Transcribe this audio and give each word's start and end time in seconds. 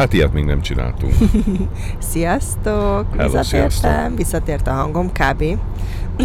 Hát 0.00 0.12
ilyet 0.12 0.32
még 0.32 0.44
nem 0.44 0.60
csináltunk. 0.60 1.12
Sziasztok! 1.98 3.06
Hello, 3.16 3.30
Visszatértem, 3.30 3.68
sziasztok. 3.70 4.16
visszatért 4.16 4.66
a 4.66 4.72
hangom, 4.72 5.10
kb. 5.12 5.44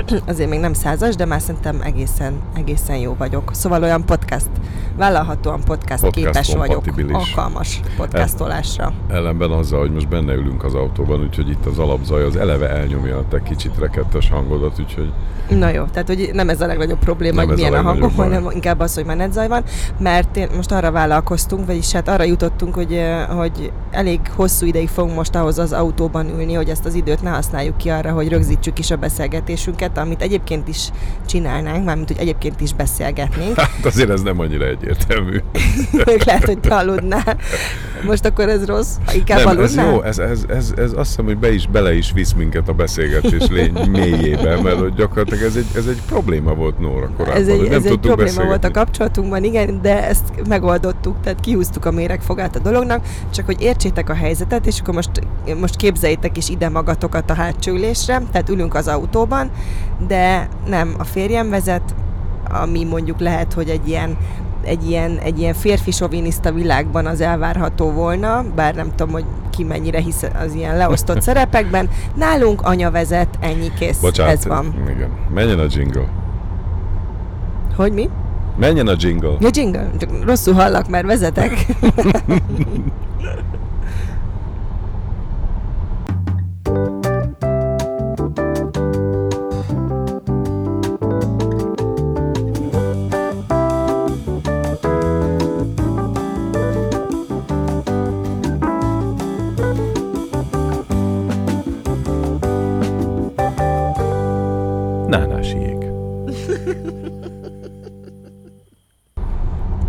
Azért 0.28 0.50
még 0.50 0.60
nem 0.60 0.73
százas, 0.73 1.16
de 1.16 1.26
már 1.26 1.42
szerintem 1.42 1.82
egészen, 1.82 2.34
egészen 2.55 2.97
jó 2.97 3.16
vagyok. 3.18 3.52
Szóval 3.54 3.84
olyan 3.84 4.05
podcast, 4.05 4.50
vállalhatóan 4.98 5.62
podcast, 5.66 6.02
Podcast 6.02 6.16
képes 6.16 6.54
vagyok, 6.54 6.84
alkalmas 7.12 7.79
podcastolásra. 7.98 8.94
Ellenben 9.09 9.52
azzal, 9.52 9.80
hogy 9.80 9.91
most 9.91 10.08
benne 10.08 10.34
ülünk 10.34 10.63
az 10.63 10.73
autóban, 10.73 11.21
úgyhogy 11.21 11.50
itt 11.50 11.66
az 11.66 11.80
alapzaj 11.80 12.23
az 12.23 12.36
eleve 12.36 12.70
elnyomja 12.70 13.18
a 13.18 13.23
te 13.30 13.41
kicsit 13.41 13.80
rekettes 13.80 14.30
hangodat, 14.30 14.80
úgyhogy 14.80 15.12
Na 15.50 15.70
jó, 15.70 15.84
tehát 15.84 16.07
hogy 16.07 16.30
nem 16.34 16.50
ez 16.50 16.62
a 16.62 16.66
legnagyobb 16.66 17.00
probléma, 17.00 17.36
Nem 17.36 17.46
hogy 17.46 17.54
a 17.54 17.57
milyen 17.57 17.73
a, 17.73 17.75
legnagyobb 17.75 18.16
baj. 18.16 18.30
hanem 18.30 18.52
inkább 18.52 18.80
az, 18.80 18.96
hogy 18.96 19.05
menedzaj 19.05 19.48
van, 19.48 19.64
mert 20.00 20.38
én 20.38 20.48
most 20.55 20.71
arra 20.71 20.91
vállalkoztunk, 20.91 21.66
vagyis 21.66 21.91
hát 21.91 22.07
arra 22.07 22.23
jutottunk, 22.23 22.75
hogy, 22.75 23.02
hogy 23.30 23.71
elég 23.91 24.20
hosszú 24.35 24.66
ideig 24.66 24.90
fogunk 24.90 25.16
most 25.16 25.35
ahhoz 25.35 25.59
az 25.59 25.73
autóban 25.73 26.30
ülni, 26.30 26.54
hogy 26.54 26.70
ezt 26.70 26.85
az 26.85 26.93
időt 26.93 27.21
ne 27.21 27.30
használjuk 27.30 27.77
ki 27.77 27.90
arra, 27.90 28.12
hogy 28.12 28.30
rögzítsük 28.30 28.80
is 28.80 28.91
a 28.91 28.96
beszélgetésünket, 28.96 29.84
amit 29.94 30.21
egyébként 30.21 30.67
is 30.67 30.89
csinálnánk, 31.25 31.85
mármint 31.85 32.07
hogy 32.07 32.17
egyébként 32.20 32.62
is 32.62 32.73
beszélgetnénk. 32.73 33.59
hát 33.59 33.85
azért 33.85 34.09
ez 34.09 34.21
nem 34.21 34.39
annyira 34.39 34.66
egyértelmű. 34.66 35.38
Még 36.05 36.23
lehet, 36.26 36.45
hogy 36.45 36.59
te 36.59 36.76
aludnál. 36.76 37.38
Most 38.05 38.26
akkor 38.26 38.49
ez 38.49 38.66
rossz, 38.66 38.95
ha 39.05 39.13
inkább 39.13 39.38
nem, 39.38 39.48
aludnál? 39.48 39.85
ez 39.85 39.91
jó, 39.91 40.02
ez, 40.02 40.17
ez, 40.17 40.45
ez, 40.48 40.73
ez 40.77 40.91
azt 40.91 41.09
hiszem, 41.09 41.26
hogy 41.26 41.38
be 41.38 41.53
is, 41.53 41.67
bele 41.67 41.95
is 41.95 42.12
visz 42.12 42.34
minket 42.34 42.70
a 42.70 42.73
beszélgetés 42.73 43.48
lény 43.48 43.73
mélyébe, 43.99 44.62
mert 44.62 44.79
hogy 44.79 44.93
gyakorlatilag 44.93 45.43
ez 45.43 45.55
egy, 45.55 45.66
ez 45.76 45.88
egy 45.88 46.02
probléma 46.07 46.54
volt 46.54 46.79
Nóra 46.79 47.09
korábban, 47.17 47.41
Ez 47.41 47.48
egy, 47.48 47.62
nem 47.62 47.71
ez 47.71 47.85
egy 47.85 47.98
probléma 47.98 48.43
volt 48.43 48.63
a 48.63 48.71
kapcsolatunkban, 48.71 49.43
igen, 49.43 49.79
de 49.81 50.07
ezt 50.07 50.23
megoldottuk, 50.48 51.15
tehát 51.23 51.40
kihúztuk 51.40 51.85
a 51.85 51.91
méregfogát 51.91 52.55
a 52.55 52.59
dolognak, 52.59 53.05
csak 53.34 53.45
hogy 53.45 53.62
értsétek 53.62 54.09
a 54.09 54.13
helyzetet, 54.13 54.65
és 54.65 54.79
akkor 54.79 54.93
most, 54.93 55.09
most 55.59 55.76
képzeljétek 55.76 56.38
is 56.38 56.49
ide 56.49 56.70
magatokat 56.70 57.29
a 57.29 57.34
hátsó 57.34 57.71
ülésre, 57.71 58.21
tehát 58.32 58.49
ülünk 58.49 58.76
az 58.76 58.88
autóban, 58.88 59.51
de 60.07 60.48
nem, 60.68 60.93
a 60.98 61.04
férjem 61.04 61.49
vezet, 61.49 61.95
ami 62.62 62.84
mondjuk 62.84 63.20
lehet, 63.20 63.54
hogy 63.54 63.70
egy 63.70 63.87
ilyen 63.87 64.17
egy 64.66 64.90
ilyen, 64.90 65.17
egy 65.17 65.40
ilyen 65.40 65.53
férfi 65.53 65.91
soviniszta 65.91 66.51
világban 66.51 67.06
az 67.06 67.22
elvárható 67.22 67.91
volna, 67.91 68.45
bár 68.56 68.75
nem 68.75 68.90
tudom, 68.95 69.13
hogy 69.13 69.25
ki 69.50 69.63
mennyire 69.63 70.00
hisz 70.00 70.23
az 70.44 70.53
ilyen 70.53 70.78
leosztott 70.78 71.22
szerepekben. 71.28 71.90
Nálunk 72.16 72.62
anya 72.62 72.91
vezet, 72.91 73.38
ennyi 73.40 73.72
kész, 73.79 74.00
Bocsánat, 74.00 74.34
ez 74.34 74.45
van. 74.45 74.73
Igen. 74.95 75.09
Menjen 75.34 75.59
a 75.59 75.66
jingle. 75.69 76.07
Hogy 77.75 77.94
mi? 77.94 78.09
Menjen 78.57 78.88
a 78.88 78.95
jingle. 78.97 79.34
Ja, 79.39 79.50
jingle. 79.51 79.89
Csak 79.97 80.09
rosszul 80.25 80.53
hallak, 80.53 80.89
mert 80.89 81.06
vezetek. 81.06 81.51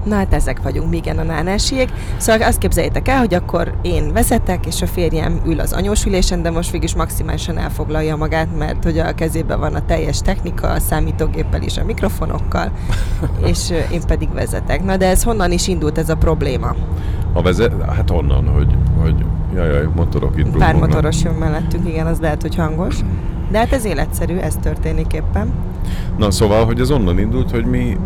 Na 0.06 0.14
hát 0.14 0.34
ezek 0.34 0.62
vagyunk, 0.62 0.90
mi 0.90 0.96
igen 0.96 1.18
a 1.18 1.22
nánásiek. 1.22 1.88
Szóval 2.16 2.48
azt 2.48 2.58
képzeljétek 2.58 3.08
el, 3.08 3.18
hogy 3.18 3.34
akkor 3.34 3.74
én 3.82 4.12
vezetek, 4.12 4.66
és 4.66 4.82
a 4.82 4.86
férjem 4.86 5.40
ül 5.46 5.60
az 5.60 5.72
anyós 5.72 6.04
ülésen, 6.04 6.42
de 6.42 6.50
most 6.50 6.70
végig 6.70 6.90
maximálisan 6.96 7.58
elfoglalja 7.58 8.16
magát, 8.16 8.48
mert 8.58 8.84
hogy 8.84 8.98
a 8.98 9.14
kezében 9.14 9.60
van 9.60 9.74
a 9.74 9.84
teljes 9.84 10.18
technika, 10.20 10.68
a 10.68 10.78
számítógéppel 10.78 11.62
és 11.62 11.76
a 11.76 11.84
mikrofonokkal, 11.84 12.70
és 13.50 13.72
én 13.92 14.00
pedig 14.06 14.32
vezetek. 14.32 14.84
Na 14.84 14.96
de 14.96 15.06
ez 15.08 15.22
honnan 15.22 15.52
is 15.52 15.68
indult 15.68 15.98
ez 15.98 16.08
a 16.08 16.16
probléma? 16.16 16.74
A 17.32 17.42
vezet, 17.42 17.72
hát 17.90 18.10
onnan, 18.10 18.48
hogy, 18.48 18.76
hogy 19.00 19.24
jaj, 19.54 19.68
jaj, 19.68 19.88
motorok 19.94 20.38
itt 20.38 20.44
Pár 20.44 20.52
brummognak. 20.52 20.88
motoros 20.88 21.22
jön 21.22 21.34
mellettünk, 21.34 21.88
igen, 21.88 22.06
az 22.06 22.18
lehet, 22.18 22.42
hogy 22.42 22.54
hangos. 22.56 22.96
De 23.50 23.58
hát 23.58 23.72
ez 23.72 23.84
életszerű, 23.84 24.36
ez 24.36 24.56
történik 24.62 25.12
éppen. 25.12 25.52
Na 26.16 26.30
szóval, 26.30 26.64
hogy 26.64 26.80
ez 26.80 26.90
onnan 26.90 27.18
indult, 27.18 27.50
hogy 27.50 27.64
mi 27.64 27.96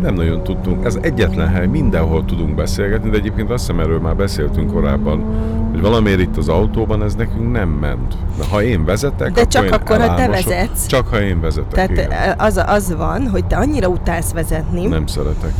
nem 0.00 0.14
nagyon 0.14 0.42
tudtunk. 0.42 0.84
Ez 0.84 0.98
egyetlen 1.00 1.48
hely, 1.48 1.66
mindenhol 1.66 2.24
tudunk 2.24 2.54
beszélgetni, 2.54 3.10
de 3.10 3.16
egyébként 3.16 3.50
azt 3.50 3.66
hiszem 3.66 3.80
erről 3.80 4.00
már 4.00 4.16
beszéltünk 4.16 4.72
korábban, 4.72 5.24
hogy 5.70 5.80
valamiért 5.80 6.20
itt 6.20 6.36
az 6.36 6.48
autóban 6.48 7.02
ez 7.02 7.14
nekünk 7.14 7.52
nem 7.52 7.68
ment. 7.68 8.16
De 8.38 8.44
ha 8.50 8.62
én 8.62 8.84
vezetek, 8.84 9.32
De 9.32 9.44
csak 9.46 9.64
én 9.64 9.72
akkor, 9.72 10.00
ha 10.00 10.14
te 10.14 10.28
vezetsz. 10.28 10.86
Csak 10.86 11.06
ha 11.08 11.20
én 11.20 11.40
vezetek, 11.40 11.72
Tehát 11.72 11.90
igen. 11.90 12.34
az, 12.38 12.62
az 12.66 12.94
van, 12.96 13.28
hogy 13.28 13.44
te 13.46 13.56
annyira 13.56 13.88
utálsz 13.88 14.32
vezetni, 14.32 14.86
Nem 14.86 15.06
szeretek. 15.06 15.52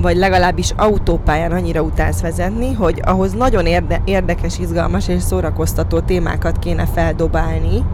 vagy 0.00 0.16
legalábbis 0.16 0.72
autópályán 0.76 1.52
annyira 1.52 1.80
utálsz 1.80 2.20
vezetni, 2.20 2.72
hogy 2.72 3.00
ahhoz 3.04 3.32
nagyon 3.32 3.66
érde- 3.66 4.00
érdekes, 4.04 4.58
izgalmas 4.58 5.08
és 5.08 5.22
szórakoztató 5.22 6.00
témákat 6.00 6.58
kéne 6.58 6.86
feldobálni, 6.86 7.84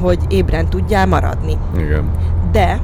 hogy 0.00 0.18
ébren 0.28 0.68
tudjál 0.68 1.06
maradni. 1.06 1.56
Igen. 1.76 2.04
De 2.52 2.78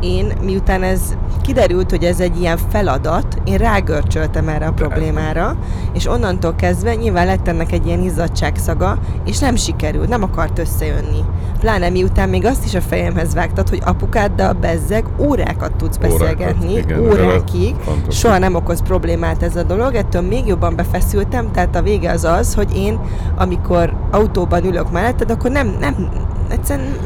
én, 0.00 0.32
miután 0.42 0.82
ez 0.82 1.00
kiderült, 1.42 1.90
hogy 1.90 2.04
ez 2.04 2.20
egy 2.20 2.40
ilyen 2.40 2.58
feladat, 2.68 3.38
én 3.44 3.56
rágörcsöltem 3.56 4.48
erre 4.48 4.66
a 4.66 4.72
problémára, 4.72 5.56
és 5.92 6.06
onnantól 6.06 6.54
kezdve 6.54 6.94
nyilván 6.94 7.26
lett 7.26 7.48
ennek 7.48 7.72
egy 7.72 7.86
ilyen 7.86 8.02
izzadságszaga, 8.02 8.98
és 9.24 9.38
nem 9.38 9.56
sikerült, 9.56 10.08
nem 10.08 10.22
akart 10.22 10.58
összejönni. 10.58 11.24
Pláne 11.60 11.88
miután 11.88 12.28
még 12.28 12.44
azt 12.44 12.64
is 12.64 12.74
a 12.74 12.80
fejemhez 12.80 13.34
vágtad, 13.34 13.68
hogy 13.68 13.82
apukáddal 13.84 14.52
bezzeg 14.52 15.04
órákat 15.18 15.74
tudsz 15.76 15.96
Órákat, 15.96 16.18
beszélgetni, 16.18 16.76
igen, 16.76 17.00
órákig, 17.00 17.74
soha 18.08 18.38
nem 18.38 18.54
okoz 18.54 18.82
problémát 18.82 19.42
ez 19.42 19.56
a 19.56 19.62
dolog, 19.62 19.94
ettől 19.94 20.22
még 20.22 20.46
jobban 20.46 20.76
befeszültem, 20.76 21.52
tehát 21.52 21.76
a 21.76 21.82
vége 21.82 22.10
az 22.10 22.24
az, 22.24 22.54
hogy 22.54 22.76
én, 22.76 23.00
amikor 23.36 23.92
autóban 24.10 24.64
ülök 24.64 24.90
melletted, 24.90 25.30
akkor 25.30 25.50
nem, 25.50 25.76
nem, 25.80 26.08
egyszerűen 26.48 26.96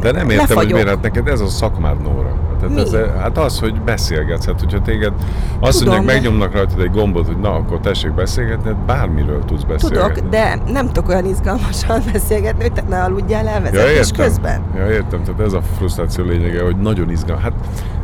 De 0.00 0.12
nem 0.12 0.30
értem, 0.30 0.46
hogy 0.46 0.48
lefagyok. 0.48 0.72
miért 0.72 0.88
hát 0.88 1.00
neked 1.02 1.26
ez 1.28 1.40
a 1.40 1.48
szakmád, 1.48 2.02
Nóra. 2.02 2.36
Tehát 2.60 2.74
Mi? 2.74 2.80
ez, 2.80 2.96
hát 3.20 3.38
az, 3.38 3.58
hogy 3.58 3.80
beszélgetsz, 3.80 4.46
hát 4.46 4.60
hogyha 4.60 4.82
téged 4.82 5.12
azt 5.60 5.78
Tudom, 5.78 5.94
mondják, 5.94 6.14
megnyomnak 6.14 6.52
rajtad 6.52 6.80
egy 6.80 6.90
gombot, 6.90 7.26
hogy 7.26 7.36
na, 7.38 7.54
akkor 7.54 7.80
tessék 7.80 8.14
beszélgetni, 8.14 8.68
hát 8.68 8.78
bármiről 8.78 9.44
tudsz 9.44 9.62
beszélgetni. 9.62 10.12
Tudok, 10.14 10.30
de 10.30 10.58
nem 10.66 10.86
tudok 10.86 11.08
olyan 11.08 11.24
izgalmasan 11.24 12.02
beszélgetni, 12.12 12.62
hogy 12.62 12.72
te 12.72 12.82
ne 12.88 13.02
aludjál 13.02 13.48
el 13.48 13.60
vezetés 13.60 14.10
közben. 14.16 14.60
Ja, 14.76 14.90
értem, 14.90 15.22
tehát 15.22 15.40
ez 15.40 15.52
a 15.52 15.60
frusztráció 15.76 16.24
lényege, 16.24 16.62
hogy 16.62 16.76
nagyon 16.76 17.10
izgalmas. 17.10 17.42
Hát 17.44 17.52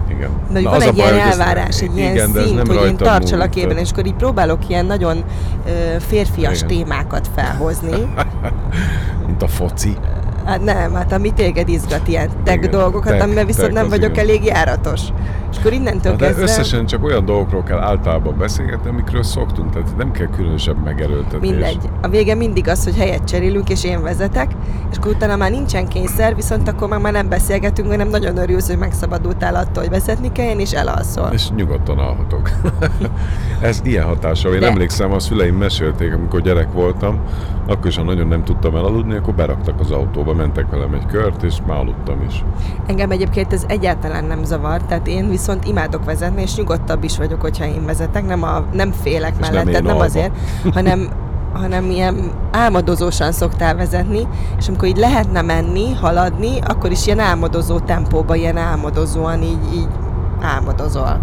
igen. 0.08 0.30
De 0.48 0.52
hogy 0.52 0.62
Na, 0.62 0.70
van 0.70 0.80
az 0.80 0.86
egy 0.86 0.96
ilyen 0.96 1.08
hogy 1.08 1.18
elvárás, 1.18 1.80
egy 1.80 1.96
ilyen 1.96 2.12
igen, 2.12 2.30
szint, 2.32 2.54
nem 2.54 2.66
hogy 2.76 2.86
én 2.86 2.96
tartsalak 2.96 3.48
múlik, 3.48 3.64
ében, 3.64 3.76
és 3.76 3.90
akkor 3.90 4.06
így 4.06 4.14
próbálok 4.14 4.68
ilyen 4.68 4.86
nagyon 4.86 5.24
ö, 5.66 5.70
férfias 5.98 6.62
Igen. 6.62 6.68
témákat 6.68 7.28
felhozni. 7.34 8.14
Mint 9.26 9.42
a 9.42 9.48
foci. 9.48 9.96
Hát 10.46 10.64
nem, 10.64 10.94
hát 10.94 11.12
ami 11.12 11.32
téged 11.32 11.68
izgat, 11.68 12.08
ilyen 12.08 12.28
tech 12.44 12.56
Igen, 12.56 12.70
dolgokat, 12.70 13.12
tech- 13.12 13.22
amiben 13.22 13.46
viszont 13.46 13.66
tech 13.68 13.80
nem 13.80 13.88
vagyok 13.88 14.10
igen. 14.10 14.24
elég 14.24 14.44
járatos. 14.44 15.00
És 15.50 15.56
akkor 15.58 15.72
innentől 15.72 16.12
Na, 16.12 16.18
de 16.18 16.26
kezdve 16.26 16.42
összesen 16.42 16.86
csak 16.86 17.04
olyan 17.04 17.24
dolgokról 17.24 17.62
kell 17.62 17.78
általában 17.78 18.36
beszélgetni, 18.38 18.88
amikről 18.90 19.22
szoktunk, 19.22 19.70
tehát 19.72 19.96
nem 19.96 20.10
kell 20.10 20.26
különösebb 20.26 20.84
megerőltetés. 20.84 21.50
mindegy. 21.50 21.88
A 22.02 22.08
vége 22.08 22.34
mindig 22.34 22.68
az, 22.68 22.84
hogy 22.84 22.96
helyet 22.96 23.24
cserélünk, 23.24 23.68
és 23.68 23.84
én 23.84 24.02
vezetek, 24.02 24.50
és 24.90 24.96
akkor 24.96 25.10
utána 25.10 25.36
már 25.36 25.50
nincsen 25.50 25.88
kényszer, 25.88 26.34
viszont 26.34 26.68
akkor 26.68 26.88
meg 26.88 27.00
már 27.00 27.12
nem 27.12 27.28
beszélgetünk, 27.28 27.90
hanem 27.90 28.08
nagyon 28.08 28.36
örülsz, 28.36 28.66
hogy 28.68 28.78
megszabadultál 28.78 29.54
attól, 29.54 29.82
hogy 29.82 29.92
vezetni 29.92 30.32
kelljen, 30.32 30.60
és 30.60 30.72
elalszol. 30.72 31.28
És 31.32 31.50
nyugodtan 31.50 31.98
alhatok. 31.98 32.50
Ez 33.60 33.80
ilyen 33.84 34.04
hatással. 34.04 34.54
Én 34.54 34.60
De- 34.60 34.66
emlékszem, 34.66 35.12
a 35.12 35.18
szüleim 35.18 35.54
mesélték, 35.56 36.14
amikor 36.14 36.40
gyerek 36.40 36.72
voltam, 36.72 37.20
akkor 37.66 37.86
is, 37.86 37.96
ha 37.96 38.02
nagyon 38.02 38.26
nem 38.26 38.44
tudtam 38.44 38.76
elaludni, 38.76 39.14
akkor 39.16 39.34
beraktak 39.34 39.80
az 39.80 39.90
autóba, 39.90 40.34
mentek 40.34 40.70
velem 40.70 40.92
egy 40.94 41.06
kört, 41.06 41.42
és 41.42 41.54
már 41.66 41.78
aludtam 41.78 42.22
is. 42.28 42.44
Engem 42.86 43.10
egyébként 43.10 43.52
ez 43.52 43.64
egyáltalán 43.68 44.24
nem 44.24 44.44
zavar, 44.44 44.82
tehát 44.82 45.06
én 45.06 45.24
viszont 45.36 45.64
imádok 45.64 46.04
vezetni, 46.04 46.42
és 46.42 46.56
nyugodtabb 46.56 47.04
is 47.04 47.16
vagyok, 47.16 47.40
hogyha 47.40 47.64
én 47.64 47.84
vezetek, 47.84 48.26
nem, 48.26 48.42
a, 48.42 48.64
nem 48.72 48.92
félek 48.92 49.34
És 49.40 49.48
nem 49.48 49.68
nem, 49.84 49.98
azért, 49.98 50.32
hanem, 50.74 51.08
hanem 51.52 51.90
ilyen 51.90 52.30
álmodozósan 52.50 53.32
szoktál 53.32 53.76
vezetni, 53.76 54.28
és 54.58 54.68
amikor 54.68 54.88
így 54.88 54.96
lehetne 54.96 55.42
menni, 55.42 55.92
haladni, 55.92 56.60
akkor 56.60 56.90
is 56.90 57.06
ilyen 57.06 57.18
álmodozó 57.18 57.78
tempóba, 57.78 58.34
ilyen 58.34 58.56
álmodozóan 58.56 59.42
így, 59.42 59.74
így 59.74 59.88
álmodozol. 60.40 61.20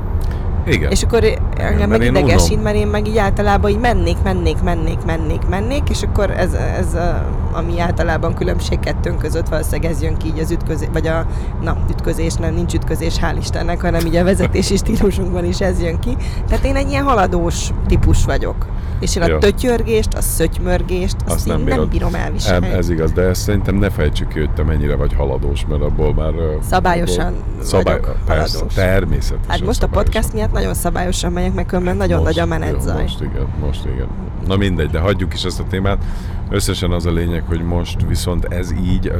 Igen. 0.66 0.92
És 0.92 1.04
akkor 1.04 1.24
engem 1.58 1.90
meg 1.90 2.04
idegesít, 2.04 2.64
mert 2.64 2.76
én 2.76 2.88
meg 2.88 3.08
így 3.08 3.18
általában 3.18 3.72
így 3.72 3.80
mennék, 3.80 4.18
mennék, 4.24 4.62
mennék, 4.64 4.98
mennék, 5.06 5.48
mennék, 5.50 5.90
és 5.90 6.02
akkor 6.04 6.32
ez, 6.32 6.54
ez 6.54 6.94
a, 6.94 7.26
ami 7.52 7.80
általában 7.80 8.34
különbség 8.34 8.80
kettőnk 8.80 9.18
között, 9.18 9.48
valószínűleg 9.48 9.92
ez 9.92 10.02
jön 10.02 10.18
ki 10.18 10.28
így 10.28 10.40
az 10.40 10.52
ütközés, 10.52 10.88
vagy 10.94 11.08
a, 11.08 11.26
na, 11.62 11.78
ütközés, 11.90 12.34
nem, 12.34 12.54
nincs 12.54 12.74
ütközés, 12.74 13.16
hál' 13.22 13.38
Istennek, 13.40 13.82
hanem 13.82 14.06
így 14.06 14.16
a 14.16 14.24
vezetési 14.24 14.76
stílusunkban 14.84 15.46
is 15.46 15.60
ez 15.62 15.82
jön 15.82 16.00
ki. 16.00 16.18
Tehát 16.48 16.66
én 16.66 16.76
egy 16.76 16.90
ilyen 16.90 17.04
haladós 17.04 17.70
típus 17.88 18.26
vagyok. 18.26 18.66
És 19.00 19.16
én 19.16 19.24
a 19.24 19.28
Ja. 19.28 19.38
tötyörgést, 19.38 20.14
a 20.14 20.22
szötymörgést, 20.22 21.16
azt, 21.26 21.36
Azt 21.36 21.48
én 21.48 21.54
nem 21.54 21.62
nem, 21.64 21.74
bírod. 21.74 21.90
bírom 21.90 22.14
Em, 22.16 22.22
elviselni. 22.22 22.68
ez 22.70 22.90
igaz, 22.90 23.12
de 23.12 23.22
ezt 23.22 23.42
szerintem 23.42 23.76
ne 23.76 23.90
fejtsük 23.90 24.28
ki, 24.28 24.40
hogy 24.40 24.50
te 24.54 24.64
mennyire 24.64 24.96
vagy 24.96 25.14
haladós, 25.14 25.66
mert 25.70 25.82
abból 25.82 26.14
már... 26.14 26.32
Szabályosan 26.70 27.26
abból, 27.26 27.64
szabály, 27.64 28.00
vagyok 28.00 28.16
persze, 28.26 28.54
haladós. 28.58 28.74
természetesen 28.74 29.50
Hát 29.50 29.62
most 29.66 29.84
a 29.84 29.88
podcast 29.88 30.34
miatt 30.34 30.53
nagyon 30.54 30.74
szabályosan 30.74 31.32
megyek, 31.32 31.54
meg 31.54 31.66
különben 31.66 31.98
nagyon 31.98 32.22
Most, 32.22 32.36
nagy 32.36 32.40
a 32.44 32.46
menetzaj. 32.46 32.96
jó, 32.96 33.02
Most 33.02 33.22
igen, 33.22 33.48
most 33.60 33.86
igen. 33.86 34.08
Na 34.48 34.56
mindegy, 34.56 34.90
de 34.90 35.00
hagyjuk 35.00 35.34
is 35.34 35.44
ezt 35.44 35.60
a 35.60 35.64
témát. 35.70 36.04
Összesen 36.50 36.92
az 36.92 37.06
a 37.06 37.12
lényeg, 37.12 37.44
hogy 37.48 37.62
most 37.64 38.06
viszont 38.08 38.46
ez 38.46 38.72
így, 38.72 39.12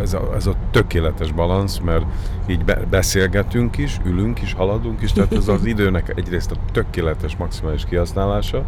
ez, 0.00 0.12
a, 0.14 0.34
ez 0.34 0.46
a 0.46 0.54
tökéletes 0.70 1.32
balansz, 1.32 1.78
mert 1.78 2.04
így 2.46 2.64
be, 2.64 2.74
beszélgetünk 2.90 3.78
is, 3.78 3.98
ülünk 4.04 4.42
is, 4.42 4.52
haladunk 4.52 5.02
is, 5.02 5.12
tehát 5.12 5.32
ez 5.32 5.48
az 5.48 5.66
időnek 5.74 6.12
egyrészt 6.16 6.50
a 6.50 6.56
tökéletes 6.72 7.36
maximális 7.36 7.84
kihasználása, 7.84 8.64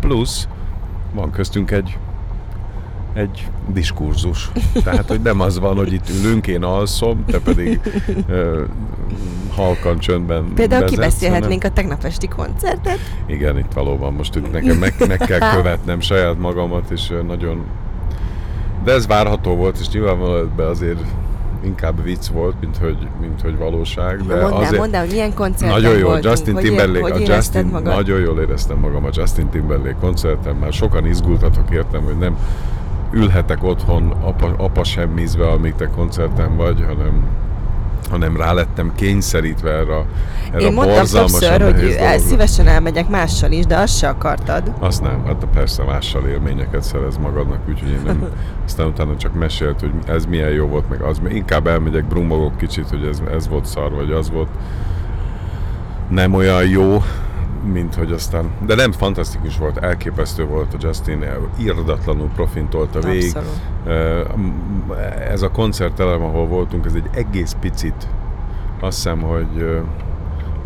plusz 0.00 0.48
van 1.14 1.30
köztünk 1.30 1.70
egy 1.70 1.98
egy 3.14 3.46
diskurzus. 3.68 4.50
Tehát, 4.84 5.08
hogy 5.08 5.20
nem 5.20 5.40
az 5.40 5.58
van, 5.58 5.76
hogy 5.76 5.92
itt 5.92 6.08
ülünk, 6.08 6.46
én 6.46 6.62
alszom, 6.62 7.24
te 7.24 7.38
pedig 7.38 7.80
ö, 8.28 8.62
halkan 9.54 9.98
csöndben 9.98 10.52
Például 10.54 10.80
vezetsz, 10.80 10.90
kibeszélhetnénk 10.90 11.64
a 11.64 11.70
tegnap 11.70 12.04
esti 12.04 12.28
koncertet. 12.28 12.98
igen, 13.26 13.58
itt 13.58 13.72
valóban 13.72 14.12
most 14.12 14.36
itt 14.36 14.52
nekem 14.52 14.76
meg, 14.76 14.94
meg 15.08 15.18
kell 15.18 15.50
követnem 15.56 16.00
saját 16.00 16.38
magamat, 16.38 16.90
és 16.90 17.12
nagyon... 17.26 17.64
De 18.84 18.92
ez 18.92 19.06
várható 19.06 19.54
volt, 19.56 19.78
és 19.80 19.88
nyilvánvalóan 19.88 20.50
azért 20.56 21.00
inkább 21.64 22.02
vicc 22.02 22.26
volt, 22.26 22.54
mint 22.60 22.76
hogy, 22.76 22.96
mint 23.20 23.40
hogy 23.40 23.56
valóság. 23.56 24.22
De 24.26 24.40
mondd 24.40 24.54
azért 24.54 24.78
mondd 24.78 24.94
el, 24.94 25.00
hogy 25.00 25.10
milyen 25.10 25.34
koncerten 25.34 25.68
nagyon 25.80 25.98
jó, 25.98 26.04
voltunk, 26.06 26.24
Justin 26.24 26.54
hogy, 26.54 26.64
ér- 26.64 26.68
Timberlake, 26.68 27.12
hogy 27.12 27.22
a 27.22 27.34
Justin, 27.34 27.64
magad? 27.64 27.94
nagyon 27.94 28.20
jól 28.20 28.40
éreztem 28.40 28.78
magam 28.78 29.04
a 29.04 29.08
Justin 29.12 29.48
Timberlake 29.48 29.96
koncerten, 30.00 30.54
már 30.54 30.72
sokan 30.72 31.06
izgultatok 31.06 31.70
értem, 31.70 32.02
hogy 32.02 32.18
nem 32.18 32.36
ülhetek 33.14 33.64
otthon 33.64 34.10
apa, 34.10 34.54
apa 34.56 34.84
semmizve, 34.84 35.50
amíg 35.50 35.74
te 35.74 35.86
koncerten 35.86 36.56
vagy, 36.56 36.84
hanem 36.86 37.26
hanem 38.10 38.36
rá 38.36 38.52
lettem 38.52 38.92
kényszerítve 38.94 39.70
erre, 39.70 40.04
erre 40.52 40.64
Én 40.64 40.72
mondtam 40.72 41.06
többször, 41.06 41.62
hogy 41.62 41.96
el, 41.98 42.18
szívesen 42.18 42.66
elmegyek 42.66 43.08
mással 43.08 43.50
is, 43.52 43.66
de 43.66 43.76
azt 43.76 43.96
se 43.96 44.08
akartad. 44.08 44.72
Azt 44.78 45.02
nem, 45.02 45.24
hát 45.26 45.46
persze 45.54 45.82
mással 45.82 46.26
élményeket 46.28 46.82
szerez 46.82 47.16
magadnak, 47.16 47.58
úgyhogy 47.68 47.88
én 47.88 48.00
nem, 48.04 48.26
aztán 48.66 48.86
utána 48.86 49.16
csak 49.16 49.34
mesélt, 49.34 49.80
hogy 49.80 49.92
ez 50.06 50.26
milyen 50.26 50.50
jó 50.50 50.66
volt, 50.66 50.88
meg 50.88 51.00
az, 51.00 51.20
inkább 51.28 51.66
elmegyek, 51.66 52.04
brummogok 52.04 52.56
kicsit, 52.56 52.88
hogy 52.88 53.04
ez, 53.04 53.22
ez 53.34 53.48
volt 53.48 53.66
szar, 53.66 53.92
vagy 53.92 54.12
az 54.12 54.30
volt 54.30 54.48
nem 56.08 56.34
olyan 56.34 56.68
jó, 56.68 57.02
mint 57.72 57.94
hogy 57.94 58.12
aztán, 58.12 58.50
de 58.66 58.74
nem 58.74 58.92
fantasztikus 58.92 59.58
volt, 59.58 59.76
elképesztő 59.76 60.44
volt 60.44 60.74
a 60.74 60.76
Justin, 60.80 61.24
irdatlanul 61.58 62.28
profin 62.34 62.68
tolta 62.68 63.00
végig. 63.00 63.36
Abszolút. 63.36 64.98
Ez 65.30 65.42
a 65.42 65.50
koncertelem, 65.50 66.22
ahol 66.22 66.46
voltunk, 66.46 66.86
ez 66.86 66.94
egy 66.94 67.08
egész 67.14 67.56
picit, 67.60 68.08
azt 68.80 68.96
hiszem, 68.96 69.20
hogy 69.20 69.82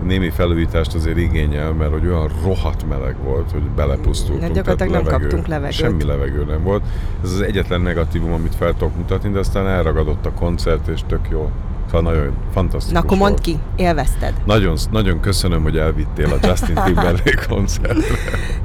némi 0.02 0.30
felújítást 0.30 0.94
azért 0.94 1.16
igényel, 1.16 1.72
mert 1.72 1.90
hogy 1.90 2.06
olyan 2.06 2.30
rohadt 2.44 2.88
meleg 2.88 3.16
volt, 3.24 3.50
hogy 3.50 3.62
belepusztultunk. 3.62 4.42
Hát 4.42 4.52
gyakorlatilag 4.52 4.92
tehát 4.92 5.10
nem 5.10 5.20
kaptunk 5.20 5.46
levegőt. 5.46 5.76
Semmi 5.76 6.04
levegő 6.04 6.44
nem 6.44 6.62
volt. 6.62 6.82
Ez 7.22 7.32
az 7.32 7.40
egyetlen 7.40 7.80
negatívum, 7.80 8.32
amit 8.32 8.54
fel 8.54 8.72
tudok 8.72 8.96
mutatni, 8.96 9.30
de 9.30 9.38
aztán 9.38 9.66
elragadott 9.66 10.26
a 10.26 10.32
koncert, 10.32 10.88
és 10.88 11.00
tök 11.06 11.28
jó. 11.30 11.50
Szóval 11.90 12.12
nagyon 12.12 12.32
fantasztikus 12.52 12.92
Na 12.92 12.98
akkor 13.04 13.18
mondd 13.18 13.30
volt. 13.30 13.42
ki, 13.42 13.58
élvezted. 13.76 14.32
Nagyon, 14.44 14.76
nagyon 14.90 15.20
köszönöm, 15.20 15.62
hogy 15.62 15.76
elvittél 15.76 16.32
a 16.32 16.36
Justin 16.46 16.74
Timberlake 16.84 17.46
koncertre. 17.48 18.14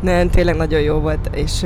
Nem, 0.02 0.30
tényleg 0.30 0.56
nagyon 0.56 0.80
jó 0.82 1.00
volt, 1.00 1.30
és, 1.36 1.66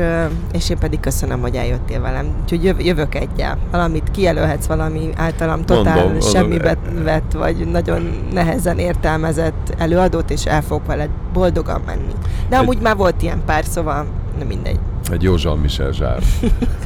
és 0.53 0.69
én 0.69 0.77
pedig 0.77 0.99
köszönöm, 0.99 1.41
hogy 1.41 1.55
eljöttél 1.55 2.01
velem. 2.01 2.25
Úgyhogy 2.41 2.85
jövök, 2.85 3.15
egyel. 3.15 3.57
Valamit 3.71 4.11
kijelölhetsz, 4.11 4.65
valami 4.65 5.09
általam 5.15 5.65
totál 5.65 5.95
Mondom, 6.03 6.21
semmibe 6.21 6.69
e- 6.69 6.77
vett, 7.03 7.31
vagy 7.33 7.67
nagyon 7.67 8.09
nehezen 8.33 8.77
értelmezett 8.79 9.73
előadót, 9.77 10.29
és 10.29 10.45
el 10.45 10.61
fogok 10.61 10.85
veled 10.85 11.09
boldogan 11.33 11.81
menni. 11.85 12.13
De 12.49 12.55
Egy- 12.55 12.61
amúgy 12.61 12.79
már 12.81 12.95
volt 12.95 13.21
ilyen 13.21 13.41
pár, 13.45 13.65
szóval 13.65 14.05
nem 14.37 14.47
mindegy. 14.47 14.79
Egy 15.11 15.23
jó 15.23 15.35
Jean-Michel 15.37 15.91
zsár. 15.91 16.21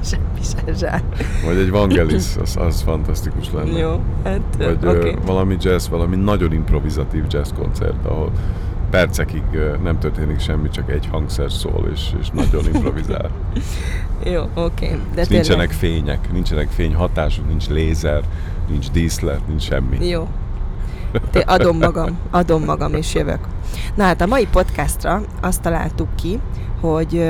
Sem 0.03 0.19
zsár. 0.75 1.03
Vagy 1.45 1.57
egy 1.57 1.69
Vangelis, 1.69 2.35
az, 2.41 2.57
az 2.59 2.81
fantasztikus 2.81 3.51
lenne. 3.53 3.77
Jó, 3.77 4.01
hát 4.23 4.41
Vagy 4.57 4.77
okay. 4.83 4.95
Okay. 4.95 5.15
valami 5.25 5.57
jazz, 5.59 5.87
valami 5.87 6.15
nagyon 6.15 6.53
improvizatív 6.53 7.23
jazz 7.29 7.49
koncert, 7.51 8.05
ahol 8.05 8.31
percekig 8.89 9.43
ö, 9.51 9.75
nem 9.83 9.99
történik 9.99 10.39
semmi, 10.39 10.69
csak 10.69 10.91
egy 10.91 11.07
hangszer 11.11 11.51
szól, 11.51 11.89
és, 11.93 12.09
és 12.19 12.29
nagyon 12.29 12.65
improvizál. 12.73 13.29
Jó, 14.33 14.41
oké. 14.53 14.85
Okay. 14.85 14.99
De 15.15 15.25
nincsenek 15.29 15.71
fények, 15.71 16.31
nincsenek 16.31 16.69
fényhatások, 16.69 17.47
nincs 17.47 17.69
lézer, 17.69 18.23
nincs 18.69 18.91
díszlet, 18.91 19.47
nincs 19.47 19.63
semmi. 19.63 20.07
Jó. 20.07 20.27
Té, 21.31 21.39
adom 21.39 21.77
magam, 21.77 22.17
adom 22.31 22.63
magam 22.63 22.93
és 22.93 23.13
jövök. 23.13 23.39
Na 23.95 24.03
hát 24.03 24.21
a 24.21 24.25
mai 24.25 24.47
podcastra 24.51 25.21
azt 25.41 25.61
találtuk 25.61 26.15
ki, 26.15 26.39
hogy, 26.81 27.27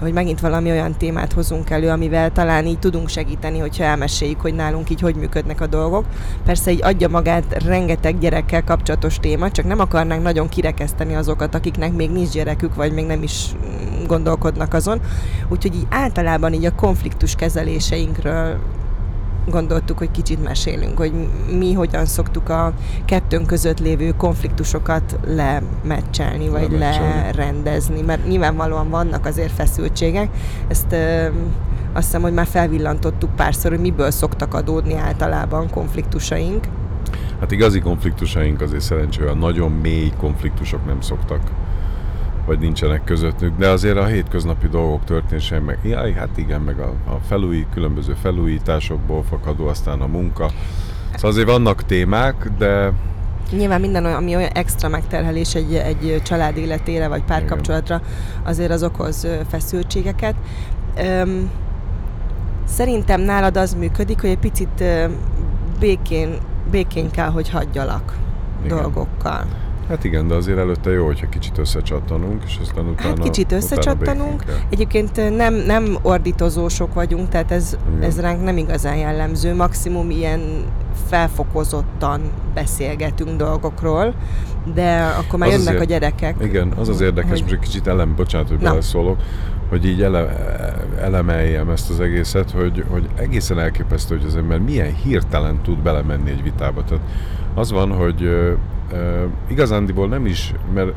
hogy 0.00 0.12
megint 0.12 0.40
valami 0.40 0.70
olyan 0.70 0.92
témát 0.92 1.32
hozunk 1.32 1.70
elő, 1.70 1.88
amivel 1.88 2.32
talán 2.32 2.66
így 2.66 2.78
tudunk 2.78 3.08
segíteni, 3.08 3.58
hogyha 3.58 3.84
elmeséljük, 3.84 4.40
hogy 4.40 4.54
nálunk 4.54 4.90
így 4.90 5.00
hogy 5.00 5.14
működnek 5.14 5.60
a 5.60 5.66
dolgok. 5.66 6.04
Persze 6.44 6.70
így 6.70 6.82
adja 6.82 7.08
magát 7.08 7.62
rengeteg 7.64 8.18
gyerekkel 8.18 8.64
kapcsolatos 8.64 9.18
téma, 9.18 9.50
csak 9.50 9.64
nem 9.64 9.80
akarnánk 9.80 10.22
nagyon 10.22 10.48
kirekeszteni 10.48 11.14
azokat, 11.14 11.54
akiknek 11.54 11.92
még 11.92 12.10
nincs 12.10 12.30
gyerekük, 12.30 12.74
vagy 12.74 12.92
még 12.92 13.06
nem 13.06 13.22
is 13.22 13.50
mm, 13.54 14.06
gondolkodnak 14.06 14.74
azon. 14.74 15.00
Úgyhogy 15.48 15.74
így 15.74 15.86
általában 15.90 16.52
így 16.52 16.64
a 16.64 16.74
konfliktus 16.74 17.34
kezeléseinkről 17.34 18.58
gondoltuk, 19.46 19.98
hogy 19.98 20.10
kicsit 20.10 20.42
mesélünk, 20.42 20.98
hogy 20.98 21.12
mi 21.58 21.72
hogyan 21.72 22.04
szoktuk 22.06 22.48
a 22.48 22.72
kettőnk 23.04 23.46
között 23.46 23.80
lévő 23.80 24.14
konfliktusokat 24.16 25.18
lemecselni, 25.26 26.48
vagy 26.48 26.70
Lemecselni. 26.70 27.14
lerendezni, 27.36 28.00
mert 28.00 28.26
nyilvánvalóan 28.28 28.90
vannak 28.90 29.26
azért 29.26 29.52
feszültségek. 29.52 30.28
Ezt 30.68 30.92
ö, 30.92 31.26
azt 31.92 32.04
hiszem, 32.04 32.22
hogy 32.22 32.32
már 32.32 32.46
felvillantottuk 32.46 33.36
párszor, 33.36 33.70
hogy 33.70 33.80
miből 33.80 34.10
szoktak 34.10 34.54
adódni 34.54 34.94
általában 34.94 35.70
konfliktusaink. 35.70 36.64
Hát 37.40 37.50
igazi 37.52 37.80
konfliktusaink 37.80 38.60
azért 38.60 38.82
szerencsére 38.82 39.32
nagyon 39.32 39.70
mély 39.72 40.12
konfliktusok 40.18 40.86
nem 40.86 41.00
szoktak 41.00 41.40
vagy 42.46 42.58
nincsenek 42.58 43.04
közöttük, 43.04 43.56
de 43.56 43.68
azért 43.68 43.96
a 43.96 44.04
hétköznapi 44.04 44.68
dolgok 44.68 45.04
történése, 45.04 45.60
meg 45.60 45.78
jaj, 45.82 46.12
hát 46.12 46.28
igen, 46.36 46.60
meg 46.60 46.78
a, 46.78 46.92
a 47.06 47.18
felújít, 47.28 47.66
különböző 47.74 48.14
felújításokból 48.22 49.22
fakadó, 49.22 49.66
aztán 49.66 50.00
a 50.00 50.06
munka. 50.06 50.50
Szóval 51.14 51.30
azért 51.30 51.48
vannak 51.48 51.84
témák, 51.84 52.50
de 52.58 52.92
Nyilván 53.50 53.80
minden 53.80 54.04
olyan, 54.04 54.16
ami 54.16 54.36
olyan 54.36 54.50
extra 54.52 54.88
megterhelés 54.88 55.54
egy, 55.54 55.74
egy 55.74 56.20
család 56.24 56.56
életére, 56.56 57.08
vagy 57.08 57.22
párkapcsolatra, 57.22 58.00
azért 58.42 58.70
az 58.70 58.82
okoz 58.82 59.26
feszültségeket. 59.48 60.34
Öm, 60.96 61.50
szerintem 62.66 63.20
nálad 63.20 63.56
az 63.56 63.74
működik, 63.74 64.20
hogy 64.20 64.30
egy 64.30 64.38
picit 64.38 64.84
békén, 65.78 66.38
békén 66.70 67.10
kell, 67.10 67.30
hogy 67.30 67.50
hagyjalak 67.50 68.16
Igen. 68.64 68.76
dolgokkal. 68.76 69.44
Hát 69.88 70.04
igen, 70.04 70.28
de 70.28 70.34
azért 70.34 70.58
előtte 70.58 70.90
jó, 70.90 71.04
hogyha 71.06 71.28
kicsit 71.28 71.58
összecsattanunk, 71.58 72.42
és 72.46 72.58
aztán 72.62 72.86
utána... 72.86 73.08
Hát 73.08 73.18
kicsit 73.18 73.44
utána 73.44 73.62
összecsattanunk. 73.62 74.44
kell. 74.44 74.54
Egyébként 74.70 75.18
ö, 75.18 75.30
nem, 75.30 75.54
nem 75.54 75.96
ordítozósok 76.02 76.94
vagyunk, 76.94 77.28
tehát 77.28 77.50
ez, 77.50 77.76
Igen. 77.96 78.02
ez 78.02 78.20
ránk 78.20 78.44
nem 78.44 78.56
igazán 78.56 78.96
jellemző. 78.96 79.54
Maximum 79.54 80.10
ilyen 80.10 80.40
felfokozottan 81.08 82.20
beszélgetünk 82.54 83.36
dolgokról, 83.36 84.14
de 84.74 85.14
akkor 85.18 85.38
már 85.38 85.48
Az 85.48 85.54
jönnek 85.54 85.68
azért- 85.74 85.82
a 85.82 85.92
gyerekek. 85.92 86.36
Igen, 86.42 86.72
az 86.78 86.88
az 86.88 87.00
érdekes, 87.00 87.30
hogy- 87.30 87.40
most 87.40 87.52
egy 87.52 87.58
kicsit 87.58 87.86
elem, 87.86 88.14
bocsánat, 88.16 88.48
hogy 88.48 88.58
beleszólok, 88.58 89.16
hogy 89.68 89.86
így 89.86 90.02
ele, 90.02 90.26
elemeljem 91.00 91.68
ezt 91.70 91.90
az 91.90 92.00
egészet, 92.00 92.50
hogy, 92.50 92.84
hogy 92.90 93.08
egészen 93.16 93.58
elképesztő, 93.58 94.16
hogy 94.16 94.26
az 94.26 94.36
ember 94.36 94.58
milyen 94.58 94.94
hirtelen 94.94 95.62
tud 95.62 95.78
belemenni 95.78 96.30
egy 96.30 96.42
vitába. 96.42 96.84
Tehát 96.84 97.04
az 97.54 97.70
van, 97.72 97.90
hogy 97.92 98.28
igazándiból 99.48 100.08
nem 100.08 100.26
is, 100.26 100.52
mert 100.74 100.90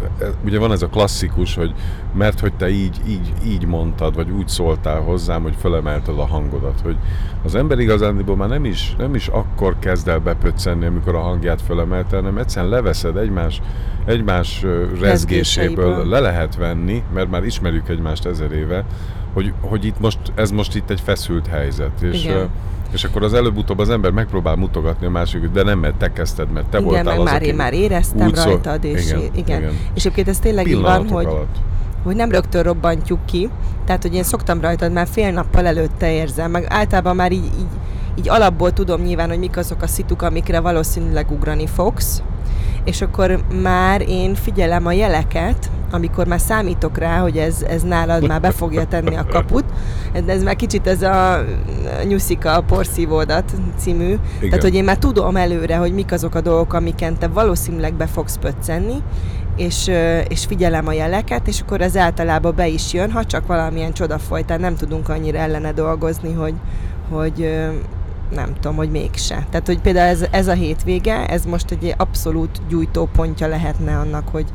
ugye 0.46 0.60
van 0.60 0.72
ez 0.72 0.82
a 0.82 0.88
klasszikus, 0.88 1.56
hogy 1.56 1.74
mert 2.14 2.40
hogy 2.40 2.54
te 2.54 2.70
így, 2.70 2.98
így, 3.08 3.32
így 3.46 3.66
mondtad, 3.66 4.16
vagy 4.16 4.30
úgy 4.30 4.48
szóltál 4.48 5.02
hozzám, 5.02 5.42
hogy 5.42 5.56
fölemelted 5.60 6.20
a 6.20 6.26
hangodat, 6.26 6.80
hogy 6.84 6.96
az 7.44 7.56
ember 7.56 7.80
igazándiból 7.80 8.36
már 8.36 8.50
nem 8.50 8.66
is, 8.66 8.96
nem 8.98 9.16
is 9.16 9.28
akkor 9.28 9.76
kezd 9.80 10.08
el 10.08 10.20
bepöccenni, 10.20 10.86
amikor 10.86 11.16
a 11.16 11.22
hangját 11.22 11.62
fölemelte, 11.62 12.16
hanem 12.16 12.38
egyszerűen 12.38 12.72
leveszed 12.72 13.18
egymás, 13.18 13.62
egymás 14.06 14.66
rezgéséből, 15.00 16.06
le 16.06 16.20
lehet 16.20 16.56
venni, 16.56 17.04
mert 17.14 17.30
már 17.30 17.44
ismerjük 17.44 17.90
egymást 17.90 18.26
ezer 18.26 18.52
éve, 18.52 18.86
hogy, 19.34 19.54
hogy 19.62 19.86
itt 19.86 20.00
most, 20.00 20.20
ez 20.36 20.52
most 20.52 20.76
itt 20.76 20.90
egy 20.90 21.02
feszült 21.02 21.48
helyzet. 21.48 22.02
És, 22.02 22.24
Igen. 22.24 22.50
És 22.98 23.04
akkor 23.04 23.24
az 23.24 23.34
előbb-utóbb 23.34 23.80
az 23.80 23.90
ember 23.90 24.12
megpróbál 24.12 24.56
mutogatni 24.56 25.06
a 25.06 25.10
másikot, 25.10 25.52
de 25.52 25.64
nem, 25.64 25.80
mert 25.80 25.96
te 25.96 26.14
kezdted, 26.14 26.52
mert 26.52 26.66
te 26.66 26.78
igen, 26.78 26.90
voltál 26.90 27.04
meg 27.04 27.20
az, 27.20 27.32
már 27.32 27.42
én 27.42 27.56
már 27.56 27.74
éreztem 27.74 28.32
rajtad, 28.34 28.84
és 28.84 29.06
igen, 29.06 29.18
igen, 29.18 29.32
igen. 29.36 29.60
igen. 29.60 29.74
És 29.94 30.02
egyébként 30.02 30.28
ez 30.28 30.40
tényleg 30.40 30.68
így 30.68 30.82
van, 30.82 31.10
hogy, 31.10 31.26
alatt. 31.26 31.56
hogy 32.04 32.16
nem 32.16 32.32
rögtön 32.32 32.64
robbantjuk 32.64 33.20
ki, 33.26 33.50
tehát 33.86 34.02
hogy 34.02 34.14
én 34.14 34.24
szoktam 34.24 34.62
rajtad 34.62 34.92
már 34.92 35.08
fél 35.12 35.32
nappal 35.32 35.66
előtte 35.66 36.12
érzem, 36.12 36.52
meg 36.52 36.66
általában 36.70 37.16
már 37.16 37.32
így, 37.32 37.46
így, 37.46 37.68
így 38.18 38.30
alapból 38.30 38.74
tudom 38.74 39.02
nyilván, 39.02 39.30
hogy 39.30 39.40
mik 39.40 39.58
azok 39.58 39.82
a 39.82 39.88
szituk, 39.88 40.22
amikre 40.22 40.60
valószínűleg 40.60 41.32
ugrani 41.32 41.68
fogsz, 41.68 42.22
és 42.84 43.02
akkor 43.02 43.40
már 43.62 44.02
én 44.02 44.36
figyelem 44.36 44.86
a 44.86 44.92
jeleket, 44.92 45.70
amikor 45.92 46.28
már 46.28 46.40
számítok 46.40 46.98
rá, 46.98 47.18
hogy 47.18 47.38
ez, 47.38 47.62
ez 47.62 47.82
nálad 47.82 48.28
már 48.28 48.42
be 48.42 48.52
fogja 48.52 48.86
tenni 48.86 49.16
a 49.16 49.26
kaput. 49.30 49.66
Ez 50.26 50.44
már 50.44 50.56
kicsit 50.56 50.88
ez 50.88 51.02
a 51.02 51.44
Nyuszika 52.08 52.54
a 52.54 52.62
porszívódat 52.62 53.52
című. 53.78 54.06
Igen. 54.06 54.20
Tehát, 54.40 54.62
hogy 54.62 54.76
én 54.76 54.84
már 54.84 54.98
tudom 54.98 55.36
előre, 55.36 55.78
hogy 55.78 55.94
mik 55.94 56.12
azok 56.12 56.36
a 56.36 56.42
dolgok, 56.42 56.74
amiken 56.74 57.18
te 57.18 57.28
valószínűleg 57.28 57.94
be 57.94 58.06
fogsz 58.06 58.38
pöccenni, 58.38 59.04
és, 59.56 59.92
és 60.28 60.46
figyelem 60.46 60.88
a 60.88 60.94
jeleket, 60.94 61.48
és 61.48 61.62
akkor 61.62 61.82
ez 61.82 61.98
általában 61.98 62.56
be 62.56 62.68
is 62.68 62.94
jön, 62.94 63.12
ha 63.12 63.26
csak 63.26 63.48
valamilyen 63.48 63.94
csoda 63.94 64.18
folytán 64.18 64.60
nem 64.60 64.76
tudunk 64.76 65.10
annyira 65.10 65.38
ellene 65.38 65.72
dolgozni, 65.72 66.34
hogy, 66.34 66.54
hogy 67.10 67.58
nem 68.32 68.54
tudom, 68.54 68.76
hogy 68.76 68.92
mégse. 68.92 69.48
Tehát, 69.50 69.68
hogy 69.68 69.80
például 69.80 70.10
ez, 70.10 70.26
ez 70.32 70.48
a 70.48 70.54
hétvége, 70.54 71.26
ez 71.26 71.46
most 71.46 71.72
egy 71.72 71.94
abszolút 71.98 72.62
gyújtópontja 72.68 73.48
lehetne 73.48 73.98
annak, 73.98 74.28
hogy, 74.28 74.46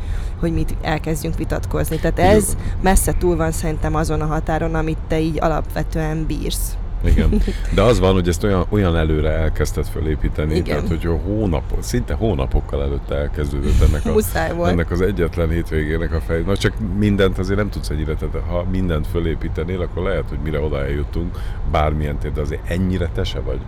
hogy 0.40 0.52
mit 0.52 0.74
elkezdjünk 0.82 1.36
vitatkozni. 1.38 1.96
Tehát 1.96 2.18
ez 2.18 2.56
messze 2.80 3.14
túl 3.18 3.36
van 3.36 3.52
szerintem 3.52 3.94
azon 3.94 4.20
a 4.20 4.26
határon, 4.26 4.74
amit 4.74 4.98
te 5.08 5.20
így 5.20 5.38
alapvetően 5.40 6.26
bírsz. 6.26 6.76
Igen, 7.04 7.42
de 7.74 7.82
az 7.82 7.98
van, 7.98 8.12
hogy 8.12 8.28
ezt 8.28 8.44
olyan, 8.44 8.66
olyan 8.68 8.96
előre 8.96 9.30
elkezdted 9.30 9.86
felépíteni, 9.86 10.54
Igen. 10.54 10.64
tehát 10.64 10.88
hogy 10.88 11.20
hónap, 11.24 11.62
szinte 11.80 12.14
hónapokkal 12.14 12.82
előtte 12.82 13.14
elkezdődött 13.14 13.80
ennek, 13.80 14.06
a, 14.06 14.68
ennek 14.68 14.90
az 14.90 15.00
egyetlen 15.00 15.50
hétvégének 15.50 16.12
a 16.12 16.20
fej. 16.20 16.42
Na 16.46 16.56
csak 16.56 16.72
mindent 16.98 17.38
azért 17.38 17.58
nem 17.58 17.70
tudsz 17.70 17.90
ennyire, 17.90 18.14
tehát 18.14 18.34
ha 18.48 18.64
mindent 18.70 19.06
fölépítenél, 19.06 19.80
akkor 19.80 20.02
lehet, 20.02 20.28
hogy 20.28 20.38
mire 20.44 20.60
oda 20.60 20.84
eljutunk, 20.84 21.38
bármilyen 21.70 22.18
tér, 22.18 22.32
de 22.32 22.40
azért 22.40 22.70
ennyire 22.70 23.08
te 23.14 23.24
se 23.24 23.40
vagy 23.40 23.60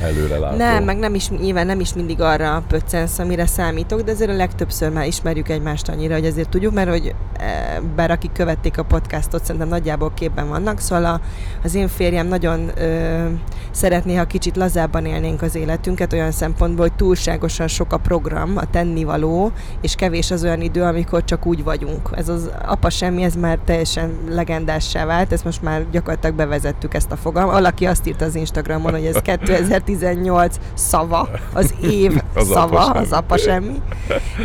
előre 0.00 0.38
látó. 0.38 0.56
Nem, 0.56 0.84
meg 0.84 0.98
nem 0.98 1.14
is, 1.14 1.28
nyilván 1.28 1.66
nem 1.66 1.80
is 1.80 1.94
mindig 1.94 2.20
arra 2.20 2.62
pöccensz, 2.68 3.18
amire 3.18 3.46
számítok, 3.46 4.00
de 4.00 4.12
azért 4.12 4.30
a 4.30 4.34
legtöbbször 4.34 4.90
már 4.90 5.06
ismerjük 5.06 5.48
egymást 5.48 5.88
annyira, 5.88 6.14
hogy 6.14 6.26
azért 6.26 6.48
tudjuk, 6.48 6.74
mert 6.74 6.90
hogy 6.90 7.14
e, 7.38 7.80
bár 7.96 8.10
akik 8.10 8.32
követték 8.32 8.78
a 8.78 8.82
podcastot, 8.82 9.44
szerintem 9.44 9.68
nagyjából 9.68 10.12
képben 10.14 10.48
vannak, 10.48 10.80
szóval 10.80 11.04
a, 11.04 11.20
az 11.62 11.74
én 11.74 11.88
férjem 11.88 12.26
nagyon 12.26 12.70
ö, 12.78 13.26
szeretné, 13.70 14.14
ha 14.14 14.24
kicsit 14.24 14.56
lazábban 14.56 15.04
élnénk 15.04 15.42
az 15.42 15.54
életünket, 15.54 16.12
olyan 16.12 16.30
szempontból, 16.30 16.86
hogy 16.86 16.96
túlságosan 16.96 17.68
sok 17.68 17.92
a 17.92 17.96
program, 17.96 18.56
a 18.56 18.70
tennivaló, 18.70 19.52
és 19.80 19.94
kevés 19.94 20.30
az 20.30 20.44
olyan 20.44 20.60
idő, 20.60 20.82
amikor 20.82 21.24
csak 21.24 21.46
úgy 21.46 21.64
vagyunk. 21.64 22.10
Ez 22.16 22.28
az 22.28 22.50
apa 22.66 22.90
semmi, 22.90 23.22
ez 23.22 23.34
már 23.34 23.58
teljesen 23.64 24.18
legendássá 24.28 25.04
vált, 25.04 25.32
ezt 25.32 25.44
most 25.44 25.62
már 25.62 25.90
gyakorlatilag 25.90 26.36
bevezettük 26.36 26.94
ezt 26.94 27.12
a 27.12 27.16
fogalmat. 27.16 27.52
Valaki 27.52 27.86
azt 27.86 28.06
írt 28.06 28.22
az 28.22 28.34
Instagramon, 28.34 28.92
hogy 28.92 29.04
ez 29.04 29.16
2000 29.46 29.82
2018 29.96 30.56
szava, 30.74 31.28
az 31.52 31.74
év 31.82 32.20
az 32.34 32.46
szava, 32.46 32.80
apa 32.80 32.98
az 32.98 33.12
apa 33.12 33.36
semmi. 33.36 33.82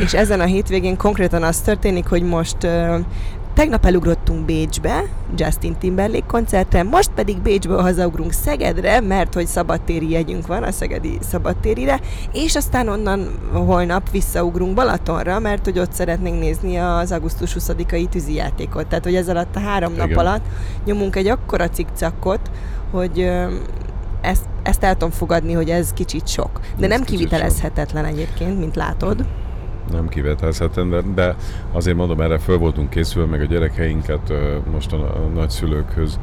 És 0.03 0.13
ezen 0.13 0.39
a 0.39 0.45
hétvégén 0.45 0.97
konkrétan 0.97 1.43
az 1.43 1.59
történik, 1.59 2.07
hogy 2.07 2.23
most 2.23 2.57
Tegnap 3.53 3.85
elugrottunk 3.85 4.45
Bécsbe, 4.45 5.03
Justin 5.35 5.75
Timberlake 5.77 6.25
koncertre, 6.27 6.83
most 6.83 7.09
pedig 7.15 7.37
Bécsből 7.37 7.81
hazaugrunk 7.81 8.31
Szegedre, 8.31 8.99
mert 8.99 9.33
hogy 9.33 9.47
szabadtéri 9.47 10.09
jegyünk 10.09 10.47
van 10.47 10.63
a 10.63 10.71
szegedi 10.71 11.17
szabadtérire, 11.21 11.99
és 12.31 12.55
aztán 12.55 12.87
onnan 12.87 13.39
holnap 13.51 14.09
visszaugrunk 14.11 14.73
Balatonra, 14.73 15.39
mert 15.39 15.63
hogy 15.63 15.79
ott 15.79 15.91
szeretnénk 15.91 16.39
nézni 16.39 16.77
az 16.77 17.11
augusztus 17.11 17.55
20-ai 17.59 18.09
tűzijátékot. 18.09 18.87
Tehát, 18.87 19.03
hogy 19.03 19.15
ez 19.15 19.29
alatt 19.29 19.55
a 19.55 19.59
három 19.59 19.93
Igen. 19.93 20.07
nap 20.07 20.17
alatt 20.17 20.45
nyomunk 20.85 21.15
egy 21.15 21.27
akkora 21.27 21.69
cikcakot, 21.69 22.51
hogy 22.91 23.31
ezt, 24.23 24.45
ezt 24.63 24.83
el 24.83 24.93
tudom 24.93 25.09
fogadni, 25.09 25.53
hogy 25.53 25.69
ez 25.69 25.93
kicsit 25.93 26.27
sok. 26.27 26.59
De 26.77 26.83
ez 26.83 26.89
nem 26.89 27.03
kivitelezhetetlen 27.03 28.03
sok. 28.03 28.13
egyébként, 28.13 28.59
mint 28.59 28.75
látod. 28.75 29.25
Nem 29.91 30.07
kivitelezhetetlen, 30.07 30.89
de, 30.89 31.01
de 31.15 31.35
azért 31.71 31.97
mondom, 31.97 32.21
erre 32.21 32.37
föl 32.37 32.57
voltunk 32.57 32.89
készülve, 32.89 33.29
meg 33.29 33.41
a 33.41 33.45
gyerekeinket 33.45 34.33
most 34.71 34.93
a, 34.93 34.97
a 34.97 35.29
nagyszülőkhöz 35.33 36.19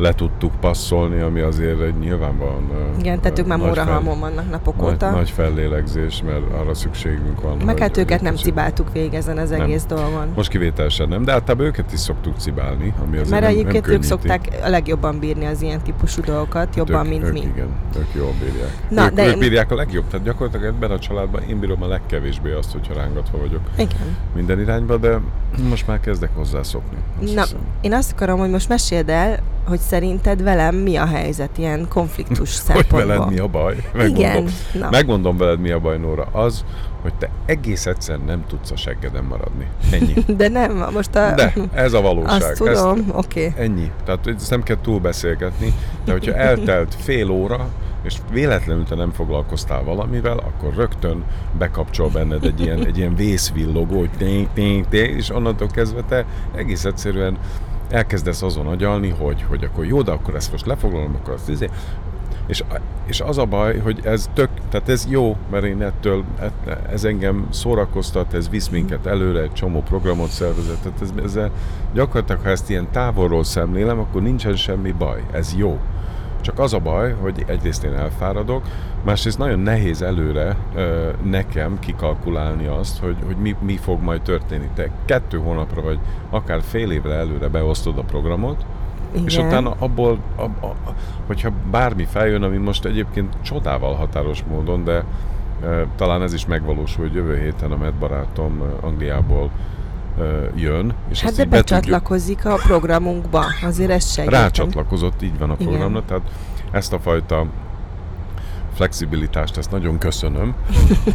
le 0.00 0.12
tudtuk 0.12 0.52
passzolni, 0.60 1.20
ami 1.20 1.40
azért 1.40 1.80
egy 1.80 1.98
nyilvánvalóan... 1.98 2.94
Igen, 2.98 3.20
tehát 3.20 3.38
ők 3.38 3.46
már 3.46 3.58
Mórahalmon 3.58 4.20
vannak 4.20 4.50
napok 4.50 4.76
nagy, 4.76 4.92
óta. 4.92 5.10
Nagy 5.10 5.30
fellélegzés, 5.30 6.22
mert 6.22 6.52
arra 6.60 6.74
szükségünk 6.74 7.40
van. 7.40 7.56
Meg 7.64 7.78
hát 7.78 7.96
őket 7.96 8.20
nem 8.20 8.36
cibáltuk 8.36 8.92
végig 8.92 9.14
ezen 9.14 9.38
az 9.38 9.50
nem. 9.50 9.60
egész 9.60 9.84
dolgon. 9.84 10.28
Most 10.34 10.50
kivételesen 10.50 11.08
nem, 11.08 11.24
de 11.24 11.32
általában 11.32 11.66
őket 11.66 11.92
is 11.92 12.00
szoktuk 12.00 12.36
cibálni, 12.38 12.94
ami 13.02 13.12
azért 13.16 13.30
Mert 13.30 13.42
nem, 13.42 13.50
egyébként 13.50 13.86
nem 13.86 13.94
ők 13.94 14.02
szokták 14.02 14.48
a 14.62 14.68
legjobban 14.68 15.18
bírni 15.18 15.44
az 15.44 15.62
ilyen 15.62 15.80
típusú 15.82 16.22
dolgokat, 16.22 16.64
hát 16.66 16.76
jobban, 16.76 17.04
ők, 17.04 17.10
mint 17.10 17.24
ők, 17.24 17.32
mi. 17.32 17.40
Igen, 17.40 17.68
ők 17.98 18.14
jól 18.14 18.32
bírják. 18.40 18.72
Na, 18.88 19.04
ők, 19.04 19.12
de 19.12 19.26
ők 19.26 19.32
én... 19.32 19.38
bírják 19.38 19.70
a 19.70 19.74
legjobb, 19.74 20.04
tehát 20.10 20.26
gyakorlatilag 20.26 20.74
ebben 20.74 20.90
a 20.90 20.98
családban 20.98 21.42
én 21.42 21.58
bírom 21.60 21.82
a 21.82 21.86
legkevésbé 21.86 22.52
azt, 22.52 22.72
hogyha 22.72 22.94
rángatva 22.94 23.38
vagyok. 23.38 23.60
Igen. 23.76 24.16
Minden 24.34 24.60
irányba, 24.60 24.96
de 24.96 25.20
most 25.68 25.86
már 25.86 26.00
kezdek 26.00 26.30
hozzászokni. 26.34 26.96
Na, 27.18 27.26
hiszem. 27.26 27.58
én 27.80 27.92
azt 27.92 28.12
akarom, 28.12 28.38
hogy 28.38 28.50
most 28.50 28.68
meséld 28.68 29.08
el, 29.08 29.38
hogy 29.70 29.80
szerinted 29.80 30.42
velem 30.42 30.74
mi 30.74 30.96
a 30.96 31.06
helyzet 31.06 31.58
ilyen 31.58 31.86
konfliktus 31.88 32.48
szempontból. 32.48 32.98
Hogy 33.00 33.08
veled 33.08 33.28
mi 33.28 33.38
a 33.38 33.46
baj? 33.46 33.76
Megmondom, 33.92 34.16
Igen. 34.16 34.48
Na. 34.72 34.90
Megmondom 34.90 35.36
veled 35.36 35.60
mi 35.60 35.70
a 35.70 35.78
baj, 35.78 35.98
Nóra. 35.98 36.28
Az, 36.32 36.64
hogy 37.02 37.14
te 37.14 37.30
egész 37.46 37.86
egyszer 37.86 38.18
nem 38.18 38.44
tudsz 38.46 38.70
a 38.70 38.76
seggeden 38.76 39.24
maradni. 39.24 39.66
Ennyi. 39.92 40.14
De 40.40 40.48
nem, 40.48 40.88
most 40.92 41.14
a... 41.14 41.34
De, 41.34 41.52
ez 41.72 41.92
a 41.92 42.00
valóság. 42.00 42.42
Azt 42.42 42.54
tudom, 42.54 43.04
oké. 43.12 43.46
Okay. 43.46 43.64
Ennyi. 43.64 43.90
Tehát 44.04 44.26
ezt 44.26 44.50
nem 44.50 44.62
kell 44.62 44.76
túlbeszélgetni, 44.82 45.74
de 46.04 46.12
hogyha 46.12 46.34
eltelt 46.34 46.94
fél 46.98 47.30
óra, 47.30 47.68
és 48.02 48.16
véletlenül 48.30 48.84
te 48.84 48.94
nem 48.94 49.12
foglalkoztál 49.12 49.82
valamivel, 49.82 50.38
akkor 50.38 50.74
rögtön 50.74 51.24
bekapcsol 51.58 52.08
benned 52.08 52.44
egy 52.44 52.60
ilyen, 52.60 52.86
egy 52.86 52.98
ilyen 52.98 53.14
vészvillogó, 53.14 53.98
hogy 53.98 54.10
tény, 54.18 54.48
tény, 54.54 54.84
tény, 54.88 55.16
és 55.16 55.30
onnantól 55.30 55.68
kezdve 55.68 56.02
te 56.08 56.24
egész 56.54 56.84
egyszerűen 56.84 57.38
elkezdesz 57.90 58.42
azon 58.42 58.66
agyalni, 58.66 59.08
hogy, 59.08 59.44
hogy 59.48 59.64
akkor 59.64 59.86
jó, 59.86 60.02
de 60.02 60.10
akkor 60.10 60.34
ezt 60.34 60.52
most 60.52 60.66
lefoglalom, 60.66 61.14
akkor 61.14 61.34
azt 61.34 61.48
izé. 61.48 61.68
És, 62.46 62.64
és 63.06 63.20
az 63.20 63.38
a 63.38 63.44
baj, 63.44 63.78
hogy 63.78 64.00
ez 64.04 64.30
tök, 64.34 64.48
tehát 64.68 64.88
ez 64.88 65.06
jó, 65.08 65.36
mert 65.50 65.64
én 65.64 65.82
ettől, 65.82 66.24
ez 66.90 67.04
engem 67.04 67.46
szórakoztat, 67.50 68.34
ez 68.34 68.48
visz 68.48 68.68
minket 68.68 69.06
előre, 69.06 69.40
egy 69.40 69.52
csomó 69.52 69.82
programot 69.82 70.28
szervezett, 70.28 70.82
tehát 70.82 71.02
ez, 71.02 71.12
ezzel 71.24 71.50
gyakorlatilag, 71.94 72.42
ha 72.42 72.48
ezt 72.48 72.70
ilyen 72.70 72.90
távolról 72.90 73.44
szemlélem, 73.44 73.98
akkor 73.98 74.22
nincsen 74.22 74.56
semmi 74.56 74.92
baj, 74.92 75.22
ez 75.32 75.54
jó. 75.56 75.78
Csak 76.40 76.58
az 76.58 76.74
a 76.74 76.78
baj, 76.78 77.12
hogy 77.12 77.44
egyrészt 77.46 77.84
én 77.84 77.94
elfáradok, 77.94 78.62
másrészt 79.04 79.38
nagyon 79.38 79.58
nehéz 79.58 80.02
előre 80.02 80.56
ö, 80.74 81.08
nekem 81.22 81.78
kikalkulálni 81.78 82.66
azt, 82.66 82.98
hogy, 82.98 83.16
hogy 83.26 83.36
mi, 83.36 83.56
mi 83.60 83.76
fog 83.76 84.02
majd 84.02 84.22
történni. 84.22 84.68
Te 84.74 84.90
kettő 85.04 85.38
hónapra 85.38 85.82
vagy 85.82 85.98
akár 86.30 86.60
fél 86.62 86.90
évre 86.90 87.14
előre 87.14 87.48
beosztod 87.48 87.98
a 87.98 88.02
programot, 88.02 88.64
igen. 89.12 89.24
És 89.26 89.36
utána 89.36 89.74
abból, 89.78 90.18
ab, 90.36 90.64
a, 90.64 90.74
hogyha 91.26 91.50
bármi 91.70 92.04
feljön, 92.04 92.42
ami 92.42 92.56
most 92.56 92.84
egyébként 92.84 93.36
csodával 93.42 93.94
határos 93.94 94.44
módon, 94.50 94.84
de 94.84 95.04
e, 95.62 95.86
talán 95.96 96.22
ez 96.22 96.32
is 96.32 96.46
megvalósul, 96.46 97.04
hogy 97.04 97.14
jövő 97.14 97.38
héten 97.38 97.72
a 97.72 97.76
Med 97.76 97.94
barátom 97.94 98.62
Angliából 98.80 99.50
jön. 100.54 100.94
És 101.10 101.20
hát 101.20 101.36
de 101.36 101.44
becsatlakozik 101.44 102.46
a 102.46 102.54
programunkba, 102.54 103.44
azért 103.62 103.90
ez 103.90 104.12
segít. 104.12 104.30
Rácsatlakozott, 104.30 105.22
így 105.22 105.38
van 105.38 105.50
a 105.50 105.54
programnak, 105.54 106.04
tehát 106.06 106.22
ezt 106.70 106.92
a 106.92 106.98
fajta 106.98 107.46
flexibilitást, 108.80 109.56
ezt 109.56 109.70
nagyon 109.70 109.98
köszönöm, 109.98 110.54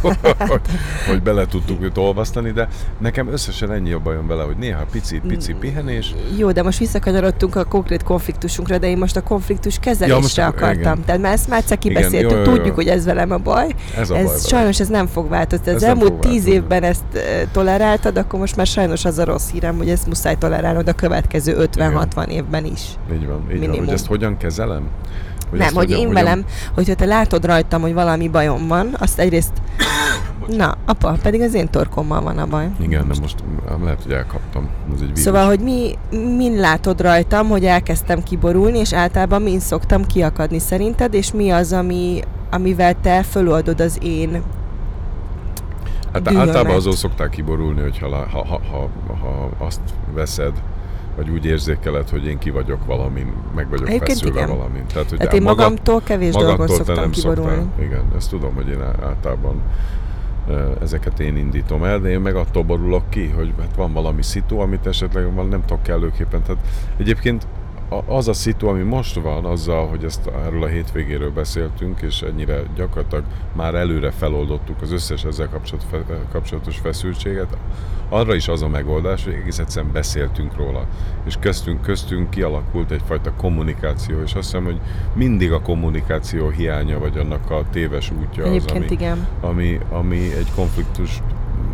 hogy, 0.38 0.60
hogy 1.08 1.22
bele 1.22 1.46
tudtuk 1.46 1.82
őt 1.82 1.98
olvasztani, 1.98 2.50
de 2.50 2.68
nekem 2.98 3.28
összesen 3.28 3.72
ennyi 3.72 3.92
a 3.92 3.98
bajom 3.98 4.26
vele, 4.26 4.42
hogy 4.42 4.56
néha 4.56 4.84
pici, 4.90 5.20
pici 5.28 5.52
mm. 5.52 5.58
pihenés. 5.58 6.14
Jó, 6.36 6.52
de 6.52 6.62
most 6.62 6.78
visszakanyarodtunk 6.78 7.56
a 7.56 7.64
konkrét 7.64 8.02
konfliktusunkra, 8.02 8.78
de 8.78 8.88
én 8.88 8.98
most 8.98 9.16
a 9.16 9.22
konfliktus 9.22 9.78
kezelésre 9.78 10.42
ja, 10.42 10.48
akartam. 10.48 10.78
Igen. 10.78 11.04
Tehát 11.04 11.20
már 11.20 11.32
ezt 11.32 11.48
már 11.48 11.58
egyszer 11.58 11.78
kibeszéltük, 11.78 12.30
jó, 12.30 12.36
jó, 12.36 12.44
jó. 12.44 12.54
tudjuk, 12.54 12.74
hogy 12.74 12.86
ez 12.86 13.04
velem 13.04 13.30
a 13.30 13.38
baj. 13.38 13.74
Ez, 13.96 14.10
a 14.10 14.16
ez 14.16 14.24
baj 14.24 14.38
sajnos 14.38 14.80
ez 14.80 14.88
nem 14.88 15.06
fog 15.06 15.28
változni. 15.28 15.70
Az 15.70 15.74
ez 15.74 15.82
elmúlt 15.82 16.12
tíz 16.12 16.46
évben 16.46 16.82
ezt 16.82 17.04
toleráltad, 17.52 18.16
akkor 18.16 18.40
most 18.40 18.56
már 18.56 18.66
sajnos 18.66 19.04
az 19.04 19.18
a 19.18 19.24
rossz 19.24 19.50
hírem, 19.50 19.76
hogy 19.76 19.88
ezt 19.88 20.06
muszáj 20.06 20.36
tolerálnod 20.38 20.88
a 20.88 20.92
következő 20.92 21.68
50-60 21.72 22.26
évben 22.26 22.64
is. 22.64 22.82
Így 23.12 23.26
van, 23.26 23.40
így 23.40 23.52
Minimum. 23.52 23.76
van. 23.76 23.84
Hogy 23.84 23.94
ezt 23.94 24.06
hogyan 24.06 24.36
kezelem? 24.36 24.88
Hogy 25.50 25.58
nem, 25.58 25.74
hogy 25.74 25.90
én 25.90 26.12
velem, 26.12 26.44
hogyha 26.74 26.94
te 26.94 27.04
látod 27.04 27.44
rajtam, 27.44 27.80
hogy 27.80 27.94
valami 27.94 28.28
bajom 28.28 28.66
van, 28.66 28.96
azt 28.98 29.18
egyrészt... 29.18 29.52
Na, 30.46 30.76
apa, 30.86 31.16
pedig 31.22 31.40
az 31.40 31.54
én 31.54 31.70
torkommal 31.70 32.22
van 32.22 32.38
a 32.38 32.46
baj. 32.46 32.68
Igen, 32.80 33.08
de 33.08 33.14
most 33.20 33.44
lehet, 33.82 34.02
hogy 34.02 34.12
elkaptam. 34.12 34.68
Ez 34.94 35.00
egy 35.00 35.06
vírus. 35.06 35.20
Szóval, 35.20 35.46
hogy 35.46 35.60
mi, 35.60 35.94
min 36.36 36.56
látod 36.56 37.00
rajtam, 37.00 37.48
hogy 37.48 37.64
elkezdtem 37.64 38.22
kiborulni, 38.22 38.78
és 38.78 38.92
általában 38.92 39.42
min 39.42 39.60
szoktam 39.60 40.06
kiakadni 40.06 40.58
szerinted, 40.58 41.14
és 41.14 41.32
mi 41.32 41.50
az, 41.50 41.72
ami, 41.72 42.20
amivel 42.50 42.94
te 43.00 43.22
föloldod 43.22 43.80
az 43.80 43.98
én 44.02 44.42
Hát 46.12 46.36
általában 46.36 46.74
azon 46.74 46.92
szokták 46.92 47.30
kiborulni, 47.30 47.80
hogyha 47.80 48.08
ha, 48.08 48.44
ha, 48.44 48.60
ha, 48.70 48.90
ha 49.20 49.50
azt 49.58 49.80
veszed, 50.14 50.52
vagy 51.16 51.28
úgy 51.30 51.44
érzékeled, 51.44 52.08
hogy 52.08 52.26
én 52.26 52.38
ki 52.38 52.50
vagyok 52.50 52.86
valamin, 52.86 53.32
meg 53.54 53.68
vagyok 53.68 53.88
Egyébként 53.88 54.18
feszülve 54.18 54.40
igen. 54.42 54.56
valamin. 54.56 54.86
Tehát, 54.86 55.08
hogy 55.10 55.18
Hát 55.18 55.32
én 55.34 55.42
maga- 55.42 55.56
magamtól 55.56 56.00
kevés 56.04 56.32
magamtól 56.34 56.66
te 56.66 56.72
szoktam 56.74 56.94
nem 56.94 57.10
kiborulni. 57.10 57.50
szoktál. 57.56 57.84
Igen, 57.84 58.04
ezt 58.16 58.30
tudom, 58.30 58.54
hogy 58.54 58.68
én 58.68 58.82
általában 58.82 59.62
ezeket 60.82 61.20
én 61.20 61.36
indítom 61.36 61.84
el, 61.84 62.00
de 62.00 62.08
én 62.10 62.20
meg 62.20 62.36
attól 62.36 62.62
borulok 62.62 63.10
ki, 63.10 63.26
hogy 63.36 63.52
hát 63.60 63.76
van 63.76 63.92
valami 63.92 64.22
szitu, 64.22 64.58
amit 64.58 64.86
esetleg 64.86 65.34
nem 65.34 65.64
tudok 65.66 65.82
kellőképpen. 65.82 66.42
Tehát 66.42 66.62
egyébként 66.96 67.46
az 68.06 68.28
a 68.28 68.32
szitu, 68.32 68.66
ami 68.68 68.82
most 68.82 69.14
van, 69.14 69.44
azzal, 69.44 69.88
hogy 69.88 70.04
ezt 70.04 70.26
erről 70.26 70.62
a 70.62 70.66
hétvégéről 70.66 71.30
beszéltünk, 71.30 72.00
és 72.00 72.22
ennyire 72.22 72.62
gyakorlatilag 72.76 73.24
már 73.52 73.74
előre 73.74 74.10
feloldottuk 74.10 74.82
az 74.82 74.92
összes 74.92 75.24
ezzel 75.24 75.48
kapcsolatos, 75.48 75.88
fe- 75.90 76.30
kapcsolatos 76.32 76.78
feszültséget, 76.78 77.56
arra 78.08 78.34
is 78.34 78.48
az 78.48 78.62
a 78.62 78.68
megoldás, 78.68 79.24
hogy 79.24 79.32
egész 79.32 79.58
egyszerűen 79.58 79.92
beszéltünk 79.92 80.56
róla. 80.56 80.86
És 81.24 81.36
köztünk, 81.40 81.82
köztünk 81.82 82.30
kialakult 82.30 82.90
egyfajta 82.90 83.32
kommunikáció, 83.32 84.20
és 84.20 84.34
azt 84.34 84.50
hiszem, 84.50 84.64
hogy 84.64 84.80
mindig 85.12 85.52
a 85.52 85.60
kommunikáció 85.60 86.48
hiánya, 86.48 86.98
vagy 86.98 87.18
annak 87.18 87.50
a 87.50 87.64
téves 87.70 88.10
útja 88.10 88.44
az, 88.44 88.64
ami, 88.74 88.86
igen. 88.88 89.26
ami, 89.40 89.78
ami 89.90 90.34
egy 90.34 90.52
konfliktus 90.54 91.22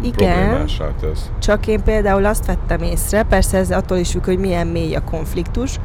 Igen. 0.02 0.66
tesz. 1.00 1.30
Csak 1.38 1.66
én 1.66 1.82
például 1.82 2.24
azt 2.24 2.46
vettem 2.46 2.82
észre, 2.82 3.22
persze 3.22 3.58
ez 3.58 3.70
attól 3.70 3.98
is 3.98 4.10
függ, 4.10 4.24
hogy 4.24 4.38
milyen 4.38 4.66
mély 4.66 4.94
a 4.94 5.04
konfliktus, 5.04 5.78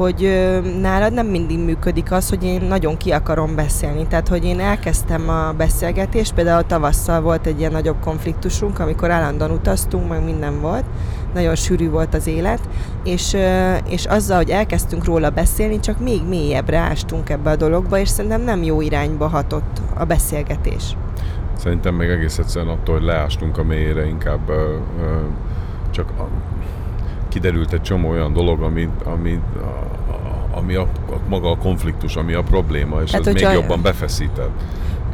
hogy 0.00 0.24
ö, 0.24 0.60
nálad 0.80 1.12
nem 1.12 1.26
mindig 1.26 1.58
működik 1.58 2.12
az, 2.12 2.28
hogy 2.28 2.44
én 2.44 2.62
nagyon 2.68 2.96
ki 2.96 3.10
akarom 3.10 3.54
beszélni. 3.54 4.06
Tehát, 4.06 4.28
hogy 4.28 4.44
én 4.44 4.60
elkezdtem 4.60 5.28
a 5.28 5.52
beszélgetést, 5.52 6.34
például 6.34 6.66
tavasszal 6.66 7.20
volt 7.20 7.46
egy 7.46 7.58
ilyen 7.58 7.72
nagyobb 7.72 8.00
konfliktusunk, 8.00 8.78
amikor 8.78 9.10
állandóan 9.10 9.50
utaztunk, 9.50 10.08
meg 10.08 10.24
minden 10.24 10.60
volt, 10.60 10.84
nagyon 11.34 11.54
sűrű 11.54 11.90
volt 11.90 12.14
az 12.14 12.26
élet, 12.26 12.60
és, 13.04 13.32
ö, 13.34 13.74
és 13.88 14.04
azzal, 14.04 14.36
hogy 14.36 14.50
elkezdtünk 14.50 15.04
róla 15.04 15.30
beszélni, 15.30 15.80
csak 15.80 16.00
még 16.00 16.20
mélyebbre 16.28 16.78
ástunk 16.78 17.30
ebbe 17.30 17.50
a 17.50 17.56
dologba, 17.56 17.98
és 17.98 18.08
szerintem 18.08 18.42
nem 18.42 18.62
jó 18.62 18.80
irányba 18.80 19.28
hatott 19.28 19.80
a 19.94 20.04
beszélgetés. 20.04 20.96
Szerintem 21.60 21.94
meg 21.94 22.10
egész 22.10 22.38
egyszerűen 22.38 22.70
attól, 22.70 22.94
hogy 22.94 23.04
leástunk 23.04 23.58
a 23.58 23.62
mélyére, 23.62 24.06
inkább 24.06 24.48
ö, 24.48 24.76
ö, 25.00 25.16
csak 25.90 26.10
a, 26.18 26.28
kiderült 27.28 27.72
egy 27.72 27.82
csomó 27.82 28.08
olyan 28.08 28.32
dolog, 28.32 28.62
ami, 28.62 28.88
ami, 29.04 29.40
a, 30.10 30.56
ami 30.56 30.74
a, 30.74 30.82
a, 30.82 31.14
maga 31.28 31.50
a 31.50 31.56
konfliktus, 31.56 32.16
ami 32.16 32.32
a 32.32 32.42
probléma, 32.42 33.02
és 33.02 33.10
Hát, 33.10 33.26
ez 33.26 33.34
még 33.34 33.48
jobban 33.52 33.82
befeszíted. 33.82 34.48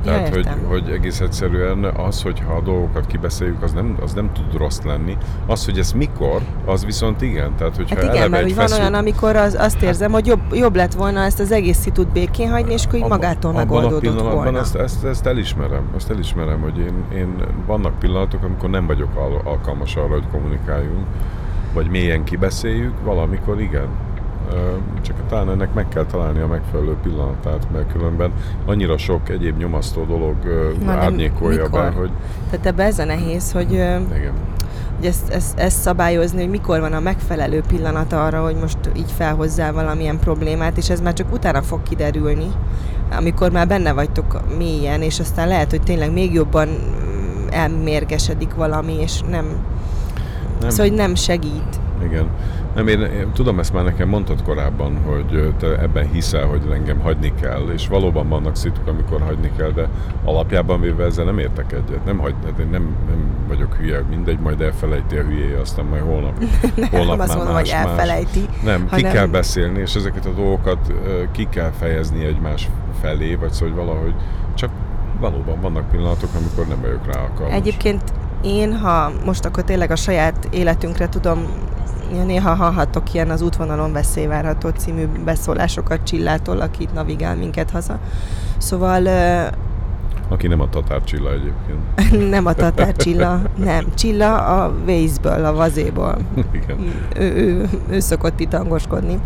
Tehát, 0.05 0.29
hogy, 0.29 0.37
értem. 0.37 0.65
hogy 0.69 0.91
egész 0.91 1.21
egyszerűen 1.21 1.85
az, 1.85 2.23
hogyha 2.23 2.53
a 2.53 2.61
dolgokat 2.61 3.07
kibeszéljük, 3.07 3.63
az 3.63 3.73
nem, 3.73 3.97
az 4.03 4.13
nem 4.13 4.33
tud 4.33 4.57
rossz 4.59 4.81
lenni. 4.85 5.17
Az, 5.47 5.65
hogy 5.65 5.79
ez 5.79 5.93
mikor, 5.93 6.41
az 6.65 6.85
viszont 6.85 7.23
igen. 7.23 7.55
Tehát, 7.57 7.77
hogyha 7.77 7.95
Hát 7.95 8.15
igen, 8.15 8.31
mert 8.31 8.43
hogy 8.43 8.55
van 8.55 8.65
feszült- 8.67 8.81
olyan, 8.89 8.95
amikor 8.95 9.37
az, 9.37 9.55
azt 9.55 9.83
érzem, 9.83 10.13
hogy 10.13 10.27
jobb, 10.27 10.41
jobb 10.53 10.77
lett 10.77 10.93
volna 10.93 11.21
ezt 11.21 11.41
az 11.41 11.53
egész 11.53 11.79
szitut 11.79 12.09
békén 12.09 12.51
hagyni, 12.51 12.73
és 12.73 12.85
akkor 12.87 13.01
magától 13.01 13.51
abban 13.51 13.63
a 13.63 13.65
megoldódott 13.65 14.01
pillanatban 14.01 14.35
volna. 14.35 14.59
Ezt, 14.59 14.75
ezt, 14.75 15.05
ezt 15.05 15.27
elismerem, 15.27 15.83
ezt 15.97 16.11
elismerem, 16.11 16.61
hogy 16.61 16.79
én, 16.79 17.05
én 17.19 17.35
vannak 17.67 17.99
pillanatok, 17.99 18.43
amikor 18.43 18.71
nem 18.71 18.87
vagyok 18.87 19.17
al- 19.17 19.47
alkalmas 19.47 19.97
arra, 19.97 20.13
hogy 20.13 20.27
kommunikáljunk, 20.31 21.07
vagy 21.75 21.89
mélyen 21.91 22.25
kibeszéljük, 22.25 22.93
valamikor 23.05 23.61
igen. 23.61 23.87
Csak 25.01 25.17
talán 25.29 25.51
ennek 25.51 25.75
meg 25.75 25.89
kell 25.89 26.05
találni 26.05 26.41
a 26.41 26.47
megfelelő 26.47 26.97
pillanatát, 27.03 27.67
mert 27.73 27.93
különben 27.93 28.33
annyira 28.67 28.99
sok 28.99 29.29
egyéb 29.29 29.59
nyomasztó 29.59 30.05
dolog 30.05 30.35
Na, 30.85 30.93
árnyékolja 30.93 31.63
mikor? 31.63 31.81
be, 31.81 31.91
hogy 31.91 32.11
Tehát 32.51 32.67
ebbe 32.67 32.85
ez 32.85 32.99
a 32.99 33.05
nehéz, 33.05 33.53
hogy, 33.53 33.73
igen. 33.73 34.07
hogy 34.97 35.07
ezt, 35.07 35.31
ezt, 35.31 35.59
ezt 35.59 35.81
szabályozni, 35.81 36.41
hogy 36.41 36.51
mikor 36.51 36.81
van 36.81 36.93
a 36.93 37.01
megfelelő 37.01 37.63
pillanat 37.69 38.13
arra, 38.13 38.43
hogy 38.43 38.57
most 38.57 38.79
így 38.97 39.13
felhozzál 39.17 39.73
valamilyen 39.73 40.19
problémát, 40.19 40.77
és 40.77 40.91
ez 40.91 41.01
már 41.01 41.13
csak 41.13 41.33
utána 41.33 41.63
fog 41.63 41.83
kiderülni, 41.83 42.51
amikor 43.17 43.51
már 43.51 43.67
benne 43.69 43.93
vagytok 43.93 44.57
mélyen, 44.59 45.03
és 45.03 45.21
aztán 45.21 45.49
lehet, 45.49 45.71
hogy 45.71 45.83
tényleg 45.83 46.13
még 46.13 46.33
jobban 46.33 46.69
mm, 46.69 47.47
elmérgesedik 47.51 48.55
valami, 48.55 48.93
és 49.01 49.21
Nem. 49.21 49.47
nem. 50.61 50.71
szóval 50.71 50.87
hogy 50.89 50.97
nem 50.97 51.15
segít. 51.15 51.81
Igen. 52.03 52.27
Nem, 52.75 52.89
én, 52.89 53.01
én 53.01 53.31
tudom, 53.33 53.59
ezt 53.59 53.73
már 53.73 53.85
nekem 53.85 54.09
mondtad 54.09 54.43
korábban, 54.43 54.99
hogy 55.05 55.55
te 55.59 55.81
ebben 55.81 56.11
hiszel, 56.13 56.47
hogy 56.47 56.61
engem 56.73 57.01
hagyni 57.01 57.33
kell, 57.41 57.69
és 57.75 57.89
valóban 57.89 58.29
vannak 58.29 58.57
szituk, 58.57 58.87
amikor 58.87 59.21
hagyni 59.21 59.51
kell, 59.57 59.71
de 59.71 59.89
alapjában 60.25 60.81
véve 60.81 61.05
ezzel 61.05 61.25
nem 61.25 61.39
értek 61.39 61.73
egyet. 61.73 62.05
Nem, 62.05 62.19
hagy, 62.19 62.35
hát 62.45 62.59
nem, 62.59 62.97
nem 63.09 63.27
vagyok 63.49 63.75
hülye, 63.75 64.03
mindegy, 64.09 64.39
majd 64.39 64.61
elfelejti 64.61 65.17
a 65.17 65.23
hülyéje, 65.23 65.61
aztán 65.61 65.85
majd 65.85 66.03
holnap, 66.03 66.45
holnap 66.91 67.17
nem 67.17 67.27
már 67.27 67.37
mondom, 67.37 67.55
más, 67.55 67.73
hogy 67.73 67.87
elfelejti. 67.87 68.41
Más. 68.41 68.63
Nem, 68.65 68.85
ki 68.85 68.91
hanem- 68.91 69.13
kell 69.13 69.27
beszélni, 69.27 69.81
és 69.81 69.95
ezeket 69.95 70.27
a 70.27 70.31
dolgokat 70.31 70.93
ki 71.33 71.49
kell 71.51 71.71
fejezni 71.79 72.25
egymás 72.25 72.69
felé, 73.01 73.35
vagy 73.35 73.53
szóval 73.53 73.75
hogy 73.75 73.85
valahogy 73.87 74.15
csak 74.55 74.71
valóban 75.21 75.61
vannak 75.61 75.91
pillanatok, 75.91 76.31
amikor 76.37 76.67
nem 76.67 76.81
vagyok 76.81 77.13
rá 77.13 77.21
alkalmas. 77.21 77.55
Egyébként 77.55 78.03
én, 78.43 78.77
ha 78.77 79.13
most 79.25 79.45
akkor 79.45 79.63
tényleg 79.65 79.91
a 79.91 79.97
saját 79.97 80.49
életünkre 80.51 81.09
tudom, 81.09 81.45
néha 82.27 82.55
hallhatok 82.55 83.15
ilyen 83.15 83.31
az 83.31 83.43
útvonalon 83.43 83.93
veszélyvárható 83.93 84.69
című 84.69 85.07
beszólásokat 85.25 86.03
Csillától, 86.03 86.61
aki 86.61 86.83
itt 86.83 86.93
navigál 86.93 87.37
minket 87.37 87.71
haza. 87.71 87.99
Szóval 88.59 89.09
Aki 90.29 90.47
nem 90.47 90.61
a 90.61 90.69
Tatár 90.69 91.05
Csilla 91.05 91.31
egyébként. 91.33 92.31
nem 92.35 92.47
a 92.47 92.53
Tatár 92.53 92.97
Csilla, 92.97 93.41
nem. 93.57 93.85
Csilla 93.95 94.35
a 94.37 94.73
Waze-ből, 94.87 95.45
a 95.45 95.55
vazéból. 95.55 96.17
Igen. 96.53 96.79
ő, 97.17 97.35
ő, 97.37 97.69
ő 97.91 98.01
szokott 98.01 98.41
itt 98.41 98.53
hangoskodni. 98.53 99.19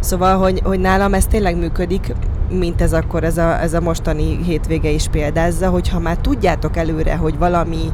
Szóval, 0.00 0.36
hogy, 0.36 0.60
hogy 0.64 0.80
nálam 0.80 1.14
ez 1.14 1.26
tényleg 1.26 1.56
működik, 1.56 2.14
mint 2.50 2.80
ez 2.82 2.92
akkor 2.92 3.24
ez 3.24 3.38
a, 3.38 3.60
ez 3.60 3.74
a 3.74 3.80
mostani 3.80 4.42
hétvége 4.42 4.90
is 4.90 5.08
példázza, 5.08 5.68
hogy 5.68 5.88
ha 5.88 5.98
már 5.98 6.16
tudjátok 6.16 6.76
előre, 6.76 7.16
hogy 7.16 7.38
valami 7.38 7.92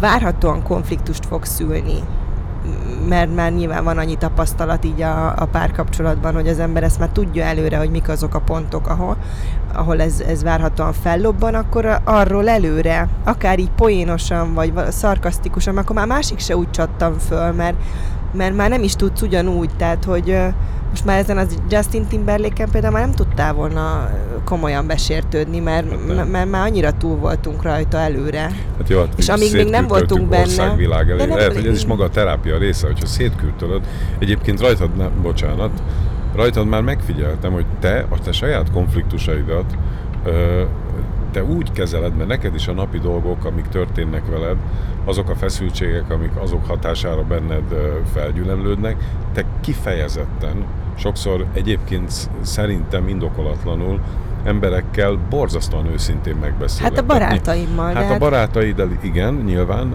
várhatóan 0.00 0.62
konfliktust 0.62 1.26
fog 1.26 1.44
szülni, 1.44 1.98
mert 3.08 3.34
már 3.34 3.52
nyilván 3.52 3.84
van 3.84 3.98
annyi 3.98 4.16
tapasztalat 4.16 4.84
így 4.84 5.02
a, 5.02 5.32
a 5.36 5.48
párkapcsolatban, 5.52 6.34
hogy 6.34 6.48
az 6.48 6.58
ember 6.58 6.82
ezt 6.82 6.98
már 6.98 7.08
tudja 7.08 7.44
előre, 7.44 7.76
hogy 7.76 7.90
mik 7.90 8.08
azok 8.08 8.34
a 8.34 8.40
pontok, 8.40 8.88
ahol, 8.88 9.16
ahol 9.74 10.00
ez, 10.00 10.20
ez 10.20 10.42
várhatóan 10.42 10.92
fellobban, 10.92 11.54
akkor 11.54 12.00
arról 12.04 12.48
előre, 12.48 13.08
akár 13.24 13.58
így 13.58 13.70
poénosan, 13.70 14.54
vagy 14.54 14.72
szarkasztikusan, 14.88 15.76
akkor 15.76 15.96
már 15.96 16.06
másik 16.06 16.38
se 16.38 16.56
úgy 16.56 16.70
csattam 16.70 17.18
föl, 17.18 17.52
mert, 17.52 17.76
mert 18.32 18.56
már 18.56 18.68
nem 18.68 18.82
is 18.82 18.94
tudsz 18.96 19.22
ugyanúgy, 19.22 19.70
tehát 19.76 20.04
hogy 20.04 20.36
most 20.90 21.04
már 21.04 21.18
ezen 21.18 21.38
az 21.38 21.58
Justin 21.70 22.06
Timberlake-en 22.06 22.70
például 22.70 22.92
már 22.92 23.02
nem 23.02 23.14
tudtál 23.14 23.52
volna 23.52 24.10
komolyan 24.44 24.86
besértődni, 24.86 25.58
mert, 25.58 25.90
Hát 25.90 26.06
nem. 26.16 26.28
mert, 26.28 26.50
már 26.50 26.66
annyira 26.66 26.92
túl 26.92 27.16
voltunk 27.16 27.62
rajta 27.62 27.98
előre. 27.98 28.40
Hát 28.78 28.88
jó, 28.88 28.98
hát 28.98 29.12
És 29.16 29.28
amíg 29.28 29.52
még 29.52 29.68
nem 29.70 29.86
voltunk 29.86 30.28
benne- 30.28 30.44
országvilág 30.46 31.08
elé. 31.10 31.18
De 31.18 31.26
nem- 31.26 31.36
Lehet, 31.36 31.54
hogy 31.54 31.66
ez 31.66 31.76
is 31.76 31.86
maga 31.86 32.04
a 32.04 32.08
terápia 32.10 32.58
része, 32.58 32.86
hogyha 32.86 33.06
szétküldtölöd. 33.06 33.82
Egyébként 34.18 34.60
rajtad, 34.60 34.96
ne, 34.96 35.08
bocsánat, 35.08 35.70
rajtad 36.34 36.66
már 36.66 36.82
megfigyeltem, 36.82 37.52
hogy 37.52 37.66
te 37.80 38.06
a 38.08 38.18
te 38.18 38.32
saját 38.32 38.70
konfliktusaidat 38.70 39.64
ö, 40.24 40.62
te 41.32 41.44
úgy 41.44 41.72
kezeled, 41.72 42.16
mert 42.16 42.28
neked 42.28 42.54
is 42.54 42.68
a 42.68 42.72
napi 42.72 42.98
dolgok, 42.98 43.44
amik 43.44 43.68
történnek 43.68 44.26
veled, 44.26 44.56
azok 45.04 45.28
a 45.30 45.34
feszültségek, 45.34 46.10
amik 46.10 46.36
azok 46.36 46.66
hatására 46.66 47.22
benned 47.22 47.74
felgyülemlődnek, 48.12 48.96
te 49.32 49.44
kifejezetten, 49.60 50.64
sokszor 50.96 51.46
egyébként 51.52 52.10
sz- 52.10 52.30
szerintem 52.40 53.08
indokolatlanul 53.08 54.00
emberekkel 54.44 55.18
borzasztóan 55.30 55.86
őszintén 55.86 56.36
megbeszélek. 56.40 56.90
Hát 56.90 56.98
a 56.98 57.06
barátaimmal. 57.06 57.94
Hát 57.94 58.08
de 58.08 58.14
a 58.14 58.18
barátaiddal 58.18 58.88
igen, 59.00 59.34
nyilván, 59.34 59.94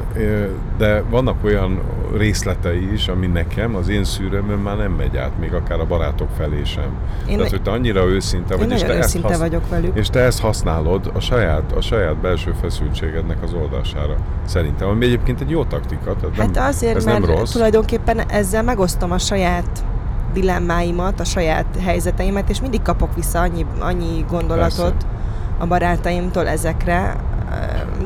de 0.78 1.02
vannak 1.10 1.44
olyan 1.44 1.82
részletei 2.18 2.94
is, 2.94 3.08
ami 3.08 3.28
nekem, 3.28 3.76
az 3.76 3.88
én 3.88 4.04
szűrőmön 4.04 4.58
már 4.58 4.78
nem 4.78 4.92
megy 4.92 5.18
át, 5.18 5.32
még 5.40 5.54
akár 5.54 5.80
a 5.80 5.86
barátok 5.86 6.30
felé 6.38 6.64
sem. 6.64 6.90
Én, 7.28 7.36
Tehát, 7.36 7.52
hogy 7.52 7.62
te 7.62 7.72
annyira 7.72 8.06
őszinte 8.06 8.56
vagy, 8.56 8.72
és 8.72 8.82
te, 8.82 8.88
ezt 8.88 9.06
őszinte 9.06 9.28
hasz... 9.28 9.38
vagyok 9.38 9.70
velük. 9.70 9.98
és 9.98 10.08
te 10.08 10.20
ezt 10.20 10.40
használod 10.40 11.12
a 11.14 11.20
saját, 11.20 11.72
a 11.72 11.82
saját 11.82 12.16
belső 12.18 12.54
feszültségednek 12.62 13.44
az 13.44 13.54
oldására. 13.54 14.16
Szerintem, 14.46 14.88
ami 14.88 15.06
egyébként 15.06 15.42
egy 15.42 15.50
jó 15.50 15.64
taktika. 15.64 16.16
Tehát 16.16 16.38
nem, 16.38 16.54
Hát 16.54 16.68
azért, 16.70 16.96
ez 16.96 17.06
mert 17.06 17.20
nem 17.20 17.36
rossz. 17.36 17.52
tulajdonképpen 17.52 18.20
ezzel 18.20 18.64
megosztom 18.64 19.12
a 19.12 19.18
saját 19.18 19.84
dilemmáimat, 20.40 21.20
a 21.20 21.24
saját 21.24 21.66
helyzeteimet, 21.84 22.50
és 22.50 22.62
mindig 22.62 22.82
kapok 22.82 23.16
vissza 23.16 23.40
annyi, 23.40 23.66
annyi 23.80 24.26
gondolatot 24.30 24.92
Persze. 24.92 25.08
a 25.58 25.66
barátaimtól 25.66 26.48
ezekre, 26.48 27.16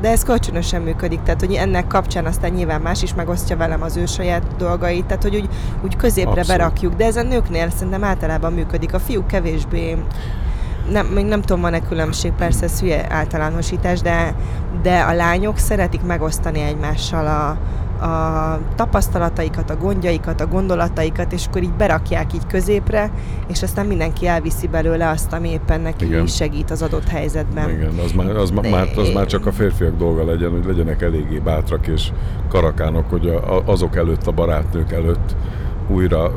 de 0.01 0.09
ez 0.09 0.23
kölcsönösen 0.23 0.81
működik, 0.81 1.23
tehát 1.23 1.39
hogy 1.39 1.53
ennek 1.53 1.87
kapcsán 1.87 2.25
aztán 2.25 2.51
nyilván 2.51 2.81
más 2.81 3.01
is 3.01 3.13
megosztja 3.13 3.57
velem 3.57 3.81
az 3.81 3.97
ő 3.97 4.05
saját 4.05 4.43
dolgait, 4.57 5.05
tehát 5.05 5.23
hogy 5.23 5.35
úgy, 5.35 5.49
úgy 5.83 5.95
középre 5.95 6.29
Abszolút. 6.29 6.47
berakjuk, 6.47 6.93
de 6.93 7.05
ez 7.05 7.15
a 7.15 7.23
nőknél 7.23 7.69
szerintem 7.69 8.03
általában 8.03 8.53
működik, 8.53 8.93
a 8.93 8.99
fiúk 8.99 9.27
kevésbé 9.27 9.97
nem, 10.89 11.05
még 11.05 11.25
nem 11.25 11.41
tudom, 11.41 11.61
van-e 11.61 11.79
különbség, 11.79 12.31
persze 12.31 12.63
ez 12.63 12.79
hülye 12.79 13.05
általánosítás, 13.09 14.01
de, 14.01 14.35
de 14.81 14.99
a 14.99 15.13
lányok 15.13 15.57
szeretik 15.57 16.01
megosztani 16.01 16.59
egymással 16.59 17.27
a, 17.27 17.57
a 18.05 18.59
tapasztalataikat, 18.75 19.69
a 19.69 19.75
gondjaikat, 19.75 20.41
a 20.41 20.47
gondolataikat, 20.47 21.33
és 21.33 21.45
akkor 21.47 21.63
így 21.63 21.73
berakják 21.73 22.33
így 22.33 22.47
középre, 22.47 23.11
és 23.47 23.63
aztán 23.63 23.85
mindenki 23.85 24.27
elviszi 24.27 24.67
belőle 24.67 25.09
azt, 25.09 25.33
ami 25.33 25.49
éppen 25.49 25.81
neki 25.81 26.05
Igen. 26.05 26.27
segít 26.27 26.71
az 26.71 26.81
adott 26.81 27.07
helyzetben. 27.07 27.69
Igen, 27.69 27.93
az 28.05 28.11
már, 28.11 28.35
az, 28.35 28.51
ma- 28.51 28.69
már, 28.69 28.87
az 28.95 29.09
már 29.13 29.25
csak 29.25 29.45
a 29.45 29.51
férfiak 29.51 29.97
dolga 29.97 30.25
legyen, 30.25 30.49
hogy 30.49 30.65
legyenek 30.65 31.01
eléggé 31.01 31.37
bátrak 31.37 31.87
és 31.87 32.11
karakánok, 32.49 33.09
hogy 33.09 33.27
a, 33.27 33.63
azok 33.65 33.95
előtt, 33.95 34.27
a 34.27 34.31
barátnők 34.31 34.91
előtt 34.91 35.35
újra 35.93 36.31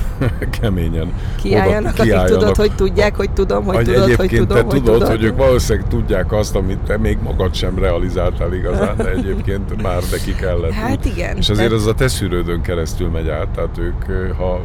keményen 0.60 1.12
Kiálljanak, 1.36 1.92
oda, 2.00 2.20
akik 2.20 2.36
tudod, 2.36 2.56
hogy 2.56 2.72
tudják, 2.74 3.16
hogy 3.16 3.30
tudom, 3.30 3.64
hogy 3.64 3.84
tudod, 3.84 4.00
hogy 4.02 4.10
egyébként 4.10 4.48
tudom, 4.48 4.56
te 4.56 4.62
hogy 4.62 4.82
tudod, 4.82 4.92
tudod. 4.98 5.08
hogy 5.08 5.24
ők 5.24 5.36
valószínűleg 5.36 5.88
tudják 5.88 6.32
azt, 6.32 6.54
amit 6.54 6.78
te 6.78 6.96
még 6.96 7.18
magad 7.22 7.54
sem 7.54 7.78
realizáltál 7.78 8.52
igazán, 8.54 8.96
de 8.96 9.10
egyébként 9.10 9.82
már 9.82 10.02
neki 10.10 10.34
kellett. 10.34 10.72
Hát 10.72 11.04
igen. 11.04 11.36
És 11.36 11.48
azért 11.48 11.72
az 11.72 11.86
a 11.86 11.94
te 11.94 12.08
szűrődön 12.08 12.60
keresztül 12.60 13.08
megy 13.08 13.28
át, 13.28 13.48
tehát 13.48 13.78
ők, 13.78 14.04
ha 14.36 14.60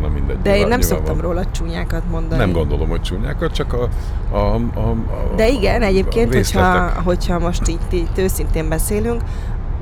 na 0.00 0.08
mindegy. 0.08 0.36
De 0.42 0.48
én 0.50 0.54
nyilván- 0.56 0.68
nem 0.68 0.78
nyilván 0.78 0.98
szoktam 0.98 1.16
van. 1.16 1.24
róla 1.24 1.44
csúnyákat 1.50 2.02
mondani. 2.10 2.40
Nem 2.40 2.52
gondolom, 2.52 2.88
hogy 2.88 3.00
csúnyákat, 3.00 3.52
csak 3.52 3.72
a, 3.72 3.88
a, 4.36 4.54
a, 4.54 4.90
a 4.90 4.96
De 5.36 5.48
igen, 5.48 5.82
a 5.82 5.84
egyébként, 5.84 6.34
hogyha, 6.34 6.72
részletek. 6.72 7.02
hogyha 7.04 7.38
most 7.38 7.68
így, 7.68 7.78
így 7.92 8.08
őszintén 8.16 8.68
beszélünk, 8.68 9.22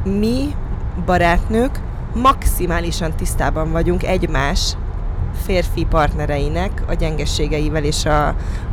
mi 0.04 0.54
barátnők 1.06 1.80
maximálisan 2.14 3.12
tisztában 3.16 3.72
vagyunk 3.72 4.02
egymás 4.04 4.76
férfi 5.44 5.86
partnereinek 5.90 6.82
a 6.88 6.94
gyengeségeivel 6.94 7.84
és 7.84 8.04
a, 8.04 8.26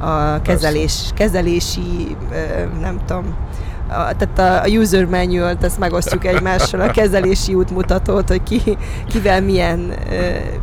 a 0.06 0.42
kezelés, 0.42 1.10
kezelési, 1.16 2.16
nem 2.82 3.00
tudom, 3.06 3.36
a, 3.88 4.16
tehát 4.16 4.40
a, 4.40 4.62
a 4.64 4.68
user 4.80 5.06
manual-t, 5.06 5.64
ezt 5.64 5.80
megosztjuk 5.80 6.26
egymással, 6.26 6.80
a 6.82 6.92
kezelési 7.00 7.54
útmutatót, 7.54 8.28
hogy 8.30 8.44
ki, 8.44 8.62
kivel 9.08 9.42
milyen 9.42 9.94
ö, 10.12 10.16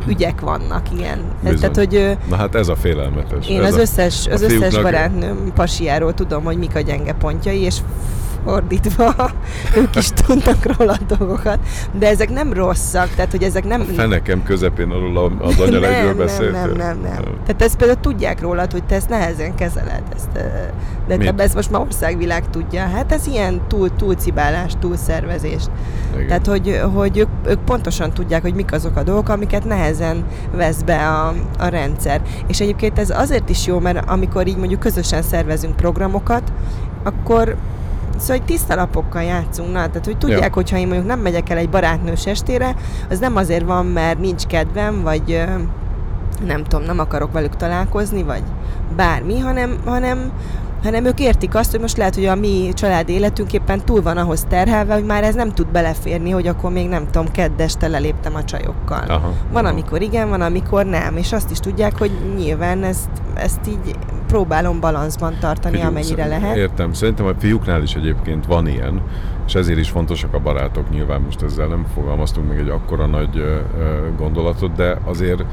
ügyek 0.07 0.39
vannak, 0.41 0.91
igen. 0.91 1.19
Bizony. 1.41 1.59
tehát, 1.59 1.75
hogy 1.75 1.95
ö, 1.95 2.11
Na 2.29 2.35
hát 2.35 2.55
ez 2.55 2.67
a 2.67 2.75
félelmetes. 2.75 3.47
én 3.47 3.61
ez 3.61 3.67
az 3.73 3.77
a, 3.77 3.81
összes, 3.81 4.27
a 4.27 4.31
az 4.33 4.41
összes 4.41 4.57
fiúknak- 4.57 4.81
barátnőm 4.83 5.51
pasiáról 5.55 6.13
tudom, 6.13 6.43
hogy 6.43 6.57
mik 6.57 6.75
a 6.75 6.79
gyenge 6.79 7.13
pontjai, 7.13 7.61
és 7.61 7.77
fordítva, 8.47 9.13
ők 9.81 9.95
is 9.95 10.09
tudnak 10.09 10.77
róla 10.77 10.97
dolgokat, 11.17 11.59
de 11.99 12.07
ezek 12.07 12.29
nem 12.29 12.53
rosszak, 12.53 13.09
tehát 13.09 13.31
hogy 13.31 13.43
ezek 13.43 13.65
nem... 13.65 13.81
A 13.81 13.83
fenekem 13.83 14.43
közepén 14.43 14.89
arról 14.89 15.17
a- 15.17 15.45
az 15.45 15.59
anyalegről 15.59 16.15
beszéltél. 16.15 16.51
nem, 16.51 16.69
nem, 16.69 16.99
nem, 16.99 17.11
nem. 17.11 17.23
Tehát 17.45 17.61
ezt 17.61 17.75
például 17.75 17.99
tudják 17.99 18.41
rólad, 18.41 18.71
hogy 18.71 18.83
te 18.83 18.95
ezt 18.95 19.09
nehezen 19.09 19.55
kezeled. 19.55 20.01
Ezt, 20.15 20.29
de 21.07 21.17
te 21.17 21.43
ezt 21.43 21.55
most 21.55 21.71
már 21.71 21.81
országvilág 21.81 22.49
tudja. 22.49 22.81
Hát 22.81 23.11
ez 23.11 23.27
ilyen 23.27 23.61
túl, 23.67 23.95
túlcibálás, 23.95 24.73
túlszervezés. 24.79 25.63
Igen. 26.15 26.27
Tehát, 26.27 26.45
hogy, 26.45 26.81
hogy 26.93 27.17
ők, 27.17 27.27
ők 27.47 27.59
pontosan 27.59 28.11
tudják, 28.13 28.41
hogy 28.41 28.53
mik 28.53 28.71
azok 28.73 28.97
a 28.97 29.03
dolgok, 29.03 29.29
amiket 29.29 29.65
nehezen 29.65 30.25
vesz 30.55 30.81
be 30.81 31.07
a, 31.07 31.33
a 31.59 31.67
rendszer. 31.67 32.21
És 32.47 32.59
egyébként 32.59 32.99
ez 32.99 33.09
azért 33.09 33.49
is 33.49 33.65
jó, 33.65 33.79
mert 33.79 34.09
amikor 34.09 34.47
így 34.47 34.57
mondjuk 34.57 34.79
közösen 34.79 35.21
szervezünk 35.21 35.75
programokat, 35.75 36.51
akkor 37.03 37.55
Szóval 38.17 38.45
tiszta 38.45 38.75
lapokkal 38.75 39.21
játszunk, 39.23 39.67
na, 39.71 39.87
tehát 39.87 40.05
hogy 40.05 40.17
tudják, 40.17 40.39
Ja. 40.41 40.53
hogy 40.53 40.69
ha 40.69 40.77
én 40.77 40.87
mondjuk 40.87 41.07
nem 41.07 41.19
megyek 41.19 41.49
el 41.49 41.57
egy 41.57 41.69
barátnős 41.69 42.25
estére, 42.25 42.75
az 43.09 43.19
nem 43.19 43.35
azért 43.35 43.65
van, 43.65 43.85
mert 43.85 44.19
nincs 44.19 44.45
kedvem, 44.45 45.01
vagy 45.01 45.43
nem 46.45 46.63
tudom, 46.63 46.85
nem 46.85 46.99
akarok 46.99 47.31
velük 47.31 47.55
találkozni, 47.55 48.23
vagy 48.23 48.43
bármi, 48.95 49.39
hanem, 49.39 49.77
hanem, 49.85 50.31
hanem 50.83 51.05
ők 51.05 51.19
értik 51.19 51.55
azt, 51.55 51.71
hogy 51.71 51.79
most 51.79 51.97
lehet, 51.97 52.15
hogy 52.15 52.25
a 52.25 52.35
mi 52.35 52.69
család 52.73 53.09
életünk 53.09 53.53
éppen 53.53 53.85
túl 53.85 54.01
van 54.01 54.17
ahhoz 54.17 54.45
terhelve, 54.49 54.93
hogy 54.93 55.05
már 55.05 55.23
ez 55.23 55.35
nem 55.35 55.53
tud 55.53 55.67
beleférni, 55.67 56.29
hogy 56.29 56.47
akkor 56.47 56.71
még 56.71 56.87
nem 56.89 57.05
tudom, 57.11 57.31
kedd 57.31 57.61
este 57.61 57.87
leléptem 57.87 58.35
a 58.35 58.43
csajokkal. 58.43 59.03
Aha, 59.07 59.33
Van, 59.51 59.65
amikor 59.65 60.01
igen, 60.01 60.29
van, 60.29 60.41
amikor 60.41 60.85
nem, 60.85 61.17
és 61.17 61.33
azt 61.33 61.51
is 61.51 61.59
tudják, 61.59 61.97
hogy 61.97 62.11
nyilván 62.37 62.83
ezt, 62.83 63.09
ezt 63.33 63.67
így 63.67 63.95
próbálom 64.27 64.79
balanszban 64.79 65.37
tartani, 65.39 65.73
Figyelj, 65.73 65.91
amennyire 65.91 66.25
lehet. 66.25 66.55
Értem. 66.55 66.93
Szerintem 66.93 67.25
a 67.25 67.31
fiúknál 67.39 67.81
is 67.81 67.93
egyébként 67.93 68.45
van 68.45 68.67
ilyen, 68.67 69.01
és 69.47 69.55
ezért 69.55 69.79
is 69.79 69.89
fontosak 69.89 70.33
a 70.33 70.39
barátok. 70.39 70.89
Nyilván 70.89 71.21
most 71.21 71.41
ezzel 71.41 71.67
nem 71.67 71.85
fogalmaztunk 71.93 72.47
meg 72.47 72.59
egy 72.59 72.69
akkora 72.69 73.05
nagy 73.05 73.43
gondolatot, 74.17 74.71
de 74.75 74.97
azért 75.05 75.43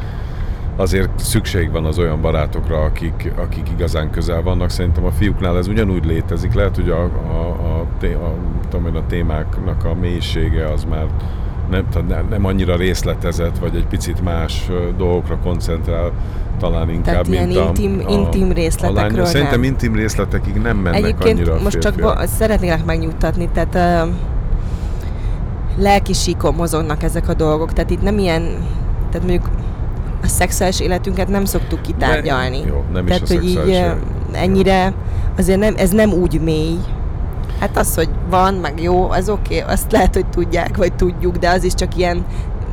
azért 0.77 1.19
szükség 1.19 1.71
van 1.71 1.85
az 1.85 1.99
olyan 1.99 2.21
barátokra, 2.21 2.83
akik, 2.83 3.33
akik 3.37 3.69
igazán 3.71 4.11
közel 4.11 4.43
vannak. 4.43 4.71
Szerintem 4.71 5.05
a 5.05 5.11
fiúknál 5.11 5.57
ez 5.57 5.69
ugyanúgy 5.69 6.05
létezik. 6.05 6.55
Lehet, 6.55 6.75
hogy 6.75 6.89
a, 6.91 7.03
a, 7.03 7.09
a, 8.01 8.07
a, 8.07 8.35
tudom 8.71 8.87
én, 8.87 8.95
a 8.95 9.07
témáknak 9.07 9.85
a 9.85 9.95
mélysége 9.95 10.69
az 10.73 10.85
már 10.85 11.07
nem, 11.71 11.87
nem 12.31 12.45
annyira 12.45 12.77
részletezett, 12.77 13.59
vagy 13.59 13.77
egy 13.77 13.87
picit 13.87 14.23
más 14.23 14.71
dolgokra 14.97 15.39
koncentrál 15.43 16.13
talán 16.59 16.89
inkább, 16.89 17.05
Tehát 17.05 17.27
ilyen 17.27 17.47
mint 17.47 17.59
a, 17.59 17.67
intim- 17.67 18.07
a, 18.07 18.11
intim 18.11 18.51
a 18.51 18.53
részletekről 18.53 19.23
lány. 19.23 19.27
Szerintem 19.27 19.61
nem. 19.61 19.71
intim 19.71 19.95
részletekig 19.95 20.55
nem 20.55 20.77
mennek 20.77 21.03
annyira 21.03 21.25
Egyébként 21.25 21.49
a 21.49 21.63
most 21.63 21.79
csak 21.79 21.95
bo- 21.95 22.27
szeretnélek 22.29 22.85
megnyugtatni, 22.85 23.49
tehát 23.53 24.07
uh, 24.07 24.15
lelki 25.79 26.13
síkon 26.13 26.55
mozognak 26.55 27.03
ezek 27.03 27.29
a 27.29 27.35
dolgok, 27.35 27.73
tehát 27.73 27.91
itt 27.91 28.03
nem 28.03 28.19
ilyen, 28.19 28.43
tehát 29.11 29.27
mondjuk 29.27 29.49
a 30.23 30.27
szexuális 30.27 30.81
életünket 30.81 31.29
nem 31.29 31.45
szoktuk 31.45 31.83
kitárgyalni. 31.83 32.61
De- 32.61 32.67
jó, 32.67 32.85
nem 32.93 33.07
is 33.07 33.13
tehát, 33.13 33.31
a 33.31 33.35
hogy 33.35 33.45
így 33.45 33.69
élet. 33.69 33.97
ennyire, 34.33 34.93
azért 35.39 35.59
nem, 35.59 35.75
ez 35.77 35.91
nem 35.91 36.13
úgy 36.13 36.41
mély. 36.41 36.79
Hát 37.61 37.77
az, 37.77 37.95
hogy 37.95 38.09
van, 38.31 38.55
meg 38.55 38.83
jó, 38.83 39.11
az 39.11 39.29
oké, 39.29 39.61
okay, 39.61 39.73
azt 39.73 39.93
lehet, 39.93 40.15
hogy 40.15 40.27
tudják, 40.27 40.77
vagy 40.77 40.93
tudjuk, 40.93 41.37
de 41.37 41.51
az 41.51 41.65
is 41.65 41.75
csak 41.75 41.97
ilyen, 41.97 42.25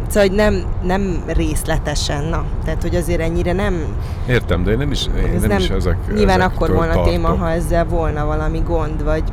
szóval, 0.08 0.27
hogy 0.27 0.38
nem, 0.38 0.63
nem 0.84 1.23
részletesen, 1.27 2.23
na. 2.23 2.45
Tehát, 2.65 2.82
hogy 2.82 2.95
azért 2.95 3.21
ennyire 3.21 3.54
nem, 3.54 3.86
Értem, 4.27 4.63
de 4.63 4.71
én 4.71 4.77
nem 4.77 4.91
is, 4.91 5.08
én 5.17 5.34
ez 5.36 5.41
nem, 5.41 5.49
nem, 5.49 5.60
is 5.60 5.69
ezek 5.69 5.97
nyilván 6.08 6.39
ezektől 6.39 6.56
akkor 6.56 6.75
volna 6.75 6.93
tartok. 6.93 7.12
téma, 7.12 7.27
ha 7.27 7.49
ezzel 7.49 7.86
volna 7.86 8.25
valami 8.25 8.62
gond, 8.65 9.04
vagy 9.04 9.23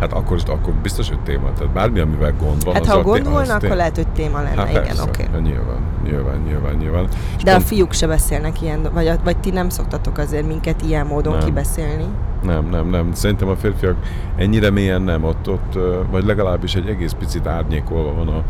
Hát 0.00 0.12
akkor, 0.12 0.38
akkor 0.46 0.72
biztos, 0.74 1.08
hogy 1.08 1.20
téma. 1.20 1.52
Tehát 1.52 1.72
bármi, 1.72 2.00
amivel 2.00 2.32
gond 2.38 2.64
van, 2.64 2.74
Hát 2.74 2.82
az 2.82 2.88
ha 2.88 2.94
a 2.94 2.96
té- 2.96 3.04
gond 3.04 3.26
az 3.26 3.32
volna, 3.32 3.56
té- 3.56 3.64
akkor 3.64 3.76
lehet, 3.76 3.96
hogy 3.96 4.08
téma 4.08 4.42
lenne, 4.42 4.60
Hát 4.60 4.70
igen, 4.70 4.98
oké. 5.08 5.22
hát 5.32 5.42
nyilván, 5.42 5.78
nyilván, 6.04 6.38
nyilván, 6.46 6.74
nyilván. 6.74 7.06
És 7.36 7.42
De 7.42 7.50
a 7.50 7.54
pont- 7.54 7.66
fiúk 7.66 7.92
se 7.92 8.06
beszélnek 8.06 8.62
ilyen, 8.62 8.88
vagy, 8.92 9.06
a- 9.06 9.18
vagy 9.24 9.36
ti 9.36 9.50
nem 9.50 9.68
szoktatok 9.68 10.18
azért 10.18 10.46
minket 10.46 10.82
ilyen 10.82 11.06
módon 11.06 11.36
Nem. 11.36 11.44
kibeszélni. 11.44 12.06
Nem, 12.44 12.68
nem, 12.70 12.88
nem. 12.88 13.12
Szerintem 13.12 13.48
a 13.48 13.56
férfiak 13.56 13.96
ennyire 14.36 14.70
mélyen 14.70 15.02
nem. 15.02 15.24
Ott, 15.24 15.48
ott 15.48 15.78
vagy 16.10 16.24
legalábbis 16.24 16.74
egy 16.74 16.88
egész 16.88 17.12
picit 17.12 17.46
árnyékolva 17.46 18.12
van 18.12 18.28
a, 18.28 18.42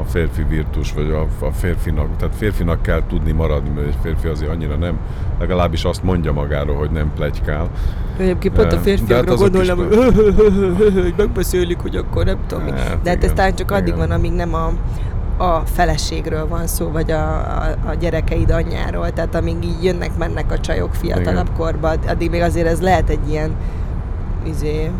a 0.00 0.04
férfi 0.04 0.42
virtus, 0.48 0.92
vagy 0.92 1.10
a, 1.10 1.46
a 1.46 1.50
férfinak. 1.52 2.16
Tehát 2.16 2.34
férfinak 2.34 2.82
kell 2.82 3.02
tudni 3.08 3.32
maradni, 3.32 3.70
mert 3.74 3.86
egy 3.86 3.96
férfi 4.02 4.28
azért 4.28 4.50
annyira 4.50 4.76
nem. 4.76 4.98
Legalábbis 5.38 5.84
azt 5.84 6.02
mondja 6.02 6.32
magáról, 6.32 6.76
hogy 6.76 6.90
nem 6.90 7.12
plegykál. 7.14 7.68
Egyébként 8.18 8.54
pont 8.54 8.72
a 8.72 8.78
férfiakra 8.78 9.34
gondolom, 9.34 9.78
hogy 9.78 11.14
megbeszélik, 11.16 11.78
hogy 11.78 11.96
akkor 11.96 12.24
nem 12.24 12.38
tudom. 12.46 12.66
Hát 12.66 13.02
De 13.02 13.10
hát 13.10 13.18
ez 13.18 13.22
igen, 13.22 13.34
talán 13.34 13.54
csak 13.54 13.70
addig 13.70 13.86
igen. 13.86 13.98
van, 13.98 14.10
amíg 14.10 14.32
nem 14.32 14.54
a, 14.54 14.72
a 15.40 15.62
feleségről 15.64 16.48
van 16.48 16.66
szó, 16.66 16.90
vagy 16.90 17.10
a, 17.10 17.22
a, 17.36 17.76
a 17.86 17.94
gyerekeid 17.94 18.50
anyjáról. 18.50 19.12
Tehát 19.12 19.34
amíg 19.34 19.64
így 19.64 19.84
jönnek, 19.84 20.16
mennek 20.18 20.52
a 20.52 20.60
csajok 20.60 20.94
fiatalabb 20.94 21.46
Igen. 21.46 21.56
korba, 21.56 21.88
addig 21.88 22.30
még 22.30 22.40
azért 22.40 22.66
ez 22.66 22.80
lehet 22.80 23.08
egy 23.08 23.28
ilyen 23.28 23.54
izé, 24.44 24.90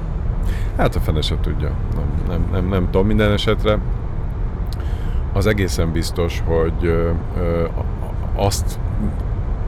Hát 0.76 0.94
a 0.96 1.00
fene 1.00 1.20
se 1.20 1.34
tudja. 1.40 1.70
Nem, 1.94 2.24
nem, 2.28 2.48
nem, 2.52 2.68
nem 2.68 2.84
tudom. 2.84 3.06
Minden 3.06 3.32
esetre 3.32 3.78
az 5.32 5.46
egészen 5.46 5.92
biztos, 5.92 6.42
hogy 6.46 6.84
ö, 6.84 7.10
ö, 7.38 7.64
azt 8.34 8.78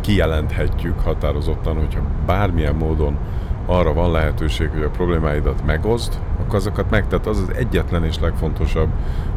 kijelenthetjük 0.01 1.01
határozottan, 1.01 1.77
hogyha 1.77 2.01
bármilyen 2.27 2.75
módon 2.75 3.19
arra 3.67 3.93
van 3.93 4.11
lehetőség, 4.11 4.69
hogy 4.69 4.83
a 4.83 4.91
problémáidat 4.91 5.65
megoszd, 5.67 6.19
akkor 6.41 6.55
azokat 6.55 6.91
meg, 6.91 7.07
tehát 7.07 7.27
az 7.27 7.39
az 7.39 7.55
egyetlen 7.57 8.05
és 8.05 8.19
legfontosabb, 8.19 8.89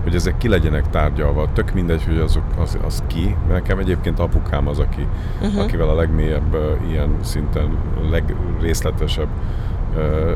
hogy 0.04 0.16
ezek 0.16 0.38
ki 0.38 0.48
legyenek 0.48 0.90
tárgyalva. 0.90 1.48
Tök 1.54 1.74
mindegy, 1.74 2.04
hogy 2.04 2.18
azok, 2.18 2.44
az, 2.58 2.78
az 2.86 3.04
ki. 3.08 3.36
Nekem 3.48 3.80
egyébként 3.80 4.20
apukám 4.20 4.68
az, 4.68 4.80
aki, 4.80 5.08
uh-huh. 5.42 5.64
akivel 5.64 5.90
a 5.90 5.96
legmélyebb 5.96 6.58
ilyen 6.90 7.16
szinten 7.22 7.78
legrészletesebb 8.10 9.30
ö, 9.96 10.34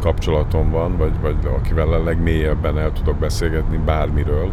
kapcsolatom 0.00 0.70
van, 0.70 0.96
vagy, 0.96 1.12
vagy 1.20 1.36
akivel 1.56 1.92
a 1.92 2.02
legmélyebben 2.02 2.78
el 2.78 2.92
tudok 2.92 3.16
beszélgetni 3.16 3.76
bármiről. 3.76 4.50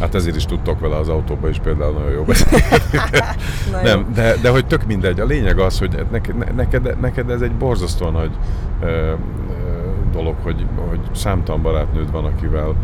Hát 0.00 0.14
ezért 0.14 0.36
is 0.36 0.44
tudtok 0.44 0.80
vele 0.80 0.96
az 0.96 1.08
autóba 1.08 1.48
is 1.48 1.58
például 1.58 1.92
nagyon 1.92 2.10
jó 2.10 2.22
beszélni. 2.22 2.64
Jó. 3.72 3.78
Nem, 3.82 4.06
de, 4.14 4.34
de 4.42 4.50
hogy 4.50 4.66
tök 4.66 4.86
mindegy. 4.86 5.20
A 5.20 5.24
lényeg 5.24 5.58
az, 5.58 5.78
hogy 5.78 6.04
neked, 6.10 6.36
ne- 6.36 6.52
neked, 6.56 7.00
neked 7.00 7.30
ez 7.30 7.40
egy 7.40 7.52
borzasztóan 7.52 8.12
nagy 8.12 8.30
ö, 8.80 8.86
ö, 8.86 9.12
dolog, 10.12 10.34
hogy, 10.42 10.66
hogy 10.88 11.00
számtalan 11.12 11.62
barátnőd 11.62 12.10
van, 12.10 12.24
akivel 12.24 12.74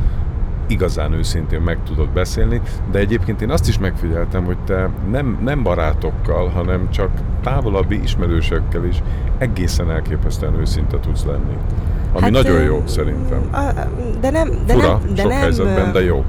igazán 0.66 1.12
őszintén 1.12 1.61
meg 1.61 1.79
tudod 1.87 2.09
beszélni, 2.09 2.61
de 2.90 2.98
egyébként 2.98 3.42
én 3.42 3.50
azt 3.50 3.68
is 3.68 3.79
megfigyeltem, 3.79 4.44
hogy 4.44 4.59
te 4.64 4.88
nem, 5.11 5.38
nem 5.44 5.62
barátokkal, 5.62 6.48
hanem 6.48 6.90
csak 6.90 7.11
távolabbi 7.42 8.03
ismerősökkel 8.03 8.85
is 8.85 9.03
egészen 9.38 9.90
elképesztően 9.90 10.55
őszinte 10.55 10.98
tudsz 10.98 11.24
lenni. 11.24 11.57
Ami 12.12 12.22
hát, 12.22 12.31
nagyon 12.31 12.62
jó 12.62 12.83
szerintem. 12.87 13.50
De 14.20 14.31
nem, 14.31 14.48
de 14.66 14.72
Fura, 14.72 15.00
nem, 15.05 15.14
de 15.14 15.22
sok 15.22 15.31
nem, 15.31 15.40
helyzetben, 15.40 15.92
de 15.92 16.05
jó. 16.05 16.24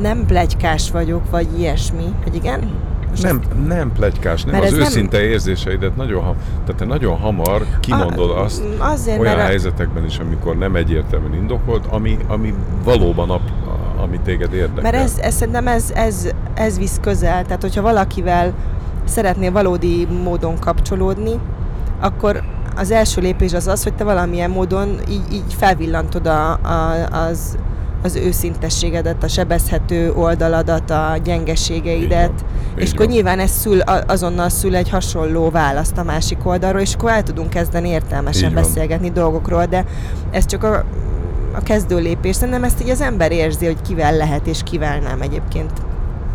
Nem 0.00 0.26
plegykás 0.26 0.90
vagyok, 0.90 1.30
vagy 1.30 1.58
ilyesmi, 1.58 2.14
hogy 2.22 2.34
igen? 2.34 2.70
Most 3.10 3.22
nem, 3.22 3.40
ezt... 3.40 3.66
nem 3.66 3.92
plegykás, 3.92 4.44
nem. 4.44 4.60
az 4.60 4.72
őszinte 4.72 5.16
nem... 5.16 5.26
érzéseidet 5.26 5.96
nagyon, 5.96 6.22
ha, 6.22 6.34
tehát 6.64 6.80
te 6.80 6.84
nagyon 6.84 7.16
hamar 7.16 7.66
kimondod 7.80 8.30
a, 8.30 8.42
azt 8.42 8.62
azért, 8.78 9.20
olyan 9.20 9.36
mert 9.36 9.48
helyzetekben 9.48 10.04
is, 10.04 10.18
amikor 10.18 10.56
nem 10.56 10.76
egyértelműen 10.76 11.34
indokolt, 11.34 11.86
ami, 11.86 12.18
ami 12.28 12.54
valóban 12.84 13.30
a, 13.30 13.40
ami 14.02 14.20
téged 14.24 14.52
érdekel. 14.52 14.82
Mert 14.82 15.04
ez, 15.04 15.18
ez 15.18 15.34
szerintem 15.34 15.66
ez, 15.66 15.90
ez, 15.94 16.28
ez 16.54 16.78
visz 16.78 16.98
közel, 17.00 17.44
tehát 17.44 17.62
hogyha 17.62 17.82
valakivel 17.82 18.52
szeretnél 19.04 19.52
valódi 19.52 20.06
módon 20.22 20.58
kapcsolódni, 20.58 21.38
akkor 22.00 22.42
az 22.76 22.90
első 22.90 23.20
lépés 23.20 23.52
az 23.52 23.66
az, 23.66 23.82
hogy 23.82 23.94
te 23.94 24.04
valamilyen 24.04 24.50
módon 24.50 24.88
így, 25.08 25.32
így 25.32 25.54
felvillantod 25.54 26.26
a, 26.26 26.52
a, 26.52 27.06
az, 27.10 27.58
az 28.02 28.16
őszintességedet, 28.16 29.22
a 29.22 29.28
sebezhető 29.28 30.12
oldaladat, 30.12 30.90
a 30.90 31.16
gyengeségeidet, 31.24 32.44
és 32.76 32.92
akkor 32.92 33.06
nyilván 33.06 33.38
ez 33.38 33.50
szül, 33.50 33.80
azonnal 33.80 34.48
szül 34.48 34.76
egy 34.76 34.88
hasonló 34.88 35.50
választ 35.50 35.98
a 35.98 36.02
másik 36.02 36.46
oldalról, 36.46 36.80
és 36.80 36.94
akkor 36.94 37.10
el 37.10 37.22
tudunk 37.22 37.50
kezdeni 37.50 37.88
értelmesen 37.88 38.54
beszélgetni 38.54 39.10
dolgokról, 39.10 39.64
de 39.64 39.84
ez 40.30 40.46
csak 40.46 40.64
a, 40.64 40.84
a 41.52 41.62
kezdő 41.62 41.98
lépés. 41.98 42.36
Szerintem 42.36 42.64
ezt 42.64 42.82
így 42.82 42.90
az 42.90 43.00
ember 43.00 43.32
érzi, 43.32 43.66
hogy 43.66 43.82
kivel 43.82 44.16
lehet 44.16 44.46
és 44.46 44.60
kivel 44.62 44.98
nem 44.98 45.20
egyébként. 45.20 45.70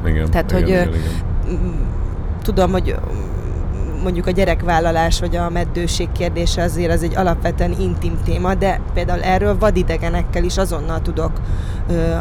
Igen, 0.05 0.29
Tehát, 0.29 0.51
igen, 0.51 0.61
hogy 0.61 0.69
igen, 0.69 0.87
igen. 0.87 1.73
tudom, 2.43 2.71
hogy 2.71 2.95
mondjuk 4.03 4.27
a 4.27 4.31
gyerekvállalás 4.31 5.19
vagy 5.19 5.35
a 5.35 5.49
meddőség 5.49 6.11
kérdése 6.11 6.63
azért 6.63 6.91
az 6.91 7.03
egy 7.03 7.15
alapvetően 7.15 7.75
intim 7.79 8.17
téma, 8.23 8.53
de 8.53 8.81
például 8.93 9.21
erről 9.21 9.57
vadidegenekkel 9.57 10.43
is 10.43 10.57
azonnal 10.57 11.01
tudok 11.01 11.31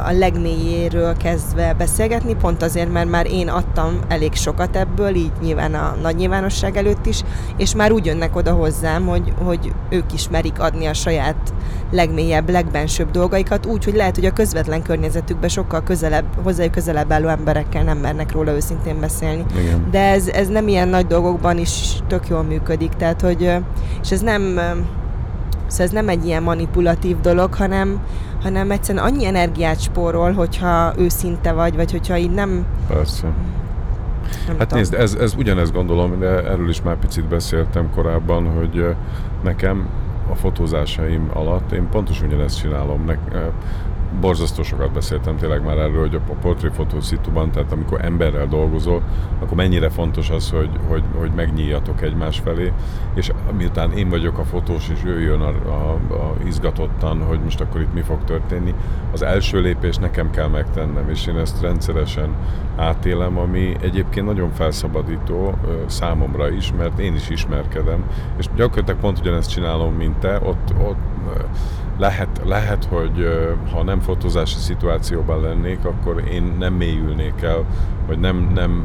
a 0.07 0.13
legmélyéről 0.13 1.17
kezdve 1.17 1.75
beszélgetni, 1.75 2.35
pont 2.35 2.63
azért, 2.63 2.93
mert 2.93 3.09
már 3.09 3.27
én 3.31 3.49
adtam 3.49 3.99
elég 4.09 4.35
sokat 4.35 4.77
ebből, 4.77 5.15
így 5.15 5.33
nyilván 5.43 5.75
a 5.75 5.97
nagy 6.03 6.17
nyilvánosság 6.17 6.77
előtt 6.77 7.07
is, 7.07 7.23
és 7.57 7.75
már 7.75 7.93
úgy 7.93 8.07
jönnek 8.07 8.37
oda 8.37 8.53
hozzám, 8.53 9.07
hogy, 9.07 9.33
hogy 9.45 9.73
ők 9.91 10.13
is 10.13 10.29
merik 10.29 10.61
adni 10.61 10.87
a 10.87 10.95
saját 10.95 11.55
legmélyebb, 11.91 12.51
legbensőbb 12.51 13.11
dolgaikat, 13.11 13.67
úgy, 13.67 13.85
hogy 13.85 13.95
lehet, 13.95 14.15
hogy 14.15 14.25
a 14.25 14.33
közvetlen 14.33 14.83
környezetükben 14.83 15.49
sokkal 15.49 15.83
közelebb, 15.83 16.27
hozzájuk 16.43 16.73
közelebb 16.73 17.13
álló 17.13 17.29
emberekkel 17.29 17.83
nem 17.83 17.99
mernek 17.99 18.33
róla 18.33 18.53
őszintén 18.53 19.01
beszélni. 19.01 19.45
Igen. 19.59 19.89
De 19.91 20.01
ez, 20.01 20.29
ez 20.29 20.49
nem 20.49 20.69
ilyen 20.69 20.89
nagy 20.89 21.07
dolgokban 21.07 21.59
is 21.59 21.97
tök 22.07 22.29
jól 22.29 22.43
működik, 22.43 22.93
tehát 22.93 23.21
hogy, 23.21 23.53
és 24.03 24.11
ez 24.11 24.21
nem, 24.21 24.59
szóval 25.75 25.87
ez 25.87 25.93
nem 25.93 26.09
egy 26.09 26.27
ilyen 26.27 26.43
manipulatív 26.43 27.21
dolog, 27.21 27.55
hanem, 27.55 28.01
hanem 28.43 28.71
egyszerűen 28.71 29.05
annyi 29.05 29.27
energiát 29.27 29.81
spórol, 29.81 30.33
hogyha 30.33 30.93
őszinte 30.99 31.53
vagy, 31.53 31.77
vagy 31.77 31.91
hogyha 31.91 32.17
így 32.17 32.31
nem... 32.31 32.67
Persze. 32.89 33.27
Nem 34.47 34.59
hát 34.59 34.69
tudom. 34.69 34.79
nézd, 34.79 34.95
ez, 34.95 35.15
ez 35.15 35.35
ugyanezt 35.39 35.73
gondolom, 35.73 36.19
de 36.19 36.27
erről 36.27 36.69
is 36.69 36.83
már 36.83 36.97
picit 36.97 37.29
beszéltem 37.29 37.91
korábban, 37.95 38.47
hogy 38.47 38.95
nekem 39.43 39.89
a 40.31 40.35
fotózásaim 40.35 41.31
alatt 41.33 41.73
én 41.73 41.89
pontosan 41.91 42.27
ugyanezt 42.27 42.61
csinálom. 42.61 43.05
Ne, 43.05 43.15
borzasztó 44.21 44.63
sokat 44.63 44.93
beszéltem 44.93 45.37
tényleg 45.37 45.65
már 45.65 45.79
erről, 45.79 46.01
hogy 46.01 46.15
a 46.15 46.33
portréfotó 46.41 47.01
szituban, 47.01 47.51
tehát 47.51 47.73
amikor 47.73 48.05
emberrel 48.05 48.47
dolgozol, 48.47 49.03
akkor 49.41 49.57
mennyire 49.57 49.89
fontos 49.89 50.31
az, 50.31 50.51
hogy, 50.51 50.71
hogy, 50.89 51.03
hogy 51.19 51.31
megnyíljatok 51.31 52.03
egymás 52.03 52.39
felé, 52.39 52.73
és 53.15 53.33
miután 53.57 53.93
én 53.93 54.09
vagyok 54.09 54.39
a 54.39 54.45
fotós, 54.45 54.89
és 54.89 55.05
ő 55.05 55.21
jön 55.21 55.41
a, 55.41 55.49
a, 55.49 56.15
a 56.15 56.35
izgatottan, 56.47 57.23
hogy 57.23 57.41
most 57.41 57.61
akkor 57.61 57.81
itt 57.81 57.95
mi 57.95 58.01
fog 58.01 58.25
történni, 58.25 58.75
az 59.13 59.23
első 59.23 59.61
lépés 59.61 59.97
nekem 59.97 60.31
kell 60.31 60.49
megtennem, 60.49 61.09
és 61.09 61.27
én 61.27 61.37
ezt 61.37 61.61
rendszeresen 61.61 62.35
átélem, 62.77 63.39
ami 63.39 63.77
egyébként 63.81 64.27
nagyon 64.27 64.51
felszabadító 64.51 65.55
számomra 65.87 66.51
is, 66.51 66.73
mert 66.79 66.99
én 66.99 67.15
is 67.15 67.29
ismerkedem, 67.29 68.05
és 68.37 68.47
gyakorlatilag 68.57 69.01
pont 69.01 69.19
ugyanezt 69.19 69.51
csinálom, 69.51 69.95
mint 69.95 70.17
te, 70.17 70.39
ott, 70.43 70.73
ott 70.79 70.97
lehet, 71.99 72.41
lehet, 72.45 72.85
hogy 72.85 73.29
ha 73.73 73.83
nem 73.83 74.01
fotózási 74.01 74.59
szituációban 74.59 75.41
lennék, 75.41 75.85
akkor 75.85 76.23
én 76.33 76.55
nem 76.59 76.75
mélyülnék 76.75 77.43
el, 77.43 77.65
vagy 78.07 78.19
nem, 78.19 78.51
nem 78.55 78.85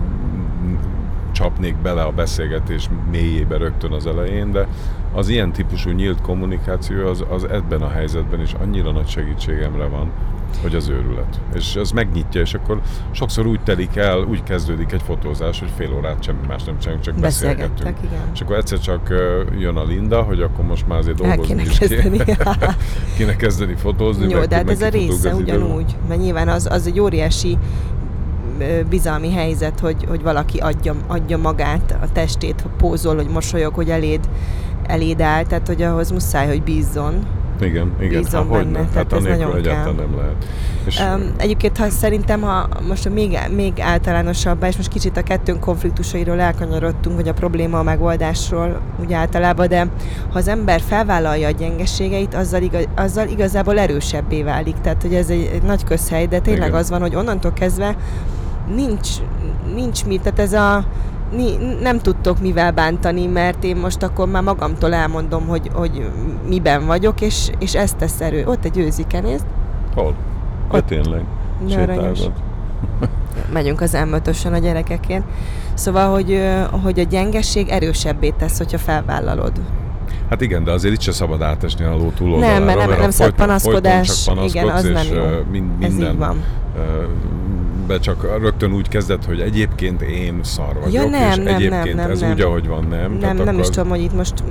csapnék 1.32 1.76
bele 1.76 2.02
a 2.02 2.12
beszélgetés 2.12 2.90
mélyébe 3.12 3.58
rögtön 3.58 3.92
az 3.92 4.08
elején, 4.08 4.52
de 4.52 4.68
az 5.14 5.30
ilyen 5.30 5.52
típusú 5.52 5.90
nyílt 5.90 6.22
kommunikáció 6.22 7.08
az, 7.08 7.26
az 7.30 7.44
ebben 7.44 7.82
a 7.82 7.90
helyzetben 7.90 8.42
is 8.42 8.54
annyira 8.54 8.92
nagy 8.92 9.08
segítségemre 9.08 9.86
van, 9.86 10.12
hogy 10.62 10.76
az 10.76 10.88
őrület. 10.88 11.42
És 11.54 11.76
az 11.76 11.92
megnyitja, 11.92 12.42
és 12.42 12.54
akkor 12.54 12.82
sokszor 13.12 13.46
úgy 13.46 13.60
telik 13.64 13.96
el, 13.96 14.20
úgy 14.20 14.44
kezdődik 14.44 14.92
egy 14.92 15.02
fotózás, 15.02 15.60
hogy 15.60 15.70
fél 15.78 15.94
órát 15.94 16.24
semmi 16.24 16.40
más 16.48 16.64
nem 16.64 16.80
csinálunk, 16.80 17.04
csak 17.04 17.16
beszélgetünk. 17.16 17.98
Igen. 18.04 18.22
És 18.34 18.42
akkor 18.42 18.56
egyszer 18.56 18.80
csak 18.80 19.14
jön 19.58 19.76
a 19.76 19.84
Linda, 19.84 20.22
hogy 20.22 20.42
akkor 20.42 20.66
most 20.66 20.88
már 20.88 20.98
azért 20.98 21.18
dolgozni 21.18 21.62
is 21.62 21.78
kezdeni. 21.78 22.20
kéne 23.18 23.36
kezdeni 23.46 23.76
fotózni. 23.76 24.30
Jó, 24.30 24.46
de 24.46 24.56
hát 24.56 24.70
ez 24.70 24.82
a 24.82 24.90
része 24.90 25.34
ugyanúgy, 25.34 25.96
mert 26.08 26.22
nyilván 26.22 26.48
az, 26.48 26.68
az 26.72 26.88
egy 26.88 27.00
óriási 27.00 27.58
bizalmi 28.90 29.32
helyzet, 29.32 29.80
hogy, 29.80 30.06
hogy 30.08 30.22
valaki 30.22 30.58
adja, 30.58 30.96
adja 31.08 31.38
magát, 31.38 31.98
a 32.02 32.12
testét, 32.12 32.64
pózol, 32.78 33.16
hogy 33.16 33.28
mosolyog, 33.30 33.74
hogy 33.74 33.90
eléd, 33.90 34.30
eléd 34.88 35.22
áll, 35.22 35.44
tehát 35.44 35.68
hogy 35.68 35.82
ahhoz 35.82 36.12
muszáj, 36.12 36.48
hogy 36.48 36.64
bízzon 36.64 37.26
igen, 37.62 37.94
igen. 38.00 38.22
Bízom 38.24 38.48
ha, 38.48 38.58
benne, 38.58 38.72
tehát 38.72 38.94
hát 38.94 39.14
ez 39.14 39.24
nagyon 39.24 39.56
egyáltalán 39.56 39.96
kell. 39.96 40.06
nem 40.06 40.16
lehet. 40.18 40.46
És 40.86 41.00
um, 41.00 41.34
egyébként, 41.38 41.78
ha 41.78 41.90
szerintem, 41.90 42.42
ha 42.42 42.68
most 42.88 43.10
még, 43.10 43.40
még 43.56 43.80
általánosabb, 43.80 44.64
és 44.64 44.78
most 44.78 44.90
kicsit 44.90 45.18
a 45.18 45.24
kettőnk 45.24 45.60
konfliktusairól 45.60 46.40
elkanyarodtunk, 46.40 47.16
vagy 47.16 47.28
a 47.28 47.34
probléma 47.34 47.80
a 47.80 47.84
megoldásról 47.84 48.82
úgy 49.02 49.14
általában, 49.14 49.68
de 49.68 49.80
ha 50.32 50.38
az 50.38 50.48
ember 50.48 50.82
felvállalja 50.82 51.48
a 51.48 51.52
gyengeségeit, 51.52 52.34
azzal, 52.34 52.62
igaz, 52.62 52.88
azzal 52.96 53.28
igazából 53.28 53.80
erősebbé 53.80 54.44
válik. 54.44 54.76
Tehát, 54.82 55.02
hogy 55.02 55.14
ez 55.14 55.30
egy, 55.30 55.50
egy 55.54 55.64
nagy 55.64 55.84
közhely, 55.84 56.26
de 56.26 56.40
tényleg 56.40 56.68
Igen. 56.68 56.80
az 56.80 56.90
van, 56.90 57.02
hogy 57.02 57.16
onnantól 57.16 57.54
kezdve 57.54 57.96
nincs, 58.76 59.10
nincs 59.76 60.06
mit, 60.06 60.22
tehát 60.22 60.40
ez 60.40 60.54
a 60.54 60.86
nem 61.82 62.00
tudtok 62.00 62.42
mivel 62.42 62.72
bántani, 62.72 63.26
mert 63.26 63.64
én 63.64 63.76
most 63.76 64.04
akkor 64.04 64.28
már 64.28 64.44
magamtól 64.44 64.94
elmondom, 64.94 65.48
hogy, 65.48 65.70
hogy 65.74 66.10
miben 66.48 66.86
vagyok, 66.86 67.22
és, 67.22 67.50
és 67.60 67.76
ezt 67.76 67.98
tesz 67.98 68.22
erő. 68.22 68.46
Ott 68.46 68.66
egy 68.66 68.78
őzike, 68.78 69.20
nézd. 69.20 69.46
Hol? 69.96 70.16
Ott 70.72 70.86
tényleg. 70.86 71.24
Megyünk 73.54 73.82
az 73.82 73.98
m 74.10 74.54
a 74.54 74.58
gyerekekért. 74.58 75.24
Szóval, 75.74 76.12
hogy, 76.12 76.42
hogy 76.84 77.00
a 77.00 77.04
gyengeség 77.04 77.70
erősebbé 77.70 78.30
tesz, 78.30 78.58
hogyha 78.58 78.78
felvállalod. 78.78 79.52
Hát 80.30 80.42
igen, 80.42 80.64
de 80.64 80.72
azért 80.72 80.94
itt 80.94 81.02
se 81.02 81.12
szabad 81.12 81.42
átesni 81.42 81.86
a 81.86 81.96
ló 81.96 82.12
túloldalára. 82.16 82.54
Nem, 82.54 82.64
mert 82.64 82.78
nem, 82.78 82.90
nem, 82.90 83.00
nem 83.00 83.10
szabad 83.12 83.34
panaszkodás. 83.34 84.30
Igen, 84.44 84.70
az 84.70 84.84
nem 84.84 85.06
jó. 85.14 85.24
Mind, 85.52 85.78
minden, 85.78 85.92
Ez 85.92 86.12
így 86.12 86.18
van 86.18 86.44
be 87.90 88.00
csak 88.00 88.40
rögtön 88.42 88.74
úgy 88.74 88.88
kezdett, 88.88 89.26
hogy 89.26 89.40
egyébként 89.40 90.02
én 90.02 90.40
szar 90.44 90.74
vagyok, 90.74 90.94
ja, 90.94 91.10
nem, 91.10 91.30
és 91.30 91.36
nem, 91.36 91.56
egyébként 91.56 91.96
nem, 91.96 91.96
nem, 91.96 92.12
ez 92.12 92.20
nem. 92.20 92.32
úgy, 92.32 92.42
ahogy 92.42 92.68
van, 92.68 92.88
nem? 92.90 93.18
Nem, 93.20 93.38
nem 93.38 93.48
akkor... 93.48 93.60
is 93.60 93.70
tudom, 93.70 93.90
hogy 93.90 94.02
itt 94.02 94.14
most 94.14 94.44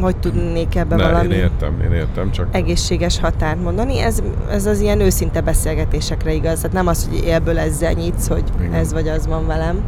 hogy 0.00 0.16
tudnék 0.16 0.76
ebbe 0.76 0.96
ne, 0.96 1.02
valami 1.02 1.34
én 1.34 1.40
értem, 1.40 1.80
én 1.84 1.92
értem, 1.92 2.30
csak... 2.30 2.46
egészséges 2.50 3.18
határt 3.18 3.62
mondani. 3.62 3.98
Ez, 3.98 4.22
ez 4.50 4.66
az 4.66 4.80
ilyen 4.80 5.00
őszinte 5.00 5.40
beszélgetésekre 5.40 6.32
igaz. 6.32 6.56
Tehát 6.56 6.72
nem 6.72 6.86
az, 6.86 7.08
hogy 7.08 7.24
élből 7.24 7.58
ezzel 7.58 7.92
nyitsz, 7.92 8.28
hogy 8.28 8.44
Igen. 8.58 8.72
ez 8.72 8.92
vagy 8.92 9.08
az 9.08 9.26
van 9.26 9.46
velem. 9.46 9.82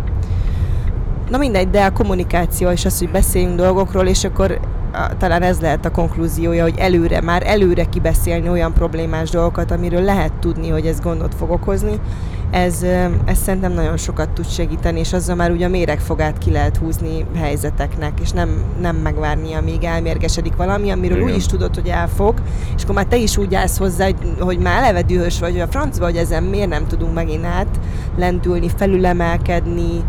Na 1.31 1.38
mindegy, 1.38 1.71
de 1.71 1.85
a 1.85 1.92
kommunikáció 1.92 2.71
és 2.71 2.85
az, 2.85 2.99
hogy 2.99 3.11
beszéljünk 3.11 3.57
dolgokról, 3.57 4.07
és 4.07 4.25
akkor 4.25 4.61
talán 5.19 5.42
ez 5.42 5.61
lehet 5.61 5.85
a 5.85 5.90
konklúziója, 5.90 6.62
hogy 6.62 6.75
előre, 6.79 7.21
már 7.21 7.42
előre 7.47 7.85
kibeszélni 7.85 8.49
olyan 8.49 8.73
problémás 8.73 9.31
dolgokat, 9.31 9.71
amiről 9.71 10.03
lehet 10.03 10.33
tudni, 10.33 10.69
hogy 10.69 10.87
ez 10.87 11.01
gondot 11.01 11.35
fog 11.35 11.51
okozni, 11.51 12.01
ez, 12.51 12.83
ez 13.25 13.39
szerintem 13.39 13.73
nagyon 13.73 13.97
sokat 13.97 14.31
tud 14.31 14.49
segíteni, 14.49 14.99
és 14.99 15.13
azzal 15.13 15.37
már 15.37 15.51
ugye 15.51 15.67
a 15.67 15.69
méregfogát 15.69 16.39
ki 16.39 16.51
lehet 16.51 16.77
húzni 16.77 17.25
helyzeteknek, 17.37 18.21
és 18.21 18.31
nem, 18.31 18.65
nem 18.81 18.97
megvárni, 18.97 19.53
amíg 19.55 19.85
elmérgesedik 19.85 20.57
valami, 20.57 20.91
amiről 20.91 21.17
Igen. 21.17 21.29
úgy 21.29 21.37
is 21.37 21.47
tudod, 21.47 21.75
hogy 21.75 21.89
elfog, 21.89 22.35
és 22.77 22.83
akkor 22.83 22.95
már 22.95 23.07
te 23.07 23.17
is 23.17 23.37
úgy 23.37 23.55
állsz 23.55 23.79
hozzá, 23.79 24.05
hogy, 24.05 24.17
hogy 24.39 24.59
már 24.59 24.83
eleve 24.83 25.03
dühös 25.03 25.39
vagy, 25.39 25.51
hogy 25.51 25.61
a 25.61 25.67
francba, 25.67 26.05
hogy 26.05 26.17
ezen 26.17 26.43
miért 26.43 26.69
nem 26.69 26.87
tudunk 26.87 27.15
megint 27.15 27.45
át 27.45 27.81
lendülni, 28.17 28.71
felülemelkedni, 28.77 30.05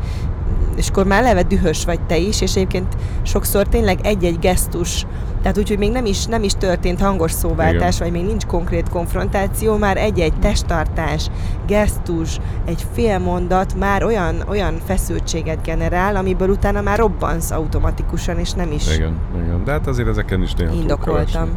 és 0.76 0.90
akkor 0.90 1.06
már 1.06 1.24
eleve 1.24 1.44
dühös 1.44 1.86
vagy 1.86 2.02
te 2.02 2.18
is, 2.18 2.42
és 2.42 2.56
egyébként 2.56 2.96
sokszor 3.22 3.68
tényleg 3.68 4.00
egy-egy 4.04 4.40
gesztus, 4.40 5.06
Tehát 5.48 5.62
úgy, 5.62 5.70
hogy 5.70 5.78
még 5.78 5.92
nem 5.92 6.06
is, 6.06 6.26
nem 6.26 6.44
is 6.44 6.54
történt 6.54 7.00
hangos 7.00 7.32
szóváltás, 7.32 7.96
Igen. 7.96 8.12
vagy 8.12 8.12
még 8.12 8.26
nincs 8.30 8.46
konkrét 8.46 8.90
konfrontáció, 8.90 9.78
már 9.78 9.98
egy-egy 9.98 10.34
testtartás, 10.40 11.30
gesztus, 11.68 12.40
egy 12.66 12.86
fél 12.94 13.20
mondat 13.20 13.76
már 13.76 14.04
olyan, 14.04 14.44
olyan 14.48 14.78
feszültséget 14.86 15.64
generál, 15.64 16.16
amiből 16.16 16.50
utána 16.50 16.82
már 16.82 16.98
robbansz 16.98 17.52
automatikusan, 17.52 18.40
és 18.40 18.52
nem 18.52 18.72
is 18.72 18.96
Igen, 18.96 19.20
igen. 19.44 19.64
De 19.64 19.72
hát 19.72 19.88
azért 19.88 20.08
ezeken 20.08 20.42
is 20.42 20.54
néha 20.54 20.74
indokoltam. 20.74 21.26
keresni. 21.26 21.52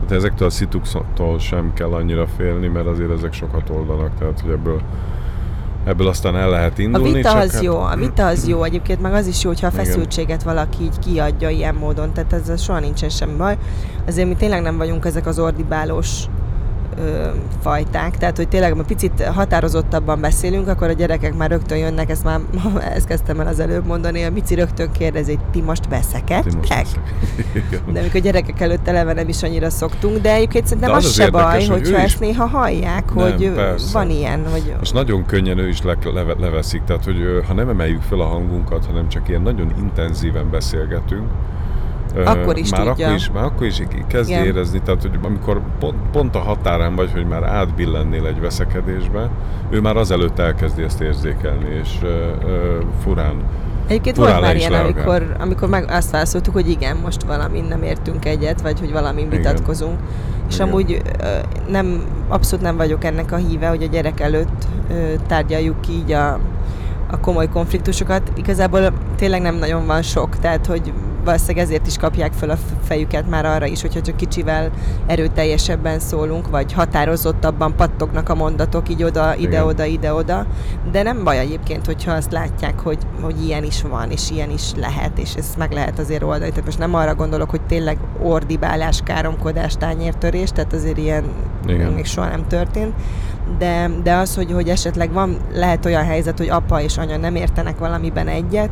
Hát 0.00 0.10
ezektől 0.10 0.48
a 0.48 0.50
szituktól 0.50 1.38
sem 1.38 1.72
kell 1.74 1.92
annyira 1.92 2.26
félni, 2.36 2.66
mert 2.66 2.86
azért 2.86 3.10
ezek 3.10 3.32
sokat 3.32 3.70
oldanak, 3.70 4.10
tehát 4.18 4.40
hogy 4.40 4.50
ebből, 4.50 4.80
ebből 5.86 6.06
aztán 6.08 6.36
el 6.36 6.50
lehet 6.50 6.78
A 6.78 6.82
indulni. 6.82 7.12
vita 7.12 7.30
csak 7.30 7.40
az 7.42 7.52
hát- 7.52 7.62
jó, 7.62 7.78
a 7.78 7.96
vita 7.96 8.26
az 8.26 8.46
jó, 8.48 8.62
egyébként 8.62 9.00
meg 9.00 9.12
az 9.12 9.26
is 9.26 9.42
jó, 9.42 9.48
hogyha 9.50 9.66
a 9.66 9.70
Igen. 9.72 9.84
feszültséget 9.84 10.42
valaki 10.42 10.82
így 10.82 10.98
kiadja 10.98 11.48
ilyen 11.48 11.74
módon, 11.74 12.12
tehát 12.12 12.32
ezzel 12.32 12.56
soha 12.56 12.78
nincsen 12.80 13.08
semmi 13.08 13.36
baj. 13.36 13.56
Azért 14.06 14.28
mi 14.28 14.34
tényleg 14.34 14.62
nem 14.62 14.76
vagyunk 14.76 15.04
ezek 15.04 15.26
az 15.26 15.38
ordibálós 15.38 16.24
ö, 16.98 17.28
fajták, 17.62 18.16
tehát 18.16 18.36
hogy 18.36 18.48
tényleg, 18.48 18.72
ha 18.72 18.82
picit 18.82 19.22
határozottabban 19.24 20.20
beszélünk, 20.20 20.68
akkor 20.68 20.88
a 20.88 20.92
gyerekek 20.92 21.34
már 21.36 21.50
rögtön 21.50 21.78
jönnek, 21.78 22.10
ezt 22.10 22.24
már 22.24 22.40
ezt 22.96 23.06
kezdtem 23.06 23.40
el 23.40 23.46
az 23.46 23.60
előbb 23.60 23.86
mondani, 23.86 24.24
a 24.24 24.30
Mici 24.30 24.54
rögtön 24.54 24.92
kérdezi, 24.92 25.34
hogy 25.34 25.44
ti 25.50 25.60
most 25.60 25.88
veszekedtek? 25.88 26.86
De 27.92 28.00
amikor 28.00 28.20
gyerekek 28.20 28.60
előtt 28.60 28.88
eleve 28.88 29.12
nem 29.12 29.28
is 29.28 29.42
annyira 29.42 29.70
szoktunk, 29.70 30.20
de 30.20 30.32
egyébként 30.32 30.66
szerintem 30.66 30.90
De 30.90 30.96
az 30.96 31.04
az, 31.04 31.10
az 31.10 31.16
se 31.16 31.24
érdekes, 31.24 31.66
baj, 31.66 31.66
hogy 31.66 31.86
hogyha 31.86 32.02
ezt 32.02 32.20
néha 32.20 32.46
hallják, 32.46 33.14
Nem, 33.14 33.30
hogy 33.30 33.50
persze. 33.50 33.92
van 33.92 34.10
ilyen, 34.10 34.46
hogy 34.50 34.74
És 34.82 34.90
nagyon 34.90 35.26
könnyen 35.26 35.58
ő 35.58 35.68
is 35.68 35.82
le, 35.82 35.96
leve, 36.04 36.34
leveszik, 36.38 36.84
tehát 36.84 37.04
hogy 37.04 37.42
ha 37.46 37.54
nem 37.54 37.68
emeljük 37.68 38.02
fel 38.02 38.20
a 38.20 38.26
hangunkat, 38.26 38.86
hanem 38.86 39.08
csak 39.08 39.28
ilyen 39.28 39.42
nagyon 39.42 39.72
intenzíven 39.78 40.50
beszélgetünk, 40.50 41.30
Akkor 42.24 42.56
is 42.56 42.70
már 42.70 42.86
tudja. 42.86 43.06
Akkor 43.06 43.16
is, 43.16 43.30
már 43.30 43.44
akkor 43.44 43.66
is 43.66 43.82
kezdi 44.08 44.32
Igen. 44.32 44.44
érezni, 44.44 44.80
tehát 44.82 45.02
hogy 45.02 45.18
amikor 45.22 45.60
pont, 45.78 45.96
pont 46.12 46.34
a 46.34 46.38
határán 46.38 46.94
vagy, 46.94 47.12
hogy 47.12 47.26
már 47.26 47.42
átbillennél 47.42 48.26
egy 48.26 48.40
veszekedésbe, 48.40 49.30
ő 49.70 49.80
már 49.80 49.96
azelőtt 49.96 50.38
elkezdi 50.38 50.82
ezt 50.82 51.00
érzékelni, 51.00 51.68
és 51.82 51.98
ö, 52.02 52.06
ö, 52.46 52.78
furán. 53.02 53.34
Egyébként 53.86 54.16
Furán 54.16 54.32
volt 54.32 54.46
már 54.46 54.56
ilyen, 54.56 54.72
amikor, 54.72 55.36
amikor 55.38 55.68
meg 55.68 55.90
azt 55.90 56.10
válaszoltuk, 56.10 56.54
hogy 56.54 56.70
igen, 56.70 56.96
most 56.96 57.22
valami 57.22 57.60
nem 57.60 57.82
értünk 57.82 58.24
egyet, 58.24 58.60
vagy 58.60 58.80
hogy 58.80 58.92
valami 58.92 59.20
Igen. 59.20 59.30
vitatkozunk. 59.30 59.98
És 60.48 60.54
Igen. 60.54 60.68
amúgy 60.68 61.02
nem, 61.68 62.02
abszolút 62.28 62.64
nem 62.64 62.76
vagyok 62.76 63.04
ennek 63.04 63.32
a 63.32 63.36
híve, 63.36 63.68
hogy 63.68 63.82
a 63.82 63.86
gyerek 63.86 64.20
előtt 64.20 64.66
tárgyaljuk 65.26 65.80
ki 65.80 65.92
így 65.92 66.12
a, 66.12 66.38
a 67.10 67.20
komoly 67.20 67.48
konfliktusokat. 67.48 68.32
Igazából 68.34 68.92
tényleg 69.16 69.42
nem 69.42 69.54
nagyon 69.54 69.86
van 69.86 70.02
sok, 70.02 70.38
tehát 70.38 70.66
hogy 70.66 70.92
valószínűleg 71.26 71.64
ezért 71.64 71.86
is 71.86 71.96
kapják 71.96 72.32
fel 72.32 72.50
a 72.50 72.56
fejüket 72.82 73.28
már 73.28 73.44
arra 73.44 73.66
is, 73.66 73.80
hogyha 73.80 74.00
csak 74.00 74.16
kicsivel 74.16 74.70
erőteljesebben 75.06 75.98
szólunk, 75.98 76.50
vagy 76.50 76.72
határozottabban 76.72 77.76
pattognak 77.76 78.28
a 78.28 78.34
mondatok 78.34 78.88
így 78.88 79.02
oda, 79.02 79.36
ide-oda, 79.36 79.84
ide-oda. 79.84 80.46
De 80.90 81.02
nem 81.02 81.24
baj 81.24 81.38
egyébként, 81.38 81.86
hogyha 81.86 82.12
azt 82.12 82.32
látják, 82.32 82.80
hogy, 82.80 82.98
hogy 83.20 83.44
ilyen 83.44 83.64
is 83.64 83.82
van, 83.82 84.10
és 84.10 84.30
ilyen 84.30 84.50
is 84.50 84.74
lehet, 84.76 85.18
és 85.18 85.34
ezt 85.34 85.56
meg 85.56 85.72
lehet 85.72 85.98
azért 85.98 86.22
oldani. 86.22 86.50
Tehát 86.50 86.64
most 86.64 86.78
nem 86.78 86.94
arra 86.94 87.14
gondolok, 87.14 87.50
hogy 87.50 87.62
tényleg 87.62 87.98
ordibálás, 88.22 89.00
káromkodás, 89.04 89.76
tányértörés, 89.76 90.50
tehát 90.50 90.72
azért 90.72 90.98
ilyen 90.98 91.24
Igen. 91.66 91.92
még 91.92 92.04
soha 92.04 92.28
nem 92.28 92.46
történt. 92.46 92.94
De, 93.58 93.90
de 94.02 94.14
az, 94.14 94.34
hogy, 94.36 94.52
hogy 94.52 94.68
esetleg 94.68 95.12
van, 95.12 95.36
lehet 95.54 95.84
olyan 95.84 96.04
helyzet, 96.04 96.38
hogy 96.38 96.48
apa 96.48 96.80
és 96.80 96.98
anya 96.98 97.16
nem 97.16 97.34
értenek 97.34 97.78
valamiben 97.78 98.28
egyet, 98.28 98.70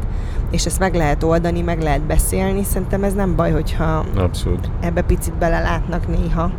és 0.50 0.66
ezt 0.66 0.78
meg 0.78 0.94
lehet 0.94 1.22
oldani, 1.22 1.60
meg 1.60 1.82
lehet 1.82 2.02
beszélni, 2.02 2.62
szerintem 2.64 3.04
ez 3.04 3.12
nem 3.14 3.36
baj, 3.36 3.50
hogyha 3.52 4.04
Abszolút. 4.16 4.70
ebbe 4.80 5.02
picit 5.02 5.34
belelátnak 5.34 6.08
néha. 6.08 6.50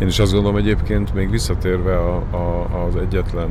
Én 0.00 0.06
is 0.06 0.18
azt 0.18 0.32
gondolom 0.32 0.56
egyébként, 0.56 1.14
még 1.14 1.30
visszatérve 1.30 1.96
a, 1.96 2.16
a, 2.16 2.68
az 2.86 2.96
egyetlen, 2.96 3.48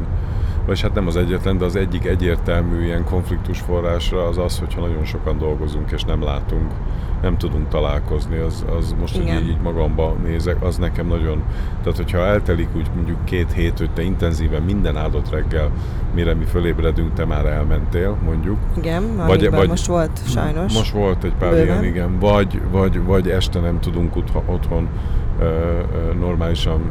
vagy 0.65 0.81
hát 0.81 0.93
nem 0.93 1.07
az 1.07 1.15
egyetlen, 1.15 1.57
de 1.57 1.65
az 1.65 1.75
egyik 1.75 2.05
egyértelmű 2.05 2.83
ilyen 2.83 3.03
konfliktus 3.03 3.59
forrásra 3.59 4.27
az 4.27 4.37
az, 4.37 4.59
hogyha 4.59 4.81
nagyon 4.81 5.05
sokan 5.05 5.37
dolgozunk 5.37 5.91
és 5.91 6.03
nem 6.03 6.23
látunk, 6.23 6.71
nem 7.21 7.37
tudunk 7.37 7.67
találkozni, 7.67 8.37
az, 8.37 8.65
az 8.77 8.95
most, 8.99 9.15
hogy 9.15 9.23
Igen. 9.25 9.41
így, 9.41 9.47
így 9.49 9.61
magamba 9.63 10.15
nézek, 10.23 10.63
az 10.63 10.77
nekem 10.77 11.07
nagyon, 11.07 11.43
tehát 11.83 11.97
hogyha 11.97 12.17
eltelik 12.17 12.67
úgy 12.75 12.89
mondjuk 12.95 13.25
két 13.25 13.51
hét, 13.51 13.77
hogy 13.77 13.89
te 13.91 14.01
intenzíven 14.01 14.61
minden 14.61 14.97
áldott 14.97 15.29
reggel, 15.29 15.71
mire 16.15 16.33
mi 16.33 16.45
fölébredünk, 16.45 17.13
te 17.13 17.25
már 17.25 17.45
elmentél, 17.45 18.17
mondjuk, 18.25 18.57
Igen, 18.77 19.15
Vagy- 19.15 19.49
vagy, 19.49 19.67
most 19.67 19.85
volt 19.85 20.19
sajnos. 20.27 20.73
most 20.73 20.91
volt 20.91 21.23
egy 21.23 21.33
pár 21.39 21.49
Bőven. 21.49 21.65
ilyen, 21.65 21.83
igen. 21.83 22.19
Vagy, 22.19 22.61
vagy, 22.71 23.03
vagy 23.03 23.29
este 23.29 23.59
nem 23.59 23.79
tudunk 23.79 24.15
otthon, 24.15 24.43
otthon 24.45 24.87
normálisan 26.19 26.81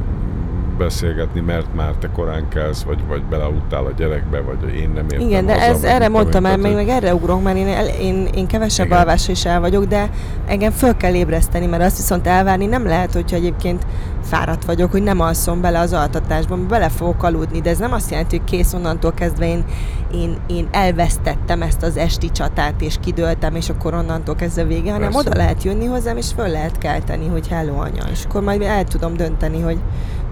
beszélgetni, 0.76 1.40
mert 1.40 1.74
már 1.74 1.92
te 1.92 2.08
korán 2.10 2.48
kelsz, 2.48 2.82
vagy, 2.82 3.06
vagy 3.06 3.22
belealudtál 3.22 3.84
a 3.84 3.90
gyerekbe, 3.96 4.40
vagy 4.40 4.74
én 4.74 4.90
nem 4.94 5.04
értem 5.04 5.28
Igen, 5.28 5.46
de 5.46 5.52
haza, 5.52 5.64
ez, 5.64 5.82
erre 5.82 6.08
mondtam 6.08 6.42
tehát, 6.42 6.58
meg, 6.58 6.74
meg 6.74 6.88
erre 6.88 7.14
ugrok, 7.14 7.42
mert 7.42 7.56
én, 7.56 7.68
el, 7.68 7.86
én, 7.86 8.28
én 8.34 8.46
kevesebb 8.46 8.86
Igen. 8.86 8.98
alvásra 8.98 9.32
is 9.32 9.44
el 9.44 9.60
vagyok, 9.60 9.84
de 9.84 10.10
engem 10.46 10.70
föl 10.70 10.96
kell 10.96 11.14
ébreszteni, 11.14 11.66
mert 11.66 11.82
azt 11.82 11.96
viszont 11.96 12.26
elvárni 12.26 12.66
nem 12.66 12.86
lehet, 12.86 13.12
hogyha 13.12 13.36
egyébként 13.36 13.86
fáradt 14.24 14.64
vagyok, 14.64 14.90
hogy 14.90 15.02
nem 15.02 15.20
alszom 15.20 15.60
bele 15.60 15.78
az 15.78 15.92
altatásba, 15.92 16.56
mert 16.56 16.68
bele 16.68 16.88
fogok 16.88 17.22
aludni, 17.22 17.60
de 17.60 17.70
ez 17.70 17.78
nem 17.78 17.92
azt 17.92 18.10
jelenti, 18.10 18.36
hogy 18.36 18.46
kész 18.46 18.72
onnantól 18.72 19.12
kezdve 19.12 19.46
én, 19.48 19.64
én, 20.12 20.36
én 20.46 20.68
elvesztettem 20.70 21.62
ezt 21.62 21.82
az 21.82 21.96
esti 21.96 22.30
csatát, 22.30 22.80
és 22.80 22.96
kidőltem, 23.00 23.54
és 23.54 23.68
akkor 23.68 23.94
onnantól 23.94 24.34
kezdve 24.34 24.64
vége, 24.64 24.92
hanem 24.92 25.10
Persze. 25.10 25.28
oda 25.28 25.38
lehet 25.38 25.62
jönni 25.62 25.86
hozzám, 25.86 26.16
és 26.16 26.26
föl 26.36 26.48
lehet 26.48 26.78
kelteni, 26.78 27.28
hogy 27.28 27.48
hello 27.48 27.76
anya, 27.76 28.04
és 28.10 28.24
akkor 28.24 28.42
majd 28.42 28.62
el 28.62 28.84
tudom 28.84 29.16
dönteni, 29.16 29.60
hogy 29.60 29.78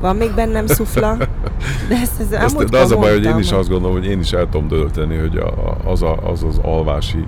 van 0.02 0.16
még 0.16 0.30
bennem 0.34 0.66
szufla, 0.66 1.16
de 1.88 1.94
ezt, 2.02 2.20
ez 2.32 2.42
Azt, 2.42 2.64
de 2.70 2.78
az 2.78 2.90
a 2.90 2.96
baj, 2.96 3.12
hogy 3.12 3.24
én 3.24 3.38
is 3.38 3.52
azt 3.52 3.68
gondolom, 3.68 3.96
hogy 3.96 4.06
én 4.06 4.20
is 4.20 4.32
el 4.32 4.48
tudom 4.50 4.68
dölteni, 4.68 5.16
hogy 5.16 5.36
a, 5.36 5.46
a, 5.46 5.90
az, 5.90 6.02
a, 6.02 6.18
az 6.30 6.42
az 6.42 6.58
alvási 6.62 7.24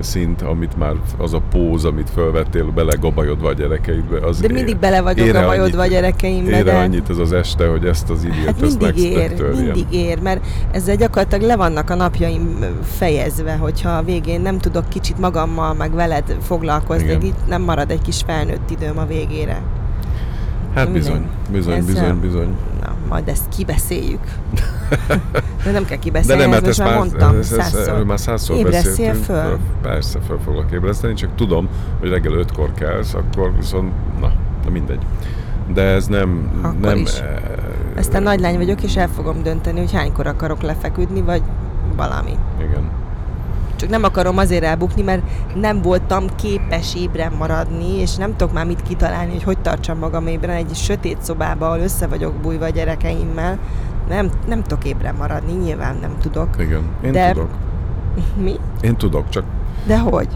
szint, 0.00 0.42
amit 0.42 0.76
már 0.76 0.92
az 1.18 1.34
a 1.34 1.40
póz, 1.50 1.84
amit 1.84 2.10
felvettél 2.14 2.64
belegabajodva 2.64 3.48
a 3.48 3.52
gyerekeidbe, 3.52 4.26
az 4.26 4.40
De 4.40 4.52
mindig 4.52 4.76
bele 4.76 5.00
vagyok 5.00 5.30
gabajodva 5.30 5.78
a 5.78 5.80
annyit- 5.80 5.92
gyerekeimbe, 5.94 6.50
Ére 6.50 6.62
de... 6.62 6.76
annyit 6.76 7.10
ez 7.10 7.18
az 7.18 7.32
este, 7.32 7.68
hogy 7.68 7.84
ezt 7.84 8.10
az 8.10 8.24
időt, 8.24 8.44
Hát 8.44 8.62
ezt 8.62 8.80
mindig 8.80 9.04
ér, 9.04 9.16
megtörjen. 9.16 9.62
mindig 9.62 9.86
ér, 9.90 10.20
mert 10.22 10.46
ezzel 10.72 10.96
gyakorlatilag 10.96 11.44
le 11.46 11.56
vannak 11.56 11.90
a 11.90 11.94
napjaim 11.94 12.58
fejezve, 12.82 13.52
hogyha 13.56 13.90
a 13.90 14.02
végén 14.02 14.40
nem 14.40 14.58
tudok 14.58 14.88
kicsit 14.88 15.18
magammal, 15.18 15.74
meg 15.74 15.94
veled 15.94 16.36
foglalkozni, 16.42 17.04
Igen. 17.04 17.22
itt 17.22 17.46
nem 17.48 17.62
marad 17.62 17.90
egy 17.90 18.02
kis 18.02 18.22
felnőtt 18.26 18.70
időm 18.70 18.98
a 18.98 19.04
végére. 19.06 19.60
Hát 20.76 20.90
bizony, 20.92 21.26
bizony, 21.52 21.74
Ez, 21.76 21.84
bizony, 21.86 22.20
bizony. 22.20 22.48
Na, 22.80 22.94
majd 23.08 23.28
ezt 23.28 23.48
kibeszéljük. 23.56 24.20
De 25.64 25.70
nem 25.70 25.84
kell 25.84 25.96
De 25.96 26.02
kibeszélni, 26.02 26.42
nem, 26.42 26.52
ezt 26.52 26.62
mert 26.62 26.66
most 26.66 26.78
ezt 26.80 26.88
már 26.88 26.98
mondtam 26.98 27.36
ezt, 27.38 27.52
ezt, 27.52 27.70
százszor. 27.74 28.04
már 28.04 28.18
százszor 28.20 28.56
Ébresszél 28.56 28.90
beszéltünk. 28.90 29.24
föl. 29.24 29.58
Persze, 29.82 30.18
föl 30.26 30.38
foglak 30.44 30.72
ébreszteni, 30.72 31.14
csak 31.14 31.30
tudom, 31.34 31.68
hogy 32.00 32.08
reggel 32.08 32.32
ötkor 32.32 32.72
kelsz, 32.74 33.14
akkor 33.14 33.52
viszont, 33.56 33.92
na, 34.20 34.32
na 34.64 34.70
mindegy. 34.70 35.00
De 35.74 35.82
ez 35.82 36.06
nem... 36.06 36.50
Akkor 36.62 36.80
nem 36.80 36.96
is. 36.96 37.18
eh, 37.18 37.36
Aztán 37.96 38.22
nagy 38.22 38.40
lány 38.40 38.56
vagyok, 38.56 38.82
és 38.82 38.96
el 38.96 39.08
fogom 39.08 39.42
dönteni, 39.42 39.78
hogy 39.78 39.92
hánykor 39.92 40.26
akarok 40.26 40.62
lefeküdni, 40.62 41.20
vagy 41.22 41.42
valami. 41.96 42.32
Igen. 42.58 42.90
Csak 43.76 43.88
nem 43.88 44.04
akarom 44.04 44.38
azért 44.38 44.64
elbukni, 44.64 45.02
mert 45.02 45.22
nem 45.54 45.82
voltam 45.82 46.24
képes 46.36 46.94
ébren 46.94 47.32
maradni, 47.32 47.98
és 48.00 48.14
nem 48.16 48.36
tudok 48.36 48.54
már 48.54 48.66
mit 48.66 48.82
kitalálni, 48.82 49.32
hogy 49.32 49.42
hogy 49.42 49.58
tartsam 49.58 49.98
magam 49.98 50.26
ébren 50.26 50.56
egy 50.56 50.74
sötét 50.74 51.22
szobába, 51.22 51.66
ahol 51.66 51.80
össze 51.80 52.06
vagyok 52.06 52.34
bújva 52.34 52.64
a 52.64 52.68
gyerekeimmel. 52.68 53.58
Nem, 54.08 54.30
nem 54.48 54.62
tudok 54.62 54.84
ébren 54.84 55.14
maradni, 55.14 55.52
nyilván 55.52 55.96
nem 56.00 56.16
tudok. 56.20 56.48
Igen, 56.58 56.82
én 57.04 57.12
De- 57.12 57.32
tudok. 57.32 57.50
Mi? 58.36 58.54
Én 58.80 58.96
tudok, 58.96 59.28
csak 59.28 59.44
De 59.86 59.98
hogy? 59.98 60.28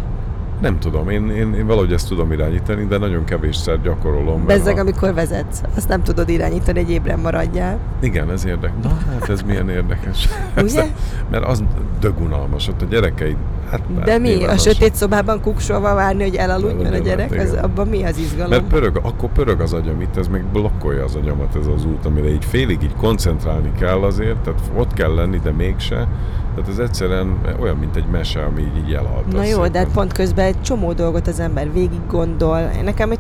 Nem 0.61 0.79
tudom. 0.79 1.09
Én, 1.09 1.31
én, 1.31 1.55
én 1.55 1.67
valahogy 1.67 1.93
ezt 1.93 2.09
tudom 2.09 2.33
irányítani, 2.33 2.85
de 2.87 2.99
nagyon 2.99 3.25
kevésszer 3.25 3.81
gyakorolom. 3.83 4.47
Bezzeg, 4.47 4.75
ha- 4.75 4.81
amikor 4.81 5.15
vezetsz. 5.15 5.61
Azt 5.77 5.89
nem 5.89 6.03
tudod 6.03 6.29
irányítani, 6.29 6.81
hogy 6.83 6.91
ébren 6.91 7.19
maradjál. 7.19 7.79
Igen, 8.01 8.31
ez 8.31 8.45
érdekes. 8.47 8.75
Na, 8.83 8.99
hát 9.11 9.29
ez 9.29 9.43
milyen 9.43 9.69
érdekes. 9.69 10.29
Ugye? 10.63 10.85
Mert 11.31 11.45
az 11.45 11.63
dögunalmas, 12.01 12.69
ott 12.69 12.83
a 12.83 12.85
gyerekeid, 12.85 13.37
hát 13.71 13.81
De 14.05 14.19
mi? 14.19 14.45
A 14.45 14.57
sötét 14.59 14.95
szobában 14.95 15.41
kuksolva 15.41 15.95
várni, 15.95 16.23
hogy 16.23 16.35
elaludjon 16.35 16.79
a 16.81 16.87
Elaludjon, 16.87 17.17
gyerek? 17.17 17.35
hát 17.35 17.47
Az, 17.47 17.53
abban 17.63 17.87
mi 17.89 18.05
az 18.05 18.19
izgalom? 18.19 18.51
Mert 18.51 18.65
pörög, 18.65 18.97
akkor 19.03 19.29
pörög 19.33 19.61
az 19.61 19.73
agyam 19.73 20.01
itt, 20.01 20.17
ez 20.17 20.29
meg 20.29 20.45
blokkolja 20.53 21.05
az 21.05 21.15
agyamat 21.15 21.57
ez 21.57 21.67
az 21.77 21.85
út, 21.85 22.05
amire 22.07 22.29
így 22.29 22.45
félig 22.45 22.83
így 22.83 22.95
koncentrálni 22.97 23.73
kell 23.79 24.03
azért, 24.03 24.37
tehát 24.37 24.61
ott 24.77 24.93
kell 24.93 25.15
lenni, 25.15 25.39
de 25.43 25.51
mégse. 25.53 26.09
Tehát 26.55 26.71
ez 26.71 26.79
egyszerűen 26.79 27.39
olyan, 27.61 27.77
mint 27.77 27.97
egy 27.97 28.07
mese, 28.11 28.41
ami 28.45 28.61
így, 28.61 28.77
így 28.89 28.93
elhalt. 28.95 29.33
Na 29.33 29.45
jó, 29.45 29.67
de 29.67 29.79
hát 29.79 29.89
pont 29.93 30.13
közben 30.13 30.45
egy 30.51 30.63
csomó 30.63 30.93
dolgot 30.93 31.27
az 31.27 31.41
ember 31.41 31.73
végig 31.73 32.01
gondol. 32.09 32.61
Nekem 32.85 33.11
egy, 33.11 33.19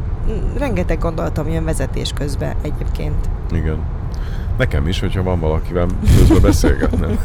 rengeteg 0.59 0.99
gondolatom 0.99 1.49
jön 1.49 1.65
vezetés 1.65 2.13
közben 2.13 2.55
egyébként. 2.63 3.29
Igen. 3.53 3.77
Nekem 4.59 4.87
is, 4.89 5.01
hogyha 5.01 5.23
van 5.23 5.41
valakivel 5.41 5.87
közben 6.19 6.43
beszélgetnem. 6.43 7.19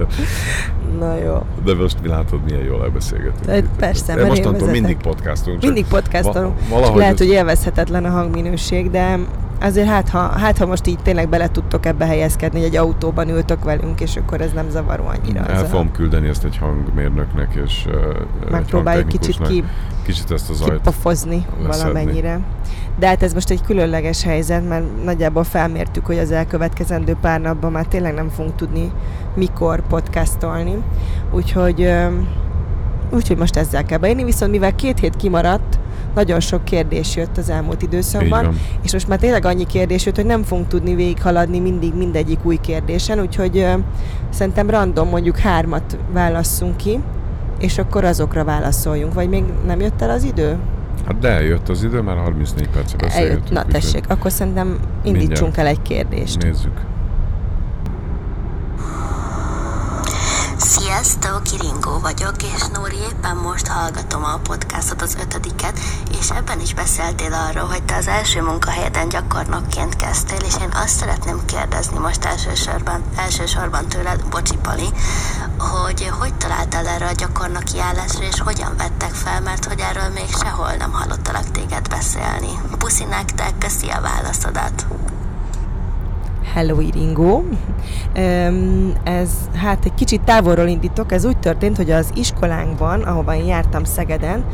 Na 1.00 1.16
jó. 1.16 1.42
De 1.64 1.74
most 1.74 1.96
mi 2.02 2.08
látod, 2.08 2.40
milyen 2.44 2.62
jól 2.64 2.82
elbeszélgetünk. 2.82 3.44
De 3.44 3.62
persze, 3.76 4.14
mert 4.14 4.28
Mostantól 4.28 4.68
mindig 4.68 4.96
podcastunk. 4.96 5.62
Mindig 5.62 5.86
podcastunk. 5.86 6.68
valahogy 6.68 6.98
lehet, 6.98 7.12
ez- 7.12 7.18
hogy 7.18 7.28
élvezhetetlen 7.28 8.04
a 8.04 8.10
hangminőség, 8.10 8.90
de 8.90 9.18
azért 9.62 9.88
hát 9.88 10.08
ha, 10.08 10.18
hát, 10.18 10.58
ha 10.58 10.66
most 10.66 10.86
így 10.86 10.98
tényleg 11.02 11.28
bele 11.28 11.48
tudtok 11.48 11.86
ebbe 11.86 12.06
helyezkedni, 12.06 12.58
hogy 12.58 12.68
egy 12.68 12.76
autóban 12.76 13.28
ültök 13.28 13.64
velünk, 13.64 14.00
és 14.00 14.16
akkor 14.16 14.40
ez 14.40 14.52
nem 14.52 14.70
zavaró 14.70 15.04
annyira. 15.06 15.40
El 15.46 15.54
az 15.54 15.62
a- 15.62 15.64
fogom 15.66 15.92
küldeni 15.92 16.28
ezt 16.28 16.44
egy 16.44 16.56
hangmérnöknek, 16.56 17.54
és 17.64 17.86
uh, 17.86 18.50
megpróbáljuk 18.50 19.08
kicsit 19.08 19.38
ki, 19.48 19.64
kicsit 20.04 20.30
ezt 20.30 20.50
az 20.50 20.56
zajt. 20.56 20.72
kipofozni 20.72 21.46
valamennyire. 21.66 22.40
De 22.98 23.06
hát 23.06 23.22
ez 23.22 23.34
most 23.34 23.50
egy 23.50 23.62
különleges 23.62 24.22
helyzet, 24.22 24.68
mert 24.68 25.04
nagyjából 25.04 25.44
felmértük, 25.44 26.06
hogy 26.06 26.18
az 26.18 26.30
elkövetkezendő 26.30 27.16
pár 27.20 27.40
napban 27.40 27.72
már 27.72 27.86
tényleg 27.86 28.14
nem 28.14 28.28
fogunk 28.28 28.54
tudni 28.56 28.90
mikor 29.34 29.82
podcastolni. 29.86 30.76
Úgyhogy, 31.30 31.82
öm, 31.82 32.28
úgyhogy 33.10 33.36
most 33.36 33.56
ezzel 33.56 33.84
kell 33.84 33.98
beírni, 33.98 34.24
viszont 34.24 34.50
mivel 34.50 34.74
két 34.74 34.98
hét 34.98 35.16
kimaradt, 35.16 35.78
nagyon 36.14 36.40
sok 36.40 36.64
kérdés 36.64 37.16
jött 37.16 37.36
az 37.38 37.48
elmúlt 37.48 37.82
időszakban, 37.82 38.54
és 38.82 38.92
most 38.92 39.08
már 39.08 39.18
tényleg 39.18 39.44
annyi 39.44 39.66
kérdés 39.66 40.06
jött, 40.06 40.16
hogy 40.16 40.26
nem 40.26 40.42
fogunk 40.42 40.68
tudni 40.68 40.94
végighaladni 40.94 41.58
mindig 41.58 41.94
mindegyik 41.94 42.44
új 42.44 42.56
kérdésen, 42.60 43.20
úgyhogy 43.20 43.58
ö, 43.58 43.72
szerintem 44.30 44.70
random 44.70 45.08
mondjuk 45.08 45.38
hármat 45.38 45.98
válasszunk 46.12 46.76
ki, 46.76 46.98
és 47.58 47.78
akkor 47.78 48.04
azokra 48.04 48.44
válaszoljunk. 48.44 49.14
Vagy 49.14 49.28
még 49.28 49.44
nem 49.66 49.80
jött 49.80 50.02
el 50.02 50.10
az 50.10 50.24
idő? 50.24 50.56
Hát 51.06 51.18
de 51.18 51.28
eljött 51.28 51.68
az 51.68 51.82
idő, 51.84 52.00
már 52.00 52.16
34 52.16 52.68
perce 52.68 52.96
Eljött. 52.96 53.00
beszélgetünk. 53.00 53.50
Na 53.50 53.64
úgyhogy 53.64 53.66
tessék, 53.72 54.04
akkor 54.08 54.32
szerintem 54.32 54.78
indítsunk 55.02 55.28
Mindjárt. 55.40 55.58
el 55.58 55.66
egy 55.66 55.82
kérdést. 55.82 56.42
Nézzük. 56.42 56.80
Sziasztok, 60.78 61.42
Kiringó 61.42 61.98
vagyok, 61.98 62.42
és 62.42 62.66
Nóri 62.72 62.96
éppen 62.96 63.36
most 63.36 63.66
hallgatom 63.66 64.24
a 64.24 64.38
podcastot 64.42 65.02
az 65.02 65.16
ötödiket, 65.20 65.78
és 66.18 66.30
ebben 66.30 66.60
is 66.60 66.74
beszéltél 66.74 67.32
arról, 67.32 67.66
hogy 67.66 67.82
te 67.82 67.96
az 67.96 68.06
első 68.06 68.42
munkahelyeden 68.42 69.08
gyakornokként 69.08 69.96
kezdtél, 69.96 70.38
és 70.46 70.54
én 70.60 70.70
azt 70.74 70.96
szeretném 70.96 71.44
kérdezni 71.44 71.98
most 71.98 72.24
elsősorban, 72.24 73.02
elsősorban 73.16 73.88
tőled, 73.88 74.24
bocsi 74.30 74.56
Pali, 74.56 74.88
hogy 75.58 76.08
hogy 76.18 76.34
találtál 76.34 76.86
erre 76.86 77.06
a 77.06 77.12
gyakornoki 77.12 77.80
állásra, 77.80 78.24
és 78.24 78.40
hogyan 78.40 78.76
vettek 78.76 79.14
fel, 79.14 79.40
mert 79.40 79.64
hogy 79.64 79.80
erről 79.80 80.08
még 80.08 80.28
sehol 80.42 80.72
nem 80.78 80.92
hallottalak 80.92 81.50
téged 81.50 81.88
beszélni. 81.88 82.60
Puszi 82.78 83.04
nektek, 83.04 83.58
köszi 83.58 83.88
a 83.88 84.00
válaszodat! 84.00 84.86
Hello 86.54 86.80
Iringo. 86.80 87.42
Öm, 88.14 88.92
Ez, 89.04 89.30
hát 89.54 89.84
egy 89.84 89.94
kicsit 89.94 90.20
távolról 90.20 90.66
indítok. 90.66 91.12
Ez 91.12 91.24
úgy 91.24 91.38
történt, 91.38 91.76
hogy 91.76 91.90
az 91.90 92.10
iskolánkban, 92.14 93.02
ahova 93.02 93.34
én 93.34 93.44
jártam 93.44 93.84
Szegeden, 93.84 94.44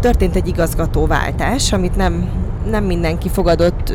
történt 0.00 0.36
egy 0.36 0.48
igazgatóváltás, 0.48 1.72
amit 1.72 1.96
nem, 1.96 2.28
nem 2.64 2.84
mindenki 2.84 3.28
fogadott 3.28 3.92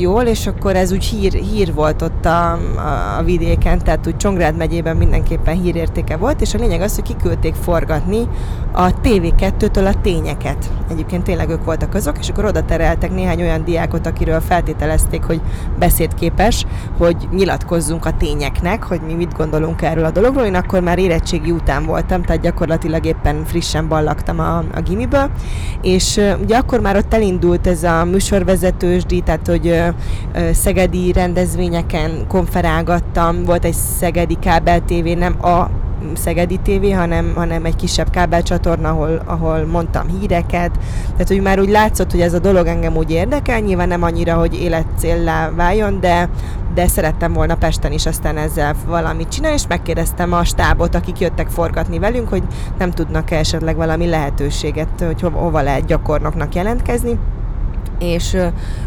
jól, 0.00 0.22
és 0.22 0.46
akkor 0.46 0.76
ez 0.76 0.92
úgy 0.92 1.04
hír, 1.04 1.32
hír 1.32 1.74
volt 1.74 2.02
ott 2.02 2.24
a, 2.24 2.52
a, 2.52 3.18
a 3.18 3.22
vidéken, 3.22 3.78
tehát 3.78 4.06
úgy 4.06 4.16
Csongrád 4.16 4.56
megyében 4.56 4.96
mindenképpen 4.96 5.60
hírértéke 5.60 6.16
volt, 6.16 6.40
és 6.40 6.54
a 6.54 6.58
lényeg 6.58 6.80
az, 6.80 6.94
hogy 6.94 7.04
kiküldték 7.04 7.54
forgatni 7.54 8.28
a 8.72 9.00
TV2-től 9.00 9.86
a 9.86 10.00
tényeket. 10.00 10.70
Egyébként 10.90 11.22
tényleg 11.22 11.50
ők 11.50 11.64
voltak 11.64 11.94
azok, 11.94 12.18
és 12.18 12.28
akkor 12.28 12.44
oda 12.44 12.64
tereltek 12.64 13.10
néhány 13.10 13.40
olyan 13.40 13.64
diákot, 13.64 14.06
akiről 14.06 14.40
feltételezték, 14.40 15.22
hogy 15.22 15.40
beszédképes, 15.78 16.66
hogy 16.98 17.16
nyilatkozzunk 17.32 18.04
a 18.04 18.16
tényeknek, 18.16 18.82
hogy 18.82 19.00
mi 19.06 19.14
mit 19.14 19.36
gondolunk 19.36 19.82
erről 19.82 20.04
a 20.04 20.10
dologról. 20.10 20.44
Én 20.44 20.54
akkor 20.54 20.80
már 20.80 20.98
érettségi 20.98 21.50
után 21.50 21.86
voltam, 21.86 22.22
tehát 22.22 22.42
gyakorlatilag 22.42 23.04
éppen 23.04 23.44
frissen 23.44 23.88
ballagtam 23.88 24.38
a, 24.38 24.58
a 24.58 24.80
gimiből, 24.84 25.30
és 25.82 26.20
ugye 26.42 26.56
akkor 26.56 26.80
már 26.80 26.96
ott 26.96 27.14
elindult 27.14 27.66
ez 27.66 27.82
a 27.82 28.04
műsorvezetős 28.10 29.04
díj, 29.04 29.20
tehát 29.20 29.46
hogy 29.46 29.82
szegedi 30.52 31.12
rendezvényeken 31.12 32.26
konferálgattam, 32.28 33.44
volt 33.44 33.64
egy 33.64 33.74
szegedi 33.98 34.36
kábel 34.40 34.80
TV, 34.80 35.18
nem 35.18 35.44
a 35.44 35.70
Szegedi 36.14 36.58
TV, 36.62 36.94
hanem, 36.94 37.32
hanem 37.34 37.64
egy 37.64 37.76
kisebb 37.76 38.10
kábelcsatorna, 38.10 38.88
ahol, 38.88 39.22
ahol 39.24 39.66
mondtam 39.66 40.08
híreket. 40.20 40.70
Tehát, 41.10 41.28
hogy 41.28 41.42
már 41.42 41.60
úgy 41.60 41.68
látszott, 41.68 42.10
hogy 42.10 42.20
ez 42.20 42.34
a 42.34 42.38
dolog 42.38 42.66
engem 42.66 42.96
úgy 42.96 43.10
érdekel, 43.10 43.60
nyilván 43.60 43.88
nem 43.88 44.02
annyira, 44.02 44.34
hogy 44.34 44.60
életcéllá 44.60 45.50
váljon, 45.50 46.00
de, 46.00 46.28
de 46.74 46.86
szerettem 46.86 47.32
volna 47.32 47.54
Pesten 47.54 47.92
is 47.92 48.06
aztán 48.06 48.36
ezzel 48.36 48.74
valamit 48.86 49.28
csinálni, 49.28 49.56
és 49.56 49.66
megkérdeztem 49.68 50.32
a 50.32 50.44
stábot, 50.44 50.94
akik 50.94 51.18
jöttek 51.18 51.48
forgatni 51.48 51.98
velünk, 51.98 52.28
hogy 52.28 52.42
nem 52.78 52.90
tudnak-e 52.90 53.36
esetleg 53.36 53.76
valami 53.76 54.06
lehetőséget, 54.06 55.04
hogy 55.06 55.20
ho- 55.20 55.34
hova 55.34 55.60
lehet 55.60 55.86
gyakornoknak 55.86 56.54
jelentkezni 56.54 57.18
és 57.98 58.36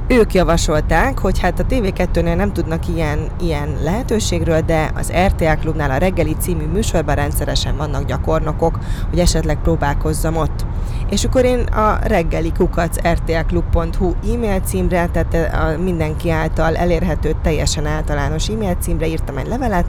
ők 0.08 0.34
javasolták, 0.34 1.20
hogy 1.20 1.40
hát 1.40 1.60
a 1.60 1.66
TV2-nél 1.66 2.36
nem 2.36 2.54
tudnak 2.54 2.88
ilyen, 2.88 3.20
ilyen 3.42 3.78
lehetőségről, 3.84 4.62
de 4.62 4.92
az 4.96 5.12
RTL 5.26 5.60
Klubnál 5.60 5.92
a 5.92 5.98
reggeli 5.98 6.36
című 6.40 6.66
műsorban 6.66 7.16
rendszeresen 7.16 7.78
vannak 7.78 8.06
gyakornokok, 8.06 8.80
hogy 9.10 9.20
esetleg 9.20 9.58
próbálkozzam 9.62 10.36
ott. 10.36 10.66
És 11.10 11.24
akkor 11.24 11.46
én 11.46 11.60
a 11.60 12.00
reggeli 12.04 12.52
kukac 12.58 13.08
rtlklub.hu 13.08 14.14
e-mail 14.34 14.60
címre, 14.60 15.08
tehát 15.08 15.54
a 15.54 15.82
mindenki 15.82 16.30
által 16.30 16.76
elérhető 16.76 17.36
teljesen 17.42 17.86
általános 17.86 18.50
e-mail 18.50 18.76
címre 18.80 19.08
írtam 19.08 19.38
egy 19.38 19.48
levelet, 19.48 19.86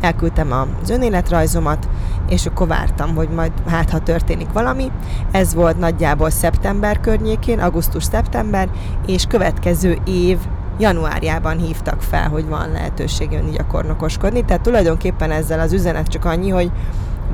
elküldtem 0.00 0.52
az 0.82 0.90
önéletrajzomat, 0.90 1.88
és 2.28 2.46
akkor 2.46 2.66
vártam, 2.66 3.14
hogy 3.14 3.28
majd 3.28 3.52
hát, 3.66 3.90
ha 3.90 3.98
történik 3.98 4.52
valami. 4.52 4.90
Ez 5.30 5.54
volt 5.54 5.78
nagyjából 5.78 6.30
szeptember 6.30 7.00
környékén, 7.00 7.60
augusztus-szeptember, 7.60 8.68
és 9.06 9.24
következő 9.24 9.98
év 10.04 10.38
januárjában 10.78 11.58
hívtak 11.58 12.02
fel, 12.02 12.28
hogy 12.28 12.48
van 12.48 12.70
lehetőség 12.72 13.32
jönni 13.32 13.50
gyakornokoskodni. 13.50 14.44
Tehát 14.44 14.62
tulajdonképpen 14.62 15.30
ezzel 15.30 15.60
az 15.60 15.72
üzenet 15.72 16.06
csak 16.06 16.24
annyi, 16.24 16.48
hogy 16.48 16.70